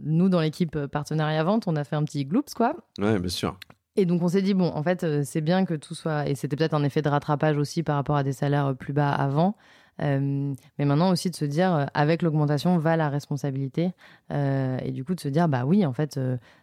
Nous, 0.00 0.28
dans 0.28 0.40
l'équipe 0.40 0.74
euh, 0.74 0.88
partenariat 0.88 1.44
vente, 1.44 1.68
on 1.68 1.76
a 1.76 1.84
fait 1.84 1.94
un 1.94 2.02
petit 2.02 2.24
gloops, 2.24 2.54
quoi. 2.54 2.74
Ouais, 2.98 3.20
bien 3.20 3.28
sûr. 3.28 3.56
Et 3.96 4.06
donc 4.06 4.22
on 4.22 4.28
s'est 4.28 4.42
dit, 4.42 4.54
bon, 4.54 4.68
en 4.68 4.82
fait, 4.82 5.04
euh, 5.04 5.22
c'est 5.24 5.42
bien 5.42 5.64
que 5.64 5.74
tout 5.74 5.94
soit... 5.94 6.28
Et 6.28 6.34
c'était 6.34 6.56
peut-être 6.56 6.74
un 6.74 6.82
effet 6.82 7.02
de 7.02 7.08
rattrapage 7.08 7.58
aussi 7.58 7.82
par 7.82 7.96
rapport 7.96 8.16
à 8.16 8.22
des 8.22 8.32
salaires 8.32 8.68
euh, 8.68 8.74
plus 8.74 8.92
bas 8.92 9.10
avant. 9.10 9.54
Euh, 10.00 10.54
mais 10.78 10.84
maintenant 10.86 11.10
aussi 11.10 11.28
de 11.30 11.36
se 11.36 11.44
dire, 11.44 11.86
avec 11.92 12.22
l'augmentation 12.22 12.78
va 12.78 12.96
la 12.96 13.10
responsabilité. 13.10 13.90
Et 14.30 14.90
du 14.90 15.04
coup 15.04 15.14
de 15.14 15.20
se 15.20 15.28
dire, 15.28 15.48
bah 15.48 15.66
oui, 15.66 15.84
en 15.84 15.92
fait, 15.92 16.18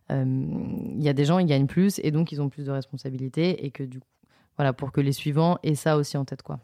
il 0.09 1.03
y 1.03 1.09
a 1.09 1.13
des 1.13 1.25
gens, 1.25 1.37
ils 1.37 1.45
gagnent 1.45 1.67
plus 1.67 1.99
et 2.03 2.09
donc 2.09 2.31
ils 2.31 2.41
ont 2.41 2.49
plus 2.49 2.65
de 2.65 2.71
responsabilités. 2.71 3.65
Et 3.65 3.69
que 3.69 3.83
du 3.83 3.99
coup, 3.99 4.07
voilà, 4.57 4.73
pour 4.73 4.91
que 4.91 4.99
les 4.99 5.13
suivants 5.13 5.59
aient 5.61 5.75
ça 5.75 5.95
aussi 5.95 6.17
en 6.17 6.25
tête, 6.25 6.41
quoi. 6.41 6.59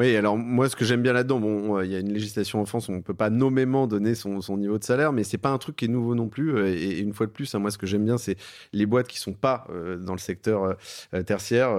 Oui, 0.00 0.16
alors 0.16 0.38
moi, 0.38 0.66
ce 0.70 0.76
que 0.76 0.86
j'aime 0.86 1.02
bien 1.02 1.12
là-dedans, 1.12 1.40
bon, 1.40 1.76
euh, 1.76 1.84
il 1.84 1.92
y 1.92 1.94
a 1.94 1.98
une 1.98 2.10
législation 2.10 2.58
en 2.58 2.64
France 2.64 2.88
on 2.88 2.94
ne 2.94 3.00
peut 3.02 3.12
pas 3.12 3.28
nommément 3.28 3.86
donner 3.86 4.14
son, 4.14 4.40
niveau 4.56 4.78
de 4.78 4.82
salaire, 4.84 5.12
mais 5.12 5.24
c'est 5.24 5.36
pas 5.36 5.50
un 5.50 5.58
truc 5.58 5.76
qui 5.76 5.84
est 5.84 5.88
nouveau 5.88 6.14
non 6.14 6.26
plus. 6.30 6.56
euh, 6.56 6.74
Et, 6.74 7.00
une 7.00 7.12
fois 7.12 7.26
de 7.26 7.32
plus, 7.32 7.54
hein, 7.54 7.58
moi, 7.58 7.70
ce 7.70 7.76
que 7.76 7.86
j'aime 7.86 8.06
bien, 8.06 8.16
c'est 8.16 8.38
les 8.72 8.86
boîtes 8.86 9.08
qui 9.08 9.18
sont 9.18 9.34
pas 9.34 9.66
euh, 9.68 9.98
dans 9.98 10.14
le 10.14 10.18
secteur 10.18 10.74
tertiaire, 11.26 11.76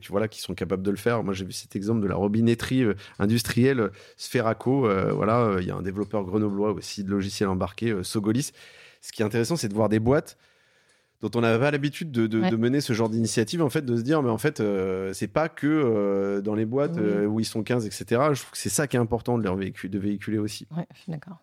qui, 0.00 0.08
voilà, 0.08 0.26
qui 0.26 0.40
sont 0.40 0.54
capables 0.54 0.82
de 0.82 0.90
le 0.90 0.96
faire. 0.96 1.22
Moi, 1.22 1.34
j'ai 1.34 1.44
vu 1.44 1.52
cet 1.52 1.76
exemple 1.76 2.00
de 2.00 2.06
la 2.06 2.14
robinetterie 2.14 2.82
industrielle 3.18 3.90
Sferaco. 4.16 4.88
voilà, 5.14 5.56
il 5.60 5.66
y 5.66 5.70
a 5.70 5.76
un 5.76 5.82
développeur 5.82 6.24
grenoblois 6.24 6.72
aussi 6.72 7.04
de 7.04 7.10
logiciels 7.10 7.50
embarqués, 7.50 7.94
Sogolis. 8.02 8.52
Ce 9.02 9.12
qui 9.12 9.20
est 9.20 9.24
intéressant, 9.26 9.56
c'est 9.56 9.68
de 9.68 9.74
voir 9.74 9.90
des 9.90 10.00
boîtes 10.00 10.38
dont 11.22 11.30
on 11.34 11.40
n'avait 11.42 11.58
pas 11.58 11.70
l'habitude 11.70 12.10
de, 12.10 12.26
de- 12.26 12.40
Ouais. 12.40 12.50
de 12.50 12.56
mener 12.56 12.80
ce 12.80 12.92
genre 12.92 13.08
d'initiative, 13.10 13.62
en 13.62 13.68
fait, 13.70 13.84
de 13.84 13.96
se 13.96 14.02
dire, 14.02 14.22
mais 14.22 14.30
en 14.30 14.38
fait, 14.38 14.60
euh, 14.60 15.12
c'est 15.12 15.28
pas 15.28 15.48
que 15.48 15.66
euh, 15.66 16.40
dans 16.40 16.54
les 16.54 16.64
boîtes 16.66 16.96
Oui. 16.96 17.02
euh, 17.04 17.26
où 17.26 17.40
ils 17.40 17.44
sont 17.44 17.62
15, 17.62 17.84
etc. 17.86 18.04
Je 18.32 18.40
trouve 18.40 18.50
que 18.52 18.58
c'est 18.58 18.68
ça 18.70 18.86
qui 18.86 18.96
est 18.96 19.00
important 19.00 19.36
de 19.38 19.42
leur 19.44 19.56
véhiculer, 19.56 19.90
de 19.90 19.98
véhiculer 19.98 20.38
aussi. 20.38 20.66
Ouais, 20.76 20.86
je 20.94 21.00
suis 21.02 21.12
d'accord. 21.12 21.38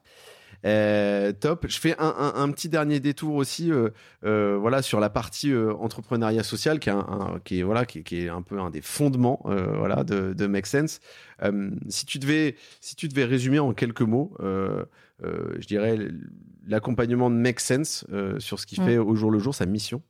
Euh, 0.65 1.33
top. 1.33 1.67
Je 1.69 1.79
fais 1.79 1.95
un, 1.99 2.15
un- 2.17 2.41
un 2.41 2.49
petit 2.51 2.67
dernier 2.67 2.99
détour 2.99 3.35
aussi, 3.35 3.71
euh, 3.71 3.89
euh, 4.25 4.57
voilà, 4.59 4.81
sur 4.81 4.99
la 4.99 5.11
partie 5.11 5.53
entrepreneuriat 5.55 6.41
social, 6.41 6.79
qui 6.79 6.89
est, 6.89 6.93
un, 6.93 6.97
un- 6.97 7.39
qui 7.43 7.59
est 7.59 7.63
voilà, 7.63 7.85
qui, 7.85 7.99
est- 7.99 8.03
qui 8.03 8.21
est 8.23 8.29
un 8.29 8.41
peu 8.41 8.59
un 8.59 8.71
des 8.71 8.81
fondements, 8.81 9.39
voilà, 9.45 10.03
de, 10.03 10.33
de 10.33 10.47
Make 10.47 10.65
Sense. 10.65 10.99
Si 11.89 12.07
tu 12.07 12.17
devais, 12.17 12.55
si 12.81 12.95
tu 12.95 13.07
devais 13.07 13.25
résumer 13.25 13.59
en 13.59 13.73
quelques 13.73 14.01
mots, 14.01 14.33
je 14.41 15.67
dirais 15.67 15.99
l'accompagnement 16.67 17.29
de 17.29 17.35
Make 17.35 17.59
Sense 17.59 18.05
euh, 18.11 18.39
sur 18.39 18.59
ce 18.59 18.65
qu'il 18.65 18.81
Mm. 18.81 18.85
fait 18.85 18.97
au 18.97 19.15
jour 19.15 19.31
le 19.31 19.39
jour, 19.39 19.53
sa 19.55 19.65
mission. 19.65 20.01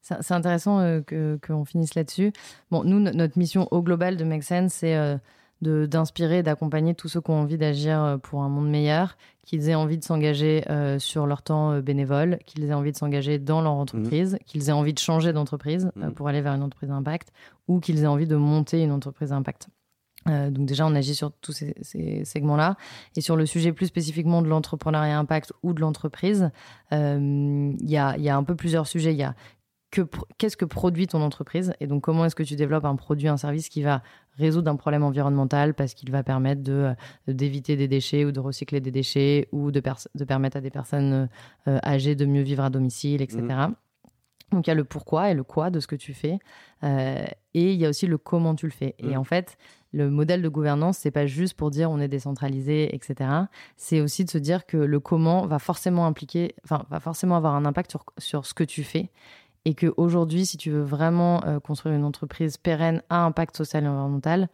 C'est 0.00 0.16
c'est 0.22 0.34
intéressant 0.34 0.78
euh, 0.80 1.00
que 1.02 1.38
qu'on 1.46 1.64
finisse 1.64 1.94
là-dessus. 1.94 2.32
Bon, 2.70 2.82
nous, 2.84 2.98
no- 2.98 3.10
notre 3.12 3.38
mission 3.38 3.68
au 3.72 3.82
global 3.82 4.16
de 4.16 4.24
Make 4.24 4.42
Sense, 4.42 4.72
c'est 4.72 4.96
euh, 4.96 5.16
d'inspirer, 5.60 6.42
d'accompagner 6.42 6.94
tous 6.94 7.08
ceux 7.08 7.20
qui 7.20 7.30
ont 7.30 7.40
envie 7.40 7.58
d'agir 7.58 8.00
euh, 8.02 8.16
pour 8.16 8.42
un 8.42 8.48
monde 8.48 8.70
meilleur, 8.70 9.16
qu'ils 9.44 9.68
aient 9.68 9.74
envie 9.74 9.98
de 9.98 10.04
s'engager 10.04 10.64
euh, 10.70 10.98
sur 10.98 11.26
leur 11.26 11.42
temps 11.42 11.80
bénévole, 11.80 12.38
qu'ils 12.46 12.64
aient 12.64 12.72
envie 12.74 12.92
de 12.92 12.96
s'engager 12.96 13.38
dans 13.38 13.60
leur 13.60 13.72
entreprise, 13.72 14.38
qu'ils 14.46 14.68
aient 14.68 14.72
envie 14.72 14.94
de 14.94 14.98
changer 15.00 15.32
d'entreprise 15.32 15.90
Mhm. 15.96 16.12
pour 16.12 16.28
aller 16.28 16.40
vers 16.40 16.54
une 16.54 16.62
entreprise 16.62 16.90
d'impact, 16.90 17.32
ou 17.66 17.80
qu'ils 17.80 18.02
aient 18.02 18.06
envie 18.06 18.26
de 18.28 18.36
monter 18.36 18.82
une 18.82 18.92
entreprise 18.92 19.30
d'impact. 19.30 19.68
Euh, 20.28 20.50
donc 20.50 20.66
déjà, 20.66 20.86
on 20.86 20.94
agit 20.94 21.14
sur 21.14 21.32
tous 21.32 21.52
ces, 21.52 21.74
ces 21.82 22.24
segments-là. 22.24 22.76
Et 23.16 23.20
sur 23.20 23.36
le 23.36 23.46
sujet 23.46 23.72
plus 23.72 23.86
spécifiquement 23.86 24.42
de 24.42 24.48
l'entrepreneuriat 24.48 25.18
impact 25.18 25.52
ou 25.62 25.72
de 25.72 25.80
l'entreprise, 25.80 26.50
euh, 26.92 27.72
il 27.80 27.90
y, 27.90 27.96
a, 27.96 28.16
il 28.16 28.22
y 28.22 28.28
a 28.28 28.36
un 28.36 28.44
peu 28.44 28.54
plusieurs 28.54 28.86
sujets. 28.86 29.12
Il 29.12 29.18
y 29.18 29.22
a 29.24 29.34
qu'est-ce 30.36 30.58
que 30.58 30.66
produit 30.66 31.06
ton 31.06 31.22
entreprise 31.22 31.72
et 31.80 31.86
donc 31.86 32.02
comment 32.02 32.26
est-ce 32.26 32.34
que 32.34 32.42
tu 32.42 32.56
développes 32.56 32.84
un 32.84 32.94
produit, 32.96 33.26
un 33.26 33.38
service 33.38 33.70
qui 33.70 33.80
va 33.82 34.02
résoudre 34.36 34.70
un 34.70 34.76
problème 34.76 35.02
environnemental 35.02 35.72
parce 35.72 35.94
qu'il 35.94 36.10
va 36.10 36.22
permettre 36.22 36.62
de 36.62 36.92
euh, 37.28 37.32
d'éviter 37.32 37.74
des 37.74 37.88
déchets 37.88 38.26
ou 38.26 38.30
de 38.32 38.38
recycler 38.38 38.80
des 38.82 38.90
déchets 38.90 39.48
ou 39.50 39.70
de, 39.70 39.80
permettre 40.26 40.58
à 40.58 40.60
des 40.60 40.70
personnes 40.70 41.30
euh, 41.68 41.78
âgées 41.84 42.14
de 42.16 42.26
mieux 42.26 42.42
vivre 42.42 42.64
à 42.64 42.68
domicile, 42.70 43.22
etc. 43.22 43.40
Donc 44.52 44.66
il 44.66 44.70
y 44.70 44.72
a 44.72 44.74
le 44.74 44.84
pourquoi 44.84 45.30
et 45.30 45.34
le 45.34 45.42
quoi 45.42 45.70
de 45.70 45.80
ce 45.80 45.86
que 45.86 45.96
tu 45.96 46.12
fais 46.12 46.38
Euh, 46.84 47.24
et 47.54 47.72
il 47.72 47.80
y 47.80 47.86
a 47.86 47.88
aussi 47.88 48.06
le 48.06 48.18
comment 48.18 48.54
tu 48.54 48.66
le 48.66 48.72
fais. 48.72 48.94
Et 48.98 49.08
Mhm. 49.08 49.18
en 49.18 49.24
fait, 49.24 49.56
le 49.92 50.10
modèle 50.10 50.42
de 50.42 50.48
gouvernance, 50.48 50.98
c'est 50.98 51.10
pas 51.10 51.26
juste 51.26 51.54
pour 51.54 51.70
dire 51.70 51.90
on 51.90 51.98
est 51.98 52.08
décentralisé, 52.08 52.94
etc. 52.94 53.30
C'est 53.76 54.00
aussi 54.00 54.24
de 54.24 54.30
se 54.30 54.38
dire 54.38 54.66
que 54.66 54.76
le 54.76 55.00
comment 55.00 55.46
va 55.46 55.58
forcément 55.58 56.06
impliquer, 56.06 56.54
enfin, 56.64 56.84
va 56.90 57.00
forcément 57.00 57.36
avoir 57.36 57.54
un 57.54 57.64
impact 57.64 57.90
sur, 57.90 58.04
sur 58.18 58.46
ce 58.46 58.54
que 58.54 58.64
tu 58.64 58.84
fais. 58.84 59.10
Et 59.64 59.74
qu'aujourd'hui, 59.74 60.46
si 60.46 60.56
tu 60.56 60.70
veux 60.70 60.82
vraiment 60.82 61.44
euh, 61.44 61.60
construire 61.60 61.94
une 61.94 62.04
entreprise 62.04 62.56
pérenne 62.56 63.02
à 63.10 63.24
impact 63.24 63.56
social 63.56 63.84
et 63.84 63.88
environnemental, 63.88 64.48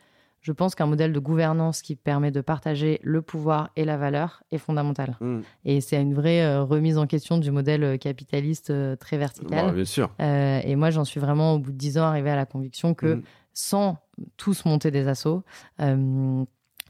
je 0.45 0.53
pense 0.53 0.74
qu'un 0.74 0.84
modèle 0.84 1.12
de 1.12 1.18
gouvernance 1.18 1.80
qui 1.80 1.97
permet 1.97 2.30
de 2.30 2.42
partager 2.42 3.01
le 3.03 3.22
pouvoir 3.22 3.70
et 3.76 3.86
la 3.86 3.97
valeur 3.97 4.42
est 4.53 4.59
fondamental. 4.59 5.16
Mm. 5.20 5.38
Et 5.64 5.80
c'est 5.80 6.01
une 6.01 6.12
vraie 6.12 6.45
euh, 6.45 6.62
remise 6.62 6.99
en 6.99 7.07
question 7.07 7.38
du 7.38 7.51
modèle 7.51 7.82
euh, 7.82 7.97
capitaliste 7.97 8.68
euh, 8.68 8.95
très 8.95 9.16
vertical. 9.16 9.66
Bah, 9.68 9.72
bien 9.72 9.86
sûr. 9.86 10.11
Euh, 10.20 10.61
et 10.62 10.76
moi, 10.76 10.90
j'en 10.90 11.05
suis 11.05 11.18
vraiment, 11.18 11.55
au 11.55 11.59
bout 11.59 11.72
de 11.72 11.78
dix 11.78 11.97
ans, 11.97 12.05
arrivé 12.05 12.28
à 12.28 12.36
la 12.36 12.45
conviction 12.45 12.92
que 12.92 13.14
Mm. 13.14 13.22
sans 13.55 13.97
tous 14.36 14.64
monter 14.66 14.90
des 14.90 15.09
assos, 15.09 15.42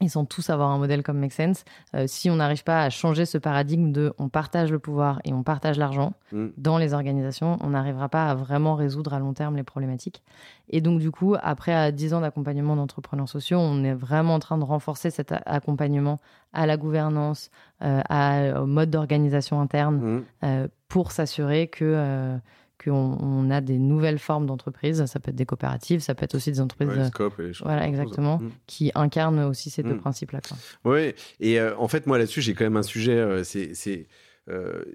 et 0.01 0.09
sans 0.09 0.25
tous 0.25 0.49
avoir 0.49 0.71
un 0.71 0.77
modèle 0.77 1.03
comme 1.03 1.19
Make 1.19 1.31
Sense, 1.31 1.63
euh, 1.95 2.03
si 2.05 2.29
on 2.29 2.35
n'arrive 2.35 2.65
pas 2.65 2.83
à 2.83 2.89
changer 2.89 3.25
ce 3.25 3.37
paradigme 3.37 3.93
de 3.93 4.13
on 4.17 4.27
partage 4.27 4.69
le 4.69 4.77
pouvoir 4.79 5.21
et 5.23 5.33
on 5.33 5.41
partage 5.41 5.77
l'argent 5.77 6.11
Mm. 6.33 6.47
dans 6.57 6.77
les 6.77 6.93
organisations, 6.93 7.57
on 7.61 7.69
n'arrivera 7.69 8.09
pas 8.09 8.29
à 8.29 8.35
vraiment 8.35 8.75
résoudre 8.75 9.13
à 9.13 9.19
long 9.19 9.33
terme 9.33 9.55
les 9.55 9.63
problématiques. 9.63 10.21
Et 10.69 10.81
donc, 10.81 10.99
du 10.99 11.11
coup, 11.11 11.35
après 11.41 11.73
à 11.73 11.91
10 11.93 12.13
ans 12.13 12.21
d'accompagnement 12.21 12.75
d'entrepreneurs 12.75 13.29
sociaux, 13.29 13.59
on 13.59 13.83
est 13.85 13.93
vraiment 13.93 14.33
en 14.33 14.39
train 14.39 14.57
de 14.57 14.63
renforcer 14.65 15.11
cet 15.11 15.33
accompagnement 15.45 16.19
à 16.51 16.65
la 16.65 16.75
gouvernance, 16.77 17.49
euh, 17.83 18.01
à, 18.09 18.61
au 18.61 18.65
mode 18.65 18.89
d'organisation 18.89 19.61
interne, 19.61 19.95
Mm. 19.97 20.23
euh, 20.43 20.67
pour 20.89 21.11
s'assurer 21.13 21.67
que 21.67 22.37
qu'on 22.85 23.17
on 23.19 23.51
a 23.51 23.59
des 23.61 23.77
nouvelles 23.79 24.19
formes 24.19 24.45
d'entreprises. 24.45 25.05
Ça 25.05 25.19
peut 25.19 25.31
être 25.31 25.35
des 25.35 25.45
coopératives, 25.45 25.99
ça 25.99 26.15
peut 26.15 26.23
être 26.23 26.35
aussi 26.35 26.51
des 26.51 26.61
entreprises 26.61 26.89
Ouais, 26.89 26.99
euh, 26.99 27.07
scope 27.07 27.39
et 27.39 27.51
voilà, 27.63 27.87
exactement. 27.87 28.37
Mm. 28.39 28.51
qui 28.67 28.91
incarnent 28.95 29.39
aussi 29.39 29.69
ces 29.69 29.83
deux 29.83 29.95
Mm. 29.95 29.99
principes-là. 29.99 30.39
Oui, 30.85 31.13
et 31.39 31.59
euh, 31.59 31.75
en 31.77 31.87
fait, 31.87 32.07
moi 32.07 32.17
là-dessus, 32.17 32.41
j'ai 32.41 32.53
quand 32.53 32.63
même 32.63 32.77
un 32.77 32.83
sujet. 32.83 33.17
euh, 33.17 33.43
c'est, 33.43 33.73
si, 33.73 34.05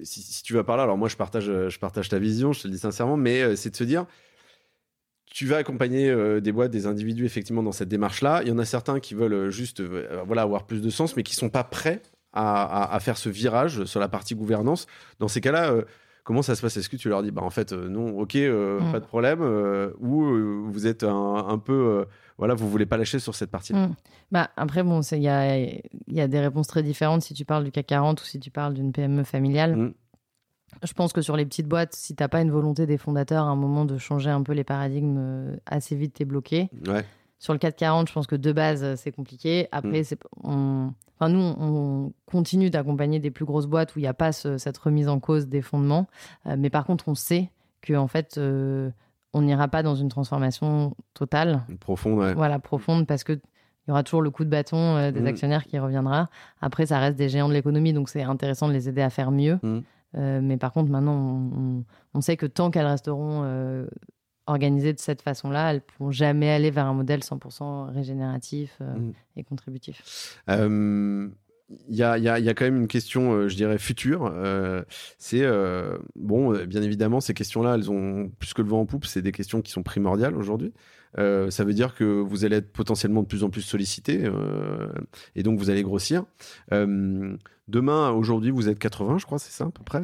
si 0.04 0.42
tu 0.42 0.54
vas 0.54 0.64
par 0.64 0.76
là, 0.76 0.84
alors 0.84 0.96
moi, 0.96 1.08
je 1.08 1.16
partage, 1.16 1.44
je 1.46 1.78
partage 1.78 2.08
ta 2.08 2.18
vision, 2.18 2.52
je 2.52 2.62
te 2.62 2.68
le 2.68 2.72
dis 2.74 2.78
sincèrement, 2.78 3.16
mais 3.16 3.56
c'est 3.56 3.70
de 3.70 3.76
se 3.76 3.84
dire, 3.84 4.06
tu 5.32 5.46
vas 5.46 5.56
accompagner 5.58 6.10
euh, 6.10 6.40
des 6.40 6.50
boîtes, 6.52 6.70
des 6.72 6.86
individus 6.86 7.24
effectivement 7.24 7.62
dans 7.62 7.72
cette 7.72 7.88
démarche-là. 7.88 8.40
Il 8.42 8.48
y 8.48 8.52
en 8.52 8.58
a 8.58 8.64
certains 8.64 8.98
qui 9.00 9.14
veulent 9.14 9.50
juste, 9.50 9.80
euh, 9.80 10.22
voilà, 10.26 10.42
avoir 10.42 10.66
plus 10.66 10.82
de 10.82 10.90
sens, 10.90 11.16
mais 11.16 11.22
qui 11.22 11.34
sont 11.36 11.50
pas 11.50 11.62
prêts 11.64 12.02
à, 12.32 12.62
à- 12.64 12.94
à 12.94 13.00
faire 13.00 13.16
ce 13.16 13.28
virage 13.28 13.84
sur 13.84 14.00
la 14.00 14.08
partie 14.08 14.34
gouvernance. 14.34 14.86
Dans 15.18 15.28
ces 15.28 15.40
cas-là. 15.40 15.72
euh, 15.72 15.82
Comment 16.24 16.42
ça 16.42 16.54
se 16.54 16.62
passe? 16.62 16.76
Est-ce 16.76 16.88
que 16.88 16.96
tu 16.96 17.08
leur 17.08 17.22
dis, 17.22 17.30
bah 17.30 17.42
en 17.42 17.50
fait, 17.50 17.72
euh, 17.72 17.88
non, 17.88 18.18
ok, 18.18 18.36
euh, 18.36 18.80
Mm. 18.80 18.92
pas 18.92 19.00
de 19.00 19.04
problème, 19.06 19.40
euh, 19.42 19.90
ou 20.00 20.70
vous 20.70 20.86
êtes 20.86 21.02
un, 21.04 21.34
un 21.48 21.58
peu, 21.58 22.04
voilà, 22.38 22.54
vous 22.54 22.68
voulez 22.70 22.86
pas 22.86 22.96
lâcher 22.96 23.18
sur 23.18 23.34
cette 23.34 23.50
partie-là? 23.50 23.88
Mm. 23.88 23.94
Bah, 24.30 24.50
après, 24.56 24.82
bon, 24.82 25.00
il 25.00 25.22
y 25.22 25.28
a, 25.28 25.56
y 25.58 26.20
a 26.20 26.28
des 26.28 26.40
réponses 26.40 26.66
très 26.68 26.82
différentes 26.82 27.22
si 27.22 27.34
tu 27.34 27.44
parles 27.44 27.64
du 27.64 27.72
CAC 27.72 27.86
40 27.86 28.20
ou 28.20 28.24
si 28.24 28.38
tu 28.38 28.50
parles 28.50 28.74
d'une 28.74 28.92
PME 28.92 29.24
familiale. 29.24 29.76
Mm. 29.76 29.94
Je 30.84 30.92
pense 30.92 31.12
que 31.12 31.20
sur 31.20 31.36
les 31.36 31.44
petites 31.44 31.66
boîtes, 31.66 31.94
si 31.94 32.14
tu 32.14 32.22
n'as 32.22 32.28
pas 32.28 32.40
une 32.40 32.50
volonté 32.52 32.86
des 32.86 32.96
fondateurs 32.96 33.44
à 33.44 33.48
un 33.48 33.56
moment 33.56 33.84
de 33.84 33.98
changer 33.98 34.30
un 34.30 34.42
peu 34.42 34.52
les 34.52 34.62
paradigmes 34.64 35.58
assez 35.66 35.96
vite, 35.96 36.14
tu 36.14 36.22
es 36.22 36.24
bloqué. 36.26 36.70
Ouais. 36.86 37.04
Sur 37.40 37.52
le 37.54 37.58
440, 37.58 38.08
je 38.08 38.12
pense 38.12 38.26
que 38.28 38.36
de 38.36 38.52
base, 38.52 38.84
euh, 38.84 38.94
c'est 38.96 39.10
compliqué. 39.10 39.66
Après, 39.72 40.00
Mm. 40.02 40.04
c'est, 40.04 40.18
on, 40.44 40.92
enfin, 41.18 41.28
nous, 41.30 41.40
on 41.40 42.12
continue 42.26 42.70
d'accompagner 42.70 43.18
des 43.18 43.30
plus 43.32 43.44
grosses 43.46 43.66
boîtes 43.66 43.96
où 43.96 43.98
il 43.98 44.02
n'y 44.02 44.08
a 44.08 44.14
pas 44.14 44.30
ce- 44.30 44.58
cette 44.58 44.78
remise 44.78 45.08
en 45.08 45.18
cause 45.20 45.48
des 45.48 45.62
fondements. 45.62 46.06
Euh, 46.46 46.54
mais 46.58 46.70
par 46.70 46.84
contre, 46.84 47.08
on 47.08 47.14
sait 47.16 47.50
que 47.80 47.94
en 47.94 48.06
fait, 48.06 48.36
euh, 48.38 48.90
on 49.32 49.42
n'ira 49.42 49.66
pas 49.68 49.82
dans 49.82 49.94
une 49.96 50.08
transformation 50.10 50.94
totale, 51.14 51.62
Profonde, 51.80 52.18
ouais. 52.18 52.34
voilà, 52.34 52.58
profonde, 52.58 53.06
parce 53.06 53.24
que 53.24 53.32
il 53.32 53.88
y 53.88 53.92
aura 53.92 54.02
toujours 54.02 54.20
le 54.22 54.30
coup 54.30 54.44
de 54.44 54.50
bâton 54.50 54.76
euh, 54.76 55.10
des 55.10 55.20
Mm. 55.20 55.26
actionnaires 55.26 55.64
qui 55.64 55.78
reviendra. 55.78 56.28
Après, 56.60 56.84
ça 56.86 56.98
reste 56.98 57.16
des 57.16 57.28
géants 57.30 57.48
de 57.48 57.54
l'économie, 57.54 57.92
donc 57.94 58.08
c'est 58.10 58.22
intéressant 58.22 58.68
de 58.68 58.72
les 58.74 58.88
aider 58.88 59.00
à 59.02 59.08
faire 59.10 59.30
mieux. 59.30 59.58
Mm. 59.62 59.80
Mais 60.42 60.56
par 60.56 60.72
contre, 60.72 60.90
maintenant, 60.90 61.14
on, 61.14 61.78
on- 61.78 61.84
on 62.14 62.20
sait 62.20 62.36
que 62.36 62.44
tant 62.44 62.70
qu'elles 62.72 62.86
resteront 62.86 63.44
organisées 64.50 64.92
de 64.92 64.98
cette 64.98 65.22
façon-là, 65.22 65.70
elles 65.70 65.76
ne 65.76 65.80
pourront 65.80 66.10
jamais 66.10 66.50
aller 66.50 66.70
vers 66.70 66.86
un 66.86 66.94
modèle 66.94 67.20
100% 67.20 67.92
régénératif 67.92 68.76
euh, 68.80 68.94
Mm. 69.00 69.12
et 69.36 69.44
contributif. 69.44 70.38
Euh, 70.48 71.28
il 71.88 71.94
y 71.94 72.02
a, 72.02 72.18
y, 72.18 72.28
a, 72.28 72.38
y 72.38 72.48
a, 72.48 72.54
quand 72.54 72.64
même 72.64 72.76
une 72.78 72.88
question, 72.88 73.32
euh, 73.32 73.48
je 73.48 73.54
dirais, 73.54 73.78
future. 73.78 74.30
Euh, 74.34 74.82
c'est, 75.18 75.42
euh, 75.42 75.98
bon, 76.16 76.52
euh, 76.52 76.66
bien 76.66 76.82
évidemment, 76.82 77.20
ces 77.20 77.32
questions-là, 77.32 77.76
elles 77.76 77.90
ont, 77.90 78.30
plus 78.40 78.54
que 78.54 78.62
le 78.62 78.68
vent 78.68 78.80
en 78.80 78.86
poupe, 78.86 79.04
c'est 79.04 79.22
des 79.22 79.32
questions 79.32 79.62
qui 79.62 79.70
sont 79.70 79.82
primordiales 79.84 80.36
aujourd'hui. 80.36 80.72
Euh, 81.18 81.50
ça 81.50 81.64
veut 81.64 81.72
dire 81.72 81.94
que 81.94 82.04
vous 82.04 82.44
allez 82.44 82.56
être 82.56 82.72
potentiellement 82.72 83.22
de 83.22 83.26
plus 83.26 83.44
en 83.44 83.50
plus 83.50 83.62
sollicité 83.62 84.28
et 85.34 85.42
donc 85.42 85.58
vous 85.58 85.70
allez 85.70 85.82
grossir. 85.82 86.24
Demain, 87.70 88.10
aujourd'hui, 88.10 88.50
vous 88.50 88.68
êtes 88.68 88.78
80, 88.78 89.18
je 89.18 89.26
crois, 89.26 89.38
c'est 89.38 89.52
ça 89.52 89.64
à 89.64 89.70
peu 89.70 89.82
près. 89.82 90.02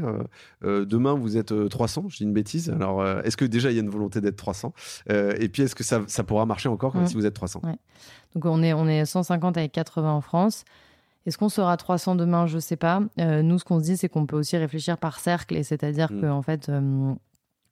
demain, 0.63 1.15
vous 1.15 1.37
êtes 1.37 1.69
300, 1.69 2.07
je 2.09 2.19
dis 2.19 2.25
une 2.25 2.33
bêtise. 2.33 2.71
Alors, 2.71 3.07
est-ce 3.25 3.37
que 3.37 3.45
déjà 3.45 3.71
il 3.71 3.75
y 3.75 3.79
a 3.79 3.83
une 3.83 3.91
volonté 3.91 4.21
d'être 4.21 4.37
300 4.37 4.73
Et 5.11 5.49
puis, 5.49 5.63
est-ce 5.63 5.75
que 5.75 5.85
ça, 5.85 6.03
ça, 6.07 6.25
pourra 6.25 6.47
marcher 6.47 6.69
encore 6.69 6.97
mmh. 6.97 7.07
si 7.07 7.15
vous 7.15 7.27
êtes 7.27 7.35
300 7.35 7.61
ouais. 7.65 7.77
Donc, 8.35 8.45
on 8.45 8.63
est, 8.63 8.73
on 8.73 8.87
est 8.87 9.05
150 9.05 9.57
avec 9.57 9.73
80 9.73 10.13
en 10.13 10.21
France. 10.21 10.65
Est-ce 11.27 11.39
qu'on 11.39 11.49
sera 11.49 11.77
300 11.77 12.15
demain? 12.15 12.47
Je 12.47 12.57
ne 12.57 12.61
sais 12.61 12.77
pas. 12.77 13.03
Euh, 13.19 13.43
nous, 13.43 13.59
ce 13.59 13.65
qu'on 13.65 13.81
se 13.81 13.85
dit, 13.85 13.97
c'est 13.97 14.09
qu'on 14.09 14.27
peut 14.27 14.37
aussi 14.37 14.57
réfléchir 14.57 14.97
par 14.97 15.19
cercle, 15.19 15.57
et 15.57 15.65
c'est-à-dire 15.65 16.13
mmh. 16.13 16.21
qu'en 16.21 16.43
fait, 16.43 16.69
euh, 16.69 17.15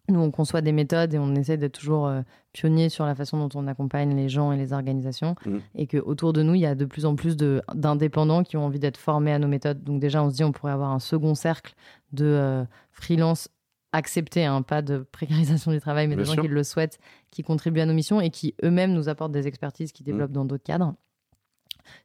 nous, 0.09 0.21
on 0.21 0.31
conçoit 0.31 0.61
des 0.61 0.73
méthodes 0.73 1.15
et 1.15 1.19
on 1.19 1.35
essaie 1.35 1.57
d'être 1.57 1.79
toujours 1.79 2.07
euh, 2.07 2.21
pionnier 2.53 2.91
sur 2.91 3.07
la 3.07 3.15
façon 3.15 3.39
dont 3.39 3.59
on 3.59 3.67
accompagne 3.67 4.15
les 4.15 4.29
gens 4.29 4.53
et 4.53 4.57
les 4.57 4.75
organisations, 4.75 5.35
mmh. 5.47 5.57
et 5.77 5.87
qu'autour 5.87 6.35
de 6.35 6.43
nous, 6.43 6.55
il 6.55 6.61
y 6.61 6.67
a 6.67 6.75
de 6.75 6.85
plus 6.85 7.07
en 7.07 7.17
plus 7.17 7.37
d'indépendants 7.37 8.43
qui 8.43 8.57
ont 8.59 8.67
envie 8.67 8.79
d'être 8.79 8.99
formés 8.99 9.33
à 9.33 9.39
nos 9.39 9.49
méthodes. 9.49 9.83
Donc 9.83 10.01
déjà, 10.01 10.23
on 10.23 10.31
se 10.31 10.37
dit, 10.37 10.45
on 10.45 10.53
pourrait 10.53 10.73
avoir 10.73 10.91
un 10.91 10.99
second 10.99 11.35
cercle 11.35 11.75
de 12.13 12.27
euh, 12.27 12.65
freelance 12.93 13.49
accepté, 13.93 14.45
hein, 14.45 14.61
pas 14.61 14.83
de 14.83 14.99
précarisation 15.13 15.71
du 15.71 15.81
travail, 15.81 16.07
mais 16.07 16.17
Bien 16.17 16.25
de 16.25 16.29
gens 16.29 16.43
qui 16.43 16.49
le 16.49 16.65
souhaitent, 16.65 16.99
qui 17.31 17.43
contribuent 17.43 17.81
à 17.81 17.87
nos 17.87 17.95
missions 17.95 18.21
et 18.21 18.29
qui 18.29 18.55
eux-mêmes 18.63 18.93
nous 18.93 19.09
apportent 19.09 19.33
des 19.33 19.47
expertises 19.47 19.93
qui 19.93 20.03
mmh. 20.03 20.07
développent 20.07 20.31
mmh. 20.31 20.35
dans 20.35 20.45
d'autres 20.45 20.65
cadres. 20.65 20.95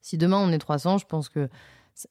Si 0.02 0.18
demain 0.18 0.38
on 0.38 0.52
est 0.52 0.58
300, 0.58 1.00
je 1.00 1.06
pense 1.06 1.28
que 1.28 1.50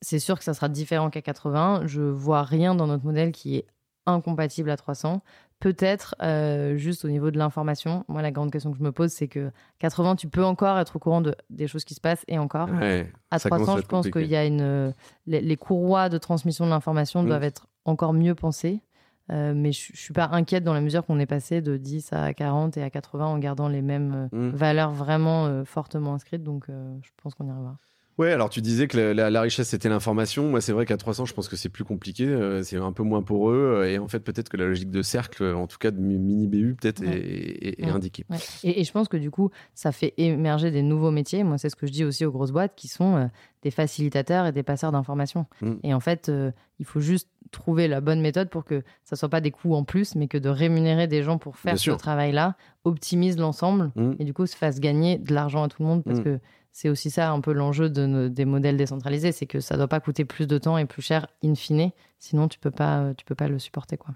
c'est 0.03 0.19
sûr 0.19 0.37
que 0.37 0.45
ça 0.45 0.53
sera 0.53 0.69
différent 0.69 1.09
qu'à 1.09 1.23
80. 1.23 1.83
Je 1.87 2.03
vois 2.03 2.43
rien 2.43 2.75
dans 2.75 2.87
notre 2.87 3.05
modèle 3.05 3.33
qui 3.33 3.57
est 3.57 3.67
incompatible 4.09 4.71
à 4.71 4.77
300. 4.77 5.23
Peut-être 5.61 6.15
euh, 6.23 6.77
juste 6.77 7.05
au 7.05 7.09
niveau 7.09 7.31
de 7.31 7.39
l'information. 7.39 8.05
Moi, 8.09 8.23
la 8.23 8.31
grande 8.31 8.53
question 8.53 8.71
que 8.71 8.79
je 8.79 8.83
me 8.83 8.93
pose, 8.93 9.11
c'est 9.11 9.27
que 9.27 9.51
80, 9.81 10.17
tu 10.17 10.29
peux 10.29 10.45
encore 10.45 10.79
être 10.79 10.97
au 10.97 10.99
courant 10.99 11.21
de, 11.21 11.35
des 11.51 11.67
choses 11.67 11.85
qui 11.85 11.95
se 11.95 12.01
passent 12.01 12.25
et 12.29 12.39
encore. 12.39 12.71
Ouais, 12.71 13.13
à 13.31 13.39
300, 13.41 13.79
je 13.79 13.83
pense 13.83 14.09
qu'il 14.09 14.27
y 14.27 14.37
a 14.37 14.45
une. 14.45 14.95
Les, 15.27 15.41
les, 15.41 15.57
courroies 15.57 16.09
de 16.09 16.19
transmission 16.19 16.65
de 16.65 16.71
l'information 16.71 17.23
mmh. 17.23 17.27
doivent 17.27 17.45
être 17.45 17.67
encore 17.85 18.13
mieux 18.13 18.35
pensées. 18.35 18.83
Euh, 19.31 19.53
mais 19.55 19.73
je, 19.73 19.93
je 19.93 20.01
suis 20.01 20.15
pas 20.15 20.29
inquiète 20.33 20.65
dans 20.65 20.73
la 20.73 20.81
mesure 20.81 21.05
qu'on 21.05 21.19
est 21.19 21.27
passé 21.27 21.61
de 21.61 21.77
10 21.77 22.13
à 22.13 22.33
40 22.33 22.77
et 22.79 22.83
à 22.83 22.91
80 22.91 23.27
en 23.27 23.39
gardant 23.39 23.69
les 23.69 23.83
mêmes 23.83 24.29
euh, 24.33 24.37
mmh. 24.37 24.49
valeurs 24.51 24.93
vraiment 24.93 25.47
euh, 25.47 25.65
fortement 25.65 26.15
inscrites. 26.15 26.43
Donc, 26.43 26.69
euh, 26.69 26.97
je 27.03 27.11
pense 27.23 27.35
qu'on 27.35 27.47
y 27.47 27.51
arrivera. 27.51 27.77
Ouais, 28.19 28.33
alors 28.33 28.51
tu 28.51 28.61
disais 28.61 28.89
que 28.89 28.97
la, 28.97 29.15
la, 29.15 29.31
la 29.31 29.41
richesse 29.41 29.69
c'était 29.69 29.89
l'information. 29.89 30.49
Moi, 30.49 30.61
c'est 30.61 30.73
vrai 30.73 30.87
qu'à 30.87 30.97
300, 30.97 31.25
je 31.25 31.35
pense 31.35 31.47
que 31.49 31.55
c'est 31.55 31.69
plus 31.69 31.85
compliqué, 31.85 32.27
euh, 32.27 32.65
c'est 32.65 32.77
un 32.77 32.93
peu 32.93 33.05
moins 33.05 33.23
poreux. 33.23 33.87
Et 33.89 33.99
en 33.99 34.09
fait, 34.09 34.19
peut-être 34.21 34.49
que 34.49 34.57
la 34.57 34.67
logique 34.67 34.91
de 34.91 35.03
cercle, 35.03 35.45
en 35.45 35.69
tout 35.69 35.79
cas 35.79 35.93
de 35.93 36.01
mini 36.01 36.49
BU, 36.49 36.75
peut-être 36.75 37.01
ouais. 37.01 37.17
est, 37.17 37.69
est, 37.69 37.81
est 37.81 37.85
ouais. 37.85 37.91
indiquée. 37.91 38.25
Ouais. 38.29 38.39
Et, 38.65 38.81
et, 38.81 38.85
je 38.85 38.91
pense 38.91 39.07
que 39.07 39.17
du 39.17 39.31
coup, 39.31 39.51
ça 39.75 39.93
fait 39.93 40.15
émerger 40.17 40.73
des 40.73 40.83
nouveaux 40.83 41.13
métiers. 41.13 41.45
Moi, 41.45 41.59
c'est 41.59 41.71
ce 41.71 41.77
que 41.77 41.87
je 41.87 41.93
dis 41.93 42.05
aussi 42.05 42.25
aux 42.25 42.33
grosses 42.33 42.51
boîtes 42.51 42.75
qui 42.75 42.89
sont 42.89 43.17
euh, 43.17 43.27
des 43.63 43.71
facilitateurs 43.71 44.47
et 44.47 44.53
des 44.53 44.65
passeurs 44.65 44.91
d'informations. 44.91 45.47
Mm. 45.61 45.75
Et 45.85 45.95
en 45.95 46.01
fait, 46.01 46.29
euh, 46.29 46.51
il 46.81 46.87
faut 46.87 47.01
juste 47.01 47.29
trouver 47.53 47.87
la 47.87 48.01
bonne 48.01 48.21
méthode 48.21 48.51
pour 48.51 48.65
que 48.65 48.83
ça 49.05 49.15
soit 49.17 49.29
pas 49.29 49.41
des 49.41 49.51
coûts 49.53 49.75
en 49.75 49.85
plus, 49.85 50.17
mais 50.17 50.27
que 50.29 50.39
de 50.39 50.49
rémunérer 50.49 51.07
des 51.07 51.23
gens 51.23 51.39
pour 51.39 51.57
faire 51.57 51.75
Bien 51.75 51.83
ce 51.83 51.91
travail-là 51.93 52.57
optimise 52.85 53.39
l'ensemble 53.39 53.93
mm. 53.97 54.13
et 54.19 54.25
du 54.25 54.33
coup 54.33 54.47
se 54.47 54.57
fasse 54.57 54.81
gagner 54.81 55.19
de 55.19 55.35
l'argent 55.35 55.63
à 55.63 55.69
tout 55.69 55.83
le 55.83 55.89
monde 55.89 56.05
parce 56.05 56.21
mm. 56.21 56.25
que 56.25 56.41
c'est 56.81 56.89
aussi 56.89 57.11
ça 57.11 57.33
un 57.33 57.41
peu 57.41 57.53
l'enjeu 57.53 57.91
de 57.91 58.29
des 58.29 58.45
modèles 58.45 58.77
décentralisés, 58.77 59.33
c'est 59.33 59.47
que 59.47 59.59
ça 59.59 59.75
ne 59.75 59.79
doit 59.79 59.89
pas 59.89 59.99
coûter 59.99 60.25
plus 60.25 60.47
de 60.47 60.59
temps 60.59 60.79
et 60.79 60.85
plus 60.85 61.03
cher 61.03 61.27
in 61.43 61.57
fine, 61.57 61.91
sinon 62.21 62.47
tu 62.47 62.61
peux 62.61 62.71
peux 62.71 63.35
pas 63.35 63.49
le 63.49 63.59
supporter 63.59 63.97
quoi. 63.97 64.15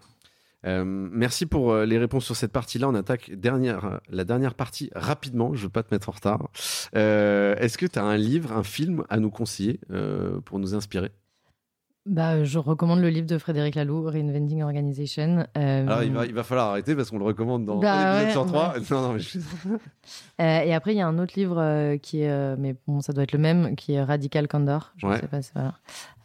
Euh, 0.64 0.84
merci 0.84 1.46
pour 1.46 1.72
euh, 1.72 1.84
les 1.84 1.98
réponses 1.98 2.24
sur 2.24 2.36
cette 2.36 2.52
partie-là. 2.52 2.88
On 2.88 2.94
attaque 2.94 3.30
euh, 3.30 3.98
la 4.08 4.24
dernière 4.24 4.54
partie 4.54 4.90
rapidement. 4.94 5.54
Je 5.54 5.64
veux 5.64 5.70
pas 5.70 5.82
te 5.82 5.92
mettre 5.92 6.08
en 6.08 6.12
retard. 6.12 6.50
Est-ce 6.92 7.76
que 7.76 7.86
tu 7.86 7.98
as 7.98 8.04
un 8.04 8.16
livre, 8.16 8.52
un 8.52 8.62
film 8.62 9.02
à 9.10 9.18
nous 9.18 9.30
conseiller 9.30 9.80
pour 10.44 10.60
nous 10.60 10.76
inspirer? 10.76 11.10
Bah, 12.04 12.42
je 12.42 12.58
recommande 12.58 13.00
le 13.00 13.08
livre 13.10 13.28
de 13.28 13.38
Frédéric 13.38 13.76
Laloux, 13.76 14.02
Reinventing 14.02 14.62
Organization. 14.62 15.46
Euh... 15.56 15.86
Alors, 15.86 16.02
il 16.02 16.12
va, 16.12 16.26
il 16.26 16.34
va 16.34 16.42
falloir 16.42 16.70
arrêter 16.70 16.96
parce 16.96 17.10
qu'on 17.10 17.18
le 17.18 17.24
recommande 17.24 17.64
dans 17.64 17.78
bah, 17.78 18.24
ouais, 18.24 18.32
103. 18.32 18.74
Ouais. 18.74 18.80
Non, 18.90 19.02
non, 19.02 19.12
mais 19.12 19.20
je... 19.20 19.38
euh, 20.40 20.60
et 20.60 20.74
après, 20.74 20.94
il 20.94 20.98
y 20.98 21.00
a 21.00 21.06
un 21.06 21.18
autre 21.18 21.34
livre 21.36 21.58
euh, 21.58 21.96
qui 21.98 22.22
est, 22.22 22.30
euh, 22.30 22.56
mais 22.58 22.74
bon, 22.88 23.00
ça 23.00 23.12
doit 23.12 23.22
être 23.22 23.32
le 23.32 23.38
même, 23.38 23.76
qui 23.76 23.92
est 23.92 24.02
Radical 24.02 24.48
Candor. 24.48 24.92
Je 24.96 25.06
ne 25.06 25.12
ouais. 25.12 25.20
sais 25.20 25.28
pas, 25.28 25.40
voilà, 25.54 25.74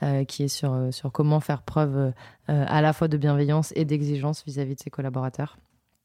euh, 0.02 0.24
qui 0.24 0.44
est 0.44 0.48
sur, 0.48 0.76
sur 0.92 1.12
comment 1.12 1.40
faire 1.40 1.62
preuve 1.62 2.12
à 2.48 2.82
la 2.82 2.94
fois 2.94 3.08
de 3.08 3.18
bienveillance 3.18 3.74
et 3.76 3.84
d'exigence 3.84 4.44
vis-à-vis 4.46 4.76
de 4.76 4.80
ses 4.80 4.90
collaborateurs. 4.90 5.58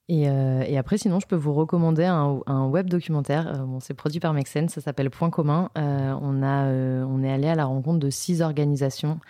Et, 0.09 0.29
euh, 0.29 0.65
et, 0.67 0.77
après, 0.79 0.99
sinon, 0.99 1.21
je 1.21 1.27
peux 1.27 1.37
vous 1.37 1.55
recommander 1.55 2.05
un, 2.05 2.67
web 2.67 2.91
documentaire. 2.91 3.61
Euh, 3.61 3.79
c'est 3.81 3.95
produit 3.95 4.19
par 4.19 4.35
Sense, 4.47 4.73
ça 4.73 4.81
s'appelle 4.81 5.11
Point 5.11 5.31
commun. 5.31 5.71
Euh, 5.79 6.15
on, 6.21 6.43
a, 6.43 6.67
on 7.07 7.23
est 7.23 7.31
allé 7.31 7.47
à 7.47 7.55
la 7.55 7.67
rencontre 7.67 8.01
de 8.01 8.11
six 8.11 8.43
organisations 8.43 9.21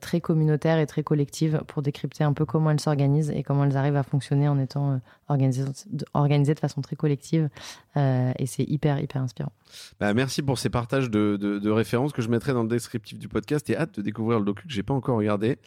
très 0.00 0.22
communautaires 0.22 0.78
et 0.78 0.86
très 0.86 1.02
collectives 1.02 1.60
pour 1.66 1.82
décrypter 1.82 2.24
un 2.24 2.32
peu 2.32 2.46
comment 2.46 2.70
elles 2.70 2.80
s'organisent 2.80 3.30
et 3.30 3.42
comment 3.42 3.64
elles 3.64 3.76
arrivent 3.76 3.96
à 3.96 4.02
fonctionner 4.02 4.48
en 4.48 4.58
étant 4.58 5.00
organisées, 5.28 6.54
de 6.54 6.58
façon 6.58 6.80
très 6.80 6.96
collective. 6.96 7.50
et 7.94 8.46
c'est 8.46 8.64
hyper, 8.64 9.00
hyper 9.00 9.20
inspirant. 9.20 9.52
Bah, 10.00 10.14
merci 10.14 10.42
pour 10.42 10.58
ces 10.58 10.70
partages 10.70 11.10
de, 11.10 11.70
références 11.70 12.14
que 12.14 12.22
je 12.22 12.30
mettrai 12.30 12.54
dans 12.54 12.62
le 12.62 12.70
descriptif 12.70 13.18
du 13.18 13.28
podcast 13.28 13.68
et 13.68 13.76
hâte 13.76 13.96
de 13.96 14.02
découvrir 14.02 14.38
le 14.38 14.46
docu 14.46 14.66
que 14.66 14.72
j'ai 14.72 14.82
pas 14.82 14.94
encore 14.94 15.18
regardé. 15.18 15.58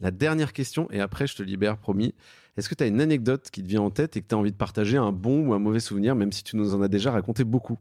La 0.00 0.10
dernière 0.10 0.54
question, 0.54 0.88
et 0.90 1.00
après, 1.00 1.26
je 1.26 1.36
te 1.36 1.42
libère, 1.42 1.76
promis. 1.76 2.14
Est-ce 2.56 2.68
que 2.68 2.74
tu 2.74 2.84
as 2.84 2.86
une 2.86 3.00
anecdote 3.00 3.50
qui 3.50 3.62
te 3.62 3.68
vient 3.68 3.82
en 3.82 3.90
tête 3.90 4.16
et 4.16 4.22
que 4.22 4.28
tu 4.28 4.34
as 4.34 4.38
envie 4.38 4.52
de 4.52 4.56
partager 4.56 4.96
un 4.96 5.12
bon 5.12 5.48
ou 5.48 5.54
un 5.54 5.58
mauvais 5.58 5.80
souvenir, 5.80 6.14
même 6.14 6.32
si 6.32 6.42
tu 6.42 6.56
nous 6.56 6.74
en 6.74 6.82
as 6.82 6.88
déjà 6.88 7.10
raconté 7.10 7.44
beaucoup? 7.44 7.78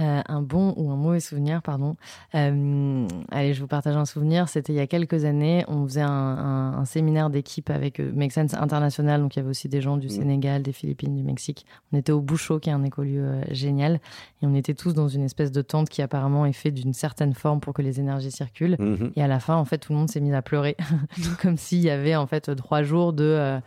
Euh, 0.00 0.22
un 0.26 0.42
bon 0.42 0.74
ou 0.76 0.90
un 0.90 0.96
mauvais 0.96 1.20
souvenir, 1.20 1.62
pardon. 1.62 1.96
Euh, 2.34 3.06
allez, 3.30 3.54
je 3.54 3.60
vous 3.60 3.66
partage 3.66 3.96
un 3.96 4.04
souvenir. 4.04 4.48
C'était 4.48 4.72
il 4.72 4.76
y 4.76 4.80
a 4.80 4.86
quelques 4.86 5.24
années. 5.24 5.64
On 5.68 5.84
faisait 5.86 6.02
un, 6.02 6.10
un, 6.10 6.78
un 6.78 6.84
séminaire 6.84 7.30
d'équipe 7.30 7.70
avec 7.70 8.00
euh, 8.00 8.12
Make 8.14 8.32
Sense 8.32 8.54
International. 8.54 9.20
Donc, 9.20 9.36
il 9.36 9.38
y 9.38 9.40
avait 9.40 9.50
aussi 9.50 9.68
des 9.68 9.80
gens 9.80 9.96
du 9.96 10.08
mmh. 10.08 10.10
Sénégal, 10.10 10.62
des 10.62 10.72
Philippines, 10.72 11.14
du 11.14 11.22
Mexique. 11.22 11.66
On 11.92 11.96
était 11.96 12.12
au 12.12 12.20
Bouchot, 12.20 12.58
qui 12.58 12.68
est 12.68 12.72
un 12.72 12.84
écolieu 12.84 13.22
euh, 13.22 13.42
génial. 13.50 14.00
Et 14.42 14.46
on 14.46 14.54
était 14.54 14.74
tous 14.74 14.92
dans 14.92 15.08
une 15.08 15.22
espèce 15.22 15.52
de 15.52 15.62
tente 15.62 15.88
qui 15.88 16.02
apparemment 16.02 16.46
est 16.46 16.52
fait 16.52 16.70
d'une 16.70 16.92
certaine 16.92 17.32
forme 17.32 17.60
pour 17.60 17.72
que 17.72 17.82
les 17.82 18.00
énergies 18.00 18.32
circulent. 18.32 18.76
Mmh. 18.78 19.12
Et 19.16 19.22
à 19.22 19.28
la 19.28 19.40
fin, 19.40 19.56
en 19.56 19.64
fait, 19.64 19.78
tout 19.78 19.92
le 19.92 19.98
monde 19.98 20.10
s'est 20.10 20.20
mis 20.20 20.34
à 20.34 20.42
pleurer. 20.42 20.76
comme 21.40 21.56
s'il 21.56 21.80
y 21.80 21.90
avait, 21.90 22.16
en 22.16 22.26
fait, 22.26 22.54
trois 22.56 22.82
jours 22.82 23.12
de... 23.12 23.60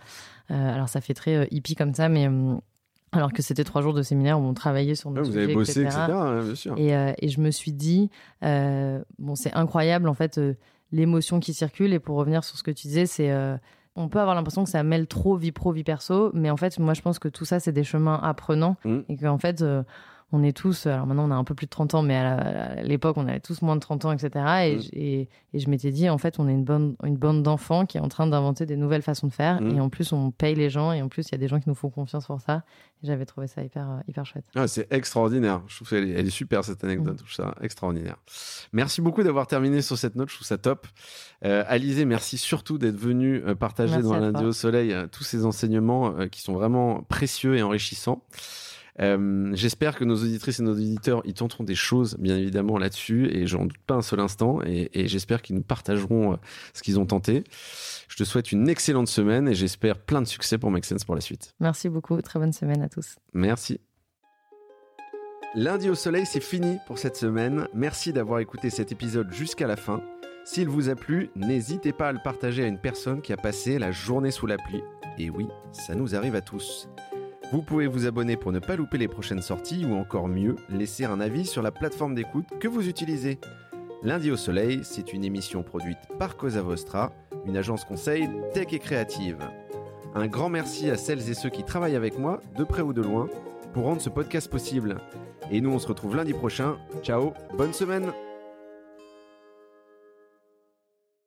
Alors, 0.51 0.89
ça 0.89 0.99
fait 0.99 1.13
très 1.13 1.47
hippie 1.51 1.75
comme 1.75 1.93
ça, 1.93 2.09
mais 2.09 2.27
alors 3.11 3.33
que 3.33 3.41
c'était 3.41 3.63
trois 3.63 3.81
jours 3.81 3.93
de 3.93 4.01
séminaire 4.01 4.39
où 4.39 4.43
on 4.43 4.53
travaillait 4.53 4.95
sur 4.95 5.09
nos 5.11 5.21
ouais, 5.21 5.29
Vous 5.29 5.37
avez 5.37 5.53
bossé, 5.53 5.81
etc. 5.81 5.87
etc. 5.87 6.11
Hein, 6.11 6.41
bien 6.43 6.55
sûr. 6.55 6.77
Et, 6.77 6.95
euh, 6.95 7.13
et, 7.17 7.29
je 7.29 7.41
me 7.41 7.51
suis 7.51 7.71
dit, 7.71 8.09
euh, 8.43 9.01
bon, 9.17 9.35
c'est 9.35 9.53
incroyable 9.53 10.07
en 10.07 10.13
fait 10.13 10.37
euh, 10.37 10.53
l'émotion 10.91 11.39
qui 11.39 11.53
circule. 11.53 11.93
Et 11.93 11.99
pour 11.99 12.17
revenir 12.17 12.43
sur 12.43 12.57
ce 12.57 12.63
que 12.63 12.71
tu 12.71 12.87
disais, 12.87 13.05
c'est 13.05 13.31
on 13.95 14.07
peut 14.07 14.19
avoir 14.19 14.35
l'impression 14.35 14.63
que 14.63 14.69
ça 14.69 14.83
mêle 14.83 15.07
trop 15.07 15.35
vie 15.35 15.51
pro, 15.51 15.71
vie 15.71 15.83
perso, 15.83 16.31
mais 16.33 16.49
en 16.49 16.55
fait, 16.55 16.79
moi, 16.79 16.93
je 16.93 17.01
pense 17.01 17.19
que 17.19 17.27
tout 17.27 17.43
ça, 17.43 17.59
c'est 17.59 17.73
des 17.73 17.83
chemins 17.83 18.19
apprenants 18.21 18.77
mmh. 18.85 18.99
et 19.09 19.17
qu'en 19.17 19.37
fait 19.37 19.63
on 20.31 20.43
est 20.43 20.55
tous, 20.55 20.85
alors 20.85 21.07
maintenant 21.07 21.27
on 21.27 21.31
a 21.31 21.35
un 21.35 21.43
peu 21.43 21.55
plus 21.55 21.65
de 21.65 21.71
30 21.71 21.95
ans, 21.95 22.01
mais 22.01 22.15
à 22.15 22.81
l'époque 22.83 23.17
on 23.17 23.27
avait 23.27 23.39
tous 23.39 23.61
moins 23.61 23.75
de 23.75 23.81
30 23.81 24.05
ans, 24.05 24.11
etc. 24.11 24.29
Et, 24.35 24.75
mmh. 24.75 24.81
et, 24.93 25.29
et, 25.53 25.59
je 25.59 25.69
m'étais 25.69 25.91
dit, 25.91 26.09
en 26.09 26.17
fait, 26.17 26.39
on 26.39 26.47
est 26.47 26.53
une, 26.53 26.63
bande 26.63 27.43
d'enfants 27.43 27.85
qui 27.85 27.97
est 27.97 28.01
en 28.01 28.09
train 28.09 28.27
d'inventer 28.27 28.65
des 28.65 28.77
nouvelles 28.77 29.01
façons 29.01 29.27
de 29.27 29.33
faire. 29.33 29.61
Mmh. 29.61 29.77
Et 29.77 29.79
en 29.81 29.89
plus, 29.89 30.11
on 30.13 30.31
paye 30.31 30.55
les 30.55 30.69
gens 30.69 30.91
et 30.91 31.01
en 31.01 31.09
plus, 31.09 31.27
il 31.27 31.31
y 31.31 31.35
a 31.35 31.37
des 31.37 31.47
gens 31.47 31.59
qui 31.59 31.69
nous 31.69 31.75
font 31.75 31.89
confiance 31.89 32.27
pour 32.27 32.41
ça. 32.41 32.63
Et 33.01 33.07
j'avais 33.07 33.25
trouvé 33.25 33.47
ça 33.47 33.63
hyper, 33.63 34.01
hyper 34.07 34.25
chouette. 34.25 34.45
Ah, 34.55 34.67
c'est 34.67 34.91
extraordinaire. 34.91 35.61
Je 35.67 35.75
trouve 35.77 35.89
qu'elle 35.89 36.09
est, 36.09 36.11
elle 36.11 36.27
est 36.27 36.31
super 36.31 36.63
cette 36.63 36.83
anecdote. 36.83 37.15
Mmh. 37.15 37.25
Je 37.25 37.35
trouve 37.35 37.45
ça 37.45 37.55
extraordinaire. 37.61 38.17
Merci 38.73 39.01
beaucoup 39.01 39.23
d'avoir 39.23 39.47
terminé 39.47 39.81
sur 39.81 39.97
cette 39.97 40.15
note. 40.15 40.29
Je 40.29 40.35
trouve 40.35 40.47
ça 40.47 40.57
top. 40.57 40.87
Euh, 41.45 41.63
Alizé, 41.67 42.05
merci 42.05 42.37
surtout 42.37 42.77
d'être 42.77 42.97
venu 42.97 43.41
euh, 43.45 43.55
partager 43.55 43.95
merci 43.95 44.09
dans 44.09 44.17
lundi 44.17 44.43
au 44.43 44.51
soleil 44.51 44.93
euh, 44.93 45.07
tous 45.07 45.23
ces 45.23 45.45
enseignements 45.45 46.17
euh, 46.17 46.27
qui 46.27 46.41
sont 46.41 46.53
vraiment 46.53 47.01
précieux 47.03 47.55
et 47.55 47.61
enrichissants. 47.61 48.23
Euh, 49.01 49.51
J'espère 49.53 49.95
que 49.97 50.03
nos 50.03 50.15
auditrices 50.15 50.59
et 50.59 50.63
nos 50.63 50.73
auditeurs 50.73 51.21
y 51.25 51.33
tenteront 51.33 51.63
des 51.63 51.75
choses, 51.75 52.17
bien 52.19 52.37
évidemment, 52.37 52.77
là-dessus, 52.77 53.29
et 53.31 53.47
j'en 53.47 53.65
doute 53.65 53.77
pas 53.85 53.95
un 53.95 54.01
seul 54.01 54.19
instant, 54.19 54.59
et, 54.65 54.89
et 54.93 55.07
j'espère 55.07 55.41
qu'ils 55.41 55.55
nous 55.55 55.61
partageront 55.63 56.33
euh, 56.33 56.35
ce 56.73 56.83
qu'ils 56.83 56.99
ont 56.99 57.05
tenté. 57.05 57.43
Je 58.07 58.17
te 58.17 58.23
souhaite 58.23 58.51
une 58.51 58.67
excellente 58.67 59.07
semaine, 59.07 59.47
et 59.47 59.53
j'espère 59.55 59.97
plein 59.99 60.21
de 60.21 60.27
succès 60.27 60.57
pour 60.57 60.71
Make 60.71 60.85
Sense 60.85 61.05
pour 61.05 61.15
la 61.15 61.21
suite. 61.21 61.55
Merci 61.59 61.89
beaucoup, 61.89 62.21
très 62.21 62.39
bonne 62.39 62.53
semaine 62.53 62.81
à 62.81 62.89
tous. 62.89 63.15
Merci. 63.33 63.79
Lundi 65.55 65.89
au 65.89 65.95
soleil, 65.95 66.25
c'est 66.27 66.43
fini 66.43 66.77
pour 66.85 66.99
cette 66.99 67.15
semaine. 67.15 67.67
Merci 67.73 68.13
d'avoir 68.13 68.39
écouté 68.39 68.69
cet 68.69 68.91
épisode 68.91 69.31
jusqu'à 69.33 69.65
la 69.65 69.77
fin. 69.77 70.03
S'il 70.45 70.67
vous 70.67 70.89
a 70.89 70.95
plu, 70.95 71.29
n'hésitez 71.35 71.91
pas 71.91 72.09
à 72.09 72.11
le 72.11 72.19
partager 72.23 72.63
à 72.63 72.67
une 72.67 72.79
personne 72.79 73.21
qui 73.21 73.33
a 73.33 73.37
passé 73.37 73.79
la 73.79 73.91
journée 73.91 74.31
sous 74.31 74.45
la 74.45 74.57
pluie. 74.57 74.83
Et 75.17 75.29
oui, 75.29 75.47
ça 75.71 75.95
nous 75.95 76.15
arrive 76.15 76.35
à 76.35 76.41
tous. 76.41 76.87
Vous 77.51 77.63
pouvez 77.63 77.87
vous 77.87 78.05
abonner 78.05 78.37
pour 78.37 78.51
ne 78.51 78.59
pas 78.59 78.75
louper 78.75 78.99
les 78.99 79.07
prochaines 79.07 79.41
sorties 79.41 79.83
ou 79.83 79.95
encore 79.95 80.27
mieux, 80.27 80.55
laisser 80.69 81.05
un 81.05 81.19
avis 81.19 81.47
sur 81.47 81.63
la 81.63 81.71
plateforme 81.71 82.13
d'écoute 82.13 82.45
que 82.59 82.67
vous 82.67 82.87
utilisez. 82.87 83.39
Lundi 84.03 84.29
au 84.29 84.37
Soleil, 84.37 84.81
c'est 84.83 85.13
une 85.13 85.25
émission 85.25 85.63
produite 85.63 85.97
par 86.19 86.37
Cosa 86.37 86.61
Vostra, 86.61 87.11
une 87.45 87.57
agence 87.57 87.85
conseil 87.85 88.29
tech 88.53 88.67
et 88.71 88.79
créative. 88.79 89.39
Un 90.13 90.27
grand 90.27 90.49
merci 90.49 90.91
à 90.91 90.97
celles 90.97 91.27
et 91.29 91.33
ceux 91.33 91.49
qui 91.49 91.63
travaillent 91.63 91.95
avec 91.95 92.19
moi, 92.19 92.39
de 92.55 92.63
près 92.63 92.83
ou 92.83 92.93
de 92.93 93.01
loin, 93.01 93.27
pour 93.73 93.85
rendre 93.85 94.01
ce 94.01 94.09
podcast 94.09 94.49
possible. 94.49 94.97
Et 95.51 95.59
nous, 95.59 95.71
on 95.71 95.79
se 95.79 95.87
retrouve 95.87 96.15
lundi 96.15 96.33
prochain. 96.33 96.77
Ciao, 97.01 97.33
bonne 97.57 97.73
semaine 97.73 98.11